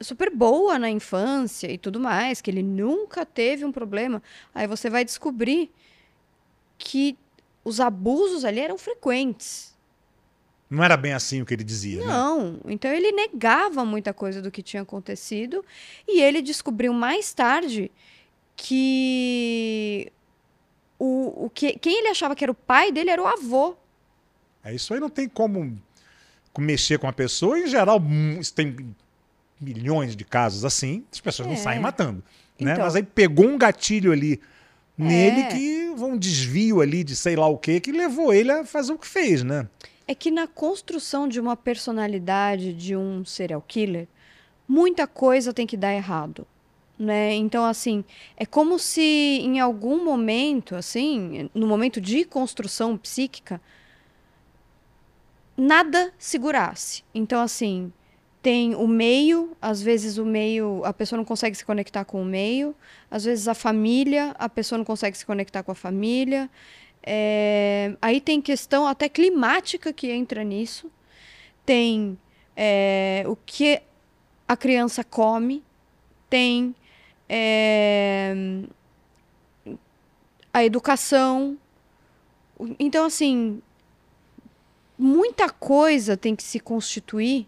super 0.00 0.34
boa 0.34 0.78
na 0.78 0.90
infância 0.90 1.70
e 1.70 1.78
tudo 1.78 2.00
mais. 2.00 2.40
Que 2.40 2.50
ele 2.50 2.62
nunca 2.62 3.24
teve 3.24 3.64
um 3.64 3.72
problema. 3.72 4.20
Aí 4.52 4.66
você 4.66 4.90
vai 4.90 5.04
descobrir 5.04 5.70
que 6.76 7.16
os 7.64 7.78
abusos 7.78 8.44
ali 8.44 8.58
eram 8.58 8.76
frequentes. 8.76 9.71
Não 10.74 10.82
era 10.82 10.96
bem 10.96 11.12
assim 11.12 11.42
o 11.42 11.44
que 11.44 11.52
ele 11.52 11.62
dizia, 11.64 12.00
né? 12.00 12.06
Não, 12.06 12.58
então 12.66 12.90
ele 12.90 13.12
negava 13.12 13.84
muita 13.84 14.14
coisa 14.14 14.40
do 14.40 14.50
que 14.50 14.62
tinha 14.62 14.82
acontecido 14.82 15.62
e 16.08 16.22
ele 16.22 16.40
descobriu 16.40 16.94
mais 16.94 17.32
tarde 17.34 17.90
que 18.56 20.10
o, 20.98 21.44
o 21.46 21.50
que 21.50 21.78
quem 21.78 21.98
ele 21.98 22.08
achava 22.08 22.34
que 22.34 22.44
era 22.44 22.50
o 22.50 22.54
pai 22.54 22.90
dele 22.90 23.10
era 23.10 23.22
o 23.22 23.26
avô. 23.26 23.76
É 24.64 24.74
isso 24.74 24.94
aí 24.94 25.00
não 25.00 25.10
tem 25.10 25.28
como 25.28 25.76
mexer 26.58 26.98
com 26.98 27.06
a 27.08 27.12
pessoa. 27.12 27.58
Em 27.58 27.66
geral, 27.66 28.00
tem 28.54 28.94
milhões 29.60 30.16
de 30.16 30.24
casos 30.24 30.64
assim, 30.64 31.04
as 31.12 31.20
pessoas 31.20 31.48
não 31.48 31.54
É. 31.54 31.58
saem 31.58 31.80
matando. 31.80 32.22
Né? 32.58 32.72
Então. 32.72 32.84
Mas 32.84 32.96
aí 32.96 33.02
pegou 33.02 33.46
um 33.46 33.58
gatilho 33.58 34.12
ali 34.12 34.40
nele 34.96 35.40
É. 35.40 35.46
que 35.48 35.82
um 36.02 36.16
desvio 36.16 36.80
ali 36.80 37.04
de 37.04 37.14
sei 37.14 37.36
lá 37.36 37.46
o 37.46 37.58
que 37.58 37.78
que 37.80 37.92
levou 37.92 38.32
ele 38.32 38.50
a 38.50 38.64
fazer 38.64 38.92
o 38.92 38.98
que 38.98 39.06
fez, 39.06 39.42
né? 39.42 39.68
É 40.06 40.14
que 40.14 40.30
na 40.30 40.46
construção 40.46 41.28
de 41.28 41.40
uma 41.40 41.56
personalidade 41.56 42.72
de 42.72 42.96
um 42.96 43.24
serial 43.24 43.62
killer, 43.66 44.08
muita 44.66 45.06
coisa 45.06 45.52
tem 45.52 45.66
que 45.66 45.76
dar 45.76 45.94
errado. 45.94 46.46
Né? 46.98 47.34
Então, 47.34 47.64
assim, 47.64 48.04
é 48.36 48.46
como 48.46 48.78
se 48.78 49.00
em 49.00 49.58
algum 49.58 50.04
momento, 50.04 50.76
assim, 50.76 51.50
no 51.54 51.66
momento 51.66 52.00
de 52.00 52.24
construção 52.24 52.96
psíquica, 52.96 53.60
nada 55.56 56.12
segurasse. 56.18 57.02
Então, 57.14 57.40
assim, 57.40 57.92
tem 58.42 58.74
o 58.74 58.88
meio, 58.88 59.56
às 59.60 59.80
vezes 59.80 60.18
o 60.18 60.24
meio, 60.24 60.82
a 60.84 60.92
pessoa 60.92 61.16
não 61.16 61.24
consegue 61.24 61.56
se 61.56 61.64
conectar 61.64 62.04
com 62.04 62.20
o 62.20 62.24
meio, 62.24 62.74
às 63.10 63.24
vezes 63.24 63.46
a 63.46 63.54
família, 63.54 64.34
a 64.38 64.48
pessoa 64.48 64.78
não 64.78 64.84
consegue 64.84 65.16
se 65.16 65.24
conectar 65.24 65.62
com 65.62 65.70
a 65.72 65.76
família. 65.76 66.50
É, 67.02 67.96
aí 68.00 68.20
tem 68.20 68.40
questão 68.40 68.86
até 68.86 69.08
climática 69.08 69.92
que 69.92 70.10
entra 70.10 70.44
nisso. 70.44 70.90
Tem 71.64 72.18
é, 72.56 73.24
o 73.26 73.36
que 73.36 73.82
a 74.46 74.56
criança 74.56 75.02
come, 75.02 75.62
tem 76.28 76.74
é, 77.28 78.34
a 80.52 80.64
educação. 80.64 81.56
Então, 82.78 83.06
assim, 83.06 83.60
muita 84.98 85.48
coisa 85.50 86.16
tem 86.16 86.36
que 86.36 86.42
se 86.42 86.60
constituir 86.60 87.46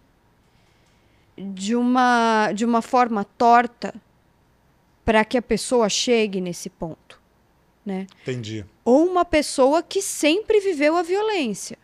de 1.37 1.75
uma, 1.77 2.53
de 2.53 2.65
uma 2.65 2.81
forma 2.81 3.25
torta 3.25 3.95
para 5.05 5.25
que 5.25 5.37
a 5.37 5.43
pessoa 5.43 5.89
chegue 5.89 6.41
nesse 6.41 6.71
ponto, 6.71 7.21
né? 7.85 8.07
Entendi. 8.23 8.65
Ou 8.85 9.07
uma 9.07 9.25
pessoa 9.25 9.83
que 9.83 10.01
sempre 10.03 10.61
viveu 10.61 10.97
a 10.97 11.03
violência, 11.03 11.79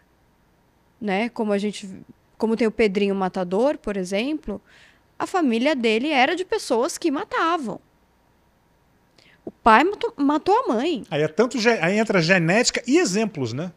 né? 1.01 1.29
Como 1.31 1.53
a 1.53 1.59
gente, 1.59 1.89
como 2.39 2.57
tem 2.57 2.67
o 2.67 2.71
Pedrinho 2.73 3.15
Matador, 3.15 3.77
por 3.79 3.97
exemplo, 3.97 4.61
a 5.19 5.27
família 5.27 5.75
dele 5.77 6.09
era 6.09 6.35
de 6.35 6.45
pessoas 6.45 6.97
que 6.99 7.11
matavam. 7.11 7.81
O 9.45 9.51
pai 9.51 9.85
matou, 9.85 10.15
matou 10.17 10.55
a 10.65 10.69
mãe. 10.69 11.05
Aí 11.11 11.23
é 11.23 11.29
tanto 11.29 11.57
aí 11.83 11.99
entra 11.99 12.21
genética 12.23 12.83
e 12.87 12.99
exemplos, 12.99 13.53
né? 13.53 13.73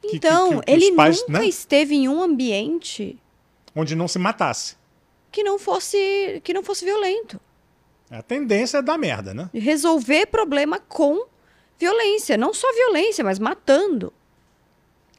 Que- 0.00 0.08
que- 0.08 0.16
Então, 0.16 0.58
que- 0.60 0.64
que 0.66 0.70
ele 0.72 0.92
pais, 0.92 1.20
nunca 1.20 1.32
né? 1.40 1.46
esteve 1.46 1.94
em 1.94 2.08
um 2.08 2.20
ambiente 2.22 3.18
Onde 3.74 3.94
não 3.94 4.08
se 4.08 4.18
matasse. 4.18 4.76
que 5.30 5.42
não 5.42 5.58
fosse 5.58 6.40
que 6.42 6.52
não 6.52 6.62
fosse 6.62 6.84
violento. 6.84 7.40
A 8.10 8.20
tendência 8.20 8.78
é 8.78 8.82
dar 8.82 8.98
merda, 8.98 9.32
né? 9.32 9.48
Resolver 9.54 10.26
problema 10.26 10.78
com 10.78 11.26
violência, 11.82 12.36
não 12.36 12.54
só 12.54 12.72
violência, 12.72 13.24
mas 13.24 13.38
matando. 13.38 14.12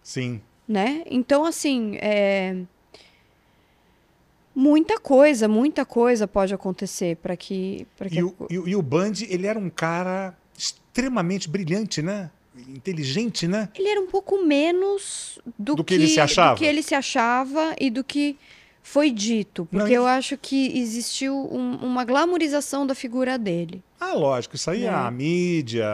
Sim. 0.02 0.42
né? 0.68 1.04
Então, 1.06 1.46
assim, 1.46 1.98
é... 2.02 2.58
muita 4.56 5.00
coisa, 5.00 5.48
muita 5.48 5.86
coisa 5.86 6.28
pode 6.28 6.54
acontecer 6.54 7.18
para 7.18 7.36
que, 7.36 7.88
para 7.98 8.10
que 8.10 8.20
E 8.20 8.24
o, 8.24 8.36
e, 8.50 8.56
e 8.56 8.76
o 8.76 8.82
Bundy, 8.82 9.28
ele 9.30 9.48
era 9.48 9.60
um 9.60 9.70
cara 9.70 10.38
extremamente 10.58 11.50
brilhante, 11.50 12.02
né? 12.02 12.30
Inteligente, 12.70 13.48
né? 13.48 13.70
ele 13.74 13.90
era 13.90 14.00
um 14.00 14.06
pouco 14.06 14.44
menos 14.44 15.40
do, 15.58 15.76
Do 15.76 15.84
que 15.84 15.96
ele 15.96 16.08
se 16.08 16.20
achava? 16.20 16.54
do 16.54 16.60
que 16.60 16.66
ele 16.66 16.84
se 16.84 16.94
achava 16.94 17.76
e 17.80 17.90
do 17.90 18.04
que 18.04 18.38
foi 18.86 19.10
dito, 19.10 19.68
Não, 19.72 19.80
porque 19.80 19.94
e- 19.94 19.96
eu 19.96 20.06
acho 20.06 20.38
que 20.38 20.78
existiu 20.78 21.34
um- 21.34 21.78
uma 21.78 22.04
glamorização 22.04 22.86
da 22.86 22.94
figura 22.94 23.38
dele. 23.40 23.82
Ah, 24.00 24.14
lógico, 24.14 24.56
isso 24.56 24.70
aí 24.70 24.84
É. 24.84 24.90
a 24.90 25.10
mídia, 25.10 25.88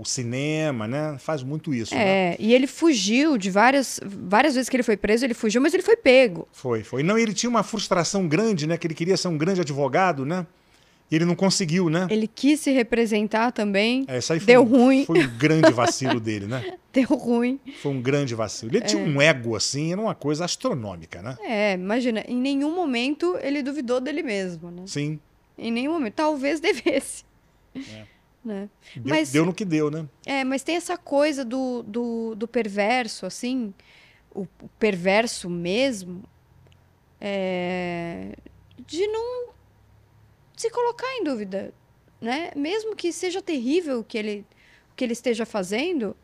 o 0.00 0.04
cinema, 0.06 0.88
né? 0.88 1.16
Faz 1.18 1.42
muito 1.42 1.74
isso, 1.74 1.94
né? 1.94 2.32
É, 2.32 2.36
e 2.38 2.54
ele 2.54 2.66
fugiu 2.66 3.36
de 3.36 3.50
várias 3.50 4.00
várias 4.02 4.54
vezes 4.54 4.70
que 4.70 4.76
ele 4.76 4.82
foi 4.82 4.96
preso, 4.96 5.24
ele 5.26 5.34
fugiu, 5.34 5.60
mas 5.60 5.74
ele 5.74 5.82
foi 5.82 5.94
pego. 5.96 6.48
Foi, 6.50 6.82
foi. 6.82 7.02
Não, 7.02 7.18
ele 7.18 7.34
tinha 7.34 7.50
uma 7.50 7.62
frustração 7.62 8.26
grande, 8.26 8.66
né? 8.66 8.78
Que 8.78 8.86
ele 8.86 8.94
queria 8.94 9.16
ser 9.18 9.28
um 9.28 9.36
grande 9.36 9.60
advogado, 9.60 10.24
né? 10.24 10.46
E 11.12 11.14
ele 11.14 11.26
não 11.26 11.34
conseguiu, 11.36 11.90
né? 11.90 12.06
Ele 12.10 12.26
quis 12.26 12.58
se 12.60 12.70
representar 12.72 13.52
também, 13.52 14.06
É, 14.08 14.16
isso 14.16 14.32
aí 14.32 14.40
foi, 14.40 14.46
Deu 14.46 14.62
um- 14.62 14.64
ruim. 14.64 15.04
Foi 15.04 15.22
um 15.22 15.36
grande 15.36 15.70
vacilo 15.70 16.18
dele, 16.18 16.46
né? 16.46 16.78
deu 16.90 17.06
ruim. 17.08 17.60
Foi 17.82 17.92
um 17.92 18.00
grande 18.00 18.34
vacilo. 18.34 18.72
Ele 18.74 18.80
tinha 18.80 19.02
um 19.02 19.20
ego, 19.20 19.54
assim, 19.54 19.92
era 19.92 20.00
uma 20.00 20.14
coisa 20.14 20.46
astronômica, 20.46 21.20
né? 21.20 21.36
É, 21.42 21.74
imagina, 21.74 22.24
em 22.26 22.36
nenhum 22.36 22.74
momento 22.74 23.36
ele 23.42 23.62
duvidou 23.62 24.00
dele 24.00 24.22
mesmo, 24.22 24.70
né? 24.70 24.84
Sim. 24.86 25.20
Em 25.58 25.70
nenhum 25.70 25.92
momento. 25.92 26.14
Talvez 26.14 26.60
devesse. 26.60 27.24
Né? 28.44 28.68
Deu, 28.96 29.04
Mas- 29.04 29.30
deu 29.30 29.46
no 29.46 29.54
que 29.54 29.64
deu, 29.64 29.88
né? 29.88 30.04
É, 30.26 30.42
mas 30.42 30.64
tem 30.64 30.74
essa 30.74 30.96
coisa 30.98 31.44
do, 31.44 31.84
do, 31.84 32.34
do 32.34 32.48
perverso, 32.48 33.24
assim, 33.24 33.72
o, 34.34 34.40
o 34.60 34.68
perverso 34.80 35.48
mesmo, 35.48 36.24
é, 37.20 38.32
de 38.84 39.06
não 39.06 39.51
se 40.62 40.70
colocar 40.70 41.06
em 41.16 41.24
dúvida, 41.24 41.74
né? 42.20 42.52
Mesmo 42.54 42.94
que 42.94 43.12
seja 43.12 43.42
terrível 43.42 43.98
o 44.00 44.04
que 44.04 44.16
ele, 44.16 44.46
o 44.92 44.94
que 44.94 45.02
ele 45.04 45.12
esteja 45.12 45.44
fazendo, 45.44 46.16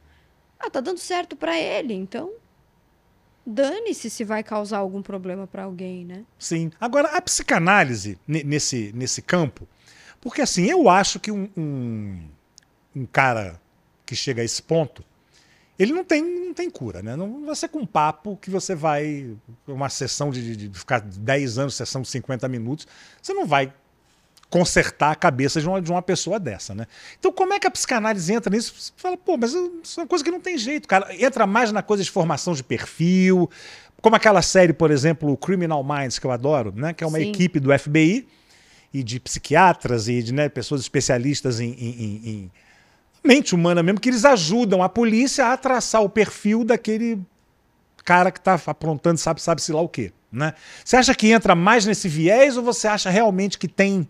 ah, 0.58 0.70
tá 0.70 0.80
dando 0.80 0.98
certo 0.98 1.34
pra 1.36 1.58
ele, 1.58 1.92
então 1.92 2.32
dane-se 3.44 4.08
se 4.10 4.24
vai 4.24 4.42
causar 4.42 4.78
algum 4.78 5.02
problema 5.02 5.46
pra 5.46 5.64
alguém, 5.64 6.04
né? 6.04 6.24
Sim. 6.38 6.70
Agora, 6.80 7.08
a 7.16 7.20
psicanálise 7.20 8.18
ne- 8.26 8.44
nesse, 8.44 8.92
nesse 8.94 9.22
campo, 9.22 9.66
porque 10.20 10.42
assim, 10.42 10.66
eu 10.66 10.88
acho 10.88 11.18
que 11.18 11.32
um, 11.32 11.48
um, 11.56 12.28
um 12.94 13.06
cara 13.06 13.60
que 14.06 14.14
chega 14.14 14.42
a 14.42 14.44
esse 14.44 14.62
ponto, 14.62 15.02
ele 15.78 15.92
não 15.92 16.04
tem, 16.04 16.22
não 16.22 16.54
tem 16.54 16.68
cura, 16.70 17.02
né? 17.02 17.16
Não 17.16 17.44
vai 17.44 17.54
ser 17.56 17.68
com 17.68 17.78
um 17.78 17.86
papo 17.86 18.36
que 18.36 18.50
você 18.50 18.74
vai. 18.74 19.36
Uma 19.66 19.88
sessão 19.88 20.30
de, 20.30 20.56
de 20.56 20.78
ficar 20.78 21.00
10 21.00 21.58
anos, 21.58 21.74
sessão 21.74 22.02
de 22.02 22.08
50 22.08 22.48
minutos, 22.48 22.86
você 23.22 23.32
não 23.32 23.46
vai 23.46 23.72
consertar 24.50 25.12
a 25.12 25.14
cabeça 25.14 25.60
de 25.60 25.68
uma, 25.68 25.80
de 25.80 25.90
uma 25.90 26.00
pessoa 26.00 26.40
dessa, 26.40 26.74
né? 26.74 26.86
Então, 27.18 27.30
como 27.30 27.52
é 27.52 27.58
que 27.58 27.66
a 27.66 27.70
psicanálise 27.70 28.32
entra 28.32 28.54
nisso? 28.54 28.74
Você 28.76 28.92
fala, 28.96 29.16
pô, 29.16 29.36
mas 29.36 29.52
isso 29.52 30.00
é 30.00 30.02
uma 30.02 30.06
coisa 30.06 30.24
que 30.24 30.30
não 30.30 30.40
tem 30.40 30.56
jeito, 30.56 30.88
cara. 30.88 31.14
Entra 31.14 31.46
mais 31.46 31.70
na 31.70 31.82
coisa 31.82 32.02
de 32.02 32.10
formação 32.10 32.54
de 32.54 32.64
perfil, 32.64 33.50
como 34.00 34.16
aquela 34.16 34.40
série, 34.40 34.72
por 34.72 34.90
exemplo, 34.90 35.36
Criminal 35.36 35.84
Minds, 35.84 36.18
que 36.18 36.26
eu 36.26 36.30
adoro, 36.30 36.72
né? 36.74 36.94
Que 36.94 37.04
é 37.04 37.06
uma 37.06 37.18
Sim. 37.18 37.30
equipe 37.30 37.60
do 37.60 37.76
FBI 37.76 38.26
e 38.92 39.02
de 39.02 39.20
psiquiatras 39.20 40.08
e 40.08 40.22
de 40.22 40.32
né, 40.32 40.48
pessoas 40.48 40.80
especialistas 40.80 41.60
em, 41.60 41.72
em, 41.72 41.90
em, 41.90 42.30
em 42.30 42.50
mente 43.22 43.54
humana 43.54 43.82
mesmo, 43.82 44.00
que 44.00 44.08
eles 44.08 44.24
ajudam 44.24 44.82
a 44.82 44.88
polícia 44.88 45.52
a 45.52 45.56
traçar 45.56 46.02
o 46.02 46.08
perfil 46.08 46.64
daquele 46.64 47.20
cara 48.02 48.30
que 48.30 48.38
está 48.38 48.58
aprontando, 48.66 49.18
sabe, 49.18 49.42
sabe-se 49.42 49.72
lá 49.72 49.82
o 49.82 49.88
quê. 49.88 50.12
Né? 50.32 50.54
Você 50.82 50.96
acha 50.96 51.14
que 51.14 51.30
entra 51.30 51.54
mais 51.54 51.84
nesse 51.84 52.08
viés 52.08 52.56
ou 52.56 52.62
você 52.62 52.88
acha 52.88 53.10
realmente 53.10 53.58
que 53.58 53.68
tem 53.68 54.08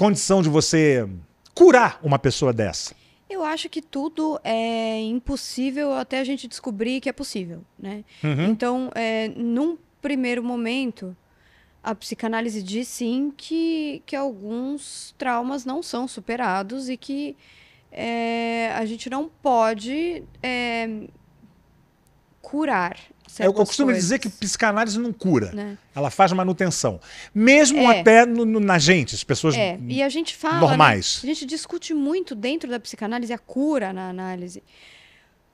condição 0.00 0.40
de 0.40 0.48
você 0.48 1.06
curar 1.54 2.00
uma 2.02 2.18
pessoa 2.18 2.54
dessa? 2.54 2.94
Eu 3.28 3.44
acho 3.44 3.68
que 3.68 3.82
tudo 3.82 4.40
é 4.42 4.98
impossível 5.02 5.92
até 5.92 6.20
a 6.20 6.24
gente 6.24 6.48
descobrir 6.48 7.02
que 7.02 7.08
é 7.10 7.12
possível, 7.12 7.62
né? 7.78 8.02
Uhum. 8.24 8.46
Então, 8.46 8.90
é, 8.94 9.28
num 9.36 9.76
primeiro 10.00 10.42
momento, 10.42 11.14
a 11.82 11.94
psicanálise 11.94 12.62
diz 12.62 12.88
sim 12.88 13.30
que, 13.36 14.02
que 14.06 14.16
alguns 14.16 15.14
traumas 15.18 15.66
não 15.66 15.82
são 15.82 16.08
superados 16.08 16.88
e 16.88 16.96
que 16.96 17.36
é, 17.92 18.72
a 18.74 18.86
gente 18.86 19.10
não 19.10 19.28
pode 19.28 20.24
é, 20.42 20.88
curar. 22.40 22.98
É, 23.38 23.46
eu 23.46 23.52
costumo 23.52 23.86
coisas. 23.86 24.02
dizer 24.02 24.18
que 24.18 24.28
psicanálise 24.28 24.98
não 24.98 25.12
cura, 25.12 25.52
né? 25.52 25.78
ela 25.94 26.10
faz 26.10 26.32
manutenção. 26.32 27.00
Mesmo 27.34 27.78
é. 27.78 28.00
até 28.00 28.26
no, 28.26 28.44
no, 28.44 28.60
na 28.60 28.78
gente, 28.78 29.14
as 29.14 29.24
pessoas 29.24 29.54
é. 29.54 29.78
E 29.88 30.02
a 30.02 30.08
gente 30.08 30.34
fala, 30.34 30.54
né, 30.54 30.60
normais. 30.60 31.20
Né? 31.22 31.30
A 31.30 31.34
gente 31.34 31.46
discute 31.46 31.94
muito 31.94 32.34
dentro 32.34 32.68
da 32.68 32.80
psicanálise 32.80 33.32
a 33.32 33.38
cura 33.38 33.92
na 33.92 34.08
análise. 34.08 34.62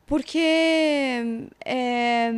Porque 0.06 0.38
é, 1.64 2.30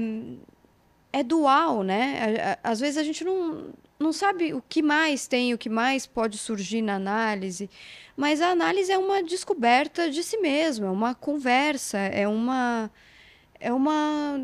é 1.13 1.23
dual, 1.23 1.83
né? 1.83 2.57
Às 2.63 2.81
vezes 2.81 2.97
a 2.97 3.03
gente 3.03 3.23
não, 3.25 3.69
não 3.99 4.13
sabe 4.13 4.55
o 4.55 4.63
que 4.67 4.83
mais 4.83 5.27
tem, 5.27 5.53
o 5.53 5.59
que 5.59 5.69
mais 5.69 6.07
pode 6.07 6.39
surgir 6.39 6.81
na 6.81 6.95
análise, 6.95 7.69
mas 8.17 8.41
a 8.41 8.49
análise 8.49 8.91
é 8.91 8.99
uma 8.99 9.23
descoberta 9.23 10.11
de 10.11 10.23
si 10.23 10.39
mesmo, 10.39 10.87
é 10.87 10.91
uma 10.91 11.15
conversa, 11.15 11.99
é 11.99 12.27
uma 12.27 12.91
é 13.61 13.73
uma 13.73 14.41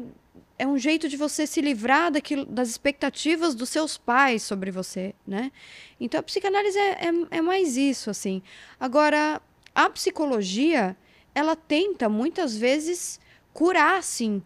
é 0.58 0.66
um 0.66 0.78
jeito 0.78 1.08
de 1.08 1.16
você 1.16 1.46
se 1.46 1.60
livrar 1.60 2.12
daquilo, 2.12 2.44
das 2.44 2.68
expectativas 2.68 3.54
dos 3.54 3.68
seus 3.68 3.96
pais 3.96 4.42
sobre 4.42 4.70
você, 4.70 5.14
né? 5.26 5.50
Então 6.00 6.20
a 6.20 6.22
psicanálise 6.22 6.78
é, 6.78 7.08
é, 7.08 7.38
é 7.38 7.40
mais 7.40 7.76
isso, 7.76 8.08
assim. 8.10 8.42
Agora 8.78 9.42
a 9.74 9.90
psicologia 9.90 10.96
ela 11.34 11.56
tenta 11.56 12.08
muitas 12.08 12.56
vezes 12.56 13.18
curar, 13.52 14.02
sim, 14.02 14.40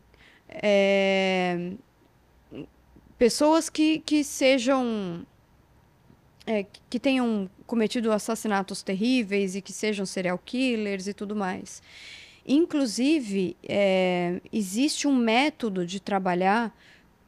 é, 0.48 1.72
pessoas 3.18 3.68
que, 3.68 3.98
que 4.00 4.24
sejam. 4.24 5.26
É, 6.46 6.64
que 6.88 6.98
tenham 6.98 7.50
cometido 7.66 8.10
assassinatos 8.10 8.82
terríveis 8.82 9.54
e 9.54 9.60
que 9.60 9.70
sejam 9.70 10.06
serial 10.06 10.38
killers 10.38 11.06
e 11.06 11.12
tudo 11.12 11.36
mais. 11.36 11.82
Inclusive, 12.50 13.58
é, 13.62 14.40
existe 14.50 15.06
um 15.06 15.14
método 15.14 15.84
de 15.84 16.00
trabalhar 16.00 16.74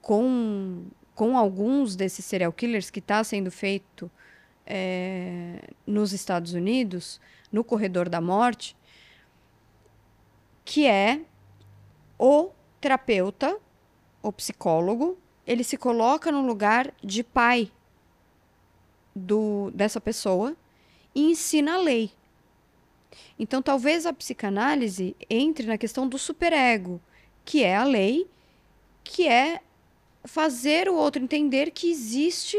com, 0.01 0.87
com 1.15 1.37
alguns 1.37 1.95
desses 1.95 2.25
serial 2.25 2.51
killers 2.51 2.89
que 2.89 3.01
está 3.01 3.23
sendo 3.23 3.51
feito 3.51 4.11
é, 4.67 5.61
nos 5.87 6.15
Estados 6.15 6.55
Unidos, 6.55 7.21
no 7.53 7.63
corredor 7.63 8.09
da 8.09 8.19
morte, 8.19 8.75
que 10.65 10.87
é 10.87 11.21
o 12.19 12.51
terapeuta, 12.81 13.59
o 14.23 14.33
psicólogo, 14.33 15.19
ele 15.47 15.63
se 15.63 15.77
coloca 15.77 16.33
no 16.33 16.47
lugar 16.47 16.95
de 17.05 17.23
pai 17.23 17.71
do, 19.15 19.71
dessa 19.75 20.01
pessoa 20.01 20.57
e 21.15 21.31
ensina 21.31 21.75
a 21.75 21.79
lei. 21.79 22.11
Então, 23.39 23.61
talvez 23.61 24.07
a 24.07 24.13
psicanálise 24.13 25.17
entre 25.29 25.67
na 25.67 25.79
questão 25.79 26.09
do 26.09 26.19
superego, 26.19 27.01
que 27.45 27.65
é 27.65 27.77
a 27.77 27.85
lei, 27.85 28.29
que 29.03 29.27
é 29.27 29.61
fazer 30.25 30.89
o 30.89 30.95
outro 30.95 31.23
entender 31.23 31.71
que 31.71 31.91
existe 31.91 32.57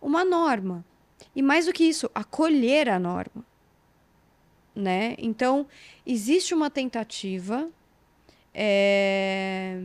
uma 0.00 0.24
norma. 0.24 0.84
E 1.34 1.42
mais 1.42 1.66
do 1.66 1.72
que 1.72 1.84
isso, 1.84 2.10
acolher 2.14 2.88
a 2.88 2.98
norma. 2.98 3.44
Né? 4.74 5.14
Então, 5.18 5.66
existe 6.04 6.52
uma 6.52 6.68
tentativa 6.68 7.70
é, 8.58 9.78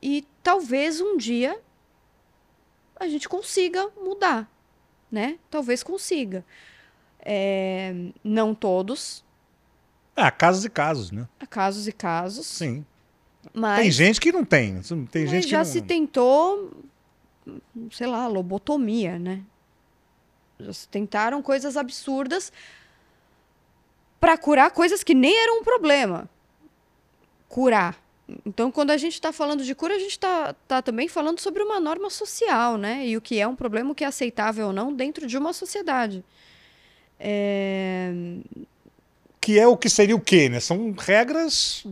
e 0.00 0.26
talvez 0.42 1.00
um 1.00 1.16
dia 1.16 1.58
a 2.96 3.08
gente 3.08 3.26
consiga 3.26 3.90
mudar, 3.98 4.50
né? 5.10 5.38
Talvez 5.50 5.82
consiga. 5.82 6.44
É, 7.24 7.94
não 8.22 8.54
todos. 8.54 9.24
É, 10.16 10.30
casos 10.30 10.64
e 10.64 10.70
casos, 10.70 11.10
né? 11.10 11.26
Há 11.40 11.46
casos 11.46 11.88
e 11.88 11.92
casos. 11.92 12.46
Sim. 12.46 12.84
Mas, 13.52 13.80
tem 13.80 13.90
gente 13.90 14.20
que 14.20 14.32
não 14.32 14.44
tem. 14.44 14.80
Tem 15.10 15.26
gente 15.26 15.48
já 15.48 15.60
que 15.60 15.66
se 15.66 15.82
tentou, 15.82 16.72
sei 17.90 18.06
lá, 18.06 18.26
lobotomia, 18.26 19.18
né? 19.18 19.42
Já 20.58 20.72
se 20.72 20.88
tentaram 20.88 21.42
coisas 21.42 21.76
absurdas 21.76 22.52
para 24.20 24.38
curar 24.38 24.70
coisas 24.70 25.02
que 25.02 25.14
nem 25.14 25.36
eram 25.36 25.60
um 25.60 25.64
problema. 25.64 26.28
Curar. 27.48 28.02
Então, 28.46 28.70
quando 28.70 28.90
a 28.90 28.96
gente 28.96 29.14
está 29.14 29.32
falando 29.32 29.62
de 29.62 29.74
cura, 29.74 29.96
a 29.96 29.98
gente 29.98 30.12
está 30.12 30.54
tá 30.66 30.80
também 30.80 31.08
falando 31.08 31.40
sobre 31.40 31.62
uma 31.62 31.78
norma 31.78 32.08
social, 32.08 32.78
né? 32.78 33.06
E 33.06 33.16
o 33.16 33.20
que 33.20 33.38
é 33.38 33.46
um 33.46 33.54
problema, 33.54 33.92
o 33.92 33.94
que 33.94 34.04
é 34.04 34.06
aceitável 34.06 34.68
ou 34.68 34.72
não 34.72 34.94
dentro 34.94 35.26
de 35.26 35.36
uma 35.36 35.52
sociedade. 35.52 36.24
É... 37.26 38.12
Que 39.40 39.58
é 39.58 39.66
o 39.66 39.76
que 39.76 39.88
seria 39.88 40.14
o 40.14 40.20
quê, 40.20 40.48
né? 40.48 40.60
São 40.60 40.94
regras 40.96 41.86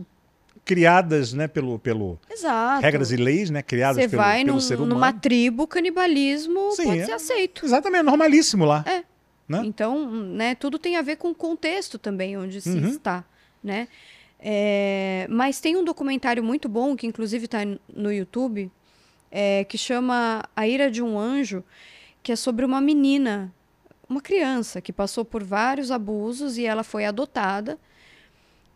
criadas, 0.63 1.33
né, 1.33 1.47
pelo, 1.47 1.77
pelo 1.77 2.17
Exato. 2.29 2.81
regras 2.81 3.11
e 3.11 3.17
leis, 3.17 3.49
né, 3.49 3.61
criadas 3.61 4.01
Você 4.01 4.07
pelo, 4.07 4.21
vai 4.21 4.43
pelo 4.45 4.53
num, 4.53 4.61
ser 4.61 4.75
humano. 4.75 4.95
numa 4.95 5.11
tribo, 5.11 5.67
canibalismo 5.67 6.71
Sim, 6.71 6.85
pode 6.85 6.99
é, 6.99 7.05
ser 7.05 7.11
aceito. 7.11 7.65
Exatamente, 7.65 7.99
é 7.99 8.03
normalíssimo 8.03 8.63
lá. 8.63 8.83
É. 8.87 9.03
Né? 9.47 9.61
Então, 9.65 10.09
né, 10.09 10.55
tudo 10.55 10.79
tem 10.79 10.95
a 10.95 11.01
ver 11.01 11.17
com 11.17 11.31
o 11.31 11.35
contexto 11.35 11.99
também 11.99 12.37
onde 12.37 12.61
se 12.61 12.69
uhum. 12.69 12.87
está, 12.87 13.25
né? 13.61 13.89
É, 14.39 15.27
mas 15.29 15.59
tem 15.59 15.75
um 15.75 15.83
documentário 15.83 16.43
muito 16.43 16.67
bom, 16.69 16.95
que 16.95 17.05
inclusive 17.05 17.45
está 17.45 17.59
no 17.93 18.11
YouTube, 18.11 18.71
é, 19.31 19.63
que 19.65 19.77
chama 19.77 20.43
A 20.55 20.67
Ira 20.67 20.89
de 20.91 21.01
um 21.01 21.17
Anjo, 21.17 21.63
que 22.21 22.31
é 22.31 22.35
sobre 22.35 22.65
uma 22.65 22.79
menina, 22.79 23.53
uma 24.13 24.21
criança, 24.21 24.79
que 24.79 24.93
passou 24.93 25.25
por 25.25 25.43
vários 25.43 25.91
abusos 25.91 26.57
e 26.57 26.65
ela 26.65 26.83
foi 26.83 27.05
adotada. 27.05 27.77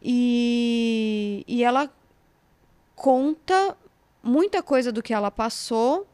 E, 0.01 1.43
e 1.47 1.63
ela 1.63 1.91
conta 2.95 3.77
muita 4.21 4.61
coisa 4.61 4.91
do 4.91 5.01
que 5.01 5.13
ela 5.13 5.31
passou. 5.31 6.07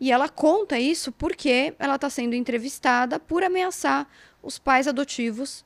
E 0.00 0.10
ela 0.10 0.28
conta 0.28 0.78
isso 0.78 1.12
porque 1.12 1.74
ela 1.78 1.96
está 1.96 2.08
sendo 2.08 2.34
entrevistada 2.34 3.20
por 3.20 3.44
ameaçar 3.44 4.08
os 4.42 4.58
pais 4.58 4.88
adotivos. 4.88 5.64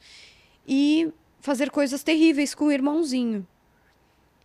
E 0.66 1.12
fazer 1.40 1.70
coisas 1.70 2.02
terríveis 2.02 2.54
com 2.54 2.66
o 2.66 2.72
irmãozinho. 2.72 3.46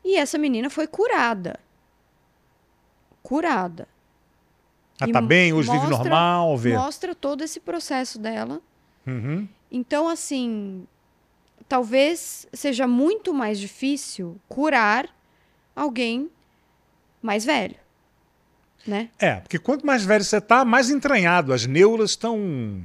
E 0.03 0.15
essa 0.15 0.37
menina 0.37 0.69
foi 0.69 0.87
curada. 0.87 1.59
Curada. 3.23 3.87
Ela 5.01 5.09
ah, 5.09 5.13
tá 5.13 5.21
bem, 5.21 5.51
hoje 5.51 5.67
mostra, 5.67 5.87
vive 5.87 5.97
normal, 5.97 6.57
vê. 6.57 6.77
Mostra 6.77 7.15
todo 7.15 7.43
esse 7.43 7.59
processo 7.59 8.19
dela. 8.19 8.61
Uhum. 9.07 9.47
Então, 9.71 10.07
assim, 10.07 10.85
talvez 11.67 12.47
seja 12.53 12.85
muito 12.85 13.33
mais 13.33 13.59
difícil 13.59 14.39
curar 14.47 15.09
alguém 15.75 16.29
mais 17.19 17.43
velho. 17.43 17.75
Né? 18.85 19.09
É, 19.17 19.35
porque 19.35 19.57
quanto 19.57 19.85
mais 19.85 20.05
velho 20.05 20.23
você 20.23 20.39
tá, 20.39 20.63
mais 20.63 20.91
entranhado. 20.91 21.51
As 21.51 21.65
neuras 21.65 22.11
estão 22.11 22.83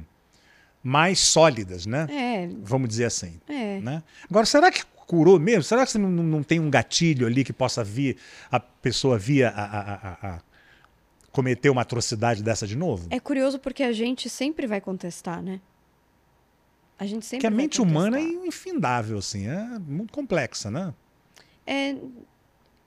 mais 0.81 1.19
sólidas, 1.19 1.85
né? 1.85 2.07
É. 2.09 2.49
Vamos 2.63 2.89
dizer 2.89 3.05
assim. 3.05 3.39
É. 3.47 3.79
Né? 3.79 4.01
Agora, 4.27 4.45
será 4.45 4.71
que 4.71 4.83
curou 5.05 5.39
mesmo? 5.39 5.63
Será 5.63 5.85
que 5.85 5.91
você 5.91 5.97
não, 5.97 6.09
não 6.09 6.41
tem 6.41 6.59
um 6.59 6.69
gatilho 6.69 7.27
ali 7.27 7.43
que 7.43 7.53
possa 7.53 7.83
vir 7.83 8.17
a 8.51 8.59
pessoa 8.59 9.17
via 9.19 9.49
a, 9.49 9.63
a, 9.63 9.79
a, 9.79 10.35
a, 10.35 10.39
cometer 11.37 11.69
uma 11.69 11.83
atrocidade 11.83 12.41
dessa 12.41 12.65
de 12.65 12.75
novo? 12.75 13.07
É 13.11 13.19
curioso 13.19 13.59
porque 13.59 13.83
a 13.83 13.91
gente 13.93 14.27
sempre 14.27 14.65
vai 14.65 14.81
contestar, 14.81 15.39
né? 15.39 15.61
A 16.97 17.05
gente 17.05 17.23
sempre 17.27 17.41
Que 17.41 17.47
a 17.47 17.51
mente 17.51 17.79
humana 17.79 18.17
é 18.19 18.23
infindável, 18.23 19.19
assim, 19.19 19.47
é 19.47 19.77
muito 19.77 20.11
complexa, 20.11 20.71
né? 20.71 20.91
é, 21.67 21.95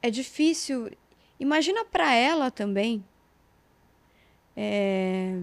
é 0.02 0.10
difícil. 0.10 0.90
Imagina 1.38 1.84
para 1.84 2.12
ela 2.12 2.50
também 2.50 3.04
é, 4.56 5.38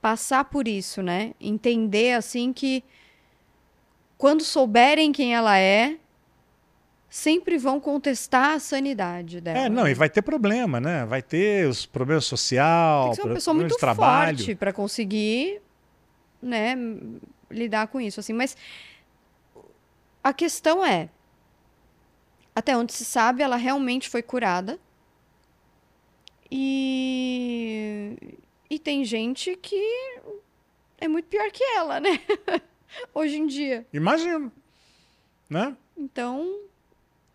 passar 0.00 0.46
por 0.46 0.66
isso, 0.66 1.00
né? 1.00 1.32
Entender 1.40 2.14
assim 2.14 2.52
que 2.52 2.82
quando 4.16 4.42
souberem 4.42 5.12
quem 5.12 5.32
ela 5.32 5.56
é, 5.58 5.96
sempre 7.08 7.56
vão 7.56 7.80
contestar 7.80 8.52
a 8.52 8.60
sanidade 8.60 9.40
dela. 9.40 9.58
É, 9.58 9.68
não, 9.68 9.88
e 9.88 9.94
vai 9.94 10.10
ter 10.10 10.22
problema, 10.22 10.78
né? 10.80 11.06
Vai 11.06 11.22
ter 11.22 11.66
os 11.68 11.86
problemas 11.86 12.24
social, 12.24 13.04
Tem 13.04 13.10
que 13.10 13.16
ser 13.16 13.22
uma 13.22 13.34
pessoa 13.34 13.54
problemas 13.54 13.72
muito 13.72 13.80
trabalho. 13.80 14.38
forte 14.38 14.54
para 14.54 14.72
conseguir, 14.72 15.62
né, 16.42 16.74
lidar 17.50 17.88
com 17.88 18.00
isso, 18.00 18.20
assim. 18.20 18.32
Mas 18.32 18.56
a 20.22 20.32
questão 20.32 20.84
é, 20.84 21.08
até 22.54 22.76
onde 22.76 22.92
se 22.92 23.04
sabe, 23.04 23.42
ela 23.42 23.56
realmente 23.56 24.08
foi 24.08 24.22
curada. 24.22 24.78
E 26.50 28.16
e 28.70 28.78
tem 28.78 29.04
gente 29.04 29.56
que 29.56 30.20
é 30.98 31.08
muito 31.08 31.26
pior 31.26 31.50
que 31.50 31.62
ela, 31.62 32.00
né? 32.00 32.20
Hoje 33.14 33.36
em 33.36 33.46
dia. 33.46 33.86
Imagino. 33.92 34.52
Né? 35.48 35.74
Então, 35.96 36.67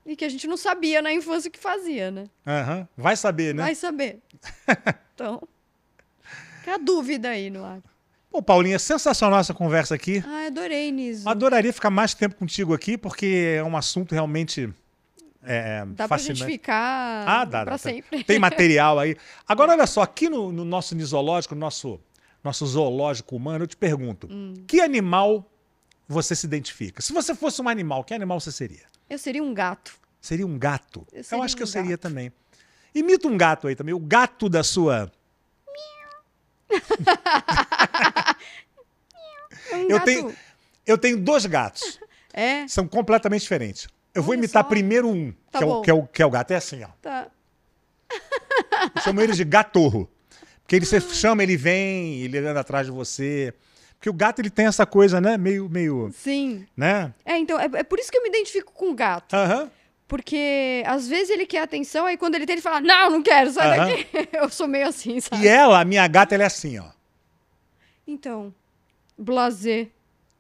e 0.06 0.16
que 0.16 0.26
a 0.26 0.30
gente 0.30 0.48
não 0.48 0.58
sabia 0.58 1.02
na 1.02 1.14
infância 1.14 1.48
o 1.50 1.52
que 1.52 1.60
fazia, 1.60 2.12
né? 2.12 2.26
Aham. 2.46 2.88
Vai 2.98 3.16
saber, 3.16 3.54
né? 3.56 3.64
Vai 3.64 3.76
saber. 3.76 4.20
Então, 5.16 5.42
fica 6.60 6.74
a 6.74 6.78
dúvida 6.80 7.30
aí 7.30 7.50
no 7.52 7.64
ar. 7.64 7.80
Pô, 8.32 8.42
Paulinha, 8.42 8.80
sensacional 8.80 9.40
essa 9.40 9.54
conversa 9.54 9.94
aqui. 9.94 10.24
Ah, 10.28 10.48
adorei, 10.48 10.92
Niso. 10.92 11.30
Adoraria 11.30 11.72
ficar 11.72 11.92
mais 11.92 12.16
tempo 12.16 12.36
contigo 12.36 12.74
aqui, 12.74 12.98
porque 12.98 13.54
é 13.58 13.64
um 13.64 13.78
assunto 13.78 14.14
realmente 14.14 14.74
é, 15.44 15.86
Dá 15.86 16.08
pra 16.08 16.18
fascinante. 16.18 16.40
gente 16.40 16.52
ficar 16.52 17.26
Ah, 17.28 17.46
dá, 17.46 17.62
pra 17.64 17.74
dá. 17.74 17.78
sempre. 17.78 18.24
Tem 18.24 18.40
material 18.40 18.98
aí. 18.98 19.16
Agora, 19.48 19.74
olha 19.74 19.86
só, 19.86 20.02
aqui 20.02 20.28
no, 20.30 20.52
no 20.52 20.66
nosso 20.66 20.96
nisológico, 20.96 21.54
no 21.54 21.62
nosso, 21.62 22.00
nosso 22.44 22.66
zoológico 22.66 23.36
humano, 23.36 23.66
eu 23.66 23.68
te 23.68 23.78
pergunto: 23.78 24.28
Hum. 24.32 24.56
que 24.68 24.82
animal 24.82 25.48
você 26.08 26.36
se 26.36 26.46
identifica? 26.46 27.02
Se 27.02 27.12
você 27.14 27.34
fosse 27.36 27.62
um 27.62 27.70
animal, 27.70 28.04
que 28.04 28.14
animal 28.14 28.40
você 28.40 28.52
seria? 28.52 28.84
Eu 29.10 29.18
seria 29.18 29.44
um 29.44 29.54
gato. 29.54 29.94
Seria 30.22 30.46
um 30.48 30.58
gato? 30.58 31.06
Eu 31.12 31.20
Eu, 31.20 31.24
seria 31.24 31.44
acho 31.46 31.56
que 31.56 31.64
um 31.64 31.66
eu 31.66 31.68
seria 31.68 31.92
gato. 31.92 32.02
também. 32.02 32.32
Imita 32.96 33.28
um 33.28 33.38
gato 33.38 33.68
aí 33.68 33.76
também, 33.76 33.94
o 33.94 34.00
gato 34.00 34.48
da 34.50 34.64
sua. 34.64 35.12
É 39.72 39.76
um 39.76 39.90
Eu 39.90 40.00
tenho- 40.02 40.36
Eu 40.86 40.98
tenho 40.98 41.18
dois 41.18 41.46
gatos, 41.46 41.98
É, 42.34 42.68
são 42.68 42.86
completamente 42.88 43.42
diferentes. 43.44 43.88
Eu 44.14 44.22
vou 44.22 44.34
imitar 44.36 44.64
só. 44.64 44.70
primeiro 44.70 45.08
um, 45.08 45.32
Tá 45.50 45.60
que, 45.60 45.64
é 45.64 45.68
o, 45.68 45.82
que, 45.82 45.90
é 45.90 45.94
o, 45.94 46.08
que 46.08 46.22
é 46.22 46.26
o 46.26 46.30
gato. 46.30 46.52
É 46.52 46.56
assim, 46.58 46.84
ó. 46.84 46.90
tá. 47.02 47.28
Eu 48.96 49.02
chamo 49.02 49.22
ele 49.22 49.32
de 49.34 49.44
gatorro. 49.46 50.10
Porque 50.62 50.76
ele, 50.76 50.86
você 50.86 51.00
chama, 51.00 51.42
ele 51.42 51.56
vem, 51.58 52.22
ele 52.22 52.38
anda 52.40 52.60
atrás 52.60 52.86
de 52.86 52.92
você. 52.92 53.54
Porque 54.04 54.10
o 54.10 54.14
gato 54.14 54.40
ele 54.40 54.50
tem 54.50 54.66
essa 54.66 54.86
coisa, 54.86 55.22
né? 55.22 55.38
Meio, 55.38 55.70
meio, 55.70 56.12
Sim. 56.14 56.68
né? 56.76 57.14
É, 57.24 57.38
então, 57.38 57.58
é, 57.58 57.70
é 57.74 57.84
por 57.84 57.98
isso 57.98 58.12
que 58.12 58.18
eu 58.18 58.22
me 58.22 58.28
identifico 58.28 58.74
com 58.74 58.92
o 58.92 58.94
gato. 58.94 59.34
Aham. 59.34 59.72
Porque 60.10 60.84
às 60.86 61.08
vezes 61.08 61.30
ele 61.30 61.46
quer 61.46 61.62
atenção, 61.62 62.06
aí 62.06 62.18
quando 62.18 62.36
ele 62.36 62.46
tem, 62.46 62.56
ele 62.56 62.62
fala, 62.62 62.82
não, 62.82 63.12
não 63.12 63.24
quero, 63.24 63.54
sai 63.54 63.78
daqui. 63.78 64.08
Eu 64.36 64.50
sou 64.50 64.68
meio 64.68 64.90
assim, 64.90 65.22
sabe? 65.22 65.42
E 65.42 65.48
ela, 65.48 65.80
a 65.80 65.86
minha 65.86 66.06
gata, 66.06 66.36
ela 66.36 66.44
é 66.44 66.48
assim, 66.48 66.78
ó. 66.80 66.88
Então, 68.06 68.54
blazer. 69.18 69.90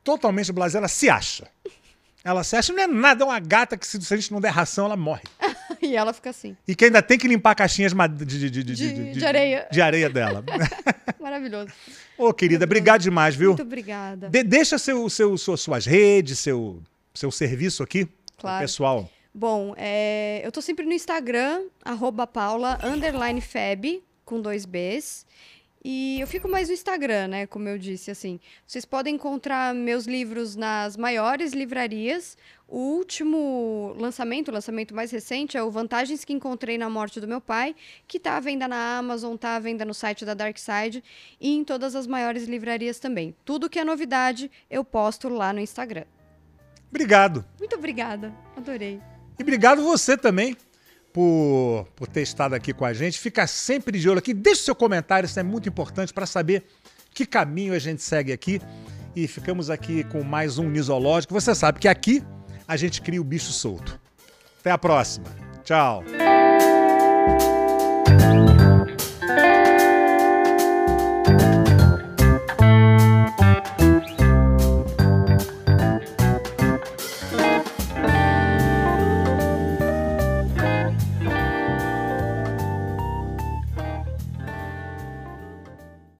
Totalmente 0.03 0.51
blasé, 0.51 0.79
ela 0.79 0.89
se 0.89 1.09
acha. 1.09 1.47
Ela 2.21 2.43
se 2.43 2.57
acha, 2.57 2.73
não 2.73 2.83
é 2.83 2.87
nada, 2.87 3.23
é 3.23 3.27
uma 3.27 3.39
gata 3.39 3.77
que 3.77 3.87
se 3.87 4.01
se 4.01 4.13
a 4.13 4.17
gente 4.17 4.33
não 4.33 4.41
der 4.41 4.49
ração, 4.49 4.87
ela 4.87 4.97
morre. 4.97 5.23
E 5.93 5.95
ela 5.95 6.13
fica 6.13 6.29
assim. 6.29 6.55
E 6.67 6.75
que 6.75 6.85
ainda 6.85 7.01
tem 7.01 7.17
que 7.17 7.27
limpar 7.27 7.55
caixinhas 7.55 7.93
de, 7.93 8.49
de, 8.49 8.63
de, 8.63 8.63
De- 9.13 9.25
areia. 9.25 9.67
De 9.71 9.81
areia 9.81 10.09
dela. 10.09 10.43
Maravilhoso. 11.19 11.69
Ô, 12.17 12.33
querida, 12.33 12.65
obrigado 12.65 13.01
demais, 13.01 13.35
viu? 13.35 13.49
Muito 13.49 13.61
obrigada. 13.63 14.29
De- 14.29 14.43
deixa 14.43 14.77
seu, 14.77 15.09
seu, 15.09 15.37
suas, 15.37 15.85
redes, 15.85 16.39
seu, 16.39 16.81
seu 17.13 17.31
serviço 17.31 17.83
aqui. 17.83 18.07
Claro. 18.37 18.61
Pessoal. 18.63 19.09
Bom, 19.33 19.73
é, 19.77 20.41
eu 20.43 20.51
tô 20.51 20.61
sempre 20.61 20.85
no 20.85 20.93
Instagram, 20.93 21.63
arroba 21.83 22.27
paula, 22.27 22.77
underline 22.83 23.41
feb, 23.41 24.03
com 24.23 24.39
dois 24.39 24.65
Bs. 24.65 25.25
E 25.85 26.21
eu 26.21 26.27
fico 26.27 26.47
mais 26.47 26.69
no 26.69 26.73
Instagram, 26.73 27.27
né? 27.27 27.45
Como 27.45 27.67
eu 27.67 27.77
disse, 27.77 28.09
assim. 28.09 28.39
Vocês 28.65 28.85
podem 28.85 29.15
encontrar 29.15 29.75
meus 29.75 30.05
livros 30.05 30.55
nas 30.55 30.95
maiores 30.95 31.51
livrarias. 31.51 32.37
O 32.69 32.77
último 32.77 33.93
lançamento, 33.99 34.47
o 34.47 34.53
lançamento 34.53 34.95
mais 34.95 35.11
recente, 35.11 35.57
é 35.57 35.61
o 35.63 35.69
Vantagens 35.69 36.23
que 36.23 36.31
Encontrei 36.31 36.77
na 36.77 36.89
Morte 36.89 37.19
do 37.19 37.27
Meu 37.27 37.41
Pai, 37.41 37.75
que 38.07 38.17
tá 38.17 38.37
à 38.37 38.39
venda 38.39 38.65
na 38.65 38.97
Amazon, 38.97 39.35
tá 39.35 39.57
à 39.57 39.59
venda 39.59 39.83
no 39.83 39.93
site 39.93 40.23
da 40.23 40.33
Darkside 40.33 41.03
e 41.39 41.53
em 41.53 41.65
todas 41.65 41.95
as 41.95 42.07
maiores 42.07 42.45
livrarias 42.45 42.97
também. 42.97 43.35
Tudo 43.43 43.69
que 43.69 43.77
é 43.77 43.83
novidade, 43.83 44.49
eu 44.69 44.85
posto 44.85 45.27
lá 45.27 45.51
no 45.51 45.59
Instagram. 45.59 46.05
Obrigado. 46.89 47.43
Muito 47.59 47.75
obrigada, 47.75 48.33
adorei. 48.55 49.01
E 49.37 49.43
obrigado 49.43 49.83
você 49.83 50.15
também 50.15 50.55
por, 51.13 51.87
por 51.95 52.07
ter 52.07 52.23
estado 52.23 52.55
aqui 52.55 52.73
com 52.73 52.83
a 52.83 52.93
gente. 52.93 53.19
Fica 53.19 53.45
sempre 53.45 53.99
de 53.99 54.09
olho 54.09 54.19
aqui. 54.19 54.33
Deixe 54.33 54.63
seu 54.63 54.75
comentário, 54.75 55.27
isso 55.27 55.39
é 55.39 55.43
muito 55.43 55.69
importante 55.69 56.11
para 56.11 56.25
saber 56.25 56.63
que 57.13 57.25
caminho 57.25 57.73
a 57.73 57.79
gente 57.79 58.01
segue 58.01 58.33
aqui. 58.33 58.59
E 59.15 59.27
ficamos 59.27 59.69
aqui 59.69 60.03
com 60.05 60.23
mais 60.23 60.57
um 60.57 60.67
Nisológico. 60.69 61.33
Você 61.33 61.53
sabe 61.53 61.79
que 61.79 61.87
aqui 61.87 62.23
a 62.67 62.75
gente 62.75 63.01
cria 63.01 63.21
o 63.21 63.23
bicho 63.23 63.51
solto. 63.51 63.99
Até 64.59 64.71
a 64.71 64.77
próxima. 64.77 65.27
Tchau. 65.63 66.03